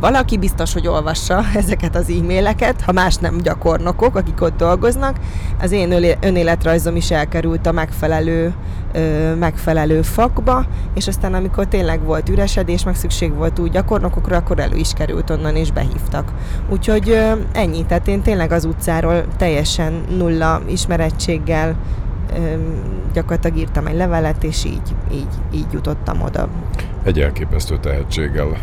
valaki 0.00 0.38
biztos, 0.38 0.72
hogy 0.72 0.86
olvassa 0.86 1.44
ezeket 1.54 1.96
az 1.96 2.10
e-maileket, 2.10 2.80
ha 2.80 2.92
más 2.92 3.16
nem 3.16 3.38
gyakornokok, 3.38 4.16
akik 4.16 4.40
ott 4.42 4.56
dolgoznak. 4.56 5.16
Az 5.60 5.72
én 5.72 6.16
önéletrajzom 6.20 6.96
is 6.96 7.10
elkerült 7.10 7.66
a 7.66 7.72
megfelelő, 7.72 8.54
ö, 8.92 9.34
megfelelő 9.34 10.02
fakba, 10.02 10.64
és 10.94 11.08
aztán 11.08 11.34
amikor 11.34 11.66
tényleg 11.66 12.04
volt 12.04 12.28
üresedés, 12.28 12.84
meg 12.84 12.94
szükség 12.94 13.34
volt 13.34 13.58
új 13.58 13.68
gyakornokokra, 13.68 14.36
akkor 14.36 14.58
elő 14.58 14.76
is 14.76 14.92
került 14.92 15.30
onnan, 15.30 15.56
és 15.56 15.72
behívtak. 15.72 16.32
Úgyhogy 16.68 17.10
ö, 17.10 17.32
ennyi, 17.52 17.86
tehát 17.86 18.08
én 18.08 18.22
tényleg 18.22 18.52
az 18.52 18.64
utcáról 18.64 19.24
teljesen 19.36 20.04
nulla 20.16 20.60
ismerettséggel 20.66 21.76
gyakorlatilag 23.12 23.58
írtam 23.58 23.86
egy 23.86 23.96
levelet, 23.96 24.44
és 24.44 24.64
így, 24.64 24.94
így, 25.12 25.26
így 25.52 25.66
jutottam 25.72 26.22
oda. 26.22 26.48
Egy 27.02 27.20
elképesztő 27.20 27.78
tehetséggel. 27.78 28.56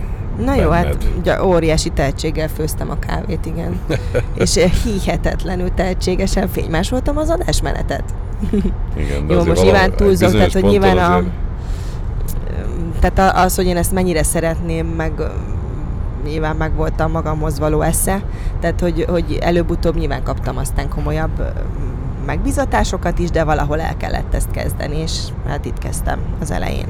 Na 0.46 0.56
jó, 0.56 0.70
hát 0.70 0.84
benned. 0.84 1.08
ugye, 1.20 1.44
óriási 1.44 1.90
tehetséggel 1.90 2.48
főztem 2.48 2.90
a 2.90 3.00
kávét, 3.00 3.46
igen. 3.46 3.80
És 4.44 4.56
eh, 4.58 4.72
hihetetlenül 4.72 5.74
tehetségesen 5.74 6.48
fénymásoltam 6.48 7.18
az 7.18 7.30
adásmenetet. 7.30 8.04
Igen, 8.98 9.28
de 9.28 9.34
Jó, 9.34 9.44
most 9.44 9.64
nyilván 9.64 9.94
bizonyos 9.98 10.34
tehát, 10.34 10.52
hogy 10.54 10.64
nyilván 10.64 10.98
a- 10.98 11.24
Tehát 13.00 13.36
az, 13.46 13.56
hogy 13.56 13.66
én 13.66 13.78
ezt 13.78 13.92
mennyire 13.92 14.24
szeretném, 14.24 14.88
meg 14.88 15.12
nyilván 16.26 16.56
meg 16.56 16.76
voltam 16.76 17.12
magamhoz 17.12 17.60
való 17.60 17.82
esze, 17.82 18.22
tehát 18.60 18.80
hogy, 18.80 19.06
hogy 19.10 19.38
előbb-utóbb 19.42 19.96
nyilván 19.98 20.24
kaptam 20.24 20.58
aztán 20.58 20.90
komolyabb 20.90 21.44
megbizatásokat 22.26 23.20
is, 23.20 23.30
de 23.30 23.44
valahol 23.44 23.80
el 23.82 23.98
kellett 23.98 24.34
ezt 24.34 24.52
kezdeni, 24.52 24.98
és 24.98 25.20
hát 25.48 25.66
itt 25.66 25.78
kezdtem 25.78 26.20
az 26.42 26.52
elején. 26.52 26.88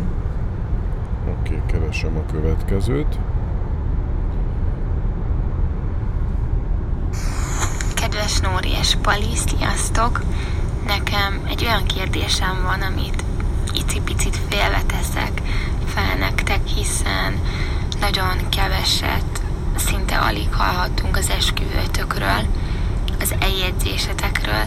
Oké, 1.39 1.62
keresem 1.66 2.12
a 2.18 2.32
következőt. 2.32 3.20
Kedves 8.20 8.39
Nóri 8.39 8.70
és 8.70 8.95
Pali, 9.01 9.36
sziasztok! 9.47 10.22
Nekem 10.86 11.41
egy 11.47 11.63
olyan 11.63 11.86
kérdésem 11.86 12.61
van, 12.63 12.82
amit 12.82 13.24
icipicit 13.74 14.38
félveteszek 14.49 15.41
fel 15.86 16.15
nektek, 16.17 16.67
hiszen 16.67 17.39
nagyon 17.99 18.49
keveset, 18.49 19.41
szinte 19.76 20.17
alig 20.17 20.53
hallhattunk 20.53 21.17
az 21.17 21.30
esküvőtökről, 21.30 22.45
az 23.20 23.36
eljegyzésetekről. 23.39 24.65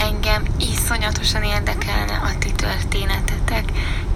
Engem 0.00 0.44
iszonyatosan 0.58 1.42
érdekelne 1.42 2.14
a 2.14 2.38
ti 2.38 2.52
történetetek, 2.52 3.64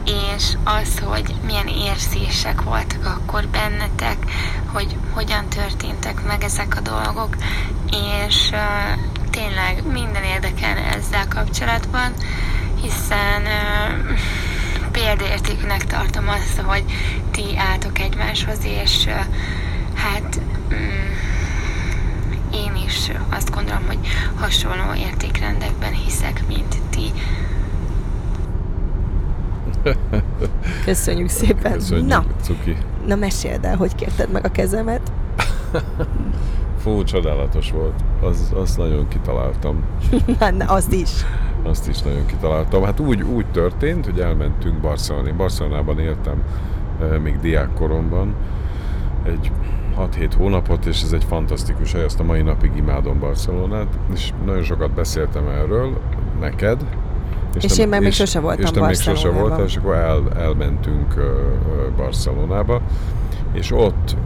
és 0.04 0.56
az, 0.64 0.98
hogy 0.98 1.34
milyen 1.46 1.66
érzések 1.66 2.62
voltak 2.62 3.06
akkor 3.06 3.46
bennetek, 3.48 4.16
hogy 4.72 4.96
hogyan 5.10 5.48
történtek 5.48 6.22
meg 6.26 6.42
ezek 6.42 6.76
a 6.76 6.80
dolgok, 6.80 7.36
és 7.90 8.50
uh, 8.52 8.60
tényleg 9.30 9.86
minden 9.92 10.24
érdekelne 10.24 10.94
ezzel 10.94 11.28
kapcsolatban, 11.28 12.12
hiszen 12.82 13.42
uh, 13.42 14.18
példaértékűnek 14.90 15.84
tartom 15.84 16.28
azt, 16.28 16.60
hogy 16.60 16.84
ti 17.30 17.44
álltok 17.56 17.98
egymáshoz, 17.98 18.58
és 18.64 19.08
hát 19.94 20.40
mm, 20.74 21.23
én 22.54 22.72
is 22.86 23.10
azt 23.30 23.54
gondolom, 23.54 23.86
hogy 23.86 23.98
hasonló 24.34 24.94
értékrendekben 24.94 25.92
hiszek, 25.92 26.44
mint 26.48 26.76
ti. 26.90 27.12
Köszönjük 30.84 31.28
szépen. 31.28 31.72
Köszönjük, 31.72 32.08
Na, 32.08 32.24
Cuki. 32.42 32.76
na 33.06 33.14
meséld 33.14 33.64
el, 33.64 33.76
hogy 33.76 33.94
kérted 33.94 34.30
meg 34.32 34.44
a 34.44 34.50
kezemet. 34.50 35.12
Fú, 36.82 37.02
csodálatos 37.02 37.70
volt. 37.70 38.00
Az, 38.20 38.52
azt 38.54 38.76
nagyon 38.76 39.08
kitaláltam. 39.08 39.84
Na, 40.38 40.50
na, 40.50 40.64
azt 40.64 40.92
is. 40.92 41.10
Azt 41.62 41.88
is 41.88 42.02
nagyon 42.02 42.26
kitaláltam. 42.26 42.82
Hát 42.84 43.00
úgy, 43.00 43.22
úgy 43.22 43.46
történt, 43.46 44.04
hogy 44.04 44.20
elmentünk 44.20 44.80
Barcelonában. 44.80 45.30
Én 45.30 45.36
Barcelonában 45.36 45.98
éltem 45.98 46.42
eh, 47.00 47.18
még 47.18 47.40
diákkoromban. 47.40 48.34
Egy 49.26 49.52
6-7 49.98 50.30
hónapot, 50.36 50.86
és 50.86 51.02
ez 51.02 51.12
egy 51.12 51.24
fantasztikus 51.24 51.92
hely, 51.92 52.02
ezt 52.04 52.20
a 52.20 52.22
mai 52.22 52.42
napig 52.42 52.72
imádom 52.76 53.18
Barcelonát, 53.18 53.86
és 54.12 54.32
nagyon 54.44 54.62
sokat 54.62 54.90
beszéltem 54.90 55.48
erről 55.48 55.98
neked. 56.40 56.84
És 57.60 57.78
én 57.78 57.88
meg 57.88 58.00
még 58.00 58.12
sose 58.12 58.40
voltam 58.40 58.64
És 58.64 58.70
te 58.70 58.86
még 58.86 58.94
sose 58.94 59.28
voltál, 59.28 59.64
és 59.64 59.76
akkor 59.76 59.94
el, 59.94 60.22
elmentünk 60.36 61.14
Barcelonába, 61.96 62.80
és 63.52 63.72
ott 63.72 64.16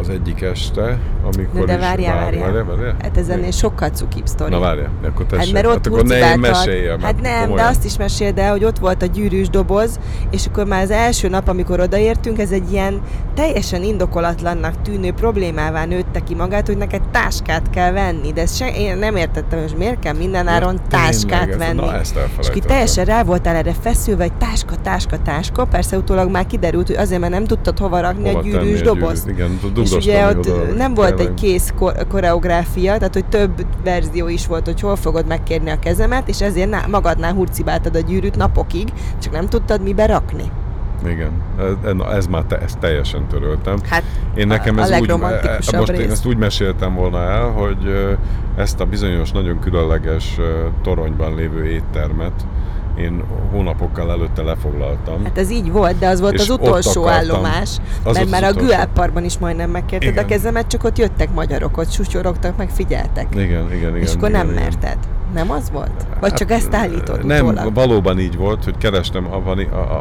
az 0.00 0.08
egyik 0.08 0.40
este, 0.42 0.98
amikor 1.34 1.60
De, 1.60 1.66
de 1.66 1.72
is... 1.74 1.78
várjál, 1.80 2.14
vár- 2.14 2.22
várjál. 2.24 2.44
várjál, 2.52 2.64
várjál. 2.64 2.96
Hát 3.02 3.16
ez 3.18 3.28
ennél 3.28 3.50
sokkal 3.50 3.88
cukibb 3.88 4.26
sztori. 4.26 4.50
Na 4.50 4.58
várjál, 4.58 4.90
akkor 5.06 5.26
tessék. 5.26 5.44
Hát 5.44 5.52
mert 5.52 5.66
ott 5.66 5.72
hát 5.72 5.86
akkor 5.86 6.04
ne 6.04 6.32
én 6.32 6.38
meséljem. 6.38 7.00
Hát 7.00 7.20
nem, 7.20 7.40
komolyan. 7.40 7.56
de 7.56 7.62
azt 7.70 7.84
is 7.84 7.96
meséld 7.96 8.38
el, 8.38 8.50
hogy 8.50 8.64
ott 8.64 8.78
volt 8.78 9.02
a 9.02 9.06
gyűrűs 9.06 9.48
doboz, 9.48 9.98
és 10.30 10.46
akkor 10.46 10.66
már 10.66 10.82
az 10.82 10.90
első 10.90 11.28
nap, 11.28 11.48
amikor 11.48 11.80
odaértünk, 11.80 12.38
ez 12.38 12.50
egy 12.50 12.72
ilyen 12.72 13.00
teljesen 13.34 13.82
indokolatlannak 13.82 14.82
tűnő 14.82 15.12
problémává 15.12 15.84
nőtte 15.84 16.20
ki 16.20 16.34
magát, 16.34 16.66
hogy 16.66 16.76
neked 16.76 17.02
táskát 17.10 17.70
kell 17.70 17.92
venni. 17.92 18.32
De 18.32 18.40
ezt 18.40 18.56
se, 18.56 18.68
én 18.76 18.96
nem 18.96 19.16
értettem, 19.16 19.60
hogy 19.60 19.74
miért 19.78 19.98
kell 19.98 20.14
minden 20.14 20.48
áron 20.48 20.74
Ja, 20.74 20.80
táskát 20.88 21.48
ez- 21.48 21.56
venni. 21.56 21.80
Na, 21.80 21.94
ezt 21.94 22.18
és 22.40 22.50
ki 22.50 22.60
teljesen 22.60 23.04
rá 23.04 23.22
voltál 23.22 23.56
erre 23.56 23.72
feszülve, 23.80 24.22
hogy 24.22 24.32
táska, 24.32 24.74
táska, 24.82 25.18
táska. 25.18 25.64
Persze 25.64 25.96
utólag 25.96 26.30
már 26.30 26.46
kiderült, 26.46 26.86
hogy 26.86 26.96
azért, 26.96 27.20
mert 27.20 27.32
nem 27.32 27.44
tudtad 27.44 27.78
hova 27.78 28.00
rakni 28.00 28.26
Hova 28.28 28.38
a 28.38 28.42
gyűrűs 28.42 28.80
dobozt. 28.80 29.21
Gyűrűt? 29.26 29.38
Igen, 29.62 29.82
És 29.82 29.92
ugye 29.92 30.26
ott 30.28 30.38
oda, 30.38 30.72
nem 30.76 30.94
volt 30.94 31.20
egy 31.20 31.34
kész 31.34 31.72
ko- 31.78 32.06
koreográfia, 32.08 32.96
tehát 32.96 33.14
hogy 33.14 33.24
több 33.24 33.66
verzió 33.84 34.28
is 34.28 34.46
volt, 34.46 34.64
hogy 34.66 34.80
hol 34.80 34.96
fogod 34.96 35.26
megkérni 35.26 35.70
a 35.70 35.78
kezemet, 35.78 36.28
és 36.28 36.40
ezért 36.40 36.70
ná- 36.70 36.86
magadnál 36.88 37.32
hurcibáltad 37.32 37.96
a 37.96 38.00
gyűrűt 38.00 38.36
napokig, 38.36 38.88
csak 39.22 39.32
nem 39.32 39.46
tudtad 39.48 39.82
mibe 39.82 40.06
rakni. 40.06 40.50
Igen, 41.06 41.30
ez, 41.58 41.92
na, 41.94 42.12
ez 42.12 42.26
már 42.26 42.42
te, 42.42 42.58
ezt 42.58 42.78
teljesen 42.78 43.26
töröltem. 43.28 43.78
Hát 43.88 44.02
Én 44.34 44.46
nekem 44.46 44.78
a, 44.78 44.80
ez 44.82 44.90
a 44.90 44.94
úgy, 44.94 45.00
legromantikusabb 45.00 45.78
most 45.78 45.90
rész. 45.90 46.00
én 46.00 46.10
ezt 46.10 46.26
úgy 46.26 46.36
meséltem 46.36 46.94
volna 46.94 47.18
el, 47.22 47.48
hogy 47.50 47.76
ezt 48.56 48.80
a 48.80 48.84
bizonyos, 48.84 49.30
nagyon 49.32 49.58
különleges 49.58 50.38
toronyban 50.82 51.34
lévő 51.34 51.64
éttermet 51.66 52.46
én 52.98 53.22
hónapokkal 53.50 54.10
előtte 54.10 54.42
lefoglaltam. 54.42 55.24
Hát 55.24 55.38
ez 55.38 55.50
így 55.50 55.72
volt, 55.72 55.98
de 55.98 56.08
az 56.08 56.20
volt 56.20 56.40
az 56.40 56.50
utolsó 56.50 57.06
állomás. 57.08 57.76
Az 58.02 58.16
mert 58.16 58.30
már 58.30 58.42
az 58.42 58.48
a 58.48 58.52
utolsó. 58.52 58.68
Güell 58.68 58.86
Parkban 58.86 59.24
is 59.24 59.38
majdnem 59.38 59.70
megkérted 59.70 60.10
Igen. 60.10 60.24
a 60.24 60.26
kezemet, 60.26 60.66
csak 60.66 60.84
ott 60.84 60.98
jöttek 60.98 61.34
magyarok, 61.34 61.76
ott 61.76 61.90
susyorogtak, 61.90 62.56
meg 62.56 62.70
figyeltek. 62.70 63.26
Igen, 63.30 63.46
igen, 63.46 63.74
igen. 63.76 63.96
és 63.96 64.14
akkor 64.14 64.28
igen, 64.28 64.46
nem 64.46 64.54
igen. 64.54 64.62
merted. 64.62 64.98
Nem 65.34 65.50
az 65.50 65.70
volt? 65.70 66.06
Vagy 66.20 66.30
Hát, 66.30 66.38
csak 66.38 66.50
ezt 66.50 66.74
állítod 66.74 67.24
Nem, 67.24 67.46
utólag? 67.46 67.74
valóban 67.74 68.18
így 68.18 68.36
volt, 68.36 68.64
hogy 68.64 68.76
kerestem, 68.76 69.28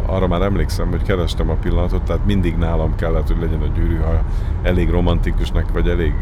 arra 0.05 0.27
már 0.27 0.41
emlékszem, 0.41 0.89
hogy 0.89 1.03
kerestem 1.03 1.49
a 1.49 1.53
pillanatot, 1.53 2.03
tehát 2.03 2.25
mindig 2.25 2.55
nálam 2.55 2.95
kellett, 2.95 3.27
hogy 3.27 3.37
legyen 3.39 3.61
a 3.61 3.67
gyűrű, 3.75 3.97
ha 3.97 4.21
elég 4.63 4.89
romantikusnak, 4.89 5.71
vagy 5.73 5.87
elég 5.87 6.13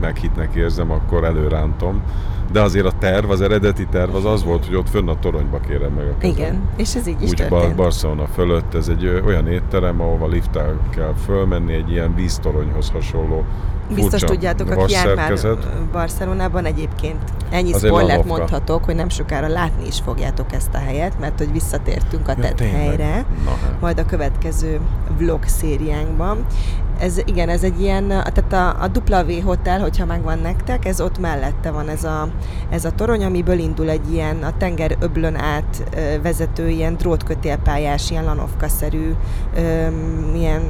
meghitnek 0.00 0.54
érzem, 0.54 0.90
akkor 0.90 1.24
előrántom. 1.24 2.02
De 2.54 2.60
azért 2.60 2.86
a 2.86 2.92
terv, 2.98 3.30
az 3.30 3.40
eredeti 3.40 3.86
terv 3.86 4.14
az 4.14 4.24
az 4.24 4.44
volt, 4.44 4.66
hogy 4.66 4.74
ott 4.74 4.88
fönn 4.88 5.08
a 5.08 5.18
toronyba 5.18 5.60
kérem 5.60 5.92
meg 5.92 6.06
a 6.06 6.18
kezem. 6.18 6.36
Igen, 6.36 6.68
és 6.76 6.94
ez 6.94 7.06
így 7.06 7.22
is 7.22 7.28
Úgy 7.28 7.36
történt. 7.36 7.74
Barcelona 7.74 8.26
fölött, 8.26 8.74
ez 8.74 8.88
egy 8.88 9.22
olyan 9.26 9.46
étterem, 9.48 10.00
ahova 10.00 10.26
lifttel 10.26 10.78
kell 10.90 11.14
fölmenni, 11.24 11.72
egy 11.72 11.90
ilyen 11.90 12.14
víztoronyhoz 12.14 12.90
hasonló 12.90 13.44
Biztos 13.94 14.20
tudjátok, 14.20 14.70
aki 14.70 14.92
jár 14.92 15.14
már. 15.14 15.38
Barcelonában 15.92 16.64
egyébként. 16.64 17.18
Ennyi 17.50 17.72
spoilert 17.72 18.24
mondhatok, 18.24 18.84
hogy 18.84 18.94
nem 18.94 19.08
sokára 19.08 19.48
látni 19.48 19.86
is 19.86 20.00
fogjátok 20.04 20.52
ezt 20.52 20.74
a 20.74 20.78
helyet, 20.78 21.20
mert 21.20 21.38
hogy 21.38 21.52
visszatértünk 21.52 22.28
a 22.28 22.34
Ja, 22.36 22.42
tett 22.42 22.54
tényleg? 22.54 22.80
helyre, 22.80 23.24
Na 23.44 23.50
hát. 23.50 23.80
majd 23.80 23.98
a 23.98 24.04
következő 24.04 24.80
vlog 25.18 25.44
szériánkban. 25.44 26.44
Ez, 26.98 27.18
igen, 27.24 27.48
ez 27.48 27.62
egy 27.62 27.80
ilyen, 27.80 28.08
tehát 28.08 28.52
a, 28.52 28.82
a 28.84 28.88
W 29.26 29.40
Hotel, 29.44 29.80
hogyha 29.80 30.04
megvan 30.06 30.38
nektek, 30.38 30.84
ez 30.84 31.00
ott 31.00 31.18
mellette 31.18 31.70
van 31.70 31.88
ez 31.88 32.04
a, 32.04 32.28
ez 32.70 32.84
a 32.84 32.90
torony, 32.90 33.24
amiből 33.24 33.58
indul 33.58 33.88
egy 33.90 34.12
ilyen 34.12 34.42
a 34.42 34.56
tenger 34.58 34.96
öblön 35.00 35.36
át 35.36 35.84
vezető 36.22 36.68
ilyen 36.68 36.94
drótkötélpályás, 36.96 38.10
ilyen 38.10 38.24
lanovka-szerű 38.24 39.10
öm, 39.56 40.32
ilyen 40.34 40.62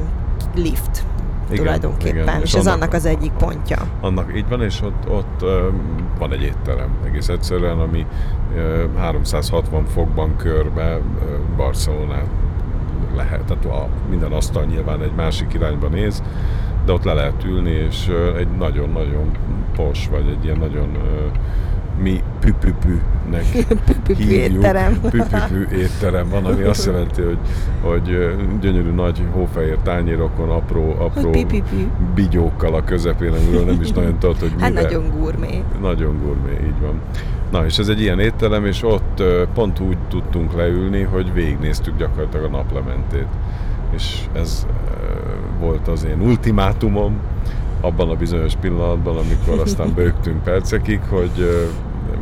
lift 0.54 1.04
Igen, 1.50 1.56
tulajdonképpen, 1.64 2.22
igen. 2.22 2.36
és, 2.36 2.42
És 2.42 2.54
ez 2.54 2.66
annak- 2.66 2.80
annak 2.82 2.94
az 2.94 3.04
egyik 3.06 3.32
pontja. 3.32 3.76
Annak 4.00 4.36
így 4.36 4.48
van, 4.48 4.62
és 4.62 4.82
ott, 4.82 5.10
ott 5.10 5.42
ö, 5.42 5.68
van 6.18 6.32
egy 6.32 6.42
étterem 6.42 6.88
egész 7.06 7.28
egyszerűen, 7.28 7.78
ami 7.78 8.06
ö, 8.56 8.84
360 8.98 9.84
fokban 9.86 10.36
körbe 10.36 10.90
ö, 10.92 11.00
Barcelonát 11.56 12.26
lehet, 13.14 13.44
tehát 13.44 13.64
a, 13.64 13.88
minden 14.10 14.32
asztal 14.32 14.64
nyilván 14.64 15.02
egy 15.02 15.12
másik 15.16 15.54
irányba 15.54 15.88
néz, 15.88 16.22
de 16.86 16.92
ott 16.92 17.04
le 17.04 17.12
lehet 17.12 17.44
ülni, 17.44 17.70
és 17.70 18.10
egy 18.36 18.48
nagyon-nagyon 18.58 19.30
pos, 19.76 20.08
vagy 20.08 20.28
egy 20.38 20.44
ilyen 20.44 20.58
nagyon 20.58 20.88
mi 22.02 22.22
püpüpűnek 22.40 23.44
Püpüpű 23.86 24.28
étterem. 24.28 25.00
Püpüpű 25.00 25.76
étterem 25.76 26.28
van, 26.28 26.44
ami 26.44 26.62
azt 26.62 26.86
jelenti, 26.86 27.22
hogy, 27.22 27.38
hogy 27.82 28.34
gyönyörű 28.60 28.90
nagy 28.90 29.22
hófehér 29.32 29.78
tányérokon 29.82 30.50
apró, 30.50 30.94
apró 30.98 31.30
pipipű. 31.30 31.86
bigyókkal 32.14 32.74
a 32.74 32.84
közepén, 32.84 33.32
amiről 33.32 33.64
nem 33.64 33.80
is 33.80 33.90
nagyon 33.90 34.18
tudod, 34.18 34.38
hogy 34.38 34.52
Hát 34.58 34.68
mivel. 34.68 34.82
nagyon 34.82 35.10
gurmé. 35.18 35.62
Nagyon 35.80 36.18
gurmé, 36.22 36.52
így 36.66 36.80
van. 36.80 37.00
Na, 37.54 37.64
és 37.64 37.78
ez 37.78 37.88
egy 37.88 38.00
ilyen 38.00 38.20
étterem, 38.20 38.66
és 38.66 38.82
ott 38.82 39.22
pont 39.54 39.80
úgy 39.80 39.98
tudtunk 40.08 40.52
leülni, 40.52 41.02
hogy 41.02 41.32
végignéztük 41.32 41.96
gyakorlatilag 41.96 42.44
a 42.44 42.56
naplementét. 42.56 43.26
És 43.90 44.20
ez 44.32 44.66
volt 45.60 45.88
az 45.88 46.04
én 46.04 46.20
ultimátumom 46.20 47.18
abban 47.80 48.10
a 48.10 48.14
bizonyos 48.14 48.52
pillanatban, 48.60 49.16
amikor 49.16 49.58
aztán 49.62 49.92
bőgtünk 49.96 50.42
percekig, 50.42 51.00
hogy 51.08 51.66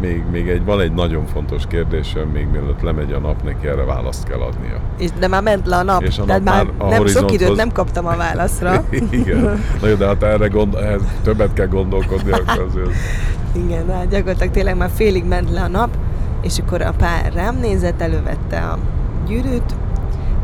még, 0.00 0.22
még 0.30 0.48
egy, 0.48 0.64
van 0.64 0.80
egy 0.80 0.92
nagyon 0.92 1.26
fontos 1.26 1.62
kérdésem, 1.68 2.28
még 2.28 2.46
mielőtt 2.50 2.80
lemegy 2.80 3.12
a 3.12 3.18
nap, 3.18 3.42
neki 3.42 3.66
erre 3.66 3.84
választ 3.84 4.28
kell 4.28 4.40
adnia. 4.40 4.80
És, 4.98 5.10
de 5.18 5.28
már 5.28 5.42
ment 5.42 5.66
le 5.66 5.76
a 5.76 5.82
nap, 5.82 6.02
És 6.02 6.18
a 6.18 6.24
tehát 6.24 6.42
nap 6.44 6.54
már, 6.54 6.66
a 6.78 6.82
nem 6.82 6.90
sok 6.90 6.98
horizonthoz- 6.98 7.40
időt 7.40 7.56
nem 7.56 7.72
kaptam 7.72 8.06
a 8.06 8.16
válaszra. 8.16 8.84
Igen. 9.10 9.60
Na 9.80 9.86
jó, 9.86 9.94
de 9.94 10.06
hát 10.06 10.22
erre 10.22 10.46
gond, 10.46 10.76
többet 11.22 11.52
kell 11.52 11.66
gondolkodni, 11.66 12.30
akkor 12.32 12.66
azért 12.68 12.90
Igen, 13.54 13.90
hát 13.90 14.08
gyakorlatilag 14.08 14.52
tényleg 14.52 14.76
már 14.76 14.90
félig 14.94 15.24
ment 15.24 15.50
le 15.50 15.60
a 15.60 15.68
nap, 15.68 15.96
és 16.42 16.58
akkor 16.58 16.82
a 16.82 16.92
pár 16.92 17.32
rám 17.32 17.56
nézett, 17.56 18.00
elővette 18.00 18.58
a 18.58 18.78
gyűrűt, 19.26 19.74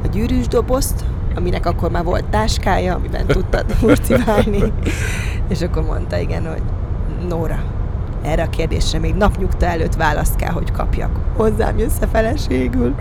a 0.04 0.06
gyűrűs 0.06 0.48
dobozt, 0.48 1.04
aminek 1.34 1.66
akkor 1.66 1.90
már 1.90 2.04
volt 2.04 2.24
táskája, 2.24 2.94
amiben 2.94 3.26
tudtad 3.26 3.72
hurciválni, 3.80 4.72
és 5.52 5.62
akkor 5.62 5.82
mondta 5.82 6.18
igen, 6.18 6.46
hogy 6.46 6.62
Nóra, 7.28 7.58
erre 8.28 8.42
a 8.42 8.50
kérdésre 8.50 8.98
még 8.98 9.14
napnyugta 9.14 9.66
előtt 9.66 9.94
választ 9.94 10.36
kell, 10.36 10.50
hogy 10.50 10.72
kapjak. 10.72 11.10
Hozzám 11.36 11.78
jössz 11.78 11.98
feleségül. 12.12 12.94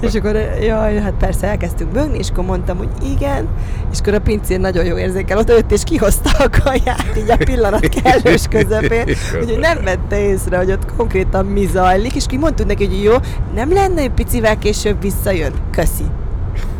És 0.00 0.14
akkor, 0.14 0.34
jaj, 0.60 0.96
hát 0.96 1.14
persze 1.18 1.46
elkezdtünk 1.46 1.92
bőgni, 1.92 2.18
és 2.18 2.30
akkor 2.30 2.44
mondtam, 2.44 2.76
hogy 2.76 2.88
igen, 3.16 3.48
és 3.92 3.98
akkor 4.00 4.14
a 4.14 4.20
pincér 4.20 4.60
nagyon 4.60 4.84
jó 4.84 4.98
érzékel, 4.98 5.38
oda 5.38 5.52
jött, 5.52 5.72
és 5.72 5.84
kihozta 5.84 6.30
a 6.44 6.48
kaját, 6.62 7.16
így 7.16 7.30
a 7.30 7.36
pillanat 7.36 7.88
kellős 7.88 8.42
közepén, 8.50 9.08
úgyhogy 9.40 9.58
nem 9.58 9.84
vette 9.84 10.18
észre, 10.18 10.56
hogy 10.56 10.70
ott 10.70 10.96
konkrétan 10.96 11.46
mi 11.46 11.66
zajlik, 11.66 12.14
és 12.14 12.26
ki 12.26 12.36
mondtuk 12.36 12.66
neki, 12.66 12.86
hogy 12.86 13.02
jó, 13.02 13.14
nem 13.54 13.72
lenne, 13.72 14.00
hogy 14.00 14.10
picivel 14.10 14.58
később 14.58 15.00
visszajön. 15.00 15.52
Köszi. 15.70 16.04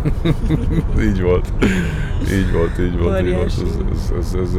így 1.09 1.21
volt. 1.23 1.53
Így 2.33 2.53
volt, 2.53 2.79
így 2.79 2.99
volt, 2.99 3.23
így 3.23 3.35
volt. 3.35 3.47
Ez, 3.47 3.63
ez, 4.19 4.35
ez, 4.35 4.41
ez, 4.41 4.59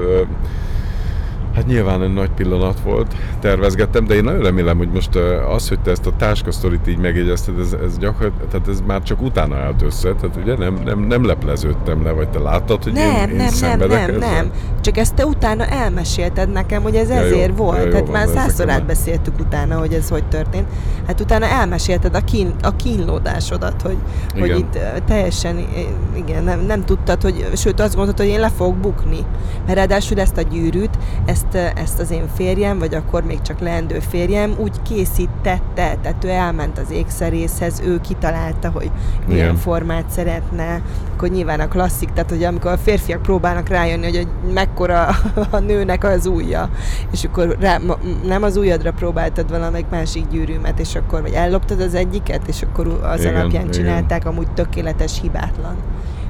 Hát 1.56 1.66
nyilván 1.68 2.02
egy 2.02 2.14
nagy 2.14 2.30
pillanat 2.30 2.80
volt, 2.80 3.16
tervezgettem, 3.40 4.06
de 4.06 4.14
én 4.16 4.24
nagyon 4.24 4.42
remélem, 4.42 4.78
hogy 4.78 4.90
most 4.90 5.16
az, 5.56 5.68
hogy 5.68 5.80
te 5.80 5.92
ezt 5.92 6.06
a 6.06 6.12
táskasztorit 6.18 6.88
így 6.88 6.98
megjegyezted, 6.98 7.60
ez, 7.60 7.76
ez 7.86 7.98
gyakorlatilag, 7.98 8.48
tehát 8.50 8.68
ez 8.68 8.82
már 8.88 9.04
csak 9.04 9.22
utána 9.22 9.56
állt 9.56 9.82
össze, 9.82 10.14
tehát 10.14 10.36
ugye 10.36 10.58
nem, 10.58 10.80
nem, 10.86 11.00
nem 11.00 11.26
lepleződtem 11.26 12.04
le, 12.04 12.12
vagy 12.12 12.30
te 12.30 12.40
láttad, 12.40 12.84
hogy 12.84 12.94
Nem, 12.94 13.16
én, 13.16 13.30
én 13.30 13.36
nem, 13.62 13.78
nem, 13.78 13.90
nem, 13.90 14.16
nem. 14.18 14.52
Csak 14.82 14.98
ezt 14.98 15.16
te 15.16 15.26
utána 15.26 15.66
elmesélted 15.66 16.52
nekem, 16.52 16.82
hogy 16.82 16.96
ez 16.96 17.10
Ja, 17.10 17.16
jó. 17.16 17.22
ezért 17.22 17.58
volt. 17.58 17.78
Ja, 17.78 17.84
jó 17.84 17.90
Tehát 17.90 18.08
van, 18.08 18.16
már 18.16 18.28
százszor 18.28 18.70
átbeszéltük 18.70 19.40
utána, 19.40 19.80
hogy 19.80 19.94
ez 19.94 20.10
hogy 20.10 20.24
történt. 20.24 20.68
Hát 21.08 21.20
utána 21.20 21.46
elmesélted 21.46 22.16
a, 22.16 22.22
kín, 22.22 22.54
a 22.62 22.76
kínlódásodat, 22.76 23.82
hogy, 23.82 23.98
hogy 24.40 24.58
itt 24.58 24.78
teljesen, 25.06 25.68
igen, 26.16 26.44
nem, 26.44 26.60
nem 26.60 26.86
tudtad, 26.86 27.22
hogy, 27.22 27.48
sőt 27.56 27.80
azt 27.80 27.96
gondoltad, 27.96 28.26
hogy 28.26 28.34
én 28.36 28.40
le 28.40 28.50
fogok 28.50 28.78
bukni. 28.78 29.26
Mert 29.66 29.78
ráadásul 29.78 30.20
ezt 30.20 30.38
a 30.38 30.42
gyűrűt, 30.42 30.98
ezt, 31.26 31.41
ö, 31.54 31.66
ezt 31.76 32.00
az 32.00 32.12
én 32.12 32.28
férjem, 32.36 32.80
vagy 32.80 32.96
akkor 32.96 33.24
még 33.24 33.42
csak 33.42 33.60
leendő 33.60 34.00
férjem 34.00 34.56
úgy 34.58 34.82
készítette, 34.82 35.98
tehát 36.02 36.24
ő 36.24 36.30
elment 36.30 36.78
az 36.78 36.92
ékszerészhez, 36.92 37.82
ő 37.86 38.02
kitalálta, 38.02 38.70
hogy 38.70 38.92
milyen 39.28 39.46
Igen. 39.46 39.56
formát 39.56 40.10
szeretne, 40.10 40.82
akkor 41.14 41.30
nyilván 41.30 41.60
a 41.60 41.68
klasszik, 41.68 42.10
tehát 42.14 42.30
hogy 42.30 42.44
amikor 42.44 42.72
a 42.72 42.78
férfiak 42.78 43.22
próbálnak 43.22 43.70
rájönni, 43.70 44.06
hogy, 44.06 44.16
hogy 44.16 44.54
mekkora 44.54 45.08
a 45.50 45.60
nőnek 45.60 46.04
az 46.04 46.26
ujja, 46.26 46.70
és 47.12 47.24
akkor 47.24 47.58
rá, 47.60 47.80
nem 48.26 48.44
az 48.44 48.58
ujjadra 48.58 48.92
próbáltad 48.92 49.50
valamelyik 49.50 49.90
másik 49.90 50.28
gyűrűmet, 50.28 50.80
és 50.80 50.96
akkor 50.96 51.22
vagy 51.22 51.34
elloptad 51.34 51.82
az 51.82 51.94
egyiket, 51.94 52.48
és 52.48 52.62
akkor 52.62 53.00
az 53.04 53.20
Igen, 53.20 53.36
alapján 53.36 53.62
igen. 53.62 53.72
csinálták, 53.72 54.26
amúgy 54.26 54.52
tökéletes, 54.52 55.20
hibátlan 55.22 55.76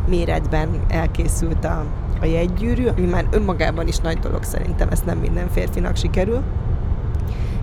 méretben 0.07 0.69
elkészült 0.87 1.65
a, 1.65 1.85
a 2.21 2.25
jegygyűrű, 2.25 2.85
ami 2.85 3.05
már 3.05 3.25
önmagában 3.31 3.87
is 3.87 3.97
nagy 3.97 4.19
dolog 4.19 4.43
szerintem, 4.43 4.87
ezt 4.91 5.05
nem 5.05 5.17
minden 5.17 5.49
férfinak 5.49 5.95
sikerül. 5.95 6.41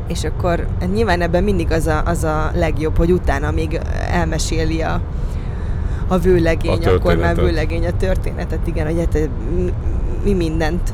És 0.06 0.24
akkor 0.24 0.66
nyilván 0.92 1.20
ebben 1.20 1.44
mindig 1.44 1.72
az 1.72 1.86
a, 1.86 2.02
az 2.04 2.24
a 2.24 2.50
legjobb, 2.54 2.96
hogy 2.96 3.12
utána 3.12 3.50
még 3.50 3.80
elmeséli 4.11 4.82
a, 4.82 5.00
a 6.09 6.18
vőlegény, 6.18 6.84
A 6.84 6.90
akkor 6.90 7.16
már 7.16 7.34
vőlegény 7.34 7.86
a 7.86 7.96
történetet, 7.96 8.66
igen, 8.66 8.86
hogy 8.86 8.98
hát 8.98 9.28
mi 10.24 10.32
mindent 10.32 10.92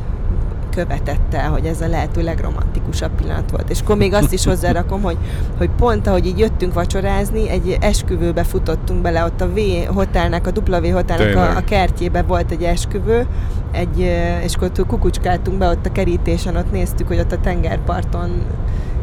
követett 0.75 1.35
el, 1.35 1.51
hogy 1.51 1.67
ez 1.67 1.81
a 1.81 1.89
lehető 1.89 2.23
legromantikusabb 2.23 3.11
pillanat 3.15 3.51
volt. 3.51 3.71
És 3.71 3.81
akkor 3.81 3.97
még 3.97 4.13
azt 4.15 4.33
is 4.33 4.45
hozzárakom, 4.45 5.03
hogy, 5.03 5.17
hogy 5.59 5.71
pont 5.71 6.07
ahogy 6.07 6.27
így 6.27 6.39
jöttünk 6.39 6.75
vacsorázni, 6.75 7.49
egy 7.49 7.77
esküvőbe 7.81 8.45
futottunk 8.45 9.03
bele, 9.03 9.25
ott 9.25 9.41
a 9.41 9.49
V 9.49 9.59
hotelnek, 9.87 10.47
a 10.47 10.51
W 10.51 10.73
hotelnek 10.73 11.27
Tényleg. 11.27 11.37
a, 11.37 11.57
a 11.57 11.65
kertjébe 11.65 12.23
volt 12.23 12.51
egy 12.51 12.63
esküvő, 12.63 13.27
egy, 13.73 13.99
és 14.43 14.55
akkor 14.55 14.87
kukucskáltunk 14.87 15.59
be 15.59 15.69
ott 15.69 15.87
a 15.87 15.93
kerítésen, 15.93 16.57
ott 16.57 16.73
néztük, 16.73 17.07
hogy 17.07 17.19
ott 17.19 17.33
a 17.33 17.41
tengerparton 17.41 18.43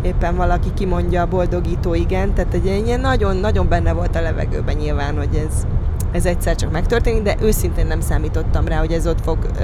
éppen 0.01 0.35
valaki 0.35 0.73
kimondja 0.73 1.21
a 1.21 1.27
boldogító 1.27 1.93
igen, 1.93 2.33
tehát 2.33 2.53
egy 2.53 2.65
ilyen 2.65 2.99
nagyon-nagyon 2.99 3.67
benne 3.69 3.93
volt 3.93 4.15
a 4.15 4.21
levegőben 4.21 4.75
nyilván, 4.75 5.17
hogy 5.17 5.45
ez, 5.47 5.65
ez 6.11 6.25
egyszer 6.25 6.55
csak 6.55 6.71
megtörténik, 6.71 7.21
de 7.23 7.35
őszintén 7.41 7.87
nem 7.87 8.01
számítottam 8.01 8.67
rá, 8.67 8.77
hogy 8.79 8.91
ez 8.91 9.07
ott 9.07 9.21
fog 9.23 9.37
ö, 9.59 9.63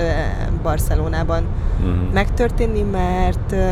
Barcelonában 0.63 1.43
Mhm. 1.79 1.89
megtörténni, 2.13 2.81
mert 2.81 3.51
ö, 3.51 3.71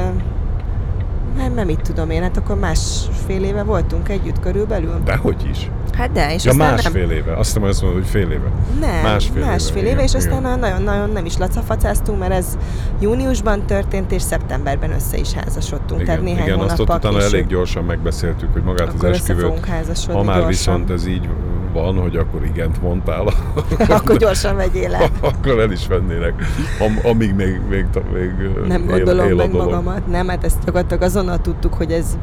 nem, 1.38 1.54
nem 1.54 1.66
mit 1.66 1.82
tudom 1.82 2.10
én, 2.10 2.22
hát 2.22 2.38
akkor 2.38 2.60
másfél 2.60 3.44
éve 3.44 3.64
voltunk 3.64 4.10
együtt 4.10 4.40
körülbelül. 4.40 5.02
Dehogy 5.06 5.48
is. 5.52 5.70
Hát 5.98 6.12
de, 6.12 6.34
és 6.34 6.44
Ja, 6.44 6.52
aztán 6.52 6.72
másfél 6.74 7.06
nem. 7.08 7.16
éve. 7.18 7.32
Azt 7.38 7.54
hiszem, 7.54 7.64
azt 7.70 7.82
mondod, 7.82 8.02
hogy 8.02 8.10
fél 8.10 8.32
éve. 8.32 8.52
Nem, 8.80 9.02
Másfél 9.04 9.38
éve, 9.42 9.46
másfél 9.50 9.82
éve, 9.84 9.90
igen, 9.92 10.04
és 10.04 10.16
aztán 10.16 10.40
igen. 10.46 10.60
nagyon-nagyon 10.60 11.10
nem 11.10 11.26
is 11.26 11.38
lacafacáztunk, 11.38 12.20
mert 12.20 12.32
ez 12.32 12.58
júniusban 13.00 13.66
történt, 13.66 14.12
és 14.12 14.22
szeptemberben 14.22 14.92
össze 14.92 15.18
is 15.18 15.34
házasodtunk. 15.34 16.04
tehát 16.04 16.22
néhány 16.22 16.46
igen 16.46 16.60
azt 16.60 16.80
ott 16.80 16.90
utána 16.96 17.18
később. 17.18 17.34
elég 17.34 17.48
gyorsan 17.48 17.84
megbeszéltük, 17.84 18.54
hogy 18.54 18.64
magát 18.64 18.88
Akkor 18.88 19.10
az 19.10 19.16
esküvőt, 19.16 19.66
ha 20.06 20.24
már 20.24 20.26
gyorsan. 20.26 20.48
viszont 20.48 20.90
ez 20.90 21.08
így 21.08 21.30
van, 21.76 21.96
hogy 21.96 22.16
akkor 22.16 22.46
igent 22.46 22.82
mondtál, 22.82 23.26
akkor 23.98 24.18
gyorsan 24.18 24.56
vegyél 24.56 24.96
el. 24.96 25.10
akkor 25.32 25.60
el 25.60 25.72
is 25.72 25.88
vennének, 25.88 26.34
am, 26.80 27.00
amíg 27.12 27.34
még, 27.34 27.62
még, 27.70 27.86
még 28.14 28.32
Nem 28.68 28.82
él, 28.82 28.88
gondolom 28.88 29.28
él 29.28 29.36
meg 29.36 29.52
dolog. 29.52 29.66
magamat, 29.66 30.08
nem, 30.08 30.28
hát 30.28 30.44
ezt 30.44 30.66
gyakorlatilag 30.66 31.04
azonnal 31.04 31.42
tudtuk, 31.42 31.74
hogy 31.74 31.92
ez 31.92 32.18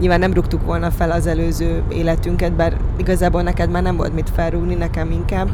nyilván 0.00 0.18
nem 0.18 0.32
rúgtuk 0.32 0.64
volna 0.64 0.90
fel 0.90 1.10
az 1.10 1.26
előző 1.26 1.82
életünket, 1.88 2.52
bár 2.52 2.76
igazából 2.96 3.42
neked 3.42 3.70
már 3.70 3.82
nem 3.82 3.96
volt 3.96 4.14
mit 4.14 4.30
felrúgni, 4.30 4.74
nekem 4.74 5.10
inkább, 5.10 5.48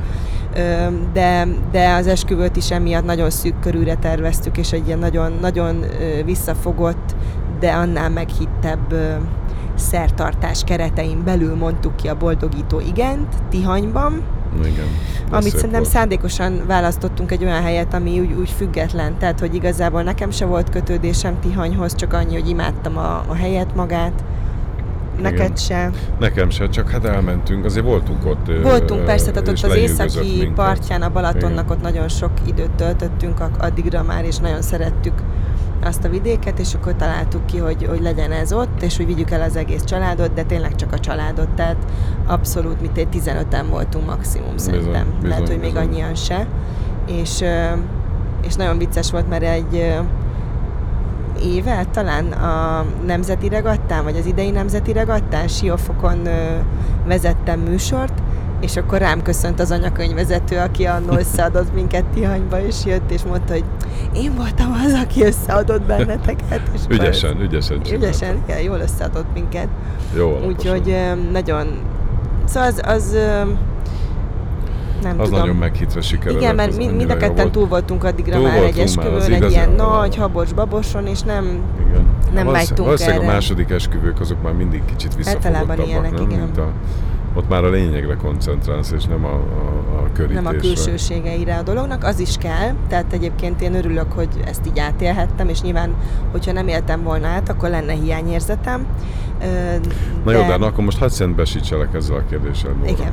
de, 1.12 1.46
de 1.72 1.92
az 1.92 2.06
esküvőt 2.06 2.56
is 2.56 2.70
emiatt 2.70 3.04
nagyon 3.04 3.30
szűk 3.30 3.60
körülre 3.60 3.94
terveztük, 3.94 4.58
és 4.58 4.72
egy 4.72 4.86
ilyen 4.86 4.98
nagyon, 4.98 5.32
nagyon 5.40 5.84
visszafogott, 6.24 7.14
de 7.60 7.70
annál 7.70 8.10
meghittebb 8.10 8.94
szertartás 9.80 10.62
keretein 10.64 11.24
belül 11.24 11.54
mondtuk 11.54 11.96
ki 11.96 12.08
a 12.08 12.16
boldogító 12.16 12.80
igent 12.80 13.34
Tihanyban, 13.48 14.22
Igen. 14.58 14.86
amit 15.30 15.52
szerintem 15.54 15.80
volt. 15.80 15.92
szándékosan 15.92 16.62
választottunk 16.66 17.30
egy 17.30 17.44
olyan 17.44 17.62
helyet, 17.62 17.94
ami 17.94 18.20
úgy, 18.20 18.32
úgy 18.32 18.50
független, 18.50 19.18
tehát 19.18 19.40
hogy 19.40 19.54
igazából 19.54 20.02
nekem 20.02 20.30
se 20.30 20.44
volt 20.44 20.70
kötődésem 20.70 21.40
Tihanyhoz, 21.40 21.94
csak 21.94 22.12
annyi, 22.12 22.34
hogy 22.40 22.48
imádtam 22.48 22.96
a, 22.96 23.24
a 23.28 23.34
helyet 23.34 23.74
magát, 23.74 24.24
neked 25.20 25.40
Igen. 25.40 25.56
se. 25.56 25.90
Nekem 26.18 26.50
se, 26.50 26.68
csak 26.68 26.90
hát 26.90 27.04
elmentünk, 27.04 27.64
azért 27.64 27.84
voltunk 27.84 28.26
ott. 28.26 28.62
Voltunk 28.62 29.04
persze, 29.04 29.30
tehát 29.30 29.48
ott 29.48 29.62
az 29.62 29.74
északi 29.74 30.36
minket. 30.36 30.54
partján, 30.54 31.02
a 31.02 31.10
Balatonnak 31.10 31.64
Igen. 31.64 31.76
ott 31.76 31.82
nagyon 31.82 32.08
sok 32.08 32.30
időt 32.46 32.70
töltöttünk 32.70 33.40
addigra 33.58 34.02
már, 34.02 34.24
és 34.24 34.36
nagyon 34.36 34.62
szerettük 34.62 35.14
azt 35.82 36.04
a 36.04 36.08
vidéket, 36.08 36.58
és 36.58 36.74
akkor 36.74 36.94
találtuk 36.94 37.46
ki, 37.46 37.58
hogy, 37.58 37.86
hogy 37.88 38.00
legyen 38.02 38.32
ez 38.32 38.52
ott, 38.52 38.82
és 38.82 38.96
hogy 38.96 39.06
vigyük 39.06 39.30
el 39.30 39.42
az 39.42 39.56
egész 39.56 39.84
családot, 39.84 40.32
de 40.34 40.42
tényleg 40.42 40.74
csak 40.74 40.92
a 40.92 40.98
családot, 40.98 41.48
tehát 41.48 41.76
abszolút, 42.26 42.80
mint 42.80 42.98
egy 42.98 43.08
15-en 43.12 43.64
voltunk 43.70 44.06
maximum 44.06 44.52
Bizony, 44.52 44.74
szerintem. 44.74 45.06
bizony, 45.14 45.28
Lehet, 45.28 45.48
hogy 45.48 45.58
még 45.58 45.72
bizony. 45.72 45.88
annyian 45.88 46.14
se. 46.14 46.46
És, 47.06 47.44
és 48.46 48.54
nagyon 48.54 48.78
vicces 48.78 49.10
volt, 49.10 49.28
mert 49.28 49.42
egy 49.42 49.94
éve 51.42 51.84
talán 51.90 52.32
a 52.32 52.84
Nemzeti 53.06 53.48
Regattán, 53.48 54.04
vagy 54.04 54.16
az 54.16 54.26
idei 54.26 54.50
Nemzeti 54.50 54.92
Regattán 54.92 55.48
Siófokon 55.48 56.28
vezettem 57.06 57.60
műsort, 57.60 58.22
és 58.60 58.76
akkor 58.76 58.98
rám 58.98 59.22
köszönt 59.22 59.60
az 59.60 59.70
anyakönyvvezető, 59.70 60.56
aki 60.58 60.84
annól 60.84 61.18
összeadott 61.18 61.74
minket 61.74 62.04
Tihanyba, 62.04 62.66
és 62.66 62.76
jött, 62.84 63.10
és 63.10 63.22
mondta, 63.22 63.52
hogy 63.52 63.64
én 64.14 64.34
voltam 64.36 64.72
az, 64.86 64.92
aki 65.04 65.24
összeadott 65.24 65.82
benneteket. 65.82 66.60
És 66.74 66.80
Ügyesen, 66.88 67.40
ügyesen 67.40 67.80
ez- 67.80 67.86
csinálta. 67.86 68.06
Ügyesen, 68.06 68.42
igen, 68.46 68.60
jól 68.60 68.78
összeadott 68.80 69.32
minket. 69.34 69.68
Jó. 70.16 70.38
Úgyhogy 70.46 70.96
nagyon... 71.32 71.66
Szóval 72.44 72.68
az, 72.68 72.80
az 72.84 73.16
nem 75.02 75.20
Az 75.20 75.24
tudom. 75.24 75.40
nagyon 75.40 75.56
meghitre 75.56 76.00
sikeredett. 76.00 76.40
Igen, 76.40 76.54
mert 76.54 76.68
az 76.68 76.76
mind, 76.76 77.10
a 77.10 77.16
ketten 77.16 77.52
túl 77.52 77.66
voltunk 77.66 78.04
addigra 78.04 78.36
Túl 78.36 78.46
már 78.46 78.62
egy 78.62 78.78
az 78.78 78.96
esküvőn, 78.96 79.42
egy 79.42 79.50
ilyen 79.50 79.70
nagy 79.70 80.16
habos-baboson, 80.16 81.06
és 81.06 81.20
nem... 81.22 81.44
Igen. 81.88 82.06
Nem 82.34 82.46
vágytunk 82.46 82.78
Valószínűleg 82.78 83.20
erre. 83.20 83.30
a 83.30 83.32
második 83.32 83.70
esküvők 83.70 84.20
azok 84.20 84.42
már 84.42 84.52
mindig 84.52 84.82
kicsit 84.84 85.14
visszafogottabbak, 85.16 85.86
ilyenek, 85.86 86.12
nem? 86.12 86.22
igen. 86.22 86.38
Mint 86.38 86.58
a, 86.58 86.68
ott 87.34 87.48
már 87.48 87.64
a 87.64 87.70
lényegre 87.70 88.14
koncentrálsz, 88.14 88.90
és 88.90 89.04
nem 89.04 89.24
a, 89.24 89.34
a, 89.34 90.02
a 90.04 90.08
körítésre. 90.12 90.42
nem 90.42 90.56
a 90.56 90.60
külsőségeire 90.60 91.56
a 91.56 91.62
dolognak, 91.62 92.04
az 92.04 92.18
is 92.20 92.36
kell, 92.36 92.74
tehát 92.88 93.12
egyébként 93.12 93.60
én 93.62 93.74
örülök, 93.74 94.12
hogy 94.12 94.28
ezt 94.44 94.66
így 94.66 94.78
átélhettem, 94.78 95.48
és 95.48 95.60
nyilván, 95.60 95.94
hogyha 96.30 96.52
nem 96.52 96.68
éltem 96.68 97.02
volna 97.02 97.26
át, 97.26 97.48
akkor 97.48 97.68
lenne 97.68 97.92
hiányérzetem. 97.92 98.86
Ö, 99.42 99.44
Na 100.24 100.32
jó, 100.32 100.40
de 100.40 100.56
na, 100.56 100.66
akkor 100.66 100.84
most 100.84 100.98
hadd 100.98 101.08
szentbesítselek 101.08 101.94
ezzel 101.94 102.16
a 102.16 102.22
kérdéssel. 102.28 102.70
Nóra. 102.70 102.90
Igen. 102.90 103.12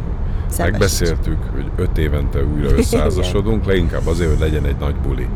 Megbeszéltük, 0.58 1.38
hogy 1.54 1.72
öt 1.76 1.98
évente 1.98 2.44
újra 2.44 2.70
összeházasodunk, 2.78 3.66
leginkább 3.66 4.08
azért, 4.08 4.30
hogy 4.30 4.40
legyen 4.40 4.66
egy 4.66 4.78
nagy 4.80 4.96
buli. 4.96 5.28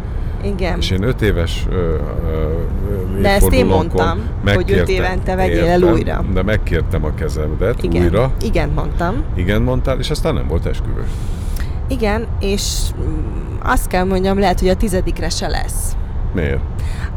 Igen. 0.43 0.77
És 0.77 0.91
én 0.91 1.03
öt 1.03 1.21
éves 1.21 1.65
ö, 1.69 1.75
ö, 1.75 3.21
De 3.21 3.29
ezt 3.29 3.53
én 3.53 3.65
mondtam, 3.65 4.19
hogy 4.45 4.71
öt 4.71 4.89
évente 4.89 5.35
vegyél 5.35 5.65
el 5.65 5.79
Értem, 5.79 5.93
újra. 5.93 6.25
De 6.33 6.43
megkértem 6.43 7.05
a 7.05 7.13
kezemet 7.13 7.83
Igen. 7.83 8.01
újra. 8.01 8.31
Igen, 8.41 8.69
mondtam. 8.69 9.23
Igen, 9.35 9.61
mondtál, 9.61 9.99
és 9.99 10.09
aztán 10.09 10.33
nem 10.33 10.47
volt 10.47 10.65
esküvő. 10.65 11.03
Igen, 11.87 12.27
és 12.39 12.77
mm, 13.01 13.17
azt 13.63 13.87
kell 13.87 14.03
mondjam, 14.03 14.39
lehet, 14.39 14.59
hogy 14.59 14.69
a 14.69 14.75
tizedikre 14.75 15.29
se 15.29 15.47
lesz. 15.47 15.95
Miért? 16.33 16.59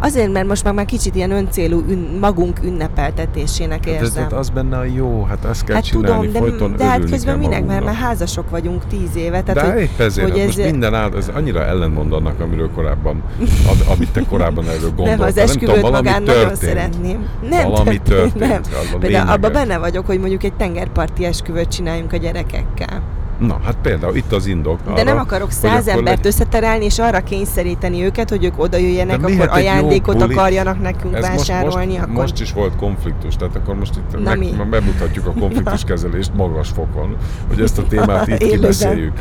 Azért, 0.00 0.32
mert 0.32 0.46
most 0.46 0.64
már, 0.64 0.74
már 0.74 0.84
kicsit 0.84 1.14
ilyen 1.14 1.30
öncélú 1.30 1.82
ün, 1.88 2.16
magunk 2.20 2.60
ünnepeltetésének 2.62 3.84
Hát 3.84 3.94
ez, 3.94 4.02
érzem. 4.02 4.22
hát 4.22 4.32
az 4.32 4.48
benne 4.50 4.76
a 4.78 4.84
jó, 4.84 5.22
hát 5.28 5.44
ezt 5.44 5.64
kell 5.64 5.74
Hát 5.74 5.84
csinálni, 5.84 6.26
tudom, 6.26 6.32
de, 6.32 6.38
folyton 6.38 6.76
de 6.76 6.84
hát 6.84 6.94
örülni 6.94 7.10
közben 7.12 7.38
minek, 7.38 7.66
mert 7.66 7.84
már 7.84 7.94
házasok 7.94 8.50
vagyunk 8.50 8.86
tíz 8.86 9.16
éve. 9.16 9.42
Tehát, 9.42 9.66
de 9.66 9.72
hogy, 9.72 9.82
épp 9.82 10.00
ezért, 10.00 10.28
hogy 10.30 10.38
hát 10.38 10.48
ez, 10.48 10.56
most 10.56 10.70
minden 10.70 10.94
áll, 10.94 11.10
ez 11.16 11.30
annyira 11.34 11.64
ellentmond 11.64 12.12
annak, 12.12 12.40
amiről 12.40 12.70
korábban, 12.74 13.22
am- 13.68 13.94
amit 13.96 14.10
te 14.12 14.22
korábban 14.28 14.64
erről 14.68 14.80
gondoltál. 14.80 15.16
nem, 15.16 15.26
az 15.26 15.34
nem 15.34 15.44
esküvőt 15.44 15.74
tudom, 15.74 15.90
valami 15.90 16.06
magán 16.08 16.22
nagyon 16.22 16.40
történt. 16.48 16.70
szeretném. 16.70 17.26
Nem 17.50 17.70
Valami 17.70 17.98
történt, 17.98 18.38
Nem. 18.38 18.60
a 18.94 18.96
Például 18.98 19.28
abban 19.28 19.52
benne 19.52 19.78
vagyok, 19.78 20.06
hogy 20.06 20.18
mondjuk 20.18 20.42
egy 20.42 20.54
tengerparti 20.54 21.24
esküvőt 21.24 21.68
csináljunk 21.68 22.12
a 22.12 22.16
gyerekekkel. 22.16 23.02
Na, 23.38 23.60
hát 23.64 23.76
például 23.82 24.16
itt 24.16 24.32
az 24.32 24.46
indok. 24.46 24.78
De 24.84 24.90
arra, 24.90 25.02
nem 25.02 25.18
akarok 25.18 25.50
száz 25.50 25.88
embert 25.88 26.06
legy- 26.16 26.26
összeterelni, 26.26 26.84
és 26.84 26.98
arra 26.98 27.20
kényszeríteni 27.20 28.02
őket, 28.04 28.28
hogy 28.30 28.44
ők 28.44 28.58
oda 28.58 28.76
jöjjenek, 28.76 29.20
De 29.20 29.32
akkor 29.32 29.48
ajándékot 29.48 30.18
buli- 30.18 30.32
akarjanak 30.34 30.80
nekünk 30.80 31.14
Ez 31.14 31.20
most, 31.28 31.36
vásárolni, 31.48 31.86
most, 31.92 31.98
akkor... 32.02 32.14
most 32.14 32.40
is 32.40 32.52
volt 32.52 32.76
konfliktus, 32.76 33.36
tehát 33.36 33.56
akkor 33.56 33.74
most 33.74 33.96
itt 33.96 34.12
Na 34.12 34.18
meg, 34.20 34.38
mi? 34.38 34.50
bemutatjuk 34.70 35.26
a 35.26 35.32
konfliktuskezelést 35.40 36.34
magas 36.34 36.68
fokon, 36.68 37.16
hogy 37.48 37.60
ezt 37.60 37.78
a 37.78 37.82
témát 37.88 38.28
itt 38.28 38.36
kibeszéljük. 38.50 39.12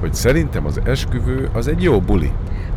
Hogy 0.00 0.14
szerintem 0.14 0.66
az 0.66 0.80
esküvő 0.84 1.48
az 1.52 1.68
egy 1.68 1.82
jó 1.82 2.00
buli. 2.00 2.30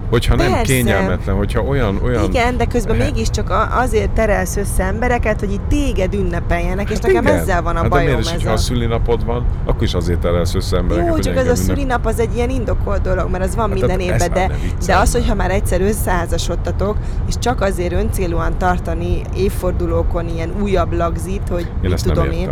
Hogyha 0.09 0.35
nem 0.35 0.49
Persze. 0.51 0.63
kényelmetlen, 0.73 1.35
hogyha 1.35 1.61
olyan... 1.61 1.99
olyan 2.03 2.23
Igen, 2.23 2.57
de 2.57 2.65
közben 2.65 2.95
He- 2.95 3.05
mégiscsak 3.11 3.53
azért 3.71 4.09
terelsz 4.09 4.57
össze 4.57 4.83
embereket, 4.83 5.39
hogy 5.39 5.51
itt 5.51 5.67
téged 5.69 6.13
ünnepeljenek, 6.13 6.89
és 6.89 6.97
Hát 6.97 7.05
nekem 7.07 7.23
igen. 7.25 7.37
ezzel 7.37 7.61
van 7.61 7.75
a 7.75 7.79
hát 7.79 7.83
de 7.83 7.89
bajom 7.89 8.07
miért 8.07 8.21
is, 8.21 8.31
hogyha 8.31 8.51
a 8.51 8.57
szülinapod 8.57 9.25
van, 9.25 9.45
akkor 9.65 9.83
is 9.83 9.93
azért 9.93 10.25
elelsz 10.25 10.55
össze 10.55 10.77
embereket, 10.77 11.07
Jó, 11.15 11.19
csak 11.19 11.37
az 11.37 11.47
a 11.47 11.55
szülinap 11.55 12.05
az 12.05 12.19
egy 12.19 12.35
ilyen 12.35 12.49
indokolt 12.49 13.01
dolog, 13.01 13.29
mert 13.29 13.43
az 13.43 13.55
van 13.55 13.69
Hát 13.69 13.77
minden 13.79 13.99
évben, 13.99 14.31
de, 14.33 14.51
de 14.85 14.95
az, 14.97 15.11
hogyha 15.11 15.35
már 15.35 15.51
egyszer 15.51 15.81
összeházasodtatok, 15.81 16.97
és 17.27 17.33
csak 17.39 17.61
azért 17.61 17.93
öncélúan 17.93 18.57
tartani 18.57 19.21
évfordulókon 19.35 20.27
ilyen 20.27 20.51
újabb 20.61 20.93
lagzit, 20.93 21.49
hogy 21.49 21.71
Én 21.83 21.89
mit 21.89 22.03
tudom 22.03 22.23
nem 22.27 22.33
én. 22.33 22.49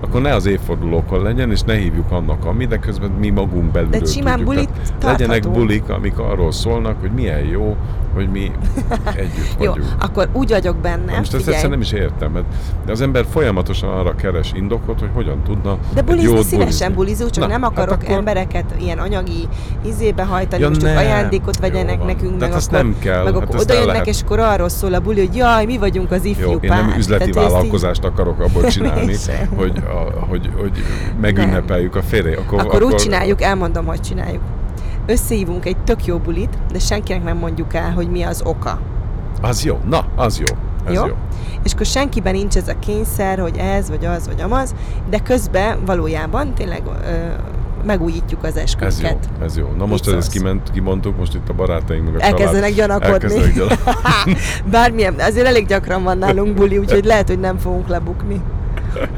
Akkor 0.00 0.20
ne 0.20 0.34
az 0.34 0.46
évfordulókon 0.46 1.22
legyen, 1.22 1.50
és 1.50 1.60
ne 1.62 1.74
hívjuk 1.74 2.10
annak, 2.10 2.44
ami, 2.44 2.66
de 2.66 2.76
közben 2.78 3.10
mi 3.10 3.30
magunk 3.30 3.72
belülről 3.72 4.00
De 4.00 4.06
simán 4.06 4.44
tudjuk. 4.44 4.68
legyenek 5.02 5.50
bulik, 5.50 5.88
amik 5.88 6.18
arról 6.18 6.52
szólnak, 6.52 7.00
hogy 7.00 7.10
milyen 7.10 7.40
jó, 7.44 7.76
hogy 8.14 8.28
mi 8.30 8.40
együtt 9.16 9.56
Jó, 9.60 9.70
vagyunk. 9.70 9.94
akkor 10.00 10.28
úgy 10.32 10.48
vagyok 10.50 10.76
benne, 10.76 11.12
Na 11.12 11.18
most 11.18 11.34
ezt 11.34 11.48
egyszerűen 11.48 11.70
nem 11.70 11.80
is 11.80 11.92
értem, 11.92 12.30
mert 12.32 12.44
de 12.86 12.92
az 12.92 13.00
ember 13.00 13.24
folyamatosan 13.30 13.88
arra 13.90 14.14
keres 14.14 14.52
indokot, 14.54 15.00
hogy 15.00 15.08
hogyan 15.14 15.42
tudna 15.44 15.78
De 15.94 16.02
bulizni 16.02 16.34
jót 16.34 16.44
szívesen 16.44 16.94
bulizunk, 16.94 17.30
csak 17.30 17.44
Na, 17.44 17.50
nem 17.50 17.62
hát 17.62 17.70
akarok 17.70 18.00
akkor- 18.02 18.16
embereket 18.16 18.64
ilyen 18.80 18.98
anyagi 18.98 19.48
izébe 19.86 20.24
hajtani, 20.24 20.62
Ja, 20.62 20.68
most 20.68 20.82
nem. 20.82 20.96
ajándékot 20.96 21.54
Jó 21.54 21.60
vegyenek 21.60 21.96
van. 21.98 22.06
nekünk, 22.06 22.30
meg 22.30 22.38
Tehát 22.38 22.54
azt 22.54 22.72
akkor, 22.72 22.78
nem 22.84 22.96
kell, 22.98 23.24
meg 23.24 23.32
hát 23.34 23.42
akkor 23.42 23.54
ezt 23.54 23.64
oda 23.64 23.72
jönnek, 23.74 23.90
lehet. 23.92 24.06
és 24.06 24.22
akkor 24.22 24.38
arról 24.38 24.68
szól 24.68 24.94
a 24.94 25.00
buli, 25.00 25.26
hogy 25.26 25.36
jaj, 25.36 25.64
mi 25.64 25.78
vagyunk 25.78 26.10
az 26.10 26.24
ifjú 26.24 26.50
Jó, 26.50 26.58
én 26.60 26.70
pár. 26.70 26.86
nem 26.86 26.98
üzleti 26.98 27.22
ezt 27.22 27.28
így- 27.28 27.34
vállalkozást 27.34 28.04
akarok 28.04 28.40
abból 28.40 28.62
csinálni, 28.70 29.12
Én 29.12 29.48
hogy, 29.56 29.82
a, 29.86 30.24
hogy, 30.28 30.50
hogy 30.56 30.84
megünnepeljük 31.20 31.96
a 31.96 32.02
férj. 32.02 32.34
Akkor, 32.34 32.60
Akkor, 32.60 32.82
úgy 32.82 32.94
csináljuk, 32.94 33.42
elmondom, 33.42 33.86
hogy 33.86 34.00
csináljuk. 34.00 34.42
Összehívunk 35.06 35.64
egy 35.64 35.76
tök 35.76 36.06
jó 36.06 36.18
bulit, 36.18 36.58
de 36.72 36.78
senkinek 36.78 37.24
nem 37.24 37.36
mondjuk 37.36 37.74
el, 37.74 37.90
hogy 37.90 38.10
mi 38.10 38.22
az 38.22 38.42
oka. 38.44 38.80
Az 39.40 39.64
jó, 39.64 39.80
na, 39.88 40.06
az 40.16 40.38
jó. 40.38 40.56
Ez 40.86 40.94
jó. 40.94 41.06
jó? 41.06 41.14
És 41.62 41.72
akkor 41.72 41.86
senkiben 41.86 42.34
nincs 42.34 42.56
ez 42.56 42.68
a 42.68 42.78
kényszer, 42.78 43.38
hogy 43.38 43.56
ez, 43.56 43.88
vagy 43.88 44.04
az, 44.04 44.26
vagy 44.26 44.40
amaz, 44.40 44.74
de 45.10 45.18
közben 45.18 45.84
valójában 45.84 46.54
tényleg 46.54 46.82
ö, 46.86 47.16
megújítjuk 47.84 48.44
az 48.44 48.56
Ez 48.56 49.00
jó, 49.02 49.08
ez 49.42 49.56
jó. 49.56 49.68
Na 49.76 49.86
most 49.86 50.08
ezt 50.08 50.30
kiment, 50.30 50.70
kimondtuk, 50.70 51.16
most 51.16 51.34
itt 51.34 51.48
a 51.48 51.52
barátaink 51.52 52.04
meg 52.04 52.14
a 52.14 52.24
Elkezdenek 52.24 52.74
család. 52.74 53.00
gyanakodni. 53.00 53.52
Gyanakodni. 53.52 54.36
Bármilyen, 54.70 55.14
azért 55.18 55.46
elég 55.46 55.66
gyakran 55.66 56.02
van 56.02 56.18
nálunk 56.18 56.54
buli, 56.54 56.78
úgyhogy 56.78 57.04
lehet, 57.04 57.28
hogy 57.28 57.40
nem 57.40 57.58
fogunk 57.58 57.88
lebukni. 57.88 58.40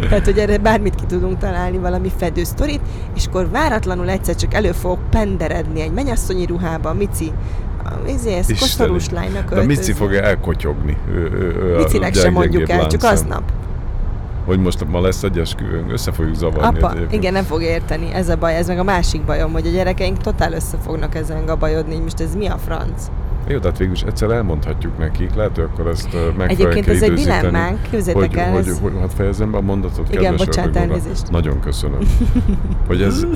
Tehát, 0.09 0.25
hogy 0.25 0.39
erre 0.39 0.59
bármit 0.59 0.95
ki 0.95 1.05
tudunk 1.07 1.39
találni, 1.39 1.79
valami 1.79 2.11
fedősztorit, 2.17 2.81
és 3.15 3.27
akkor 3.27 3.51
váratlanul 3.51 4.09
egyszer 4.09 4.35
csak 4.35 4.55
elő 4.55 4.73
fogok 4.73 5.11
penderedni 5.11 5.81
egy 5.81 5.93
mennyasszonyi 5.93 6.47
ruhában, 6.47 6.97
Mici, 6.97 7.33
izé, 8.07 8.35
ez 8.35 8.47
koszorús 8.47 9.11
lánynak 9.11 9.55
De 9.55 9.65
Mici 9.65 9.93
fogja 9.93 10.23
elkotyogni. 10.23 10.97
Ő, 11.11 11.15
ő, 11.15 11.55
ő 11.63 11.77
Micinek 11.77 12.15
sem 12.15 12.33
mondjuk 12.33 12.69
el, 12.69 12.87
csak 12.87 13.03
aznap. 13.03 13.43
Hogy 14.47 14.59
most 14.59 14.89
ma 14.89 15.01
lesz 15.01 15.23
egy 15.23 15.39
esküvőnk, 15.39 15.93
össze 15.93 16.13
fogjuk 16.13 16.35
zavarni. 16.35 16.79
Apa, 16.79 16.91
egyébként. 16.91 17.13
igen, 17.13 17.33
nem 17.33 17.45
fog 17.45 17.63
érteni, 17.63 18.13
ez 18.13 18.29
a 18.29 18.37
baj, 18.37 18.57
ez 18.57 18.67
meg 18.67 18.79
a 18.79 18.83
másik 18.83 19.25
bajom, 19.25 19.53
hogy 19.53 19.67
a 19.67 19.71
gyerekeink 19.71 20.19
totál 20.19 20.53
össze 20.53 20.77
fognak 20.85 21.15
ezen 21.15 21.45
gabajodni, 21.45 21.99
most 21.99 22.21
ez 22.21 22.35
mi 22.35 22.47
a 22.47 22.57
franc. 22.57 23.03
Jó, 23.49 23.59
tehát 23.59 23.79
végül 23.79 23.95
is 23.95 24.03
egyszer 24.03 24.31
elmondhatjuk 24.31 24.99
nekik, 24.99 25.35
lehet, 25.35 25.55
hogy 25.57 25.65
akkor 25.73 25.87
ezt 25.87 26.05
megfelelően 26.13 26.49
Egyébként 26.49 26.89
ez 26.89 27.03
egy 27.03 27.13
dilemmánk, 27.13 27.83
képzeljétek 27.91 28.29
hogy, 28.31 28.39
el, 28.39 28.53
hogy, 28.53 28.69
ez- 28.69 28.79
hogy, 28.81 28.93
hát 29.01 29.13
fejezzem 29.13 29.51
be 29.51 29.57
a 29.57 29.61
mondatot, 29.61 30.15
Igen, 30.15 30.37
bocsánat, 30.37 30.77
elnézést. 30.77 31.31
Nagyon 31.31 31.61
köszönöm. 31.61 31.99
hogy 32.89 33.03
ez, 33.03 33.27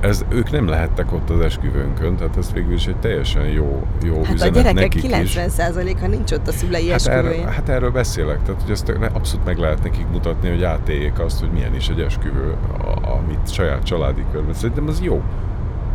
ez, 0.00 0.24
ők 0.28 0.50
nem 0.50 0.68
lehettek 0.68 1.12
ott 1.12 1.30
az 1.30 1.40
esküvőnkön, 1.40 2.16
tehát 2.16 2.36
ez 2.36 2.52
végül 2.52 2.72
is 2.74 2.86
egy 2.86 2.96
teljesen 2.96 3.44
jó, 3.46 3.82
jó 4.04 4.14
Hát 4.22 4.30
a 4.30 4.32
üzenet 4.34 4.54
gyerekek 4.54 4.74
nekik 4.74 5.22
is. 5.22 5.34
90%-a 5.36 6.06
nincs 6.06 6.32
ott 6.32 6.48
a 6.48 6.52
szülei 6.52 6.86
Hát 6.90 6.94
esküvőjén. 7.00 7.40
erről, 7.40 7.52
hát 7.52 7.68
erről 7.68 7.90
beszélek, 7.90 8.42
tehát 8.42 8.62
hogy 8.62 8.70
ezt 8.70 8.92
abszolút 9.12 9.44
meg 9.44 9.58
lehet 9.58 9.82
nekik 9.82 10.06
mutatni, 10.12 10.48
hogy 10.48 10.62
átéljék 10.62 11.18
azt, 11.20 11.40
hogy 11.40 11.50
milyen 11.52 11.74
is 11.74 11.88
egy 11.88 12.00
esküvő, 12.00 12.54
a- 12.78 13.08
amit 13.18 13.52
saját 13.52 13.82
családi 13.82 14.24
körben. 14.32 14.54
Szerintem 14.54 14.88
az 14.88 15.00
jó. 15.00 15.22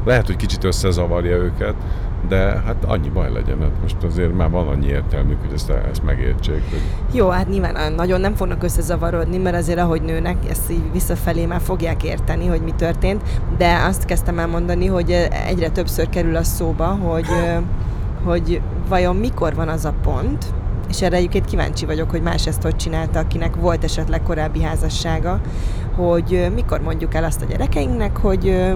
Lehet, 0.06 0.26
hogy 0.26 0.36
kicsit 0.36 0.64
összezavarja 0.64 1.36
őket, 1.36 1.74
de 2.28 2.62
hát 2.66 2.86
annyi 2.86 3.10
baj 3.10 3.32
legyen, 3.32 3.60
hát 3.62 3.82
most 3.82 4.04
azért 4.04 4.34
már 4.34 4.50
van 4.50 4.68
annyi 4.68 4.88
értelmük, 4.88 5.42
hogy 5.42 5.54
ezt, 5.54 5.70
ezt 5.70 6.04
megértsék. 6.04 6.70
Hogy 6.70 6.82
Jó, 7.14 7.30
hát 7.30 7.50
nyilván 7.50 7.94
nagyon 7.94 8.20
nem 8.20 8.36
fognak 8.36 8.64
összezavarodni, 8.64 9.38
mert 9.38 9.56
azért 9.56 9.80
ahogy 9.80 10.02
nőnek, 10.02 10.38
ezt 10.50 10.72
így 10.72 10.92
visszafelé 10.92 11.46
már 11.46 11.62
fogják 11.62 12.04
érteni, 12.04 12.48
hogy 12.48 12.62
mi 12.62 12.74
történt, 12.78 13.22
de 13.58 13.78
azt 13.88 14.06
kezdtem 14.06 14.40
el 14.40 14.48
mondani, 14.48 14.88
hogy 14.88 15.28
egyre 15.48 15.70
többször 15.70 16.10
kerül 16.10 16.36
a 16.36 16.44
szóba, 16.44 16.86
hogy, 16.86 17.28
hogy 18.24 18.62
vajon 18.90 19.16
mikor 19.16 19.56
van 19.56 19.68
az 19.68 19.86
a 19.86 19.94
pont, 20.04 20.46
és 20.90 21.02
erre 21.02 21.16
egyébként 21.16 21.46
kíváncsi 21.46 21.86
vagyok, 21.86 22.10
hogy 22.10 22.22
más 22.22 22.48
ezt 22.48 22.62
hogy 22.62 22.76
csinálta, 22.76 23.20
akinek 23.20 23.56
volt 23.56 23.84
esetleg 23.84 24.24
korábbi 24.24 24.62
házassága, 24.62 25.42
hogy 25.96 26.52
mikor 26.56 26.82
mondjuk 26.82 27.14
el 27.14 27.24
azt 27.24 27.42
a 27.42 27.46
gyerekeinknek, 27.46 28.18
hogy 28.18 28.74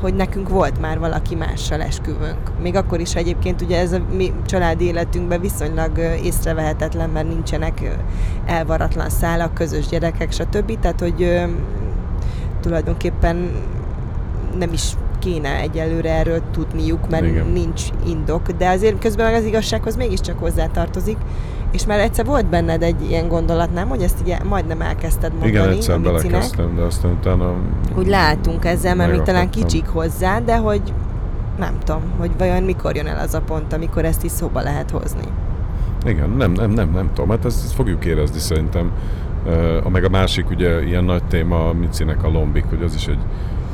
hogy 0.00 0.14
nekünk 0.14 0.48
volt 0.48 0.80
már 0.80 0.98
valaki 0.98 1.34
mással 1.34 1.80
esküvőnk. 1.80 2.60
Még 2.62 2.76
akkor 2.76 3.00
is, 3.00 3.14
egyébként 3.14 3.60
ugye 3.60 3.78
ez 3.78 3.92
a 3.92 4.00
mi 4.16 4.32
családi 4.46 4.84
életünkben 4.84 5.40
viszonylag 5.40 5.98
észrevehetetlen, 6.22 7.10
mert 7.10 7.28
nincsenek 7.28 7.98
elvaratlan 8.46 9.10
szálak, 9.10 9.54
közös 9.54 9.86
gyerekek, 9.86 10.32
stb. 10.32 10.78
Tehát, 10.78 11.00
hogy 11.00 11.40
tulajdonképpen 12.60 13.50
nem 14.58 14.72
is 14.72 14.92
kéne 15.18 15.56
egyelőre 15.60 16.10
erről 16.12 16.40
tudniuk, 16.52 17.10
mert. 17.10 17.26
Igen. 17.26 17.46
nincs 17.46 17.82
indok, 18.06 18.50
de 18.50 18.68
azért 18.68 18.98
közben 18.98 19.26
meg 19.26 19.34
az 19.34 19.44
igazsághoz 19.44 19.96
mégiscsak 19.96 20.38
hozzátartozik, 20.38 21.16
és 21.70 21.86
már 21.86 21.98
egyszer 21.98 22.24
volt 22.24 22.46
benned 22.46 22.82
egy 22.82 23.10
ilyen 23.10 23.28
gondolat, 23.28 23.72
nem? 23.72 23.88
Hogy 23.88 24.02
ezt 24.02 24.18
így 24.26 24.36
majdnem 24.44 24.80
elkezdted 24.80 25.30
mondani 25.30 25.50
igen, 25.50 25.68
egyszer 25.68 26.00
belekezdtem, 26.00 26.76
de 26.76 26.82
aztán 26.82 27.10
utána... 27.10 27.54
Úgy 27.96 28.06
látunk 28.06 28.64
ezzel, 28.64 28.94
mert 28.94 29.10
még 29.10 29.22
talán 29.22 29.50
kicsik 29.50 29.86
hozzá, 29.86 30.40
de 30.40 30.56
hogy 30.56 30.82
nem 31.58 31.78
tudom, 31.84 32.02
hogy 32.18 32.30
vajon 32.38 32.62
mikor 32.62 32.96
jön 32.96 33.06
el 33.06 33.18
az 33.18 33.34
a 33.34 33.40
pont, 33.40 33.72
amikor 33.72 34.04
ezt 34.04 34.24
is 34.24 34.30
szóba 34.30 34.60
lehet 34.60 34.90
hozni. 34.90 35.24
Igen, 36.04 36.30
nem, 36.30 36.52
nem, 36.52 36.70
nem, 36.70 36.90
nem 36.90 37.10
tudom, 37.14 37.30
hát 37.30 37.44
ezt, 37.44 37.64
ezt 37.64 37.74
fogjuk 37.74 38.04
érezni 38.04 38.38
szerintem. 38.38 38.90
Uh, 39.46 39.90
meg 39.90 40.04
a 40.04 40.08
másik 40.08 40.50
ugye 40.50 40.82
ilyen 40.82 41.04
nagy 41.04 41.24
téma 41.24 41.68
a 41.68 41.72
Micinek 41.72 42.24
a 42.24 42.28
lombik, 42.28 42.64
hogy 42.68 42.82
az 42.82 42.94
is 42.94 43.06
egy 43.06 43.18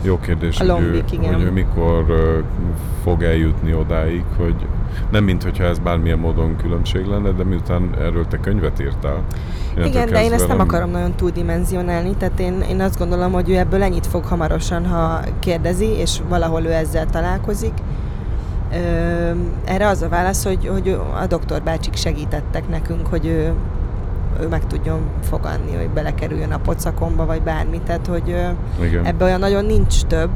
jó 0.03 0.18
kérdés, 0.20 0.61
A 0.61 0.72
hogy, 0.72 0.82
ő, 0.82 1.05
hogy 1.20 1.42
ő 1.42 1.51
mikor 1.51 2.05
fog 3.03 3.22
eljutni 3.22 3.74
odáig, 3.74 4.24
hogy 4.36 4.55
nem 5.11 5.24
mint 5.24 5.42
hogyha 5.42 5.64
ez 5.64 5.78
bármilyen 5.78 6.18
módon 6.18 6.57
különbség 6.57 7.07
lenne, 7.07 7.30
de 7.30 7.44
miután 7.44 7.90
erről 7.99 8.26
te 8.26 8.40
könyvet 8.40 8.80
írtál. 8.80 9.22
Igen, 9.84 10.09
de 10.09 10.24
én 10.24 10.32
ezt 10.32 10.49
nem 10.49 10.61
akarom 10.61 10.90
nagyon 10.90 11.14
túldimenzionálni, 11.14 12.14
tehát 12.18 12.40
én, 12.40 12.61
én 12.70 12.80
azt 12.80 12.99
gondolom, 12.99 13.32
hogy 13.32 13.51
ő 13.51 13.57
ebből 13.57 13.82
ennyit 13.82 14.07
fog 14.07 14.24
hamarosan, 14.24 14.86
ha 14.86 15.20
kérdezi, 15.38 15.86
és 15.86 16.20
valahol 16.28 16.62
ő 16.62 16.72
ezzel 16.72 17.07
találkozik. 17.07 17.72
Ö, 18.72 18.76
erre 19.64 19.88
az 19.88 20.03
a 20.03 20.09
válasz, 20.09 20.44
hogy, 20.44 20.68
hogy 20.68 20.99
a 21.22 21.26
doktor 21.26 21.62
bácsik 21.62 21.97
segítettek 21.97 22.68
nekünk, 22.68 23.07
hogy 23.07 23.26
ő, 23.26 23.53
ő 24.41 24.49
meg 24.49 24.66
tudjon 24.66 25.01
fogadni, 25.22 25.76
hogy 25.76 25.89
belekerüljön 25.89 26.53
a 26.53 26.59
pocakomba, 26.59 27.26
vagy 27.26 27.43
bármi. 27.43 27.80
Tehát, 27.84 28.07
hogy 28.07 28.28
Igen. 28.80 29.05
ebben 29.05 29.26
olyan 29.26 29.41
nagyon 29.41 29.64
nincs 29.64 30.03
több, 30.03 30.30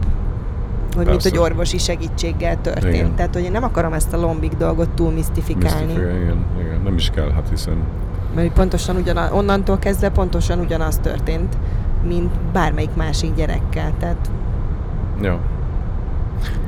hogy 0.97 1.07
mint 1.07 1.23
Persze. 1.23 1.29
hogy 1.29 1.39
orvosi 1.39 1.79
segítséggel 1.79 2.61
történt. 2.61 2.95
Igen. 2.95 3.15
Tehát, 3.15 3.35
hogy 3.35 3.43
én 3.43 3.53
nem 3.53 3.65
akarom 3.65 3.93
ezt 3.93 4.13
a 4.13 4.17
lombik 4.17 4.53
dolgot 4.53 4.91
túl 4.91 5.11
misztifikálni. 5.11 5.85
Misztifika, 5.85 6.17
igen, 6.17 6.45
igen, 6.61 6.81
nem 6.85 6.95
is 6.95 7.11
kell, 7.11 7.31
hát 7.31 7.49
hiszen 7.49 7.77
Mert 8.35 8.53
pontosan 8.53 8.97
ugyanaz, 8.97 9.31
onnantól 9.33 9.79
kezdve 9.79 10.09
pontosan 10.11 10.59
ugyanaz 10.59 10.99
történt, 10.99 11.57
mint 12.07 12.31
bármelyik 12.53 12.95
másik 12.95 13.35
gyerekkel. 13.35 13.93
Tehát 13.99 14.31
Ja. 15.23 15.39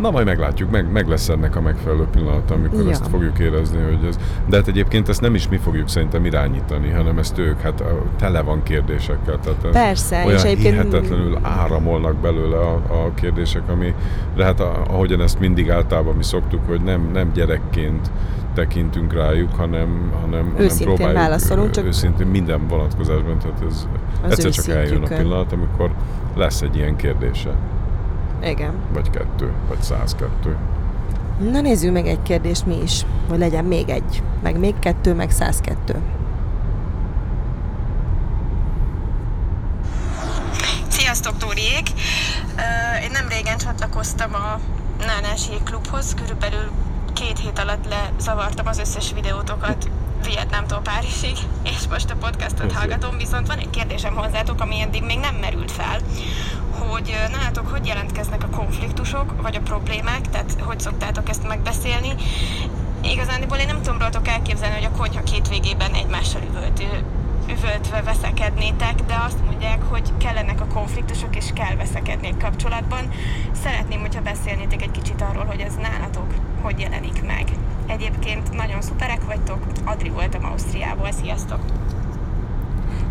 Na 0.00 0.10
majd 0.10 0.26
meglátjuk, 0.26 0.70
meg, 0.70 0.92
meg 0.92 1.08
lesz 1.08 1.28
ennek 1.28 1.56
a 1.56 1.60
megfelelő 1.60 2.06
pillanat, 2.10 2.50
amikor 2.50 2.82
Ja. 2.82 2.90
ezt 2.90 3.06
fogjuk 3.06 3.38
érezni, 3.38 3.82
hogy 3.82 4.06
ez... 4.08 4.18
De 4.48 4.56
hát 4.56 4.68
egyébként 4.68 5.08
ezt 5.08 5.20
nem 5.20 5.34
is 5.34 5.48
mi 5.48 5.56
fogjuk 5.56 5.88
szerintem 5.88 6.24
irányítani, 6.24 6.90
hanem 6.90 7.18
ezt 7.18 7.38
ők, 7.38 7.60
hát 7.60 7.84
tele 8.18 8.40
van 8.40 8.62
kérdésekkel. 8.62 9.38
Tehát 9.38 9.66
persze, 9.72 10.24
olyan 10.24 10.36
és 10.36 10.42
egyébként 10.42 10.74
hihetetlenül 10.74 11.38
áramolnak 11.42 12.14
belőle 12.16 12.56
a, 12.56 12.74
a 12.74 13.10
kérdések, 13.14 13.62
ami, 13.68 13.94
de 14.36 14.44
hát 14.44 14.60
a, 14.60 14.82
ahogyan 14.88 15.20
ezt 15.20 15.38
mindig 15.38 15.70
általában 15.70 16.14
mi 16.16 16.22
szoktuk, 16.22 16.60
hogy 16.66 16.80
nem, 16.80 17.10
nem 17.12 17.32
gyerekként 17.32 18.10
tekintünk 18.54 19.12
rájuk, 19.12 19.54
hanem, 19.54 20.10
hanem, 20.20 20.30
hanem 20.30 20.54
Őszintén 20.58 20.86
próbáljuk 20.86 21.18
válaszolunk, 21.18 21.70
csak- 21.70 21.84
őszintén 21.84 22.26
minden 22.26 22.66
vonatkozásban, 22.68 23.38
tehát 23.38 23.62
ez 23.62 23.86
egyszer 24.28 24.50
csak 24.50 24.68
eljön 24.74 25.02
a 25.02 25.06
pillanat, 25.16 25.52
amikor 25.52 25.90
lesz 26.36 26.62
egy 26.62 26.76
ilyen 26.76 26.96
kérdése. 26.96 27.50
Igen. 28.42 28.74
Vagy 28.92 29.10
kettő, 29.10 29.52
vagy 29.68 29.82
102. 29.82 30.56
Na 31.50 31.60
nézzük 31.60 31.92
meg 31.92 32.06
egy 32.06 32.22
kérdést 32.22 32.66
mi 32.66 32.82
is, 32.82 33.06
hogy 33.28 33.38
legyen 33.38 33.64
még 33.64 33.88
egy, 33.88 34.22
meg 34.42 34.58
még 34.58 34.78
kettő, 34.78 35.14
meg 35.14 35.30
102. 35.30 35.96
Sziasztok, 40.88 41.36
Tóriék! 41.38 41.88
Ö, 42.56 43.02
Én 43.04 43.10
nem 43.12 43.28
régen 43.28 43.56
csatlakoztam 43.58 44.34
a 44.34 44.58
Nánási 45.06 45.52
klubhoz, 45.64 46.14
körülbelül 46.14 46.70
két 47.12 47.38
hét 47.38 47.58
alatt 47.58 47.84
lezavartam 47.88 48.66
az 48.66 48.78
összes 48.78 49.12
videótokat 49.12 49.90
Vietnámtól 50.24 50.80
Párizsig, 50.80 51.36
és 51.64 51.86
most 51.90 52.10
a 52.10 52.14
podcastot 52.16 52.72
hallgatom, 52.72 53.16
viszont 53.16 53.46
van 53.46 53.58
egy 53.58 53.70
kérdésem 53.70 54.14
hozzátok, 54.14 54.60
ami 54.60 54.80
eddig 54.80 55.02
még 55.04 55.18
nem 55.18 55.34
merült 55.34 55.70
fel, 55.70 55.98
hogy 56.78 57.14
nálatok 57.32 57.68
hogy 57.68 57.86
jelentkeznek 57.86 58.42
a 58.42 58.56
konfliktusok, 58.56 59.42
vagy 59.42 59.56
a 59.56 59.60
problémák, 59.60 60.30
tehát 60.30 60.56
hogy 60.60 60.80
szoktátok 60.80 61.28
ezt 61.28 61.48
megbeszélni. 61.48 62.14
Igazándiból 63.02 63.56
én 63.56 63.66
nem 63.66 63.82
tudom 63.82 63.98
rólatok 63.98 64.28
elképzelni, 64.28 64.74
hogy 64.74 64.90
a 64.94 64.96
konyha 64.96 65.22
két 65.22 65.48
végében 65.48 65.94
egymással 65.94 66.42
üvöltő, 66.50 67.04
üvöltve 67.48 68.02
veszekednétek, 68.02 68.94
de 68.94 69.22
azt 69.26 69.44
mondják, 69.44 69.82
hogy 69.82 70.12
kellenek 70.18 70.60
a 70.60 70.66
konfliktusok, 70.66 71.36
és 71.36 71.50
kell 71.54 71.76
veszekedni 71.76 72.26
egy 72.26 72.36
kapcsolatban. 72.36 73.10
Szeretném, 73.62 74.00
hogyha 74.00 74.20
beszélnétek 74.20 74.82
egy 74.82 74.90
kicsit 74.90 75.22
arról, 75.22 75.44
hogy 75.44 75.60
ez 75.60 75.74
nálatok 75.74 76.34
hogy 76.62 76.80
jelenik 76.80 77.22
meg. 77.26 77.44
Egyébként 77.86 78.52
nagyon 78.52 78.82
szuperek 78.82 79.24
vagytok, 79.24 79.66
Adri 79.84 80.08
voltam 80.08 80.44
Ausztriából, 80.44 81.12
sziasztok! 81.12 81.60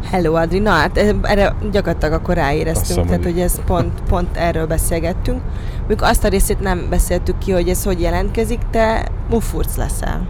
Hello 0.10 0.34
Adri, 0.36 0.60
na 0.60 0.70
hát 0.72 0.98
eh, 0.98 1.16
erre 1.22 1.56
gyakorlatilag 1.72 2.14
akkor 2.14 2.36
ráéreztünk, 2.36 2.86
hiszem, 2.88 3.06
tehát 3.06 3.24
hogy- 3.24 3.40
ez 3.40 3.62
pont, 3.66 4.02
pont 4.10 4.38
erről 4.38 4.68
beszélgettünk. 4.68 5.42
Mondjuk 5.78 6.02
azt 6.02 6.24
a 6.24 6.28
részét 6.28 6.60
nem 6.60 6.86
beszéltük 6.90 7.38
ki, 7.38 7.52
hogy 7.52 7.70
ez 7.70 7.84
hogy 7.84 8.02
jelentkezik, 8.02 8.60
te 8.72 9.08
mufurc 9.30 9.76
leszel. 9.76 10.28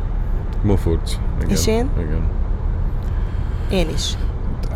Mufurc. 0.63 1.15
Igen. 1.39 1.49
És 1.49 1.67
én? 1.67 1.89
Igen. 1.97 2.22
Én 3.72 3.89
is. 3.93 4.13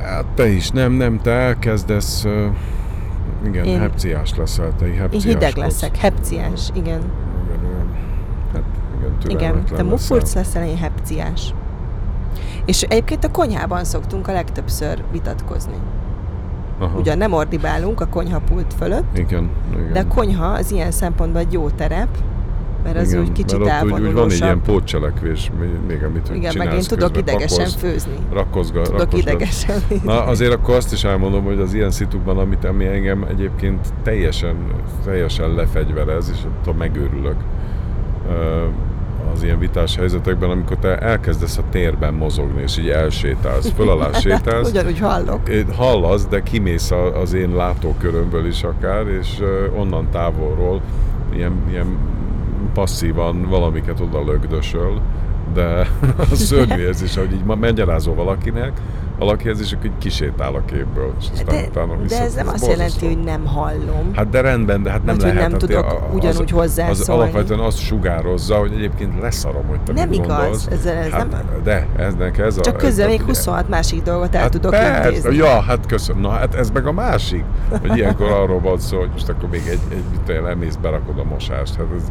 Hát 0.04 0.26
te 0.36 0.48
is, 0.48 0.70
nem, 0.70 0.92
nem, 0.92 1.20
te 1.22 1.32
elkezdesz, 1.32 2.24
uh, 2.24 2.32
igen, 3.46 3.66
Én- 3.66 3.74
én, 3.74 3.80
hepciás 3.80 4.36
leszel, 4.38 4.72
te 4.78 4.88
Én 4.88 4.98
hepciás 4.98 5.24
hideg 5.24 5.56
leszek, 5.56 5.98
hepciás, 5.98 6.70
igen. 6.74 6.84
Igen, 6.84 7.60
igen. 7.64 7.88
Hát 8.54 8.64
igen, 9.24 9.38
Igen, 9.40 9.64
te 9.76 9.84
mufurc 9.84 10.34
leszel, 10.36 10.64
én 10.68 10.78
hepciás. 10.78 11.54
És 12.66 12.82
egyébként 12.82 13.24
a 13.24 13.32
konyhában 13.32 13.84
szoktunk 13.84 14.28
a 14.28 14.32
legtöbbször 14.32 15.04
vitatkozni. 15.12 15.76
Aha. 16.80 16.98
Ugyan 16.98 17.18
nem 17.18 17.34
ordibálunk 17.34 18.02
a 18.02 18.08
konyhapult 18.08 18.74
fölött, 18.74 19.18
Igen, 19.18 19.50
igen. 19.74 19.94
de 19.94 20.00
a 20.00 20.08
konyha 20.08 20.46
az 20.46 20.72
ilyen 20.72 20.92
szempontból 20.92 21.42
egy 21.42 21.54
jó 21.54 21.70
terep, 21.70 22.08
mert 22.84 22.98
az 22.98 23.12
igen, 23.12 23.24
úgy 23.24 23.32
kicsit 23.32 23.60
mert 23.64 23.84
ott 23.84 23.92
úgy, 23.92 24.02
úgy 24.02 24.14
van 24.14 24.30
egy 24.30 24.38
ilyen 24.42 24.62
pótcselekvés, 24.62 25.52
még 25.88 26.04
amit 26.04 26.30
Igen, 26.34 26.54
meg 26.58 26.74
én 26.74 26.80
tudok 26.82 27.12
közben, 27.14 27.34
idegesen 27.34 27.58
pakolsz, 27.58 27.76
főzni. 27.76 28.16
Rakkozga, 28.34 28.82
Tudok 28.82 29.00
rakkozgat. 29.00 29.30
idegesen. 29.30 29.82
Na 30.04 30.24
azért 30.24 30.54
akkor 30.54 30.76
azt 30.76 30.94
is 30.94 31.04
elmondom, 31.04 31.44
hogy 31.44 31.60
az 31.60 31.74
ilyen 31.74 31.92
szitukban, 31.92 32.38
amit 32.38 32.66
ami 32.66 32.86
engem 32.86 33.26
egyébként 33.30 33.88
teljesen, 34.04 34.56
teljesen 35.06 35.54
lefegyverez, 35.54 36.30
és 36.34 36.40
attól 36.60 36.74
megőrülök 36.74 37.36
ö, 38.30 38.64
az 39.34 39.44
ilyen 39.44 39.60
vitás 39.60 39.96
helyzetekben, 39.96 40.50
amikor 40.50 40.78
te 40.78 40.98
elkezdesz 40.98 41.58
a 41.58 41.64
térben 41.70 42.14
mozogni, 42.14 42.62
és 42.62 42.78
így 42.78 42.90
elsétálsz, 42.90 43.72
föl 43.76 43.90
alá 43.90 44.12
sétálsz, 44.20 44.70
Ugyanúgy 44.70 45.00
hallok. 45.00 45.40
Hallasz, 45.76 46.28
de 46.28 46.44
kimész 46.44 46.92
az 47.22 47.34
én 47.34 47.56
látókörömből 47.56 48.46
is 48.48 48.64
akár, 48.64 49.08
és 49.08 49.42
onnan 49.76 50.08
távolról 50.12 50.82
ilyen, 51.34 51.64
ilyen 51.70 51.98
passzívan 52.74 53.42
valamiket 53.50 54.00
oda 54.00 54.24
lögdösöl, 54.26 55.02
de 55.54 55.88
a 56.32 56.36
szörnyű 56.36 56.82
érzés, 56.82 57.16
hogy 57.16 57.32
így 57.32 57.44
ma 57.44 57.56
magyarázol 57.56 58.16
valakinek, 58.16 58.72
valakihez, 59.20 59.60
és 59.62 59.72
akkor 59.74 59.86
így 59.86 59.92
kisétál 60.00 60.54
a 60.56 60.62
képből. 60.66 61.14
És 61.20 61.26
aztán 61.34 61.56
De, 61.56 61.66
utána 61.70 61.94
de 61.96 62.02
vissza- 62.02 62.24
ez 62.24 62.34
nem 62.34 62.48
azt 62.48 62.60
borzasztó. 62.66 62.72
jelenti, 63.06 63.06
hogy 63.06 63.24
nem 63.24 63.46
hallom. 63.46 64.12
Hát 64.14 64.30
de 64.30 64.42
rendben, 64.42 64.84
de 64.84 64.90
hát 64.92 65.04
nem 65.06 65.16
Vagy 65.16 65.24
lehet. 65.24 65.42
nem 65.42 65.52
hát 65.52 65.60
tudok 65.60 65.86
a- 65.86 66.10
ugyanúgy 66.14 66.50
Az 66.52 66.58
hozzászólni. 66.60 67.22
alapvetően 67.22 67.60
azt 67.60 67.78
sugározza, 67.80 68.56
hogy 68.56 68.72
egyébként 68.74 69.22
leszarom, 69.22 69.64
hogy 69.68 69.80
te 69.82 69.94
Nem 69.94 70.12
igaz, 70.12 70.28
gondolsz. 70.28 70.68
ez- 70.72 70.86
ez 70.86 71.10
hát, 71.10 71.30
nem- 71.32 71.44
De, 71.64 71.88
eznek 71.98 72.38
ez 72.38 72.58
a... 72.58 72.62
Csak 72.62 72.76
ez 72.76 72.82
közben 72.82 73.08
még 73.08 73.16
ugye- 73.16 73.26
26 73.28 73.70
másik 73.70 74.04
dolgot 74.04 74.36
el 74.36 74.42
hát 74.42 74.52
tudok 74.52 74.72
persze, 74.72 75.08
intézni. 75.08 75.36
Ja, 75.36 75.62
hát 75.62 75.86
köszönöm. 75.86 76.22
Na 76.22 76.30
hát 76.30 76.56
ez 76.56 76.70
meg 76.72 76.88
a 76.88 76.92
másik, 76.92 77.44
hogy 77.82 77.98
ilyenkor 77.98 78.32
arról 78.32 78.60
van 78.60 78.80
szó, 78.80 78.98
hogy 79.00 79.10
most 79.12 79.30
akkor 79.30 79.50
még 79.50 79.62
egy, 79.68 79.80
egy 79.92 80.04
mit 80.12 80.20
tudom, 80.26 80.46
elmész, 80.46 80.76
berakod 80.76 81.20
a 81.20 81.24
mosást. 81.24 81.76
Hát 81.76 81.86
ez 81.96 82.04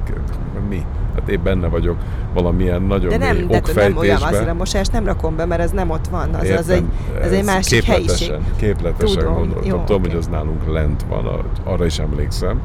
mi? 0.69 0.85
Hát 1.15 1.29
én 1.29 1.41
benne 1.43 1.69
vagyok 1.69 1.97
valamilyen 2.35 2.83
nagyon 2.83 3.09
De 3.09 3.17
nem, 3.17 3.37
mély 3.37 3.47
de 3.47 3.61
nem 3.75 3.97
olyan 3.97 4.23
azért 4.23 4.49
a 4.49 4.55
mosást 4.55 4.93
nem 4.93 5.05
rakom 5.05 5.37
be, 5.37 5.45
mert 5.45 5.61
ez 5.61 5.71
nem 5.71 5.91
ott 5.91 6.07
van. 6.07 6.35
Az, 6.35 6.49
az, 6.51 6.69
egy, 6.69 6.85
ez 7.21 7.33
egy 7.33 7.39
ez 7.39 7.45
másik 7.47 7.83
képletesen, 7.83 8.29
helyiség. 8.29 8.57
Képletesen 8.57 9.19
Tudom, 9.19 9.35
gondoltam. 9.35 9.65
jó, 9.71 9.83
Tudom, 9.85 10.01
oké. 10.03 10.11
hogy 10.11 10.19
az 10.19 10.27
nálunk 10.27 10.73
lent 10.73 11.05
van, 11.09 11.45
arra 11.65 11.85
is 11.85 11.99
emlékszem. 11.99 12.61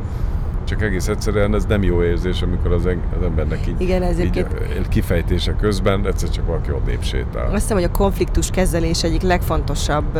Csak 0.63 0.81
egész 0.81 1.07
egyszerűen 1.07 1.55
ez 1.55 1.65
nem 1.65 1.83
jó 1.83 2.03
érzés, 2.03 2.41
amikor 2.41 2.71
az, 2.71 2.85
en- 2.85 3.03
az 3.19 3.23
embernek 3.25 3.67
így, 3.67 3.81
Igen, 3.81 4.03
ez 4.03 4.19
így 4.19 4.37
ö, 4.37 4.43
kifejtése 4.89 5.55
közben 5.55 6.07
egyszer 6.07 6.29
csak 6.29 6.45
valaki 6.45 6.71
odébb 6.71 7.03
sétál. 7.03 7.45
Azt 7.45 7.53
hiszem, 7.61 7.75
hogy 7.77 7.85
a 7.85 7.91
konfliktus 7.91 8.49
kezelés 8.49 9.03
egyik 9.03 9.21
legfontosabb 9.21 10.19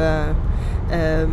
ö, 0.91 0.95
ö, 0.95 1.23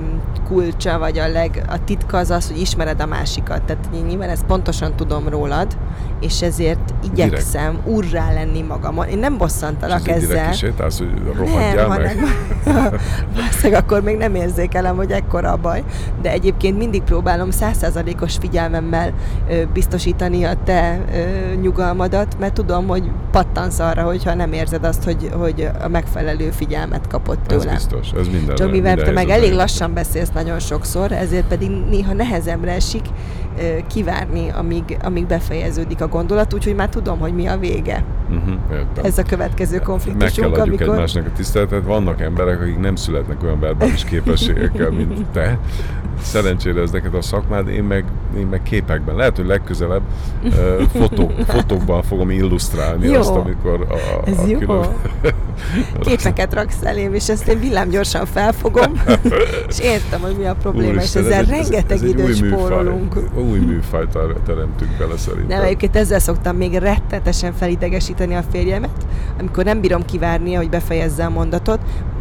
kulcsa, 0.49 0.99
vagy 0.99 1.19
a, 1.19 1.29
leg, 1.29 1.65
a 1.69 1.85
titka 1.85 2.19
az 2.19 2.31
az, 2.31 2.49
hogy 2.49 2.61
ismered 2.61 3.01
a 3.01 3.07
másikat. 3.07 3.63
Tehát 3.63 3.89
én 3.95 4.05
nyilván 4.05 4.29
ezt 4.29 4.45
pontosan 4.45 4.97
tudom 4.97 5.29
rólad, 5.29 5.77
és 6.21 6.43
ezért 6.43 6.95
igyekszem 7.13 7.79
urrá 7.85 8.33
lenni 8.33 8.63
magamon. 8.63 9.07
Én 9.09 9.19
nem 9.19 9.33
És 9.33 9.39
bosszantalak 9.39 10.01
direkt 10.03 10.23
ezzel. 10.23 10.51
kisétálsz, 10.51 10.99
hogy 10.99 11.09
Nem, 11.25 11.33
rohadjál 11.37 11.89
meg. 11.89 11.99
hanem 12.07 12.31
valószínűleg 13.35 13.83
akkor 13.83 14.03
még 14.03 14.17
nem 14.17 14.35
érzékelem, 14.35 14.97
hogy 14.97 15.11
ekkora 15.11 15.53
a 15.53 15.57
baj, 15.57 15.85
de 16.23 16.31
egyébként 16.31 16.79
mindig 16.79 17.03
próbálom 17.03 17.51
százszázalékos 17.51 18.37
figyelmemmel 18.41 19.13
ö, 19.51 19.63
biztosítani 19.73 20.45
a 20.45 20.53
te 20.65 20.99
ö, 21.15 21.55
nyugalmadat, 21.61 22.37
mert 22.39 22.53
tudom, 22.55 22.87
hogy 22.87 23.11
pattansz 23.31 23.79
arra, 23.79 24.03
hogyha 24.03 24.35
nem 24.35 24.53
érzed 24.53 24.85
azt, 24.85 25.05
hogy, 25.05 25.31
hogy 25.39 25.69
a 25.83 25.89
megfelelő 25.89 26.51
figyelmet 26.51 27.07
kapott 27.09 27.53
Ez 27.53 27.59
tőlem. 27.59 27.75
biztos, 27.75 28.11
ez 28.19 28.27
minden. 28.29 28.55
Csak 28.55 28.71
mivel 28.71 28.95
te 28.97 29.11
meg 29.11 29.29
helyzetben 29.29 29.41
elég 29.47 29.59
lassan 29.59 29.95
beszélsz 29.95 30.31
nagyon 30.35 30.59
sokszor, 30.59 31.13
ezért 31.13 31.47
pedig 31.47 31.71
néha 31.71 32.13
nehezemre 32.13 32.73
esik 32.73 33.05
kivárni, 33.87 34.51
amíg, 34.51 34.97
amíg 35.03 35.27
befejeződik 35.27 36.01
a 36.01 36.09
gondolat, 36.09 36.55
úgyhogy 36.55 36.75
már 36.75 36.89
tudom, 36.89 37.19
hogy 37.19 37.35
mi 37.35 37.47
a 37.47 37.59
vége. 37.59 38.05
Uh-huh, 38.31 38.55
értem. 38.73 39.05
Ez 39.05 39.19
a 39.19 39.23
következő 39.23 39.83
Meg 40.19 40.31
kell 40.31 40.51
adjuk 40.51 40.81
amikor... 40.81 40.89
egymásnak 40.95 41.27
a 41.27 41.31
tiszteletet. 41.37 41.85
Vannak 41.85 42.21
emberek, 42.21 42.61
akik 42.61 42.79
nem 42.79 42.97
születnek 42.97 43.43
olyan 43.43 43.61
verbális 43.61 44.05
képességekkel, 44.11 44.91
mint 44.91 45.27
te. 45.33 45.59
Szerencsére 46.23 46.81
ez 46.81 46.91
neked 46.91 47.15
a 47.15 47.23
szakmád, 47.23 47.69
én 47.69 47.83
meg, 47.83 48.05
én 48.39 48.47
meg 48.47 48.63
képekben. 48.63 49.17
Lehet, 49.17 49.37
hogy 49.37 49.47
legközelebb 49.47 50.03
uh, 50.45 50.53
fotók, 50.83 51.33
fotókban 51.57 52.03
fogom 52.03 52.31
illusztrálni 52.31 53.07
Jó. 53.07 53.19
azt, 53.19 53.31
amikor 53.31 53.87
a, 53.91 54.29
Ez 54.29 54.39
a 54.39 54.47
jó. 54.47 54.59
külön- 54.59 54.89
képeket 56.01 56.55
raksz 56.55 56.83
elém, 56.83 57.15
és 57.15 57.29
ezt 57.29 57.49
én 57.49 57.61
villámgyorsan 57.61 58.27
felfogom, 58.27 58.93
és 59.69 59.79
értem, 59.79 60.21
hogy 60.21 60.37
mi 60.39 60.45
a 60.45 60.55
probléma, 60.55 60.93
Úristen, 60.93 61.23
és 61.23 61.29
ezzel 61.29 61.41
ez 61.41 61.49
rengeteg 61.49 61.97
ez 61.97 62.03
időt 62.03 62.41
műfaj. 62.41 62.85
Új 63.51 63.59
műfajt 63.59 64.19
teremtünk 64.45 64.91
bele 64.99 65.17
szerintem. 65.17 65.59
Nem, 65.59 65.67
egyébként 65.67 65.97
ezzel 65.97 66.19
szoktam 66.19 66.57
még 66.57 66.75
rettetesen 66.75 67.53
felidegesíteni 67.53 68.35
a 68.35 68.43
férjemet, 68.51 69.07
amikor 69.39 69.65
nem 69.65 69.81
bírom 69.81 70.05
kivárni, 70.05 70.55
hogy 70.55 70.69
befejezze 70.69 71.25
a 71.25 71.31
mondatot, 71.31 71.81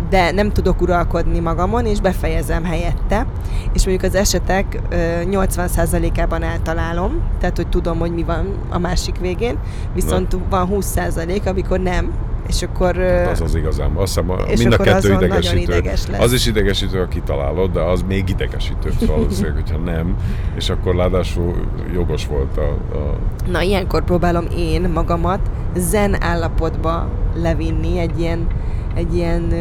de 0.09 0.31
nem 0.31 0.51
tudok 0.51 0.81
uralkodni 0.81 1.39
magamon, 1.39 1.85
és 1.85 2.01
befejezem 2.01 2.63
helyette. 2.63 3.25
És 3.73 3.85
mondjuk 3.85 4.11
az 4.11 4.15
esetek 4.15 4.79
ö, 4.89 4.95
80%-ában 5.23 6.43
eltalálom, 6.43 7.21
tehát 7.39 7.55
hogy 7.55 7.67
tudom, 7.67 7.99
hogy 7.99 8.13
mi 8.13 8.23
van 8.23 8.47
a 8.69 8.77
másik 8.77 9.17
végén, 9.19 9.57
viszont 9.93 10.37
van 10.49 10.69
20% 10.71 11.45
amikor 11.45 11.79
nem, 11.79 12.11
és 12.47 12.61
akkor... 12.61 12.95
Hát 12.95 13.29
Az 13.29 13.41
az 13.41 13.55
igazán. 13.55 13.91
Azt 13.95 14.19
hiszem, 14.21 14.37
És 14.47 14.59
mind 14.59 14.73
a 14.73 14.77
kettő 14.77 15.13
idegesítő. 15.13 15.59
ideges 15.59 16.07
lesz. 16.07 16.19
Az 16.19 16.33
is 16.33 16.45
idegesítő, 16.45 16.99
ha 16.99 17.07
kitalálod, 17.07 17.71
de 17.71 17.81
az 17.81 18.03
még 18.07 18.29
idegesítőbb 18.29 19.05
valószínűleg, 19.05 19.55
hogyha 19.55 19.77
nem. 19.77 20.15
És 20.55 20.69
akkor 20.69 20.95
ráadásul 20.95 21.53
jogos 21.93 22.27
volt 22.27 22.57
a, 22.57 22.95
a 22.97 23.17
Na, 23.51 23.61
ilyenkor 23.61 24.03
próbálom 24.03 24.45
én 24.57 24.89
magamat 24.93 25.39
zen 25.75 26.23
állapotba 26.23 27.09
levinni, 27.35 27.99
egy 27.99 28.19
ilyen, 28.19 28.47
egy 28.95 29.15
ilyen 29.15 29.53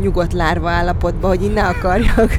nyugodt 0.00 0.32
lárva 0.32 0.70
állapotba, 0.70 1.28
hogy 1.28 1.42
én 1.42 1.50
ne 1.52 1.66
akarjak. 1.66 2.38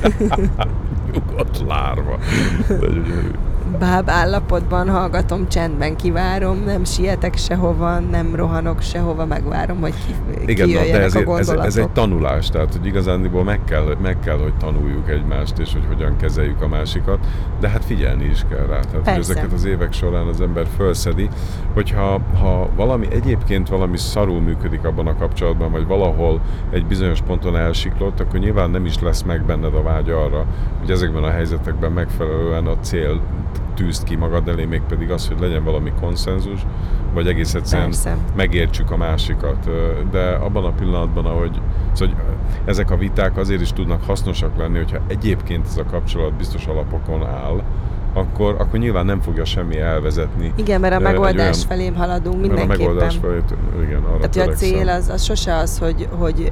nyugodt 1.14 1.64
lárva. 1.68 2.18
Báb 3.80 4.10
állapotban 4.10 4.90
hallgatom, 4.90 5.48
csendben 5.48 5.96
kivárom, 5.96 6.64
nem 6.66 6.84
sietek 6.84 7.38
sehova, 7.38 8.00
nem 8.00 8.36
rohanok 8.36 8.82
sehova, 8.82 9.26
megvárom, 9.26 9.80
hogy 9.80 9.94
ki, 10.06 10.14
Igen, 10.46 10.70
na, 10.70 10.80
de 10.80 11.02
ez, 11.02 11.16
a 11.16 11.20
ez, 11.20 11.26
gondolatok. 11.26 11.66
ez 11.66 11.78
egy 11.78 11.90
tanulás, 11.90 12.50
tehát 12.50 12.72
hogy 12.72 12.86
igazándiból 12.86 13.44
meg 13.44 13.64
kell, 13.64 13.96
meg 14.02 14.20
kell, 14.20 14.38
hogy 14.38 14.54
tanuljuk 14.58 15.10
egymást, 15.10 15.60
és 15.60 15.74
hogy 15.74 15.84
hogyan 15.88 16.18
kezeljük 16.18 16.62
a 16.62 16.68
másikat, 16.68 17.20
de 17.60 17.70
hát 17.70 17.86
figyelni 17.86 18.26
is 18.26 18.46
kell 18.50 18.66
rá. 18.66 18.80
Tehát 18.80 19.10
hogy 19.10 19.20
ezeket 19.20 19.54
az 19.54 19.66
évek 19.66 19.94
során 19.94 20.28
az 20.28 20.42
ember 20.42 20.66
fölszedi, 20.78 21.30
hogyha 21.74 22.20
ha 22.40 22.70
valami 22.76 23.08
egyébként 23.12 23.70
valami 23.70 23.98
szarul 23.98 24.42
működik 24.42 24.84
abban 24.84 25.08
a 25.08 25.16
kapcsolatban, 25.16 25.72
vagy 25.72 25.88
valahol 25.88 26.42
egy 26.70 26.86
bizonyos 26.86 27.22
ponton 27.22 27.58
elsiklott, 27.58 28.20
akkor 28.20 28.40
nyilván 28.40 28.70
nem 28.70 28.86
is 28.86 29.00
lesz 29.00 29.22
meg 29.22 29.46
benned 29.46 29.74
a 29.74 29.82
vágy 29.82 30.10
arra, 30.10 30.46
hogy 30.80 30.92
ezekben 30.92 31.24
a 31.24 31.30
helyzetekben 31.30 31.92
megfelelően 31.92 32.68
a 32.68 32.80
cél 32.80 33.22
tűzt 33.78 34.04
ki 34.04 34.16
magad 34.16 34.48
elé, 34.48 34.66
mégpedig 34.66 35.12
az, 35.12 35.28
hogy 35.28 35.40
legyen 35.40 35.64
valami 35.64 35.92
konszenzus, 36.00 36.66
vagy 37.14 37.28
egész 37.28 37.54
egyszerűen 37.54 37.88
Persze. 37.90 38.18
megértsük 38.36 38.92
a 38.92 38.98
másikat. 38.98 39.70
De 40.12 40.30
abban 40.30 40.66
a 40.66 40.72
pillanatban, 40.72 41.26
ahogy 41.26 41.62
szóval, 41.94 42.16
hogy 42.16 42.24
ezek 42.66 42.92
a 42.92 42.98
viták 42.98 43.38
azért 43.38 43.62
is 43.62 43.74
tudnak 43.74 44.04
hasznosak 44.04 44.58
lenni, 44.58 44.78
hogyha 44.78 44.98
egyébként 45.08 45.66
ez 45.66 45.78
a 45.78 45.84
kapcsolat 45.84 46.34
biztos 46.34 46.66
alapokon 46.66 47.26
áll, 47.26 47.64
akkor, 48.14 48.56
akkor 48.60 48.80
nyilván 48.80 49.06
nem 49.06 49.20
fogja 49.22 49.46
semmi 49.46 49.80
elvezetni. 49.80 50.52
Igen, 50.56 50.80
mert 50.80 50.96
a 50.96 51.00
megoldás 51.00 51.56
olyan- 51.56 51.68
felé 51.68 51.88
haladunk 51.88 52.40
Mert 52.40 52.52
a 52.54 52.56
mindenképpen. 52.56 52.78
megoldás 52.86 53.18
felé, 53.22 53.40
igen, 53.84 54.04
arra 54.04 54.28
Tehát, 54.28 54.36
hogy 54.36 54.54
a 54.54 54.58
cél 54.58 54.90
az, 54.90 55.10
az 55.10 55.24
sose 55.24 55.56
az, 55.56 55.78
hogy, 55.80 56.08
hogy 56.20 56.52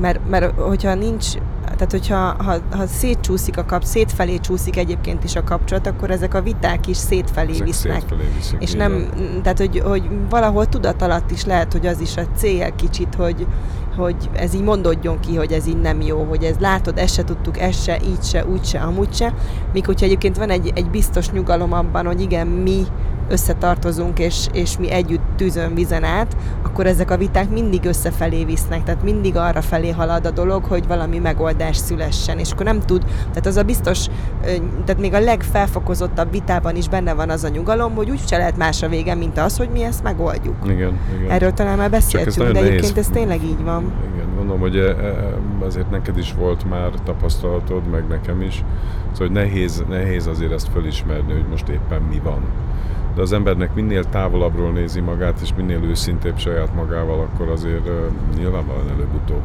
mert, 0.00 0.28
mert 0.28 0.60
hogyha 0.60 0.94
nincs, 0.94 1.26
tehát 1.64 1.90
hogyha 1.90 2.16
ha, 2.16 2.56
ha 2.76 2.86
szétcsúszik 2.86 3.58
a 3.58 3.64
kap, 3.64 3.82
szétfelé 3.84 4.38
csúszik 4.38 4.76
egyébként 4.76 5.24
is 5.24 5.36
a 5.36 5.44
kapcsolat, 5.44 5.86
akkor 5.86 6.10
ezek 6.10 6.34
a 6.34 6.42
viták 6.42 6.86
is 6.86 6.96
szétfelé 6.96 7.50
Ezek 7.52 7.66
visznek. 7.66 8.00
szétfelé 8.00 8.22
viszik, 8.36 8.62
És 8.62 8.72
nem, 8.72 8.92
van. 8.92 9.42
tehát 9.42 9.58
hogy, 9.58 9.80
hogy 9.84 10.08
valahol 10.30 10.66
tudat 10.66 11.02
alatt 11.02 11.30
is 11.30 11.44
lehet, 11.44 11.72
hogy 11.72 11.86
az 11.86 12.00
is 12.00 12.16
a 12.16 12.22
cél 12.36 12.74
kicsit, 12.74 13.14
hogy, 13.14 13.46
hogy 13.96 14.30
ez 14.32 14.54
így 14.54 14.62
mondodjon 14.62 15.20
ki, 15.20 15.36
hogy 15.36 15.52
ez 15.52 15.66
így 15.66 15.80
nem 15.80 16.00
jó, 16.00 16.24
hogy 16.28 16.44
ez 16.44 16.56
látod, 16.58 16.98
ezt 16.98 17.14
se 17.14 17.24
tudtuk, 17.24 17.58
ez 17.58 17.82
se, 17.82 17.98
így 18.04 18.22
se, 18.22 18.46
úgy 18.46 18.64
se, 18.64 18.78
amúgy 18.78 19.14
se. 19.14 19.34
Míg 19.72 19.86
hogyha 19.86 20.06
egyébként 20.06 20.36
van 20.36 20.50
egy, 20.50 20.72
egy 20.74 20.90
biztos 20.90 21.30
nyugalom 21.30 21.72
abban, 21.72 22.06
hogy 22.06 22.20
igen, 22.20 22.46
mi 22.46 22.82
összetartozunk, 23.28 24.18
és, 24.18 24.46
és 24.52 24.78
mi 24.78 24.90
együtt 24.90 25.22
tűzön 25.36 25.74
vizen 25.74 26.04
át, 26.04 26.36
akkor 26.62 26.86
ezek 26.86 27.10
a 27.10 27.16
viták 27.16 27.50
mindig 27.50 27.84
összefelé 27.84 28.44
visznek, 28.44 28.82
tehát 28.82 29.02
mindig 29.02 29.36
arra 29.36 29.60
felé 29.62 29.90
halad 29.90 30.26
a 30.26 30.30
dolog, 30.30 30.64
hogy 30.64 30.86
valami 30.86 31.18
megoldás 31.18 31.76
szülessen, 31.76 32.38
és 32.38 32.52
akkor 32.52 32.64
nem 32.64 32.80
tud, 32.80 33.04
tehát 33.04 33.46
az 33.46 33.56
a 33.56 33.62
biztos, 33.62 34.06
tehát 34.84 35.00
még 35.00 35.14
a 35.14 35.20
legfelfokozottabb 35.20 36.30
vitában 36.30 36.76
is 36.76 36.88
benne 36.88 37.14
van 37.14 37.30
az 37.30 37.44
a 37.44 37.48
nyugalom, 37.48 37.94
hogy 37.94 38.10
úgy 38.10 38.26
se 38.26 38.36
lehet 38.36 38.56
más 38.56 38.82
a 38.82 38.88
vége, 38.88 39.14
mint 39.14 39.38
az, 39.38 39.56
hogy 39.56 39.68
mi 39.72 39.82
ezt 39.82 40.02
megoldjuk. 40.02 40.56
Igen, 40.64 40.98
igen. 41.18 41.30
Erről 41.30 41.52
talán 41.52 41.78
már 41.78 41.90
beszéltünk, 41.90 42.36
de 42.36 42.52
nehéz. 42.52 42.68
egyébként 42.68 42.98
ez 42.98 43.08
tényleg 43.12 43.44
így 43.44 43.62
van. 43.64 43.92
Igen, 44.14 44.34
gondolom, 44.36 44.60
hogy 44.60 44.76
e- 44.76 44.96
e- 44.96 45.38
azért 45.64 45.90
neked 45.90 46.18
is 46.18 46.34
volt 46.38 46.68
már 46.68 46.90
tapasztalatod, 47.04 47.90
meg 47.90 48.06
nekem 48.08 48.40
is. 48.40 48.64
Szóval 49.12 49.26
hogy 49.26 49.30
nehéz, 49.30 49.84
nehéz 49.88 50.26
azért 50.26 50.52
ezt 50.52 50.68
fölismerni, 50.72 51.32
hogy 51.32 51.46
most 51.50 51.68
éppen 51.68 52.02
mi 52.02 52.20
van. 52.24 52.40
De 53.14 53.22
az 53.22 53.32
embernek 53.32 53.74
minél 53.74 54.04
távolabbról 54.04 54.70
nézi 54.70 55.00
magát, 55.00 55.40
és 55.42 55.50
minél 55.56 55.82
őszintébb 55.84 56.38
saját 56.38 56.74
magával, 56.74 57.20
akkor 57.20 57.48
azért 57.48 57.90
nyilvánvalóan 58.36 58.88
előbb-utóbb 58.88 59.42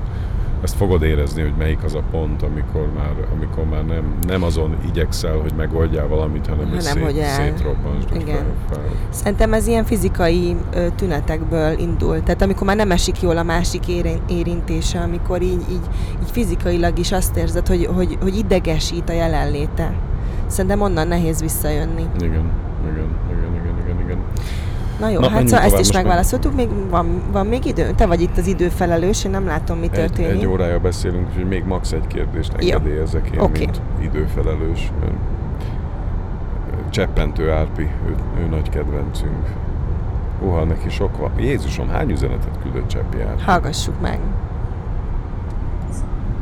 ezt 0.63 0.75
fogod 0.75 1.01
érezni, 1.03 1.41
hogy 1.41 1.53
melyik 1.57 1.83
az 1.83 1.95
a 1.95 2.01
pont, 2.11 2.41
amikor 2.41 2.87
már, 2.95 3.11
amikor 3.35 3.63
már 3.65 3.85
nem, 3.85 4.03
nem 4.27 4.43
azon 4.43 4.75
igyekszel, 4.87 5.37
hogy 5.37 5.53
megoldjál 5.57 6.07
valamit, 6.07 6.47
hanem, 6.47 6.65
Hanem, 6.65 6.79
szét, 6.79 7.03
hogy 7.03 7.17
el- 7.17 7.35
szétrobbansd, 7.35 8.07
Igen. 8.15 8.43
fel, 8.69 8.81
Szerintem 9.09 9.53
ez 9.53 9.67
ilyen 9.67 9.83
fizikai 9.83 10.55
ö, 10.73 10.87
tünetekből 10.95 11.79
indul. 11.79 12.23
Tehát 12.23 12.41
amikor 12.41 12.67
már 12.67 12.75
nem 12.75 12.91
esik 12.91 13.21
jól 13.21 13.37
a 13.37 13.43
másik 13.43 13.87
érin- 13.87 14.21
érintése, 14.29 14.99
amikor 14.99 15.41
így, 15.41 15.61
így, 15.69 15.87
így 16.21 16.31
fizikailag 16.31 16.97
is 16.99 17.11
azt 17.11 17.37
érzed, 17.37 17.67
hogy, 17.67 17.85
hogy, 17.95 18.17
hogy 18.21 18.37
idegesít 18.37 19.09
a 19.09 19.13
jelenléte. 19.13 19.93
Szerintem 20.47 20.81
onnan 20.81 21.07
nehéz 21.07 21.41
visszajönni. 21.41 22.05
Igen, 22.19 22.51
igen. 22.91 23.07
Na 24.99 25.09
jó, 25.09 25.19
Na, 25.19 25.29
hát 25.29 25.47
szóval 25.47 25.65
ezt 25.65 25.79
is 25.79 25.91
megválaszoltuk, 25.91 26.55
még 26.55 26.69
van, 26.89 27.21
van 27.31 27.45
még 27.47 27.65
idő? 27.65 27.91
Te 27.95 28.05
vagy 28.05 28.21
itt 28.21 28.37
az 28.37 28.47
időfelelős, 28.47 29.23
én 29.23 29.31
nem 29.31 29.45
látom, 29.45 29.77
mi 29.77 29.83
Egy, 29.83 29.91
történik. 29.91 30.31
egy 30.31 30.45
órája 30.45 30.79
beszélünk, 30.79 31.27
úgyhogy 31.29 31.47
még 31.47 31.63
max. 31.65 31.91
egy 31.91 32.07
kérdést 32.07 32.53
engedélyezek 32.57 33.29
én, 33.33 33.39
Oké. 33.39 33.59
mint 33.65 33.81
időfelelős. 34.01 34.91
Cseppentő 36.89 37.51
Árpi, 37.51 37.89
ő, 38.07 38.15
ő 38.39 38.45
nagy 38.45 38.69
kedvencünk. 38.69 39.47
Uha, 40.41 40.63
neki 40.63 40.89
sok 40.89 41.17
van. 41.17 41.31
Jézusom, 41.39 41.89
hány 41.89 42.09
üzenetet 42.11 42.59
küldött 42.61 42.87
Cseppi 42.87 43.21
Árpi? 43.21 43.43
Hallgassuk 43.43 44.01
meg. 44.01 44.19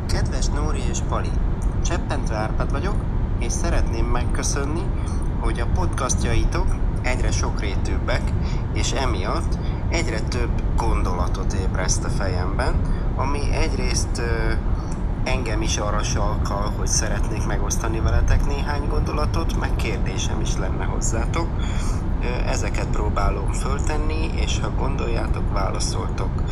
Kedves 0.07 0.47
Nóri 0.47 0.79
és 0.89 0.99
Pali, 1.09 1.29
Cseppentő 1.85 2.33
Árpád 2.33 2.71
vagyok, 2.71 2.95
és 3.39 3.51
szeretném 3.51 4.05
megköszönni, 4.05 4.81
hogy 5.39 5.59
a 5.59 5.65
podcastjaitok 5.79 6.65
egyre 7.05 7.31
sokrétűbbek, 7.31 8.21
és 8.73 8.91
emiatt 8.91 9.57
egyre 9.89 10.19
több 10.19 10.61
gondolatot 10.75 11.53
ébreszt 11.53 12.03
a 12.03 12.09
fejemben, 12.09 12.73
ami 13.15 13.39
egyrészt 13.53 14.21
engem 15.23 15.61
is 15.61 15.77
arra 15.77 16.03
sarkal, 16.03 16.73
hogy 16.77 16.87
szeretnék 16.87 17.45
megosztani 17.45 17.99
veletek 17.99 18.45
néhány 18.45 18.87
gondolatot, 18.87 19.59
meg 19.59 19.75
kérdésem 19.75 20.41
is 20.41 20.57
lenne 20.57 20.83
hozzátok. 20.83 21.47
Ezeket 22.45 22.87
próbálom 22.87 23.51
föltenni, 23.51 24.29
és 24.35 24.59
ha 24.59 24.71
gondoljátok, 24.77 25.53
válaszoltok. 25.53 26.43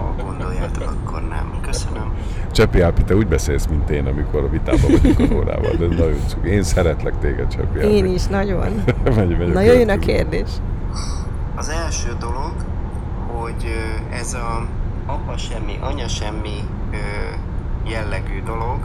Ha 0.00 0.14
gondoljátok, 0.22 0.82
akkor 0.82 1.22
nem. 1.28 1.58
Köszönöm. 1.60 2.12
Cseppi 2.52 2.80
Árpi, 2.80 3.02
te 3.02 3.16
úgy 3.16 3.26
beszélsz, 3.26 3.66
mint 3.66 3.90
én, 3.90 4.06
amikor 4.06 4.44
a 4.44 4.48
vitában 4.48 4.90
vagyunk 4.90 5.30
a 5.30 5.34
órával. 5.34 5.72
De 5.76 5.86
nagyon 5.86 6.18
cuki. 6.26 6.48
Én 6.48 6.62
szeretlek 6.62 7.18
téged, 7.18 7.48
Cseppi 7.48 7.78
Árpi. 7.78 7.92
Én 7.92 8.06
is, 8.06 8.26
nagyon. 8.26 8.84
megy, 9.16 9.38
megy 9.38 9.52
Na 9.52 9.60
jöjjön 9.60 9.90
a 9.90 9.98
kérdés. 9.98 10.48
Az 11.54 11.68
első 11.68 12.16
dolog, 12.18 12.52
hogy 13.26 13.66
ez 14.12 14.34
a 14.34 14.66
apa 15.06 15.36
semmi, 15.36 15.78
anya 15.80 16.08
semmi 16.08 16.68
jellegű 17.86 18.42
dolog, 18.42 18.78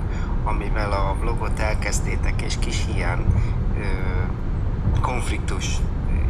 amivel 0.44 0.92
a 0.92 1.16
vlogot 1.22 1.60
elkezdtétek, 1.60 2.42
és 2.42 2.56
kis 2.60 2.86
hiány 2.94 3.26
konfliktus 5.02 5.78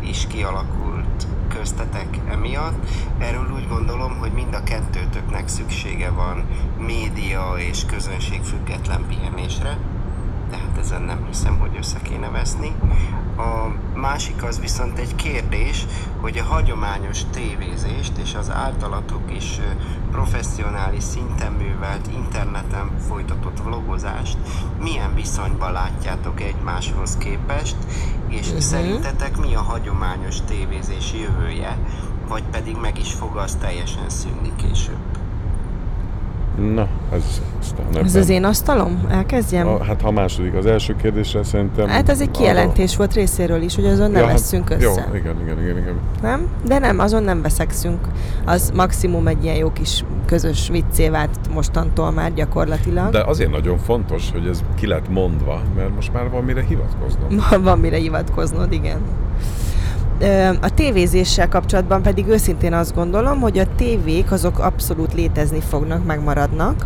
is 0.10 0.28
kialakult 0.28 1.28
köztetek 1.47 2.20
emiatt. 2.30 2.89
Erről 3.20 3.51
úgy 3.53 3.68
gondolom, 3.68 4.18
hogy 4.18 4.32
mind 4.32 4.53
a 4.53 4.64
kettőtöknek 4.64 5.47
szüksége 5.47 6.10
van 6.10 6.45
média 6.78 7.53
és 7.57 7.86
közönség 7.86 8.41
független 8.41 9.05
pihenésre 9.07 9.78
tehát 10.50 10.78
ezen 10.80 11.02
nem 11.02 11.26
hiszem, 11.28 11.60
hogy 11.60 11.76
össze 11.78 12.00
kéne 12.02 12.30
veszni. 12.30 12.72
A 13.38 13.68
másik 14.00 14.43
az 14.43 14.60
viszont 14.60 14.97
egy 14.97 15.16
kérdés, 15.16 15.86
hogy 16.22 16.38
a 16.38 16.43
hagyományos 16.43 17.22
tévézést 17.32 18.18
és 18.18 18.36
az 18.36 18.50
általatok 18.52 19.22
is 19.36 19.60
professzionális 20.12 21.04
szinten 21.04 21.52
művelt 21.52 22.08
interneten 22.16 22.89
folytatott 23.08 23.62
vlogozást 23.64 24.38
milyen 24.82 25.16
viszonyban 25.16 25.72
látjátok 25.72 26.41
egymáshoz 26.41 27.18
képest, 27.18 27.76
és 28.28 28.47
Mhm. 28.50 28.58
szerintetek 28.60 29.38
mi 29.38 29.56
a 29.56 29.62
hagyományos 29.62 30.41
tévézés 30.41 31.14
jövője, 31.14 31.78
vagy 32.28 32.43
pedig 32.43 32.76
meg 32.82 32.97
is 33.00 33.14
fog 33.14 33.36
az 33.38 33.56
teljesen 33.56 34.10
szűnni 34.10 34.52
később? 34.56 35.09
Na, 36.60 36.88
ez 37.14 37.41
aztán 37.60 37.86
Ez 37.89 37.95
ebben- 37.95 38.16
az 38.16 38.30
én 38.30 38.43
asztalom? 38.43 39.05
Elkezdjem? 39.10 39.68
A, 39.68 39.84
hát 39.84 40.01
ha 40.01 40.12
második, 40.12 40.53
az 40.53 40.66
első 40.66 40.95
kérdésre 40.95 41.43
szerintem... 41.43 41.88
Hát 41.88 42.10
ez 42.10 42.22
egy 42.22 42.28
arra- 42.28 42.38
kijelentés 42.38 42.95
volt 42.95 43.14
részéről 43.14 43.62
is, 43.62 43.76
hogy 43.76 43.86
azon 43.86 44.12
nem 44.12 44.22
Ja, 44.22 44.28
hát 44.28 44.39
veszünk 44.39 44.70
össze. 44.70 44.82
Jó, 44.82 44.93
igen, 45.16 45.36
igen, 45.43 45.62
igen, 45.62 45.78
igen. 45.78 45.95
Nem? 46.22 46.47
De 46.66 46.80
nem, 46.80 46.99
azon 46.99 47.24
nem 47.24 47.41
veszekszünk. 47.41 48.07
Az 48.45 48.72
maximum 48.76 49.28
egy 49.28 49.43
ilyen 49.43 49.55
jó 49.55 49.72
kis 49.72 50.03
közös 50.26 50.70
viccé 50.72 51.10
vált 51.10 51.39
mostantól 51.53 52.12
már 52.12 52.34
gyakorlatilag. 52.34 53.10
De 53.12 53.24
azért 53.24 53.51
nagyon 53.51 53.78
fontos, 53.78 54.32
hogy 54.32 54.47
ez 54.47 54.64
ki 54.76 54.88
lett 54.88 55.10
mondva, 55.10 55.62
mert 55.76 55.95
most 55.95 56.14
már 56.14 56.30
van 56.30 56.43
mire 56.43 56.64
hivatkoznom. 56.64 57.43
Van 57.64 57.80
mire 57.80 57.97
hivatkoznod, 57.97 58.72
igen. 58.72 58.97
A 60.61 60.74
tévézéssel 60.74 61.49
kapcsolatban 61.49 62.01
pedig 62.01 62.28
őszintén 62.28 62.74
azt 62.74 62.95
gondolom, 62.95 63.39
hogy 63.39 63.59
a 63.59 63.76
tévék 63.76 64.32
azok 64.32 64.59
abszolút 64.59 65.13
létezni 65.13 65.59
fognak, 65.59 66.05
megmaradnak. 66.05 66.86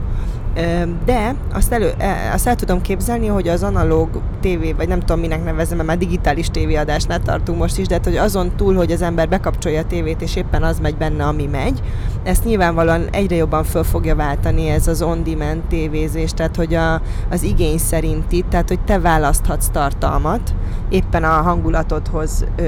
De 1.06 1.36
azt, 1.54 1.72
elő, 1.72 1.94
e, 1.98 2.32
azt 2.34 2.48
el 2.48 2.56
tudom 2.56 2.82
képzelni, 2.82 3.28
hogy 3.28 3.48
az 3.48 3.64
analóg 3.64 4.10
tévé, 4.42 4.72
vagy 4.72 4.88
nem 4.88 5.00
tudom 5.00 5.20
minek 5.20 5.44
nevezem, 5.44 5.78
mert 5.78 5.90
már 5.90 5.98
digitális 5.98 6.48
tévéadásnál 6.48 7.22
tartunk 7.22 7.58
most 7.58 7.78
is, 7.78 7.88
de 7.88 7.94
hát, 7.94 8.04
hogy 8.04 8.18
azon 8.18 8.52
túl, 8.56 8.76
hogy 8.76 8.92
az 8.92 9.02
ember 9.02 9.30
bekapcsolja 9.30 9.80
a 9.80 9.86
tévét, 9.86 10.22
és 10.22 10.36
éppen 10.36 10.64
az 10.64 10.80
megy 10.80 10.96
benne, 10.96 11.24
ami 11.24 11.46
megy, 11.46 11.82
ezt 12.24 12.46
nyilvánvalóan 12.46 13.08
egyre 13.12 13.36
jobban 13.36 13.64
föl 13.64 13.84
fogja 13.84 14.16
váltani 14.16 14.70
ez 14.70 14.88
az 14.88 15.02
on-demand 15.02 15.62
tévézés, 15.62 16.32
tehát 16.32 16.56
hogy 16.56 16.74
a, 16.74 17.02
az 17.30 17.44
igény 17.44 17.78
szerinti, 17.78 18.44
tehát 18.50 18.68
hogy 18.68 18.80
te 18.80 19.00
választhatsz 19.00 19.70
tartalmat, 19.72 20.54
éppen 20.90 21.24
a 21.24 21.28
hangulatodhoz 21.28 22.46
ö, 22.56 22.64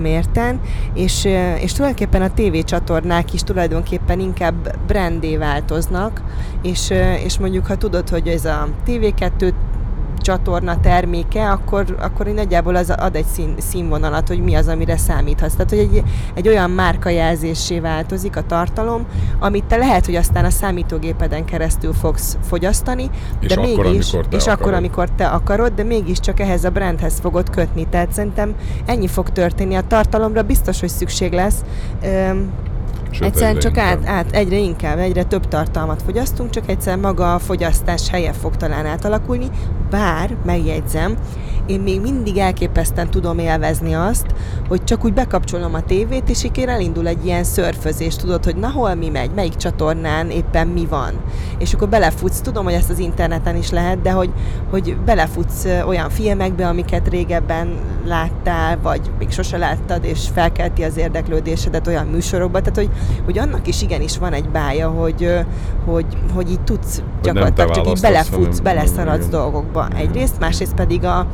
mérten, 0.00 0.60
és, 0.94 1.24
ö, 1.24 1.54
és 1.54 1.72
tulajdonképpen 1.72 2.22
a 2.22 2.34
tévécsatornák 2.34 3.32
is 3.32 3.42
tulajdonképpen 3.42 4.20
inkább 4.20 4.76
brandé 4.86 5.36
változnak, 5.36 6.22
és, 6.62 6.90
ö, 6.90 7.14
és 7.26 7.38
mondjuk 7.38 7.66
ha 7.66 7.76
tudod, 7.76 8.08
hogy 8.08 8.28
ez 8.28 8.44
a 8.44 8.68
TV2 8.86 9.52
csatorna 10.18 10.80
terméke, 10.80 11.50
akkor, 11.50 11.96
akkor 12.00 12.26
nagyjából 12.26 12.76
az 12.76 12.90
ad 12.90 13.16
egy 13.16 13.24
szín, 13.24 13.54
színvonalat, 13.58 14.28
hogy 14.28 14.40
mi 14.40 14.54
az, 14.54 14.68
amire 14.68 14.96
számíthatsz. 14.96 15.52
Tehát, 15.52 15.70
hogy 15.70 15.78
egy, 15.78 16.02
egy 16.34 16.48
olyan 16.48 16.70
márkajelzésé 16.70 17.80
változik 17.80 18.36
a 18.36 18.42
tartalom, 18.42 19.06
amit 19.38 19.64
te 19.64 19.76
lehet, 19.76 20.04
hogy 20.04 20.14
aztán 20.14 20.44
a 20.44 20.50
számítógépeden 20.50 21.44
keresztül 21.44 21.92
fogsz 21.92 22.38
fogyasztani, 22.42 23.10
és 23.40 23.48
de 23.48 23.60
akkor, 23.60 23.84
mégis, 23.84 24.12
amikor 24.12 24.28
te 24.28 24.36
és 24.36 24.42
akarod. 24.42 24.60
akkor, 24.60 24.74
amikor 24.74 25.10
te 25.10 25.26
akarod, 25.26 25.72
de 25.74 25.82
mégiscsak 25.82 26.40
ehhez 26.40 26.64
a 26.64 26.70
brandhez 26.70 27.18
fogod 27.20 27.50
kötni. 27.50 27.86
Tehát 27.90 28.12
szerintem 28.12 28.54
ennyi 28.86 29.06
fog 29.06 29.30
történni. 29.30 29.74
A 29.74 29.86
tartalomra 29.86 30.42
biztos, 30.42 30.80
hogy 30.80 30.88
szükség 30.88 31.32
lesz. 31.32 31.64
Öm, 32.02 32.52
Sőt, 33.16 33.26
egyszerűen 33.26 33.58
csak 33.58 33.76
át, 33.78 33.98
inkább. 33.98 34.16
át, 34.16 34.32
egyre 34.32 34.56
inkább, 34.56 34.98
egyre 34.98 35.24
több 35.24 35.48
tartalmat 35.48 36.02
fogyasztunk, 36.02 36.50
csak 36.50 36.68
egyszerűen 36.68 36.98
maga 36.98 37.34
a 37.34 37.38
fogyasztás 37.38 38.08
helye 38.08 38.32
fog 38.32 38.56
talán 38.56 38.86
átalakulni, 38.86 39.46
bár, 39.90 40.36
megjegyzem, 40.44 41.16
én 41.66 41.80
még 41.80 42.00
mindig 42.00 42.36
elképesztően 42.36 43.10
tudom 43.10 43.38
élvezni 43.38 43.94
azt, 43.94 44.26
hogy 44.68 44.84
csak 44.84 45.04
úgy 45.04 45.12
bekapcsolom 45.12 45.74
a 45.74 45.80
tévét, 45.80 46.28
és 46.28 46.44
így 46.44 46.58
elindul 46.58 47.08
egy 47.08 47.24
ilyen 47.24 47.44
szörfözés, 47.44 48.16
tudod, 48.16 48.44
hogy 48.44 48.56
na 48.56 48.70
hol 48.70 48.94
mi 48.94 49.08
megy, 49.08 49.30
melyik 49.34 49.56
csatornán 49.56 50.30
éppen 50.30 50.66
mi 50.66 50.86
van. 50.86 51.12
És 51.58 51.74
akkor 51.74 51.88
belefutsz, 51.88 52.40
tudom, 52.40 52.64
hogy 52.64 52.72
ezt 52.72 52.90
az 52.90 52.98
interneten 52.98 53.56
is 53.56 53.70
lehet, 53.70 54.02
de 54.02 54.10
hogy, 54.10 54.30
hogy 54.70 54.96
belefutsz 55.04 55.64
olyan 55.86 56.10
filmekbe, 56.10 56.68
amiket 56.68 57.08
régebben 57.08 57.68
láttál, 58.04 58.78
vagy 58.82 59.10
még 59.18 59.30
sose 59.30 59.56
láttad, 59.56 60.04
és 60.04 60.28
felkelti 60.34 60.82
az 60.82 60.96
érdeklődésedet 60.96 61.86
olyan 61.86 62.06
műsorokba, 62.06 62.60
tehát 62.60 62.76
hogy, 62.76 62.90
hogy 63.24 63.38
annak 63.38 63.66
is 63.66 63.82
igenis 63.82 64.18
van 64.18 64.32
egy 64.32 64.48
bája, 64.48 64.88
hogy, 64.88 65.38
hogy, 65.84 66.06
hogy 66.34 66.50
így 66.50 66.60
tudsz 66.60 66.96
te 66.96 67.02
gyakorlatilag 67.22 67.70
csak 67.70 67.86
így 67.86 68.00
belefutsz, 68.00 68.58
beleszaladsz 68.58 69.26
dolgokba 69.26 69.88
egyrészt, 69.96 70.38
másrészt 70.40 70.74
pedig 70.74 71.04
a, 71.04 71.26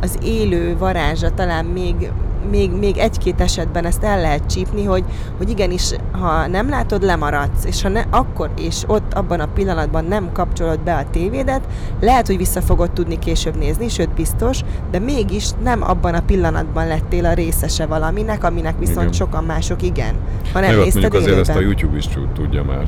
az 0.00 0.18
élő 0.22 0.76
varázsa 0.78 1.34
talán 1.34 1.64
még, 1.64 2.10
még, 2.50 2.70
még 2.70 2.96
egy-két 2.96 3.40
esetben 3.40 3.84
ezt 3.84 4.02
el 4.02 4.20
lehet 4.20 4.46
csípni, 4.46 4.84
hogy, 4.84 5.04
hogy 5.36 5.50
igenis, 5.50 5.90
ha 6.12 6.46
nem 6.46 6.68
látod, 6.68 7.02
lemaradsz, 7.02 7.64
és 7.64 7.82
ha 7.82 7.88
ne, 7.88 8.02
akkor 8.10 8.50
és 8.58 8.82
ott 8.86 9.14
abban 9.14 9.40
a 9.40 9.46
pillanatban 9.46 10.04
nem 10.04 10.32
kapcsolod 10.32 10.80
be 10.80 10.94
a 10.94 11.10
tévédet, 11.10 11.66
lehet, 12.00 12.26
hogy 12.26 12.36
vissza 12.36 12.60
fogod 12.60 12.90
tudni 12.90 13.18
később 13.18 13.56
nézni, 13.56 13.88
sőt 13.88 14.14
biztos, 14.14 14.60
de 14.90 14.98
mégis 14.98 15.50
nem 15.62 15.82
abban 15.82 16.14
a 16.14 16.22
pillanatban 16.22 16.86
lettél 16.86 17.24
a 17.26 17.32
részese 17.32 17.86
valaminek, 17.86 18.44
aminek 18.44 18.78
viszont 18.78 18.98
Igen. 18.98 19.12
sokan 19.12 19.44
mások 19.44 19.82
igen. 19.82 20.14
Ha 20.52 20.60
nem 20.60 20.70
Meg 20.70 20.78
nézted 20.78 21.02
mondjuk 21.02 21.22
azért 21.22 21.38
ezt 21.38 21.58
a. 21.58 21.60
YouTube 21.60 21.96
is 21.96 22.06
tud- 22.06 22.32
tudja 22.32 22.64
már. 22.64 22.86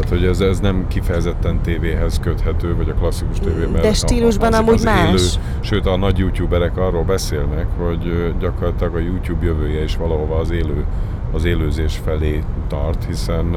Tehát, 0.00 0.18
hogy 0.18 0.24
ez, 0.28 0.40
ez 0.40 0.60
nem 0.60 0.84
kifejezetten 0.88 1.60
tévéhez 1.62 2.20
köthető, 2.22 2.76
vagy 2.76 2.88
a 2.88 2.94
klasszikus 2.94 3.38
tévében. 3.38 3.82
De 3.82 3.92
stílusban 3.92 4.52
amúgy 4.52 4.82
más. 4.84 5.38
sőt, 5.60 5.86
a 5.86 5.96
nagy 5.96 6.18
youtuberek 6.18 6.76
arról 6.76 7.02
beszélnek, 7.02 7.66
hogy 7.78 8.34
gyakorlatilag 8.40 8.94
a 8.94 8.98
YouTube 8.98 9.44
jövője 9.44 9.82
is 9.82 9.96
valahova 9.96 10.36
az 10.36 10.50
élő, 10.50 10.84
az 11.32 11.44
élőzés 11.44 12.00
felé 12.04 12.42
tart, 12.68 13.04
hiszen 13.04 13.56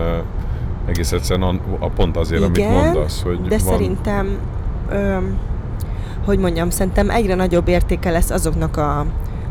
egész 0.85 1.11
egyszerűen 1.11 1.59
a, 1.79 1.85
a 1.85 1.89
pont 1.89 2.17
azért, 2.17 2.43
amit 2.43 2.69
mondasz, 2.69 3.21
hogy 3.21 3.41
de 3.41 3.57
van, 3.63 3.73
szerintem, 3.73 4.37
öm, 4.89 5.37
hogy 6.25 6.39
mondjam, 6.39 6.69
szerintem 6.69 7.09
egyre 7.09 7.35
nagyobb 7.35 7.67
értéke 7.67 8.11
lesz 8.11 8.29
azoknak 8.29 8.77
a, 8.77 8.99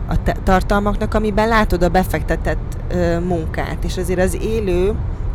a 0.08 0.22
te- 0.22 0.36
tartalmaknak, 0.44 1.14
amiben 1.14 1.48
látod 1.48 1.82
a 1.82 1.88
befektetett 1.88 2.76
ö, 2.94 3.20
munkát, 3.20 3.84
és 3.84 3.96
azért 3.96 4.20
az 4.20 4.38
élő, 4.42 4.94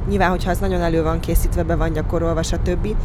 nyilván, 0.10 0.30
hogyha 0.30 0.52
az 0.52 0.60
nagyon 0.60 0.82
elő 0.82 1.04
van 1.04 1.20
készítve, 1.20 1.64
be 1.64 1.76
van 1.76 1.94
gyakorolva, 1.94 2.44
stb., 2.44 2.96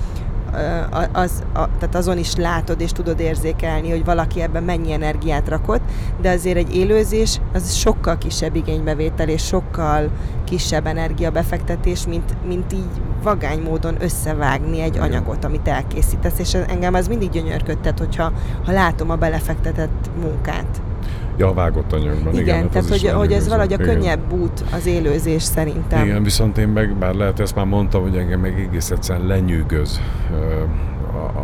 az, 1.13 1.43
a, 1.53 1.69
tehát 1.79 1.95
azon 1.95 2.19
is 2.19 2.37
látod 2.37 2.81
és 2.81 2.93
tudod 2.93 3.21
érzékelni, 3.21 3.91
hogy 3.91 4.05
valaki 4.05 4.43
ebben 4.43 4.63
mennyi 4.63 4.93
energiát 4.93 5.49
rakott, 5.49 5.81
de 6.21 6.31
azért 6.31 6.57
egy 6.57 6.77
élőzés 6.77 7.41
az 7.53 7.75
sokkal 7.75 8.19
kisebb 8.19 8.57
igénybevétel 8.57 9.29
és 9.29 9.45
sokkal 9.45 10.11
kisebb 10.45 10.87
energiabefektetés, 10.87 12.07
mint, 12.07 12.47
mint 12.47 12.73
így 12.73 13.01
vagány 13.23 13.63
módon 13.63 13.97
összevágni 14.03 14.81
egy 14.81 14.99
anyagot, 14.99 15.45
amit 15.45 15.69
elkészítesz, 15.69 16.39
és 16.39 16.55
engem 16.55 16.95
ez 16.95 17.09
mindig 17.09 17.31
gyönyörködtet, 17.31 17.99
hogyha 17.99 18.33
ha 18.65 18.73
látom 18.73 19.11
a 19.11 19.17
belefektetett 19.17 20.11
munkát. 20.21 20.83
Ja, 21.41 21.49
a 21.49 21.53
vágott 21.53 21.93
anyagban. 21.93 22.33
Igen, 22.33 22.43
igen 22.45 22.61
hát 22.61 22.69
tehát 22.69 22.89
hogy, 22.89 23.09
hogy 23.09 23.33
ez 23.33 23.49
valahogy 23.49 23.73
a 23.73 23.77
könnyebb 23.77 24.33
út 24.33 24.65
az 24.73 24.87
élőzés 24.87 25.43
szerintem. 25.43 26.05
Igen, 26.05 26.23
viszont 26.23 26.59
én 26.59 26.69
meg, 26.69 26.95
bár 26.95 27.15
lehet 27.15 27.41
ezt 27.41 27.55
már 27.55 27.67
mondtam, 27.67 28.03
hogy 28.03 28.17
engem 28.17 28.41
meg 28.41 28.61
egész 28.69 28.91
egyszerűen 28.91 29.27
lenyűgöz 29.27 30.01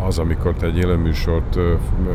az, 0.07 0.19
amikor 0.19 0.53
te 0.53 0.65
egy 0.65 0.77
élőműsort 0.77 1.57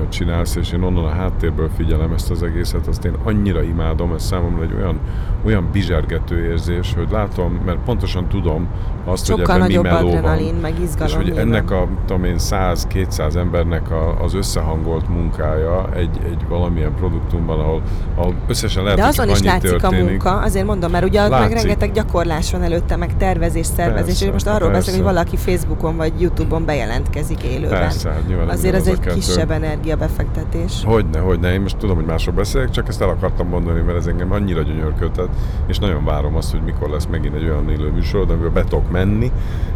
csinálsz, 0.09 0.57
és 0.57 0.73
én 0.73 0.83
onnan 0.83 1.05
a 1.05 1.09
háttérből 1.09 1.69
figyelem 1.77 2.13
ezt 2.13 2.31
az 2.31 2.43
egészet, 2.43 2.87
azt 2.87 3.05
én 3.05 3.13
annyira 3.25 3.63
imádom, 3.63 4.13
ez 4.13 4.23
számomra 4.23 4.63
egy 4.63 4.75
olyan, 4.79 4.99
olyan 5.45 5.69
bizsergető 5.73 6.45
érzés, 6.51 6.95
hogy 6.97 7.09
látom, 7.11 7.61
mert 7.65 7.79
pontosan 7.85 8.29
tudom 8.29 8.67
azt, 9.05 9.25
Sokkal 9.27 9.61
hogy 9.61 9.75
ebben 9.75 10.05
mi 10.05 10.11
meló 10.11 10.21
van. 10.21 10.39
meg 10.61 10.81
izgalom. 10.83 11.09
És 11.09 11.15
hogy 11.15 11.25
nyilván. 11.25 11.47
ennek 11.47 11.71
a, 11.71 11.89
tudom 12.07 12.25
én, 12.25 12.37
100-200 12.39 13.35
embernek 13.37 13.91
a, 13.91 14.23
az 14.23 14.35
összehangolt 14.35 15.09
munkája 15.09 15.89
egy, 15.95 16.19
egy 16.25 16.47
valamilyen 16.49 16.95
produktumban, 16.95 17.59
ahol, 17.61 17.83
ahol 18.15 18.35
összesen 18.49 18.83
lehet, 18.83 18.99
De 18.99 19.05
azon 19.07 19.29
is 19.29 19.43
látszik 19.43 19.71
történik. 19.71 20.05
a 20.05 20.09
munka, 20.09 20.31
azért 20.31 20.67
mondom, 20.67 20.91
mert 20.91 21.05
ugye 21.05 21.23
ott 21.25 21.31
meg 21.31 21.41
Látszik. 21.41 21.57
rengeteg 21.57 21.93
gyakorlás 21.93 22.53
van 22.53 22.63
előtte, 22.63 22.97
meg 22.97 23.17
tervezés, 23.17 23.67
szervezés, 23.67 24.05
Persze, 24.07 24.25
és 24.27 24.33
most 24.33 24.47
arról 24.47 24.71
persze. 24.71 24.91
hogy 24.93 25.03
valaki 25.03 25.37
Facebookon 25.37 25.97
vagy 25.97 26.13
Youtube-on 26.21 26.65
bejelentkezik. 26.65 27.41
Persze, 27.43 27.82
hát 27.83 28.27
nyilván 28.27 28.49
Azért 28.49 28.75
az 28.75 28.81
ugyanaz 28.83 28.99
egy 28.99 29.05
kettő. 29.05 29.15
kisebb 29.15 29.51
energiabefektetés. 29.51 30.83
Hogyne, 30.85 31.19
hogyne, 31.19 31.53
én 31.53 31.61
most 31.61 31.77
tudom, 31.77 31.97
hogy 31.97 32.05
másról 32.05 32.35
beszélek, 32.35 32.71
csak 32.71 32.89
ezt 32.89 33.03
el 33.03 33.09
akartam 33.09 33.49
mondani, 33.49 33.81
mert 33.81 33.99
ez 33.99 34.07
engem 34.07 34.33
annyira 34.33 34.63
gyönyörködtet, 34.63 35.29
és 35.67 35.79
nagyon 35.79 36.05
várom 36.05 36.37
azt, 36.37 36.51
hogy 36.51 36.61
mikor 36.63 36.89
lesz 36.91 37.07
megint 37.11 37.35
egy 37.35 37.45
olyan 37.45 37.71
élő 37.71 37.91
műsorod, 37.91 38.31
amiben 38.31 38.53
be 38.53 38.63
tudok 38.65 38.91
menni, 38.91 39.31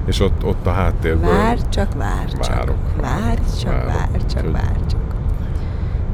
és 0.07 0.21
ott, 0.21 0.45
ott 0.45 0.67
a 0.67 0.71
háttérből 0.71 1.31
Vár, 1.31 1.69
csak 1.69 1.95
vár, 1.95 2.29
csak. 2.29 2.47
Várok. 2.55 2.77
Vár, 3.01 3.39
csak 3.61 3.73
Várok. 3.73 3.87
vár, 3.87 4.25
csak 4.27 4.53
vár, 4.53 4.77
csak. 4.91 5.01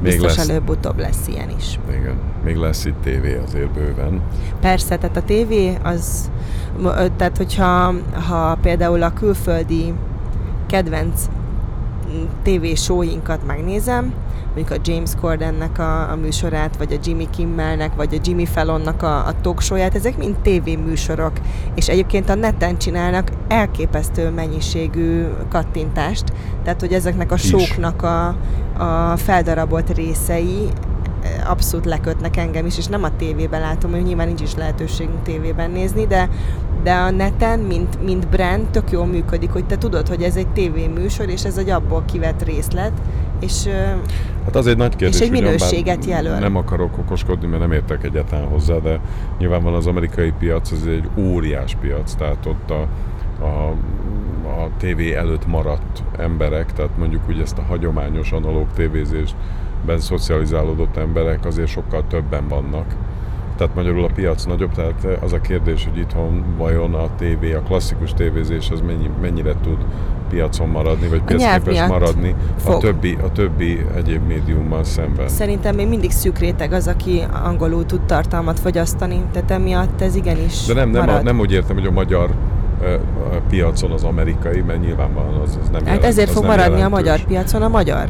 még 0.02 0.12
Biztos 0.12 0.36
lesz, 0.36 0.48
előbb-utóbb 0.48 0.98
lesz 0.98 1.28
ilyen 1.28 1.50
is. 1.56 1.78
igen, 1.90 2.16
még 2.44 2.56
lesz 2.56 2.84
itt 2.84 3.02
tévé 3.02 3.40
azért 3.46 3.70
bőven. 3.70 4.20
Persze, 4.60 4.96
tehát 4.98 5.16
a 5.16 5.22
tévé 5.22 5.78
az, 5.82 6.30
tehát 7.16 7.36
hogyha 7.36 7.94
ha 8.28 8.58
például 8.62 9.02
a 9.02 9.12
külföldi 9.12 9.94
kedvenc 10.66 11.24
tévésóinkat 12.42 13.46
megnézem, 13.46 14.14
mondjuk 14.54 14.70
a 14.70 14.82
James 14.84 15.10
Cordennek 15.20 15.78
a, 15.78 16.10
a 16.10 16.16
műsorát, 16.16 16.76
vagy 16.76 16.92
a 16.92 17.00
Jimmy 17.04 17.28
Kimmelnek, 17.30 17.94
vagy 17.94 18.14
a 18.14 18.20
Jimmy 18.24 18.46
Fallonnak 18.46 19.02
a, 19.02 19.26
a 19.26 19.40
talk 19.40 19.60
show-ját, 19.60 19.94
ezek 19.94 20.16
mind 20.16 20.36
tévéműsorok, 20.36 21.32
és 21.74 21.88
egyébként 21.88 22.28
a 22.28 22.34
neten 22.34 22.78
csinálnak 22.78 23.28
elképesztő 23.48 24.30
mennyiségű 24.30 25.24
kattintást, 25.48 26.24
tehát 26.64 26.80
hogy 26.80 26.92
ezeknek 26.92 27.32
a 27.32 27.36
sóknak 27.36 28.02
a, 28.02 28.26
a 28.78 29.16
feldarabolt 29.16 29.94
részei 29.94 30.68
abszolút 31.46 31.86
lekötnek 31.86 32.36
engem 32.36 32.66
is, 32.66 32.78
és 32.78 32.86
nem 32.86 33.04
a 33.04 33.16
tévében 33.16 33.60
látom, 33.60 33.90
hogy 33.90 34.02
nyilván 34.02 34.26
nincs 34.26 34.40
is 34.40 34.54
lehetőségünk 34.54 35.22
tévében 35.22 35.70
nézni, 35.70 36.06
de, 36.06 36.28
de 36.82 36.92
a 36.92 37.10
neten, 37.10 37.58
mint, 37.58 38.04
mint 38.04 38.28
brand, 38.28 38.66
tök 38.66 38.90
jól 38.90 39.06
működik, 39.06 39.50
hogy 39.50 39.64
te 39.64 39.78
tudod, 39.78 40.08
hogy 40.08 40.22
ez 40.22 40.36
egy 40.36 40.48
tévéműsor, 40.48 41.28
és 41.28 41.44
ez 41.44 41.56
egy 41.56 41.70
abból 41.70 42.02
kivett 42.06 42.42
részlet, 42.44 42.92
és 43.40 43.68
Hát 44.44 44.56
az 44.56 44.66
egy 44.66 44.76
nagy 44.76 44.96
kérdés, 44.96 45.20
egy 45.20 45.30
ugyan, 45.30 45.42
bár 45.42 45.52
minőséget 45.52 46.04
jelöl. 46.04 46.38
Nem 46.38 46.56
akarok 46.56 46.98
okoskodni, 46.98 47.46
mert 47.46 47.60
nem 47.60 47.72
értek 47.72 48.04
egyáltalán 48.04 48.48
hozzá, 48.48 48.76
de 48.76 49.00
nyilvánvalóan 49.38 49.78
az 49.78 49.86
amerikai 49.86 50.32
piac 50.38 50.72
az 50.72 50.86
egy 50.86 51.08
óriás 51.16 51.76
piac, 51.80 52.14
tehát 52.14 52.46
ott 52.46 52.70
a, 52.70 52.88
a, 53.44 53.74
a 54.62 54.68
tévé 54.78 55.14
előtt 55.14 55.46
maradt 55.46 56.02
emberek, 56.18 56.72
tehát 56.72 56.98
mondjuk 56.98 57.22
úgy 57.28 57.40
ezt 57.40 57.58
a 57.58 57.62
hagyományos 57.62 58.32
analóg 58.32 58.66
tévézésben 59.82 59.98
szocializálódott 60.18 60.96
emberek 60.96 61.44
azért 61.44 61.68
sokkal 61.68 62.02
többen 62.08 62.48
vannak. 62.48 62.86
tehát 63.56 63.74
magyarul 63.74 64.04
a 64.04 64.08
piac 64.14 64.44
nagyobb, 64.44 64.72
tehát 64.72 65.06
az 65.20 65.32
a 65.32 65.40
kérdés, 65.40 65.84
hogy 65.84 65.98
itthon 65.98 66.44
vajon 66.56 66.94
a 66.94 67.08
tévé, 67.18 67.52
a 67.52 67.60
klasszikus 67.60 68.12
tévézés 68.14 68.70
az 68.70 68.80
mennyi, 68.80 69.10
mennyire 69.20 69.54
tud 69.62 69.78
piacon 70.30 70.68
maradni, 70.68 71.08
vagy 71.08 71.22
piacképes 71.22 71.86
maradni 71.88 72.34
a 72.66 72.76
többi, 72.78 73.18
a 73.22 73.32
többi 73.32 73.86
egyéb 73.96 74.26
médiummal 74.26 74.84
szemben. 74.84 75.28
Szerintem 75.28 75.74
még 75.74 75.88
mindig 75.88 76.10
szűk 76.10 76.38
réteg 76.38 76.72
az, 76.72 76.86
aki 76.88 77.22
angolul 77.44 77.86
tud 77.86 78.00
tartalmat 78.00 78.60
fogyasztani, 78.60 79.22
tehát 79.32 79.50
emiatt 79.50 80.00
ez 80.00 80.14
igenis 80.14 80.66
De 80.66 80.74
nem, 80.74 80.90
nem, 80.90 81.04
marad. 81.04 81.20
a, 81.20 81.22
nem 81.22 81.38
úgy 81.38 81.52
értem, 81.52 81.76
hogy 81.76 81.86
a 81.86 81.90
magyar 81.90 82.30
a 83.32 83.36
piacon 83.48 83.90
az 83.90 84.04
amerikai, 84.04 84.60
mert 84.60 84.80
nyilvánvalóan 84.80 85.40
az, 85.40 85.58
az 85.62 85.68
nem 85.68 85.74
Hát 85.74 85.84
jelent, 85.84 86.04
ezért 86.04 86.30
fog 86.30 86.44
maradni 86.44 86.62
jelentős. 86.78 86.86
a 86.86 86.88
magyar 86.88 87.24
piacon 87.24 87.62
a 87.62 87.68
magyar. 87.68 88.08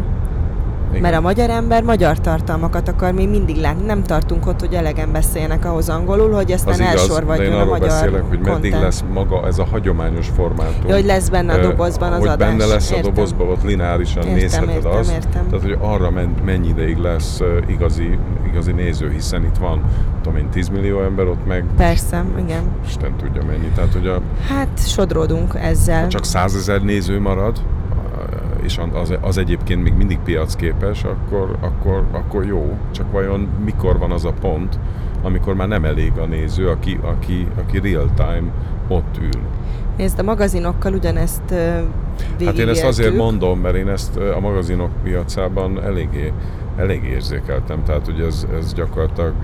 Igen. 0.93 1.01
Mert 1.03 1.17
a 1.17 1.21
magyar 1.21 1.51
ember 1.51 1.83
magyar 1.83 2.21
tartalmakat 2.21 2.89
akar 2.89 3.13
még 3.13 3.29
mindig 3.29 3.57
látni. 3.57 3.85
Nem 3.85 4.03
tartunk 4.03 4.47
ott, 4.47 4.61
hogy 4.61 4.75
elegen 4.75 5.13
beszéljenek 5.13 5.65
ahhoz 5.65 5.89
angolul, 5.89 6.31
hogy 6.33 6.53
aztán 6.53 6.73
az 6.73 6.81
igaz, 6.81 6.93
de 6.93 7.01
elsorvadjon 7.01 7.53
én 7.53 7.61
a 7.61 7.65
magyar 7.65 7.89
beszélek, 7.89 8.23
hogy 8.23 8.39
meddig 8.39 8.53
content. 8.53 8.83
lesz 8.83 9.05
maga 9.13 9.47
ez 9.47 9.59
a 9.59 9.65
hagyományos 9.71 10.29
formátum. 10.37 10.89
Ja, 10.89 10.95
hogy 10.95 11.05
lesz 11.05 11.29
benne 11.29 11.53
a 11.53 11.59
dobozban 11.61 12.13
az 12.13 12.19
hogy 12.19 12.29
adás. 12.29 12.49
benne 12.49 12.67
lesz 12.67 12.91
Értem. 12.91 13.05
a 13.05 13.15
dobozban, 13.15 13.49
ott 13.49 13.63
lineárisan 13.63 14.23
Értem, 14.23 14.35
nézheted 14.35 14.69
értem, 14.69 14.93
azt. 14.93 15.11
értem. 15.13 15.47
Tehát, 15.49 15.65
hogy 15.65 15.77
arra 15.81 16.11
men, 16.11 16.35
mennyi 16.45 16.69
ideig 16.69 16.97
lesz 16.97 17.41
igazi, 17.69 18.19
igazi 18.47 18.73
néző, 18.73 19.11
hiszen 19.11 19.45
itt 19.45 19.57
van, 19.61 19.81
tudom 20.23 20.39
én, 20.39 20.49
10 20.51 20.69
millió 20.69 21.03
ember, 21.03 21.27
ott 21.27 21.47
meg 21.47 21.65
Persze, 21.77 22.25
igen. 22.39 22.63
Isten 22.87 23.17
tudja 23.17 23.43
mennyi. 23.45 23.71
Tehát, 23.75 23.93
hogy 23.93 24.07
a, 24.07 24.21
Hát 24.49 24.89
sodródunk 24.89 25.55
ezzel. 25.63 26.01
ha 26.03 26.09
csak 26.09 26.25
100 26.25 26.55
ezer 26.55 26.83
néző 26.83 27.21
marad, 27.21 27.59
és 28.63 28.81
az, 28.93 29.15
az 29.21 29.39
egyébként 29.39 29.83
még 29.83 29.93
mindig 29.95 30.19
piacképes, 30.25 31.05
akkor, 31.05 31.57
akkor, 31.61 32.05
akkor 32.13 32.45
jó. 32.47 32.77
Csak 32.91 33.13
vajon 33.13 33.49
mikor 33.65 33.99
van 33.99 34.11
az 34.11 34.25
a 34.25 34.33
pont, 34.41 34.79
amikor 35.23 35.55
már 35.55 35.69
nem 35.69 35.85
elég 35.85 36.13
a 36.19 36.25
néző, 36.25 36.69
aki, 36.69 36.99
aki, 37.03 37.47
aki 37.59 37.79
real 37.79 38.11
time 38.15 38.51
ott 38.89 39.19
ül. 39.21 39.41
Nézd, 39.97 40.19
a 40.19 40.23
magazinokkal 40.23 40.93
ugyanezt 40.95 41.43
ö, 41.51 41.57
Hát 42.45 42.59
én 42.59 42.69
ezt 42.69 42.85
azért 42.85 42.97
végigéltük. 42.97 43.19
mondom, 43.19 43.59
mert 43.61 43.75
én 43.75 43.89
ezt 43.89 44.17
a 44.17 44.41
magazinok 44.41 44.91
piacában 45.03 45.83
eléggé, 45.83 46.33
eléggé 46.77 47.09
érzékeltem. 47.09 47.85
Tehát, 47.85 48.05
hogy 48.05 48.21
ez, 48.21 48.47
ez 48.59 48.73
gyakorlatilag 48.75 49.35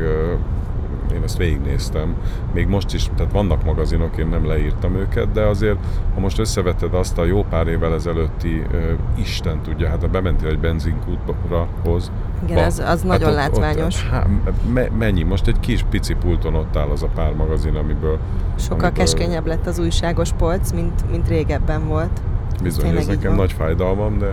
én 1.12 1.22
ezt 1.22 1.36
végignéztem. 1.36 2.14
Még 2.54 2.66
most 2.68 2.94
is, 2.94 3.10
tehát 3.16 3.32
vannak 3.32 3.64
magazinok, 3.64 4.16
én 4.16 4.26
nem 4.26 4.46
leírtam 4.46 4.96
őket, 4.96 5.32
de 5.32 5.40
azért, 5.40 5.76
ha 6.14 6.20
most 6.20 6.38
összeveted 6.38 6.94
azt 6.94 7.18
a 7.18 7.24
jó 7.24 7.44
pár 7.50 7.66
évvel 7.66 7.94
ezelőtti, 7.94 8.62
ö, 8.72 8.92
Isten 9.14 9.62
tudja, 9.62 9.88
hát 9.88 10.00
ha 10.00 10.08
bementél 10.08 10.48
egy 10.48 10.58
benzinkútra 10.58 11.66
hoz, 11.84 12.10
Igen, 12.44 12.56
ba, 12.56 12.64
az, 12.64 12.82
az 12.86 13.02
nagyon 13.02 13.28
ott- 13.28 13.34
látványos. 13.34 14.04
Ott, 14.04 14.10
há, 14.10 14.26
me, 14.72 14.88
mennyi? 14.98 15.22
Most 15.22 15.46
egy 15.46 15.60
kis 15.60 15.84
pici 15.90 16.14
pulton 16.14 16.54
ott 16.54 16.76
áll 16.76 16.88
az 16.88 17.02
a 17.02 17.08
pár 17.14 17.34
magazin, 17.34 17.74
amiből 17.74 18.18
Sokkal 18.56 18.78
amiből- 18.78 18.92
keskényebb 19.04 19.46
lett 19.46 19.66
az 19.66 19.78
újságos 19.78 20.32
polc, 20.32 20.70
mint, 20.72 21.10
mint 21.10 21.28
régebben 21.28 21.86
volt. 21.86 22.20
Bizony, 22.62 22.82
tényleg 22.84 23.00
ez 23.00 23.06
nekem 23.06 23.28
van. 23.30 23.36
nagy 23.38 23.52
fájdalmam, 23.52 24.18
de 24.18 24.26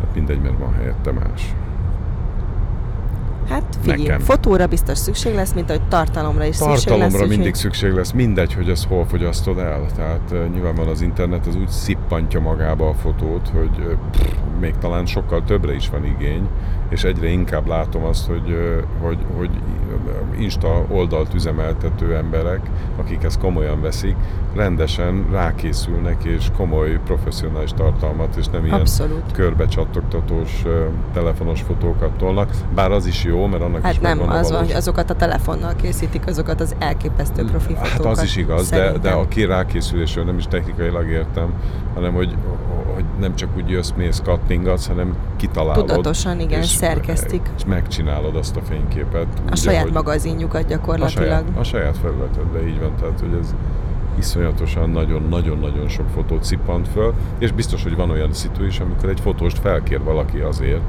hát 0.00 0.14
mindegy, 0.14 0.40
mert 0.40 0.58
van 0.58 0.74
helyette 0.74 1.12
más. 1.12 1.54
Hát 3.48 3.78
figyelj, 3.80 4.02
Nekem. 4.02 4.20
fotóra 4.20 4.66
biztos 4.66 4.98
szükség 4.98 5.34
lesz, 5.34 5.52
mint 5.52 5.70
ahogy 5.70 5.88
tartalomra 5.88 6.44
is 6.44 6.56
szükség 6.56 6.74
lesz. 6.74 6.84
Tartalomra 6.84 7.26
mindig 7.26 7.54
szükség 7.54 7.92
lesz, 7.92 8.12
mindegy, 8.12 8.54
hogy 8.54 8.68
ezt 8.68 8.86
hol 8.86 9.04
fogyasztod 9.04 9.58
el. 9.58 9.86
Tehát 9.96 10.30
uh, 10.30 10.48
nyilvánvalóan 10.52 10.92
az 10.92 11.00
internet 11.00 11.46
az 11.46 11.56
úgy 11.56 11.68
szippantja 11.68 12.40
magába 12.40 12.88
a 12.88 12.94
fotót, 12.94 13.48
hogy 13.54 13.78
uh, 13.78 13.92
pff, 14.10 14.32
még 14.60 14.74
talán 14.80 15.06
sokkal 15.06 15.44
többre 15.44 15.74
is 15.74 15.88
van 15.88 16.04
igény, 16.04 16.48
és 16.88 17.04
egyre 17.04 17.28
inkább 17.28 17.66
látom 17.66 18.04
azt, 18.04 18.26
hogy, 18.26 18.56
hogy, 19.00 19.18
hogy 19.36 19.50
Insta 20.38 20.84
oldalt 20.88 21.34
üzemeltető 21.34 22.16
emberek, 22.16 22.60
akik 22.96 23.22
ezt 23.22 23.38
komolyan 23.38 23.80
veszik, 23.80 24.16
rendesen 24.54 25.26
rákészülnek, 25.30 26.24
és 26.24 26.46
komoly 26.56 27.00
professzionális 27.04 27.70
tartalmat, 27.70 28.36
és 28.36 28.46
nem 28.46 28.64
ilyen 28.64 28.80
Abszolút. 28.80 29.32
körbecsattogtatós 29.32 30.62
uh, 30.64 30.72
telefonos 31.12 31.62
fotókat 31.62 32.10
tolnak. 32.10 32.50
Bár 32.74 32.90
az 32.90 33.06
is 33.06 33.24
jó, 33.24 33.46
mert 33.46 33.62
annak 33.62 33.78
is 33.78 33.84
Hát 33.84 34.00
nem, 34.00 34.16
megvan 34.18 34.36
a 34.36 34.38
az 34.38 34.50
van, 34.50 34.60
hogy 34.60 34.72
azokat 34.72 35.10
a 35.10 35.14
telefonnal 35.14 35.74
készítik, 35.76 36.26
azokat 36.26 36.60
az 36.60 36.74
elképesztő 36.78 37.44
profi 37.44 37.74
Hát 37.74 37.86
fotókat. 37.86 38.12
az 38.18 38.22
is 38.22 38.36
igaz, 38.36 38.68
de, 38.68 38.76
de 38.76 38.84
szerintem. 38.84 39.18
aki 39.18 39.44
rákészülésről 39.44 40.24
nem 40.24 40.38
is 40.38 40.46
technikailag 40.46 41.08
értem, 41.08 41.54
hanem 41.94 42.14
hogy, 42.14 42.34
hogy 42.94 43.04
nem 43.20 43.34
csak 43.34 43.48
úgy 43.56 43.70
jössz, 43.70 43.92
mész, 43.96 44.20
kattingatsz, 44.24 44.86
hanem 44.86 45.16
kitalálod. 45.36 45.86
Tudatosan, 45.86 46.40
igen, 46.40 46.60
és, 46.60 46.75
szerkesztik. 46.76 47.50
És 47.56 47.64
megcsinálod 47.64 48.36
azt 48.36 48.56
a 48.56 48.60
fényképet. 48.60 49.26
A 49.46 49.50
úgy, 49.50 49.56
saját 49.56 49.92
magazinjukat 49.92 50.64
a 50.64 50.68
gyakorlatilag. 50.68 51.26
saját, 51.26 51.44
a 51.58 51.62
saját 51.62 51.98
felületedbe, 51.98 52.66
így 52.66 52.80
van, 52.80 52.94
tehát 53.00 53.20
hogy 53.20 53.38
ez 53.40 53.54
iszonyatosan 54.18 54.90
nagyon-nagyon-nagyon 54.90 55.88
sok 55.88 56.08
fotót 56.14 56.44
szippant 56.44 56.88
föl, 56.88 57.14
és 57.38 57.52
biztos, 57.52 57.82
hogy 57.82 57.96
van 57.96 58.10
olyan 58.10 58.32
szitu 58.32 58.64
is, 58.64 58.80
amikor 58.80 59.08
egy 59.08 59.20
fotóst 59.20 59.58
felkér 59.58 60.02
valaki 60.02 60.38
azért, 60.38 60.80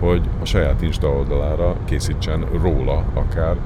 hogy 0.00 0.22
a 0.42 0.44
saját 0.44 0.82
Insta 0.82 1.08
oldalára 1.08 1.76
készítsen 1.84 2.44
róla 2.62 3.04
akár 3.14 3.56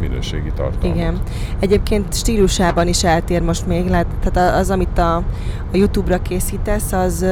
minőségi 0.00 0.52
tartalmat. 0.54 0.96
Igen. 0.96 1.18
Egyébként 1.58 2.14
stílusában 2.14 2.88
is 2.88 3.04
eltér 3.04 3.42
most 3.42 3.66
még, 3.66 3.88
lát, 3.88 4.06
tehát 4.20 4.60
az, 4.60 4.70
amit 4.70 4.98
a, 4.98 5.16
a 5.16 5.24
YouTube-ra 5.72 6.18
készítesz, 6.18 6.92
az, 6.92 7.26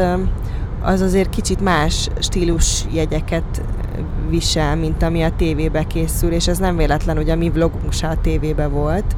az 0.83 1.01
azért 1.01 1.31
kicsit 1.31 1.61
más 1.61 2.09
stílus 2.19 2.85
jegyeket 2.93 3.63
visel, 4.29 4.77
mint 4.77 5.03
ami 5.03 5.23
a 5.23 5.37
tévébe 5.37 5.87
készül, 5.87 6.33
és 6.33 6.49
ez 6.49 6.59
nem 6.59 6.77
véletlen, 6.77 7.17
hogy 7.17 7.31
a 7.31 7.37
mi 7.37 7.51
vlogunk 7.51 7.93
se 7.93 8.09
a 8.09 8.21
tévébe 8.21 8.67
volt, 8.67 9.17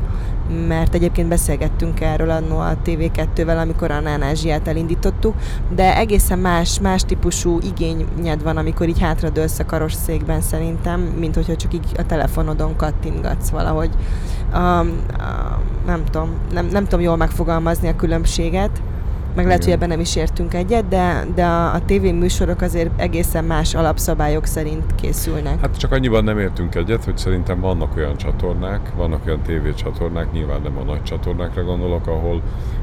mert 0.68 0.94
egyébként 0.94 1.28
beszélgettünk 1.28 2.00
erről 2.00 2.30
annó 2.30 2.58
a 2.58 2.76
TV2-vel, 2.84 3.60
amikor 3.60 3.90
a 3.90 4.00
Nánázsiát 4.00 4.68
elindítottuk, 4.68 5.34
de 5.74 5.96
egészen 5.96 6.38
más, 6.38 6.80
más 6.80 7.04
típusú 7.04 7.58
igényed 7.62 8.42
van, 8.42 8.56
amikor 8.56 8.88
így 8.88 9.00
hátradőlsz 9.00 9.58
a 9.58 9.66
karosszékben 9.66 10.40
szerintem, 10.40 11.00
mint 11.00 11.34
hogyha 11.34 11.56
csak 11.56 11.74
így 11.74 11.86
a 11.96 12.06
telefonodon 12.06 12.76
kattingatsz 12.76 13.48
valahogy. 13.48 13.90
Um, 14.54 14.58
uh, 14.58 15.26
nem 15.86 16.04
tudom, 16.10 16.30
nem, 16.52 16.66
nem 16.66 16.84
tudom 16.84 17.00
jól 17.00 17.16
megfogalmazni 17.16 17.88
a 17.88 17.96
különbséget, 17.96 18.82
meg 19.34 19.46
lehet, 19.46 19.64
hogy 19.64 19.72
ebben 19.72 19.88
nem 19.88 20.00
is 20.00 20.16
értünk 20.16 20.54
egyet, 20.54 20.88
de, 20.88 21.24
de 21.34 21.44
a, 21.44 21.74
a 21.74 21.84
tévéműsorok 21.84 22.60
azért 22.60 22.90
egészen 22.96 23.44
más 23.44 23.74
alapszabályok 23.74 24.46
szerint 24.46 24.94
készülnek. 24.94 25.60
Hát 25.60 25.76
csak 25.76 25.92
annyiban 25.92 26.24
nem 26.24 26.38
értünk 26.38 26.74
egyet, 26.74 27.04
hogy 27.04 27.16
szerintem 27.16 27.60
vannak 27.60 27.96
olyan 27.96 28.16
csatornák, 28.16 28.92
vannak 28.96 29.26
olyan 29.26 29.42
tévécsatornák, 29.42 30.32
nyilván 30.32 30.60
nem 30.62 30.78
a 30.78 30.82
nagy 30.82 31.02
csatornákra 31.02 31.64
gondolok, 31.64 32.06
ahol 32.06 32.42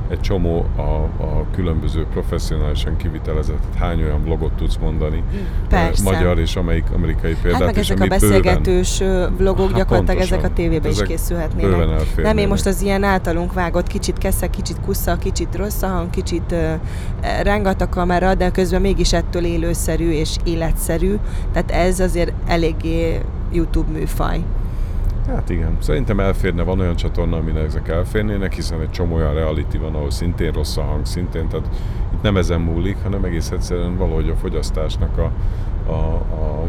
egy 0.10 0.20
csomó 0.20 0.66
a, 0.76 0.82
a 1.24 1.46
különböző 1.56 2.06
professzionálisan 2.14 2.98
kivitelezett, 2.98 3.64
hány 3.80 4.02
olyan 4.04 4.24
vlogot 4.24 4.52
tudsz 4.52 4.78
mondani, 4.78 5.24
Persze. 5.70 6.10
eh, 6.10 6.14
magyar 6.14 6.40
és 6.40 6.56
amelyik, 6.56 6.84
amerikai 6.96 7.36
példát, 7.42 7.62
Hát 7.62 7.70
meg 7.74 7.78
ezek 7.78 8.00
a 8.00 8.02
bőven- 8.02 8.20
beszélgetős 8.20 9.00
ö, 9.00 9.28
vlogok 9.38 9.68
Hát 9.68 9.78
gyakorlatilag 9.78 10.06
pontosan. 10.18 10.38
ezek 10.38 10.52
a 10.52 10.54
tévébe 10.54 10.88
is 10.90 10.94
Ezek 10.96 11.08
készülhetnének. 11.08 11.70
bőven 11.72 11.90
elférnének. 11.94 12.24
Nem, 12.34 12.38
én 12.38 12.48
most 12.48 12.66
az 12.66 12.82
ilyen 12.82 13.04
általunk 13.04 13.54
vágott, 13.54 13.88
kicsit 13.88 14.18
kesze, 14.18 14.48
kicsit 14.50 14.80
kusza, 14.86 15.16
kicsit 15.18 15.56
rossz 15.56 15.82
a 15.82 15.88
hang, 15.88 16.10
kicsit 16.10 16.52
ö, 16.52 16.74
rángat 17.44 17.82
a 17.82 17.90
kamera, 17.90 18.36
de 18.36 18.52
közben 18.52 18.82
mégis 18.82 19.14
ettől 19.14 19.46
élőszerű 19.46 20.10
és 20.12 20.36
életszerű. 20.44 21.16
Tehát 21.54 21.72
ez 21.72 22.00
azért 22.00 22.32
eléggé 22.48 23.20
YouTube 23.52 23.92
műfaj. 23.92 24.40
Hát 25.36 25.50
igen, 25.50 25.78
szerintem 25.80 26.20
elférne, 26.20 26.64
van 26.64 26.80
olyan 26.80 26.96
csatorna, 26.96 27.38
amin 27.38 27.58
ezek 27.58 27.88
elférnének, 27.88 28.54
hiszen 28.54 28.82
egy 28.82 28.90
csomó 28.90 29.16
olyan 29.16 29.34
reality 29.34 29.78
van, 29.78 29.96
ahol 29.96 30.12
szintén 30.12 30.52
rossz 30.52 30.78
a 30.78 30.82
hang, 30.82 31.06
szintén, 31.06 31.48
tehát 31.48 31.70
itt 32.14 32.22
nem 32.22 32.38
ezen 32.38 32.62
múlik, 32.62 32.98
hanem 33.04 33.24
egész 33.24 33.52
egyszerűen 33.52 33.98
valahogy 33.98 34.30
a 34.30 34.36
fogyasztásnak 34.36 35.18
a, 35.18 35.32
a, 35.92 36.24
a, 36.32 36.64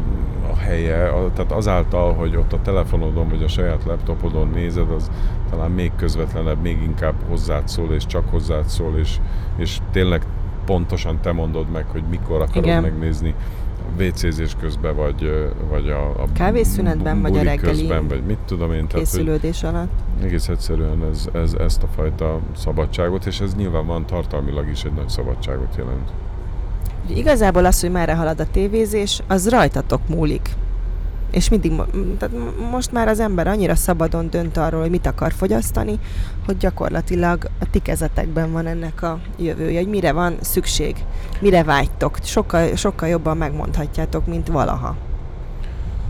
a 0.50 0.56
helye, 0.56 1.08
a, 1.08 1.32
tehát 1.32 1.52
azáltal, 1.52 2.14
hogy 2.14 2.36
ott 2.36 2.52
a 2.52 2.62
telefonodon 2.62 3.28
vagy 3.28 3.42
a 3.42 3.48
saját 3.48 3.84
laptopodon 3.84 4.50
nézed, 4.54 4.90
az 4.90 5.10
talán 5.50 5.70
még 5.70 5.92
közvetlenebb, 5.96 6.62
még 6.62 6.82
inkább 6.82 7.14
hozzád 7.28 7.68
szól, 7.68 7.92
és 7.92 8.06
csak 8.06 8.28
hozzád 8.30 8.64
szól, 8.64 8.98
és, 8.98 9.16
és 9.56 9.78
tényleg 9.92 10.22
pontosan 10.64 11.20
te 11.20 11.32
mondod 11.32 11.70
meg, 11.70 11.84
hogy 11.86 12.02
mikor 12.10 12.40
akarod 12.40 12.64
Igen. 12.64 12.82
megnézni 12.82 13.34
WC-zés 13.98 14.56
közben, 14.60 14.96
vagy, 14.96 15.50
vagy 15.68 15.88
a, 15.88 16.08
a 16.08 16.26
Kávészünetben, 16.32 17.22
vagy 17.22 17.38
a 17.38 17.42
reggeli 17.42 17.78
közben, 17.78 18.08
vagy 18.08 18.22
mit 18.22 18.38
tudom 18.38 18.72
én. 18.72 18.86
Tehát, 18.86 19.04
Készülődés 19.04 19.62
alatt. 19.62 19.90
egész 20.22 20.48
egyszerűen 20.48 21.04
ez, 21.10 21.28
ez, 21.32 21.52
ezt 21.52 21.82
a 21.82 21.86
fajta 21.96 22.40
szabadságot, 22.56 23.26
és 23.26 23.40
ez 23.40 23.54
nyilván 23.54 24.06
tartalmilag 24.06 24.68
is 24.68 24.84
egy 24.84 24.92
nagy 24.92 25.08
szabadságot 25.08 25.76
jelent. 25.76 26.10
Igazából 27.06 27.64
az, 27.64 27.80
hogy 27.80 27.90
merre 27.90 28.14
halad 28.14 28.40
a 28.40 28.46
tévézés, 28.50 29.22
az 29.26 29.48
rajtatok 29.48 30.08
múlik. 30.08 30.50
És 31.30 31.48
mindig, 31.48 31.72
tehát 32.18 32.34
most 32.70 32.92
már 32.92 33.08
az 33.08 33.20
ember 33.20 33.46
annyira 33.46 33.74
szabadon 33.74 34.30
dönt 34.30 34.56
arról, 34.56 34.80
hogy 34.80 34.90
mit 34.90 35.06
akar 35.06 35.32
fogyasztani, 35.32 35.98
hogy 36.46 36.56
gyakorlatilag 36.56 37.50
a 37.60 37.70
ti 37.70 37.78
kezetekben 37.78 38.52
van 38.52 38.66
ennek 38.66 39.02
a 39.02 39.20
jövője, 39.38 39.78
hogy 39.78 39.88
mire 39.88 40.12
van 40.12 40.36
szükség, 40.40 40.96
mire 41.40 41.64
vágytok. 41.64 42.18
Sokkal, 42.22 42.76
sokkal 42.76 43.08
jobban 43.08 43.36
megmondhatjátok, 43.36 44.26
mint 44.26 44.48
valaha. 44.48 44.96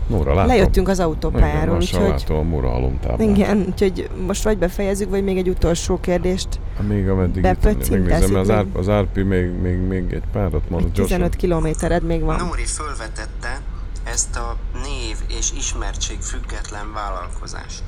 Nóra, 0.07 0.33
látom. 0.33 0.47
Lejöttünk 0.47 0.87
az 0.87 0.97
Igen, 0.97 1.09
autópályáról, 1.09 1.75
lassan 1.75 2.01
úgyhogy... 2.01 2.19
látom 2.19 2.37
a 2.37 2.41
Móra 2.41 2.69
halomtáblát. 2.69 3.19
Igen, 3.29 3.65
úgyhogy 3.67 4.09
most 4.27 4.43
vagy 4.43 4.57
befejezzük, 4.57 5.09
vagy 5.09 5.23
még 5.23 5.37
egy 5.37 5.49
utolsó 5.49 5.99
kérdést. 5.99 6.47
Még 6.87 7.09
ameddig 7.09 7.43
megnézem, 7.43 8.35
az, 8.35 8.47
még. 8.47 8.55
Árp, 8.55 8.77
az 8.77 8.89
Árpi 8.89 9.21
még, 9.21 9.51
még, 9.61 9.77
még 9.77 10.13
egy 10.13 10.23
párat 10.31 10.69
mond. 10.69 10.85
Egy 10.85 10.91
15 10.91 11.35
kilométered 11.35 12.03
még 12.03 12.21
van. 12.21 12.35
Nóri 12.35 12.65
fölvetette 12.65 13.61
ezt 14.03 14.35
a 14.35 14.57
név 14.73 15.17
és 15.27 15.51
ismertség 15.51 16.21
független 16.21 16.93
vállalkozást. 16.93 17.83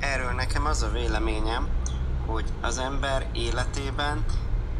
Erről 0.00 0.32
nekem 0.32 0.66
az 0.66 0.82
a 0.82 0.90
véleményem, 0.90 1.68
hogy 2.26 2.44
az 2.60 2.78
ember 2.78 3.26
életében 3.32 4.24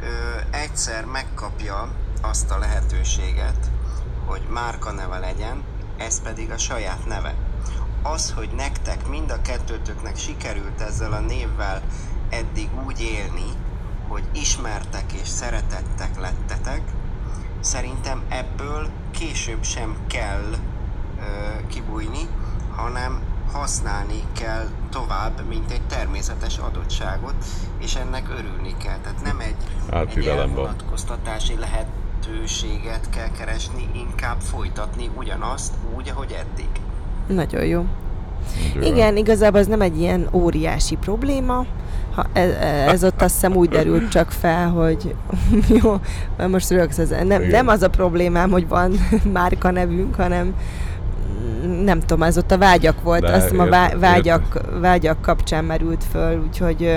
ö, 0.00 0.06
egyszer 0.50 1.04
megkapja 1.04 1.88
azt 2.22 2.50
a 2.50 2.58
lehetőséget, 2.58 3.70
hogy 4.26 4.42
márka 4.50 4.92
neve 4.92 5.18
legyen, 5.18 5.62
ez 5.96 6.22
pedig 6.22 6.50
a 6.50 6.58
saját 6.58 7.06
neve. 7.06 7.34
Az, 8.02 8.32
hogy 8.32 8.50
nektek 8.56 9.06
mind 9.06 9.30
a 9.30 9.42
kettőtöknek 9.42 10.16
sikerült 10.16 10.80
ezzel 10.80 11.12
a 11.12 11.20
névvel 11.20 11.82
eddig 12.28 12.68
úgy 12.86 13.00
élni, 13.00 13.50
hogy 14.08 14.24
ismertek 14.32 15.12
és 15.12 15.28
szeretettek 15.28 16.20
lettetek, 16.20 16.82
szerintem 17.64 18.22
ebből 18.28 18.88
később 19.10 19.62
sem 19.64 19.96
kell 20.06 20.50
ö, 21.18 21.66
kibújni, 21.66 22.28
hanem 22.76 23.20
használni 23.52 24.22
kell 24.32 24.66
tovább, 24.90 25.48
mint 25.48 25.70
egy 25.70 25.82
természetes 25.88 26.58
adottságot, 26.58 27.34
és 27.80 27.94
ennek 27.94 28.28
örülni 28.38 28.74
kell. 28.84 28.98
Tehát 29.02 29.22
nem 29.22 29.40
egy, 29.40 29.56
Árpi 29.90 30.20
egy 30.20 30.26
elvonatkoztatási 30.26 31.54
lehetőséget 31.58 33.10
kell 33.10 33.30
keresni, 33.38 33.88
inkább 33.92 34.40
folytatni 34.40 35.10
ugyanazt 35.16 35.74
úgy, 35.96 36.08
ahogy 36.08 36.32
eddig. 36.32 36.68
Nagyon 37.26 37.64
jó. 37.64 37.86
Nagyon 38.64 38.82
jó. 38.86 38.92
Igen, 38.92 39.16
igazából 39.16 39.60
ez 39.60 39.66
nem 39.66 39.80
egy 39.80 40.00
ilyen 40.00 40.28
óriási 40.32 40.96
probléma. 40.96 41.66
Ha 42.14 42.26
ez, 42.32 42.50
ez 42.88 43.04
ott 43.04 43.22
azt 43.22 43.34
hiszem 43.34 43.56
úgy 43.56 43.68
derült 43.68 44.08
csak 44.08 44.30
fel, 44.30 44.68
hogy 44.68 45.14
jó, 45.82 46.00
most 46.48 46.70
rögsz, 46.70 46.98
ez 46.98 47.08
nem, 47.08 47.40
Igen. 47.40 47.50
nem 47.50 47.68
az 47.68 47.82
a 47.82 47.90
problémám, 47.90 48.50
hogy 48.50 48.68
van 48.68 48.92
márka 49.32 49.70
nevünk, 49.70 50.14
hanem 50.14 50.54
nem 51.84 52.00
tudom, 52.00 52.22
ez 52.22 52.38
ott 52.38 52.50
a 52.50 52.58
vágyak 52.58 53.02
volt, 53.02 53.20
De 53.20 53.32
azt 53.32 53.42
hiszem 53.42 53.66
a 53.66 53.68
vá- 53.68 53.98
vágyak, 53.98 54.60
vágyak 54.80 55.20
kapcsán 55.20 55.64
merült 55.64 56.04
föl, 56.10 56.42
úgyhogy, 56.46 56.96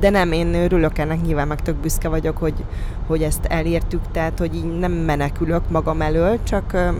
de 0.00 0.10
nem, 0.10 0.32
én 0.32 0.54
örülök 0.54 0.98
ennek, 0.98 1.22
nyilván 1.22 1.48
meg 1.48 1.62
tök 1.62 1.76
büszke 1.76 2.08
vagyok, 2.08 2.36
hogy, 2.36 2.64
hogy 3.06 3.22
ezt 3.22 3.44
elértük, 3.44 4.00
tehát, 4.12 4.38
hogy 4.38 4.54
így 4.54 4.78
nem 4.78 4.92
menekülök 4.92 5.70
magam 5.70 6.00
elől, 6.00 6.38
csak 6.42 6.92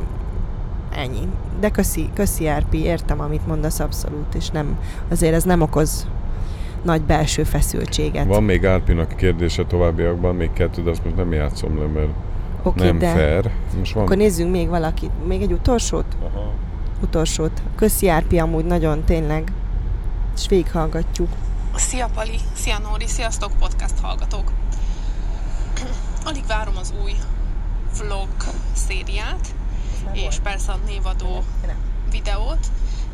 ennyi. 0.97 1.29
De 1.61 1.71
köszi, 1.71 2.11
köszi 2.15 2.47
Árpi, 2.47 2.83
értem, 2.83 3.21
amit 3.21 3.47
mondasz 3.47 3.81
abszolút, 3.81 4.35
és 4.35 4.51
nem, 4.51 4.79
azért 5.11 5.35
ez 5.35 5.45
nem 5.45 5.61
okoz 5.61 6.07
nagy 6.87 7.03
belső 7.03 7.45
feszültséget. 7.45 8.27
Van 8.27 8.43
még 8.43 8.67
Árpinak 8.67 9.17
kérdése 9.17 9.65
továbbiakban, 9.65 10.35
még 10.35 10.53
kettő, 10.53 10.83
de 10.83 10.91
azt 10.91 11.05
most 11.05 11.17
nem 11.17 11.33
játszom 11.33 11.79
le, 11.79 11.87
mert 11.87 12.09
Oké, 12.63 12.85
nem 12.85 12.99
de 12.99 13.13
fair. 13.13 13.51
Most 13.79 13.93
van... 13.93 14.05
akkor 14.05 14.17
nézzünk 14.17 14.51
még 14.51 14.69
valakit. 14.69 15.11
Még 15.27 15.43
egy 15.43 15.53
utolsót? 15.53 16.17
Aha. 16.23 16.53
Utolsót. 17.03 17.63
Köszi 17.75 18.09
Árpi 18.09 18.39
amúgy 18.39 18.65
nagyon, 18.65 19.05
tényleg. 19.05 19.53
És 20.37 20.49
végighallgatjuk. 20.49 21.29
Szia 21.75 22.09
Pali, 22.15 22.39
szia 22.55 22.79
Nóri, 22.79 23.07
sziasztok 23.07 23.51
podcast 23.59 23.99
hallgatók! 24.03 24.53
Alig 26.25 26.47
várom 26.47 26.77
az 26.77 26.93
új 27.05 27.13
vlog 27.99 28.29
szériát, 28.73 29.55
és 30.13 30.37
persze 30.43 30.73
a 30.73 30.79
névadó 30.87 31.43
videót, 32.11 32.67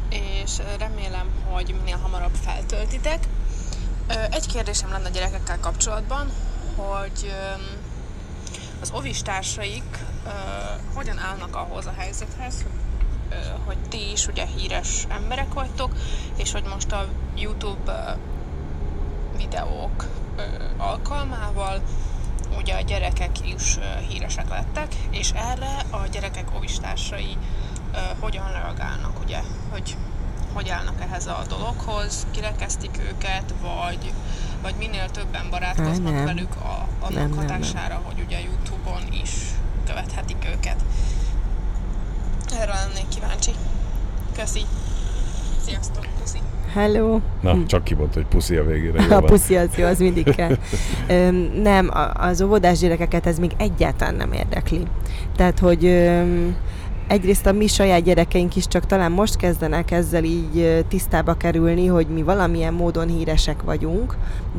és 0.08 0.52
remélem, 0.78 1.26
hogy 1.50 1.74
minél 1.78 1.98
hamarabb 2.02 2.34
feltöltitek. 2.34 3.18
Egy 4.30 4.46
kérdésem 4.46 4.90
lenne 4.90 5.06
a 5.06 5.10
gyerekekkel 5.10 5.60
kapcsolatban, 5.60 6.30
hogy 6.76 7.34
az 8.80 8.90
ovistársaik 8.94 9.98
ö, 10.26 10.30
hogyan 10.94 11.18
állnak 11.18 11.56
ahhoz 11.56 11.86
a 11.86 11.94
helyzethez, 11.96 12.64
hogy 13.64 13.78
ti 13.88 14.10
is 14.12 14.26
ugye 14.26 14.46
híres 14.46 15.06
emberek 15.08 15.52
vagytok, 15.52 15.92
és 16.36 16.52
hogy 16.52 16.64
most 16.64 16.92
a 16.92 17.08
YouTube 17.34 18.18
videók 19.36 20.06
alkalmával 20.76 21.82
ugye 22.56 22.74
a 22.74 22.80
gyerekek 22.80 23.48
is 23.48 23.78
híresek 24.08 24.48
lettek, 24.48 24.94
és 25.10 25.30
erre 25.30 25.76
a 25.90 26.06
gyerekek 26.06 26.48
ovistársai 26.56 27.36
hogyan 28.20 28.52
reagálnak, 28.52 29.20
ugye, 29.20 29.40
hogy 29.70 29.96
hogy 30.52 30.68
állnak 30.68 30.94
ehhez 31.08 31.26
a 31.26 31.42
dologhoz, 31.48 32.26
kirekeztik 32.30 32.98
őket, 33.08 33.54
vagy, 33.62 34.12
vagy 34.62 34.74
minél 34.78 35.10
többen 35.10 35.46
barátkoznak 35.50 36.12
nem. 36.12 36.24
velük 36.24 36.54
a, 36.56 36.86
annak 37.00 37.14
Nem, 37.14 37.28
nem, 37.28 37.38
nem. 37.38 37.38
hatására, 37.38 38.00
hogy 38.04 38.22
ugye 38.26 38.38
Youtube-on 38.40 39.02
is 39.22 39.30
követhetik 39.86 40.46
őket. 40.56 40.76
Erre 42.60 42.72
lennék 42.74 43.08
kíváncsi. 43.08 43.50
Köszi! 44.36 44.60
Sziasztok, 45.64 46.06
puszi! 46.20 46.38
Hello! 46.72 47.20
Na, 47.40 47.56
csak 47.66 47.84
kimondta, 47.84 48.18
hogy 48.18 48.28
puszi 48.28 48.56
a 48.56 48.64
végére. 48.64 49.02
Jó 49.02 49.16
A 49.16 49.20
puszi 49.20 49.56
az 49.56 49.68
jó, 49.76 49.86
az 49.86 49.98
mindig 49.98 50.34
kell. 50.36 50.56
Öm, 51.08 51.34
nem, 51.62 51.90
az 52.14 52.42
óvodás 52.42 52.78
gyerekeket 52.78 53.26
ez 53.26 53.38
még 53.38 53.52
egyáltalán 53.56 54.14
nem 54.14 54.32
érdekli. 54.32 54.86
Tehát, 55.36 55.58
hogy 55.58 55.84
öm, 55.84 56.56
egyrészt 57.12 57.46
a 57.46 57.52
mi 57.52 57.66
saját 57.66 58.02
gyerekeink 58.02 58.56
is 58.56 58.66
csak 58.66 58.86
talán 58.86 59.12
most 59.12 59.36
kezdenek 59.36 59.90
ezzel 59.90 60.24
így 60.24 60.58
ö, 60.58 60.78
tisztába 60.88 61.34
kerülni, 61.34 61.86
hogy 61.86 62.06
mi 62.06 62.22
valamilyen 62.22 62.74
módon 62.74 63.08
híresek 63.08 63.62
vagyunk, 63.62 64.16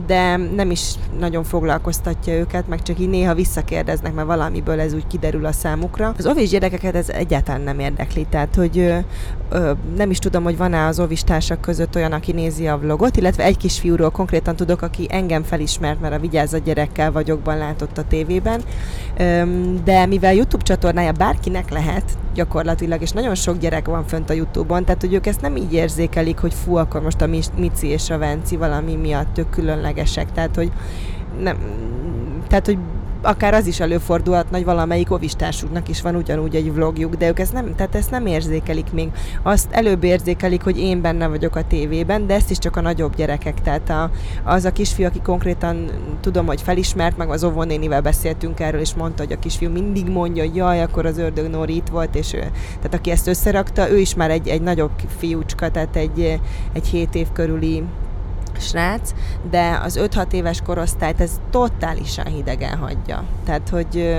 de 0.08 0.36
nem 0.36 0.72
is 0.72 0.94
nagyon 1.20 1.44
foglalkoztatja 1.44 2.34
őket, 2.34 2.68
meg 2.68 2.82
csak 2.82 3.00
így 3.00 3.10
néha 3.10 3.34
visszakérdeznek, 3.34 4.14
mert 4.14 4.28
valamiből 4.28 4.80
ez 4.80 4.94
úgy 4.94 5.08
kiderül 5.08 5.46
a 5.46 5.52
számukra. 5.52 6.14
Az 6.18 6.26
ovis 6.26 6.50
gyerekeket 6.50 6.96
ez 6.96 7.10
egyáltalán 7.10 7.62
nem 7.62 7.80
érdekli, 7.80 8.26
tehát 8.30 8.56
hogy 8.56 8.78
ö, 8.78 8.98
ö, 9.50 9.72
nem 9.96 10.10
is 10.10 10.20
tudom, 10.20 10.44
hogy 10.44 10.58
van-e 10.58 10.86
az 10.86 11.00
ovis 11.00 11.24
társak 11.24 11.62
között 11.62 11.96
olyan, 11.96 12.12
aki 12.12 12.32
nézi 12.32 12.68
a 12.68 12.78
vlogot, 12.78 13.18
illetve 13.18 13.44
egy 13.44 13.58
kisfiúról 13.58 14.10
konkrétan 14.10 14.56
tudok, 14.56 14.82
aki 14.82 15.08
engem 15.10 15.44
felismert, 15.44 16.02
mert 16.02 16.14
a 16.14 16.20
Vigyázat 16.20 16.64
gyerekkel 16.64 17.12
vagyokban 17.12 17.58
látott 17.58 17.98
a 17.98 18.08
tévében, 18.08 18.62
Öm, 19.18 19.82
de 19.84 20.06
mivel 20.06 20.34
YouTube 20.34 20.64
csatornája 20.64 21.12
bárkinek 21.12 21.70
lehet 21.70 22.04
gyakorlatilag, 22.44 23.02
és 23.02 23.12
nagyon 23.12 23.36
sok 23.36 23.58
gyerek 23.58 23.88
van 23.88 24.08
fönt 24.08 24.30
a 24.30 24.34
YouTube-on, 24.34 24.86
tehát 24.86 25.02
hogy 25.02 25.14
ők 25.14 25.26
ezt 25.26 25.42
nem 25.42 25.56
így 25.56 25.74
érzékelik, 25.74 26.40
hogy 26.40 26.54
fú, 26.54 26.76
akkor 26.76 27.02
most 27.02 27.22
a 27.22 27.28
Mici 27.58 27.88
és 27.88 28.10
a 28.10 28.18
Venci 28.18 28.58
valami 28.58 28.96
miatt 28.96 29.34
tök 29.34 29.50
különlegesek, 29.50 30.32
tehát 30.32 30.56
hogy 30.56 30.72
nem, 31.40 31.58
tehát 32.48 32.66
hogy 32.66 32.78
akár 33.24 33.54
az 33.54 33.68
is 33.68 33.80
előfordulhatna, 33.80 34.58
hogy 34.58 34.66
valamelyik 34.66 35.12
ovistársuknak 35.12 35.90
is 35.90 36.02
van 36.02 36.16
ugyanúgy 36.16 36.56
egy 36.56 36.74
vlogjuk, 36.74 37.16
de 37.16 37.28
ők 37.28 37.40
ezt 37.40 37.54
nem, 37.54 37.76
tehát 37.76 37.96
ezt 37.96 38.12
nem 38.12 38.26
érzékelik 38.26 38.92
még. 38.92 39.10
Azt 39.42 39.72
előbb 39.72 40.04
érzékelik, 40.04 40.64
hogy 40.64 40.80
én 40.80 41.02
benne 41.02 41.28
vagyok 41.28 41.56
a 41.56 41.68
tévében, 41.68 42.28
de 42.28 42.34
ezt 42.34 42.52
is 42.52 42.58
csak 42.58 42.76
a 42.76 42.82
nagyobb 42.82 43.16
gyerekek. 43.16 43.62
Tehát 43.62 43.90
a, 43.90 44.12
az 44.44 44.66
a 44.66 44.72
kisfiú, 44.72 45.06
aki 45.06 45.22
konkrétan 45.22 45.90
tudom, 46.22 46.46
hogy 46.46 46.62
felismert, 46.62 47.18
meg 47.18 47.30
az 47.30 47.44
óvónénivel 47.44 48.02
beszéltünk 48.02 48.60
erről, 48.60 48.82
és 48.82 48.94
mondta, 48.94 49.24
hogy 49.24 49.32
a 49.32 49.40
kisfiú 49.40 49.72
mindig 49.72 50.10
mondja, 50.10 50.44
hogy 50.44 50.56
jaj, 50.56 50.82
akkor 50.82 51.06
az 51.06 51.18
ördög 51.18 51.50
Nóri 51.50 51.76
itt 51.76 51.88
volt, 51.88 52.16
és 52.16 52.34
ő, 52.34 52.40
tehát 52.76 52.94
aki 52.94 53.12
ezt 53.12 53.28
összerakta, 53.28 53.92
ő 53.92 53.98
is 53.98 54.16
már 54.16 54.32
egy, 54.32 54.48
egy 54.48 54.62
nagyobb 54.62 54.92
fiúcska, 55.18 55.72
tehát 55.72 55.96
egy, 55.96 56.40
egy 56.74 56.88
7 56.88 57.16
év 57.16 57.28
körüli 57.34 57.84
srác, 58.60 59.14
de 59.50 59.80
az 59.84 60.00
5-6 60.02 60.32
éves 60.32 60.62
korosztályt 60.62 61.22
ez 61.22 61.40
totálisan 61.52 62.26
hidegen 62.26 62.78
hagyja. 62.78 63.24
Tehát, 63.46 63.70
hogy 63.70 64.18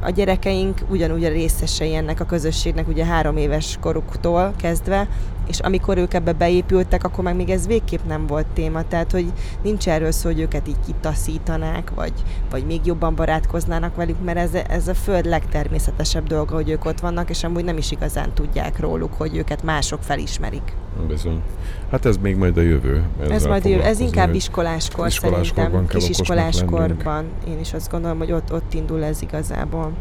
a 0.00 0.10
gyerekeink 0.10 0.78
ugyanúgy 0.88 1.24
a 1.24 1.28
részesei 1.28 1.94
ennek 1.94 2.20
a 2.20 2.24
közösségnek, 2.24 2.88
ugye 2.88 3.04
három 3.04 3.36
éves 3.36 3.78
koruktól 3.80 4.52
kezdve, 4.56 5.08
és 5.46 5.58
amikor 5.58 5.98
ők 5.98 6.14
ebbe 6.14 6.32
beépültek, 6.32 7.04
akkor 7.04 7.24
meg 7.24 7.36
még 7.36 7.50
ez 7.50 7.66
végképp 7.66 8.04
nem 8.06 8.26
volt 8.26 8.46
téma, 8.46 8.82
tehát 8.88 9.10
hogy 9.10 9.32
nincs 9.62 9.88
erről 9.88 10.10
szó, 10.10 10.28
hogy 10.28 10.40
őket 10.40 10.68
így 10.68 10.80
kitaszítanák, 10.86 11.90
vagy, 11.94 12.12
vagy 12.50 12.66
még 12.66 12.80
jobban 12.84 13.14
barátkoznának 13.14 13.96
velük, 13.96 14.24
mert 14.24 14.38
ez, 14.38 14.54
ez 14.68 14.88
a 14.88 14.94
föld 14.94 15.24
legtermészetesebb 15.24 16.26
dolga, 16.26 16.54
hogy 16.54 16.70
ők 16.70 16.84
ott 16.84 17.00
vannak, 17.00 17.30
és 17.30 17.44
amúgy 17.44 17.64
nem 17.64 17.76
is 17.76 17.90
igazán 17.90 18.34
tudják 18.34 18.80
róluk, 18.80 19.14
hogy 19.14 19.36
őket 19.36 19.62
mások 19.62 20.02
felismerik. 20.02 20.72
Bizony. 21.08 21.42
Hát 21.90 22.06
ez 22.06 22.16
még 22.16 22.36
majd 22.36 22.56
a 22.56 22.60
jövő. 22.60 23.04
Ez, 23.30 23.46
majd 23.46 23.64
jövő, 23.64 23.82
ez 23.82 24.00
inkább 24.00 24.26
hogy 24.26 24.36
iskoláskor, 24.36 25.06
iskoláskorban 25.06 25.70
szerintem. 25.70 25.98
Kisiskoláskorban. 25.98 27.24
Én 27.48 27.58
is 27.60 27.72
azt 27.72 27.90
gondolom, 27.90 28.18
hogy 28.18 28.32
ott, 28.32 28.52
ott 28.52 28.74
indul 28.74 29.04
ez 29.04 29.22
igazából. 29.22 29.92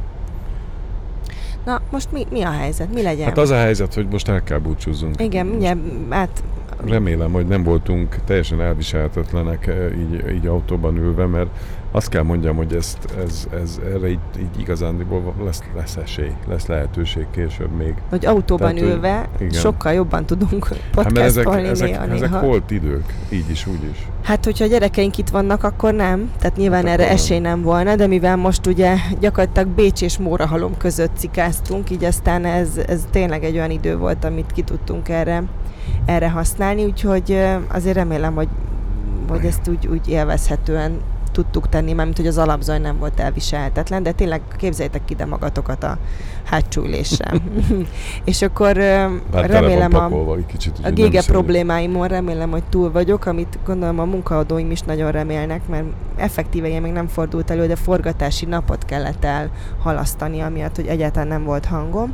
Na, 1.65 1.81
most 1.91 2.11
mi, 2.11 2.25
mi 2.31 2.41
a 2.41 2.51
helyzet? 2.51 2.93
Mi 2.93 3.01
legyen? 3.01 3.25
Hát 3.25 3.37
az 3.37 3.49
a 3.49 3.55
helyzet, 3.55 3.93
hogy 3.93 4.07
most 4.11 4.27
el 4.27 4.43
kell 4.43 4.59
búcsúzzunk. 4.59 5.21
Igen, 5.21 5.45
mindjárt 5.45 5.79
át 6.09 6.43
Remélem, 6.85 7.31
hogy 7.31 7.47
nem 7.47 7.63
voltunk 7.63 8.15
teljesen 8.25 8.61
elviselhetetlenek 8.61 9.67
eh, 9.67 9.75
így, 9.97 10.33
így 10.35 10.47
autóban 10.47 10.97
ülve, 10.97 11.25
mert 11.25 11.49
azt 11.95 12.09
kell 12.09 12.21
mondjam, 12.23 12.55
hogy 12.55 12.73
ezt, 12.73 12.97
ez, 13.25 13.47
ez, 13.61 13.79
erre 13.93 14.07
így, 14.09 14.19
így 14.39 14.59
igazándiból 14.59 15.33
lesz, 15.43 15.61
lesz 15.75 15.95
esély, 15.95 16.31
lesz 16.47 16.65
lehetőség 16.65 17.25
később 17.31 17.71
még. 17.77 17.93
hogy 18.09 18.25
autóban 18.25 18.67
Tehát, 18.75 18.83
hogy- 18.83 18.93
ülve 18.95 19.29
igen. 19.39 19.59
sokkal 19.59 19.93
jobban 19.93 20.25
tudunk 20.25 20.67
Hát 20.67 20.77
ezek, 20.77 20.93
podcastolni 21.43 21.67
ezek, 21.67 21.87
néha, 21.89 22.03
ezek 22.03 22.29
néha. 22.29 22.39
holt 22.45 22.71
idők, 22.71 23.13
így 23.29 23.49
is, 23.49 23.67
úgy 23.67 23.83
is. 23.91 24.07
Hát, 24.23 24.45
hogyha 24.45 24.63
a 24.63 24.67
gyerekeink 24.67 25.17
itt 25.17 25.29
vannak, 25.29 25.63
akkor 25.63 25.93
nem. 25.93 26.31
Tehát 26.39 26.57
nyilván 26.57 26.83
Hát 26.85 26.93
erre 26.93 27.03
nem. 27.03 27.13
esély 27.13 27.39
nem 27.39 27.61
volna, 27.61 27.95
de 27.95 28.07
mivel 28.07 28.35
most 28.35 28.67
ugye 28.67 28.95
gyakorlatilag 29.19 29.67
Bécs 29.67 30.01
és 30.01 30.17
Mórahalom 30.17 30.77
között 30.77 31.11
cikáztunk, 31.17 31.89
így 31.89 32.03
aztán 32.03 32.45
ez, 32.45 32.69
ez 32.87 33.05
tényleg 33.11 33.43
egy 33.43 33.55
olyan 33.55 33.71
idő 33.71 33.97
volt, 33.97 34.23
amit 34.23 34.51
ki 34.51 34.61
tudtunk 34.61 35.09
erre, 35.09 35.43
erre 36.05 36.29
használni, 36.29 36.83
úgyhogy 36.83 37.37
azért 37.67 37.95
remélem, 37.95 38.33
hogy, 38.35 38.47
hogy 39.29 39.45
ezt 39.45 39.67
úgy, 39.67 39.87
úgy 39.87 40.07
élvezhetően 40.09 40.97
tudtuk 41.33 41.69
tenni, 41.69 41.93
mert 41.93 42.17
hogy 42.17 42.27
az 42.27 42.37
alapzaj 42.37 42.79
nem 42.79 42.97
volt 42.97 43.19
elviselhetetlen, 43.19 44.03
de 44.03 44.11
tényleg 44.11 44.41
képzeljétek 44.57 45.09
ide 45.09 45.25
magatokat 45.25 45.83
a 45.83 45.97
hátsó 46.43 46.81
ülésre. 46.81 47.33
és 48.31 48.41
akkor 48.41 48.73
Bár 49.31 49.49
remélem 49.49 49.95
a, 49.95 50.09
kicsit. 50.47 50.77
a 50.77 50.83
szedjük. 50.83 51.25
problémáimon 51.25 52.07
remélem, 52.07 52.51
hogy 52.51 52.63
túl 52.63 52.91
vagyok, 52.91 53.25
amit 53.25 53.57
gondolom 53.65 53.99
a 53.99 54.05
munkaadóim 54.05 54.71
is 54.71 54.81
nagyon 54.81 55.11
remélnek, 55.11 55.67
mert 55.67 55.85
effektíve 56.15 56.67
ilyen 56.67 56.81
még 56.81 56.91
nem 56.91 57.07
fordult 57.07 57.51
elő, 57.51 57.67
de 57.67 57.75
forgatási 57.75 58.45
napot 58.45 58.85
kellett 58.85 59.25
elhalasztani, 59.25 60.39
amiatt, 60.39 60.75
hogy 60.75 60.87
egyáltalán 60.87 61.27
nem 61.27 61.43
volt 61.43 61.65
hangom. 61.65 62.13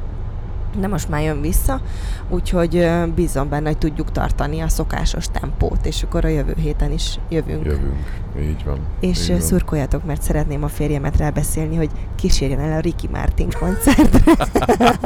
De 0.80 0.88
most 0.88 1.10
már 1.10 1.22
jön 1.22 1.42
vissza, 1.42 1.82
úgyhogy 2.30 2.90
bízom 3.16 3.50
benne, 3.50 3.68
hogy 3.68 3.78
tudjuk 3.78 4.12
tartani 4.12 4.60
a 4.60 4.68
szokásos 4.68 5.26
tempót, 5.32 5.86
és 5.86 6.04
akkor 6.04 6.26
a 6.26 6.28
jövő 6.28 6.54
héten 6.62 6.92
is 6.92 7.20
jövünk. 7.30 7.66
Jövünk, 7.66 8.22
így 8.42 8.64
van. 8.66 8.80
És 9.00 9.22
így 9.22 9.30
van. 9.30 9.40
szurkoljatok, 9.40 10.06
mert 10.06 10.22
szeretném 10.22 10.64
a 10.64 10.68
férjemet 10.68 11.18
rábeszélni, 11.18 11.76
hogy 11.76 11.90
kísérjen 12.16 12.60
el 12.60 12.78
a 12.78 12.80
Ricky 12.80 13.08
Martin 13.12 13.50
koncertre. 13.60 14.34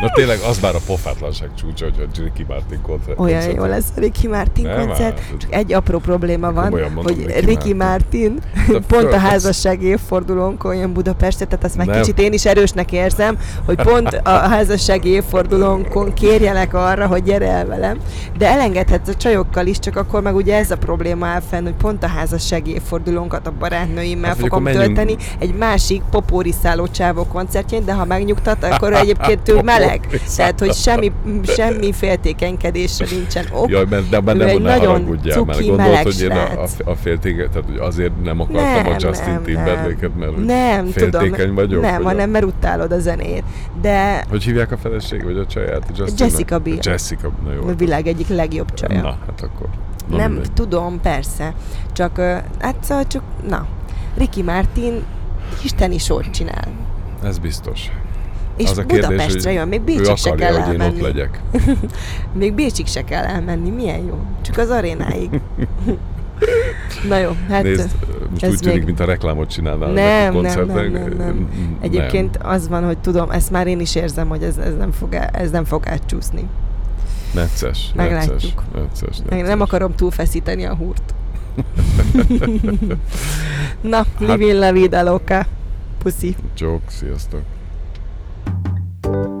Na 0.00 0.10
tényleg 0.14 0.38
az 0.48 0.58
már 0.60 0.74
a 0.74 0.80
pofátlanság 0.86 1.50
csúcsa, 1.54 1.84
hogy 1.84 2.08
a 2.12 2.22
Ricky 2.22 2.44
Martin 2.48 2.80
koncert. 2.82 3.18
Olyan 3.18 3.38
koncert- 3.38 3.56
jó 3.56 3.64
lesz 3.64 3.88
a 3.96 4.00
Ricky 4.00 4.28
Martin 4.28 4.64
Nem, 4.66 4.86
koncert. 4.86 5.18
hát, 5.18 5.36
Csak 5.38 5.54
egy 5.54 5.72
apró 5.72 5.98
probléma 5.98 6.52
van, 6.52 6.70
mondom, 6.70 6.94
hogy 6.94 7.26
Ricky 7.26 7.66
Ricky 7.66 7.74
Martin 7.74 8.38
De 8.68 8.78
pont 8.86 9.12
a 9.12 9.18
házasság 9.18 9.82
évfordulónkon 9.82 10.74
jön 10.74 10.92
Budapestre, 10.92 11.44
tehát 11.44 11.64
azt 11.64 11.76
már 11.76 11.86
Nem. 11.86 12.00
kicsit 12.00 12.18
én 12.18 12.32
is 12.32 12.44
erősnek 12.46 12.92
érzem, 12.92 13.38
hogy 13.64 13.76
pont 13.76 14.20
a 14.24 14.30
házassági 14.30 15.08
évfordulónkon 15.08 16.14
kérjelek 16.14 16.74
arra, 16.74 17.06
hogy 17.06 17.22
gyere 17.22 17.48
el 17.48 17.66
velem. 17.66 17.98
De 18.38 18.48
elengedhetsz 18.48 19.08
a 19.08 19.14
csajokkal 19.14 19.66
is, 19.66 19.78
csak 19.78 19.96
akkor 19.96 20.22
meg 20.22 20.34
ugye 20.34 20.56
ez 20.56 20.70
a 20.70 20.76
probléma 20.76 21.26
áll 21.26 21.40
fenn, 21.40 21.62
hogy 21.62 21.74
pont 21.74 22.02
a 22.02 22.06
házassági 22.56 22.72
évfordulónkat 22.72 23.46
a 23.46 23.52
barátnőimmel 23.58 24.28
Hát, 24.28 24.38
fogom 24.38 24.64
tölteni 24.64 25.16
egy 25.38 25.54
másik 25.54 26.02
popóriszáló 26.10 26.86
csávó 26.86 27.26
koncertjén, 27.26 27.84
de 27.84 27.92
ha 27.92 28.04
megnyugtat, 28.04 28.64
akkor 28.64 28.92
egyébként 29.02 29.48
ő 29.48 29.60
meleg. 29.62 30.20
Tehát, 30.36 30.58
hogy 30.58 30.74
semmi, 30.74 31.12
semmi 31.46 31.92
féltékenykedésre 31.92 33.06
nincsen 33.10 33.44
ok. 33.52 33.70
Jaj, 33.70 33.84
mert 33.90 34.08
de 34.08 34.20
Ő 34.26 34.32
nem, 34.32 34.62
nagyon 34.62 34.86
haragudjál, 34.86 35.44
mert 35.44 35.58
cuki, 35.58 35.68
gondolt, 35.68 36.02
hogy 36.02 36.20
én 36.20 36.30
a, 36.30 36.62
a, 36.62 36.90
a 36.90 36.94
féltéke, 36.94 37.48
tehát 37.48 37.68
hogy 37.68 37.78
azért 37.78 38.22
nem 38.22 38.40
akartam 38.40 38.82
Nem, 38.82 38.86
a 38.86 38.96
Justin 38.98 39.32
nem, 39.32 39.42
Timberlake-et, 39.42 40.16
mert 40.16 40.36
Nem, 40.46 40.86
féltékeny 40.86 41.30
tudom. 41.36 41.54
vagyok. 41.54 41.82
nem, 41.82 42.02
vagy 42.02 42.12
hanem 42.12 42.30
mert 42.30 42.44
utálod 42.44 42.92
a 42.92 42.98
zenét. 42.98 43.44
De 43.80 44.24
Hogy 44.28 44.42
hívják 44.42 44.72
a 44.72 44.76
feleség, 44.76 45.24
vagy 45.24 45.36
a 45.36 45.46
csaját? 45.46 45.86
Justin 45.96 46.26
Jessica 46.26 46.58
Biel. 46.58 46.78
Jessica, 46.82 47.30
na 47.44 47.52
jó. 47.52 47.68
a 47.68 47.74
világ 47.74 48.06
egyik 48.06 48.28
legjobb 48.28 48.74
csaja. 48.74 49.00
Na, 49.00 49.18
hát 49.26 49.40
akkor. 49.40 49.68
Na, 50.08 50.16
nem, 50.16 50.30
mindegy. 50.32 50.52
tudom, 50.52 51.00
persze. 51.00 51.54
Csak, 51.92 52.18
hát 52.58 52.76
szóval 52.80 53.06
csak, 53.06 53.22
na. 53.48 53.66
Ricky 54.16 54.42
Martin 54.42 55.02
isteni 55.64 55.98
sort 55.98 56.30
csinál. 56.30 56.68
Ez 57.22 57.38
biztos. 57.38 57.90
És 58.56 58.70
az 58.70 58.78
a 58.78 58.84
kérdés, 58.84 59.06
Budapestre 59.08 59.52
jön, 59.52 59.68
még 59.68 59.80
Bécsig 59.80 60.16
se 60.16 60.30
akarja, 60.30 60.46
kell 60.46 60.62
hogy 60.62 60.74
én 60.74 60.80
elmenni. 60.80 61.00
ott 61.00 61.06
legyek. 61.06 61.40
Még 62.38 62.54
Bécsig 62.54 62.86
se 62.86 63.04
kell 63.04 63.24
elmenni, 63.24 63.70
milyen 63.70 64.04
jó. 64.04 64.18
Csak 64.42 64.58
az 64.58 64.70
arénáig. 64.70 65.40
Na 67.08 67.18
jó, 67.18 67.30
hát... 67.48 67.62
Nézd, 67.62 67.90
most 68.30 68.42
ez 68.42 68.50
úgy 68.50 68.58
tűnik, 68.58 68.76
még- 68.76 68.84
mint 68.86 69.00
a 69.00 69.04
reklámot 69.04 69.50
csinálnál 69.50 69.90
Nem, 69.92 70.34
neki 70.40 70.56
nem, 70.56 70.66
nem, 70.66 70.90
nem, 70.92 71.12
nem. 71.16 71.48
Egyébként 71.80 72.36
az 72.42 72.68
van, 72.68 72.84
hogy 72.84 72.98
tudom, 72.98 73.30
ezt 73.30 73.50
már 73.50 73.66
én 73.66 73.80
is 73.80 73.94
érzem, 73.94 74.28
hogy 74.28 74.42
ez, 74.42 74.56
ez, 74.56 74.76
nem, 74.76 74.92
fog, 74.92 75.14
el- 75.14 75.30
ez 75.32 75.50
nem 75.50 75.64
fog 75.64 75.88
átcsúszni. 75.88 76.48
Necces, 77.34 77.92
necces, 77.94 78.54
necces, 78.74 79.18
necces. 79.18 79.46
nem 79.46 79.60
akarom 79.60 79.94
túlfeszíteni 79.94 80.64
a 80.66 80.74
húrt. 80.74 81.14
Na, 83.80 83.96
Hát- 83.96 84.06
living 84.20 84.58
la 84.58 84.72
vida 84.72 85.02
loca. 85.02 85.46
Puszi. 85.98 86.36
Joke, 86.56 86.90
sziasztok. 86.90 87.42
Nánás 89.00 89.35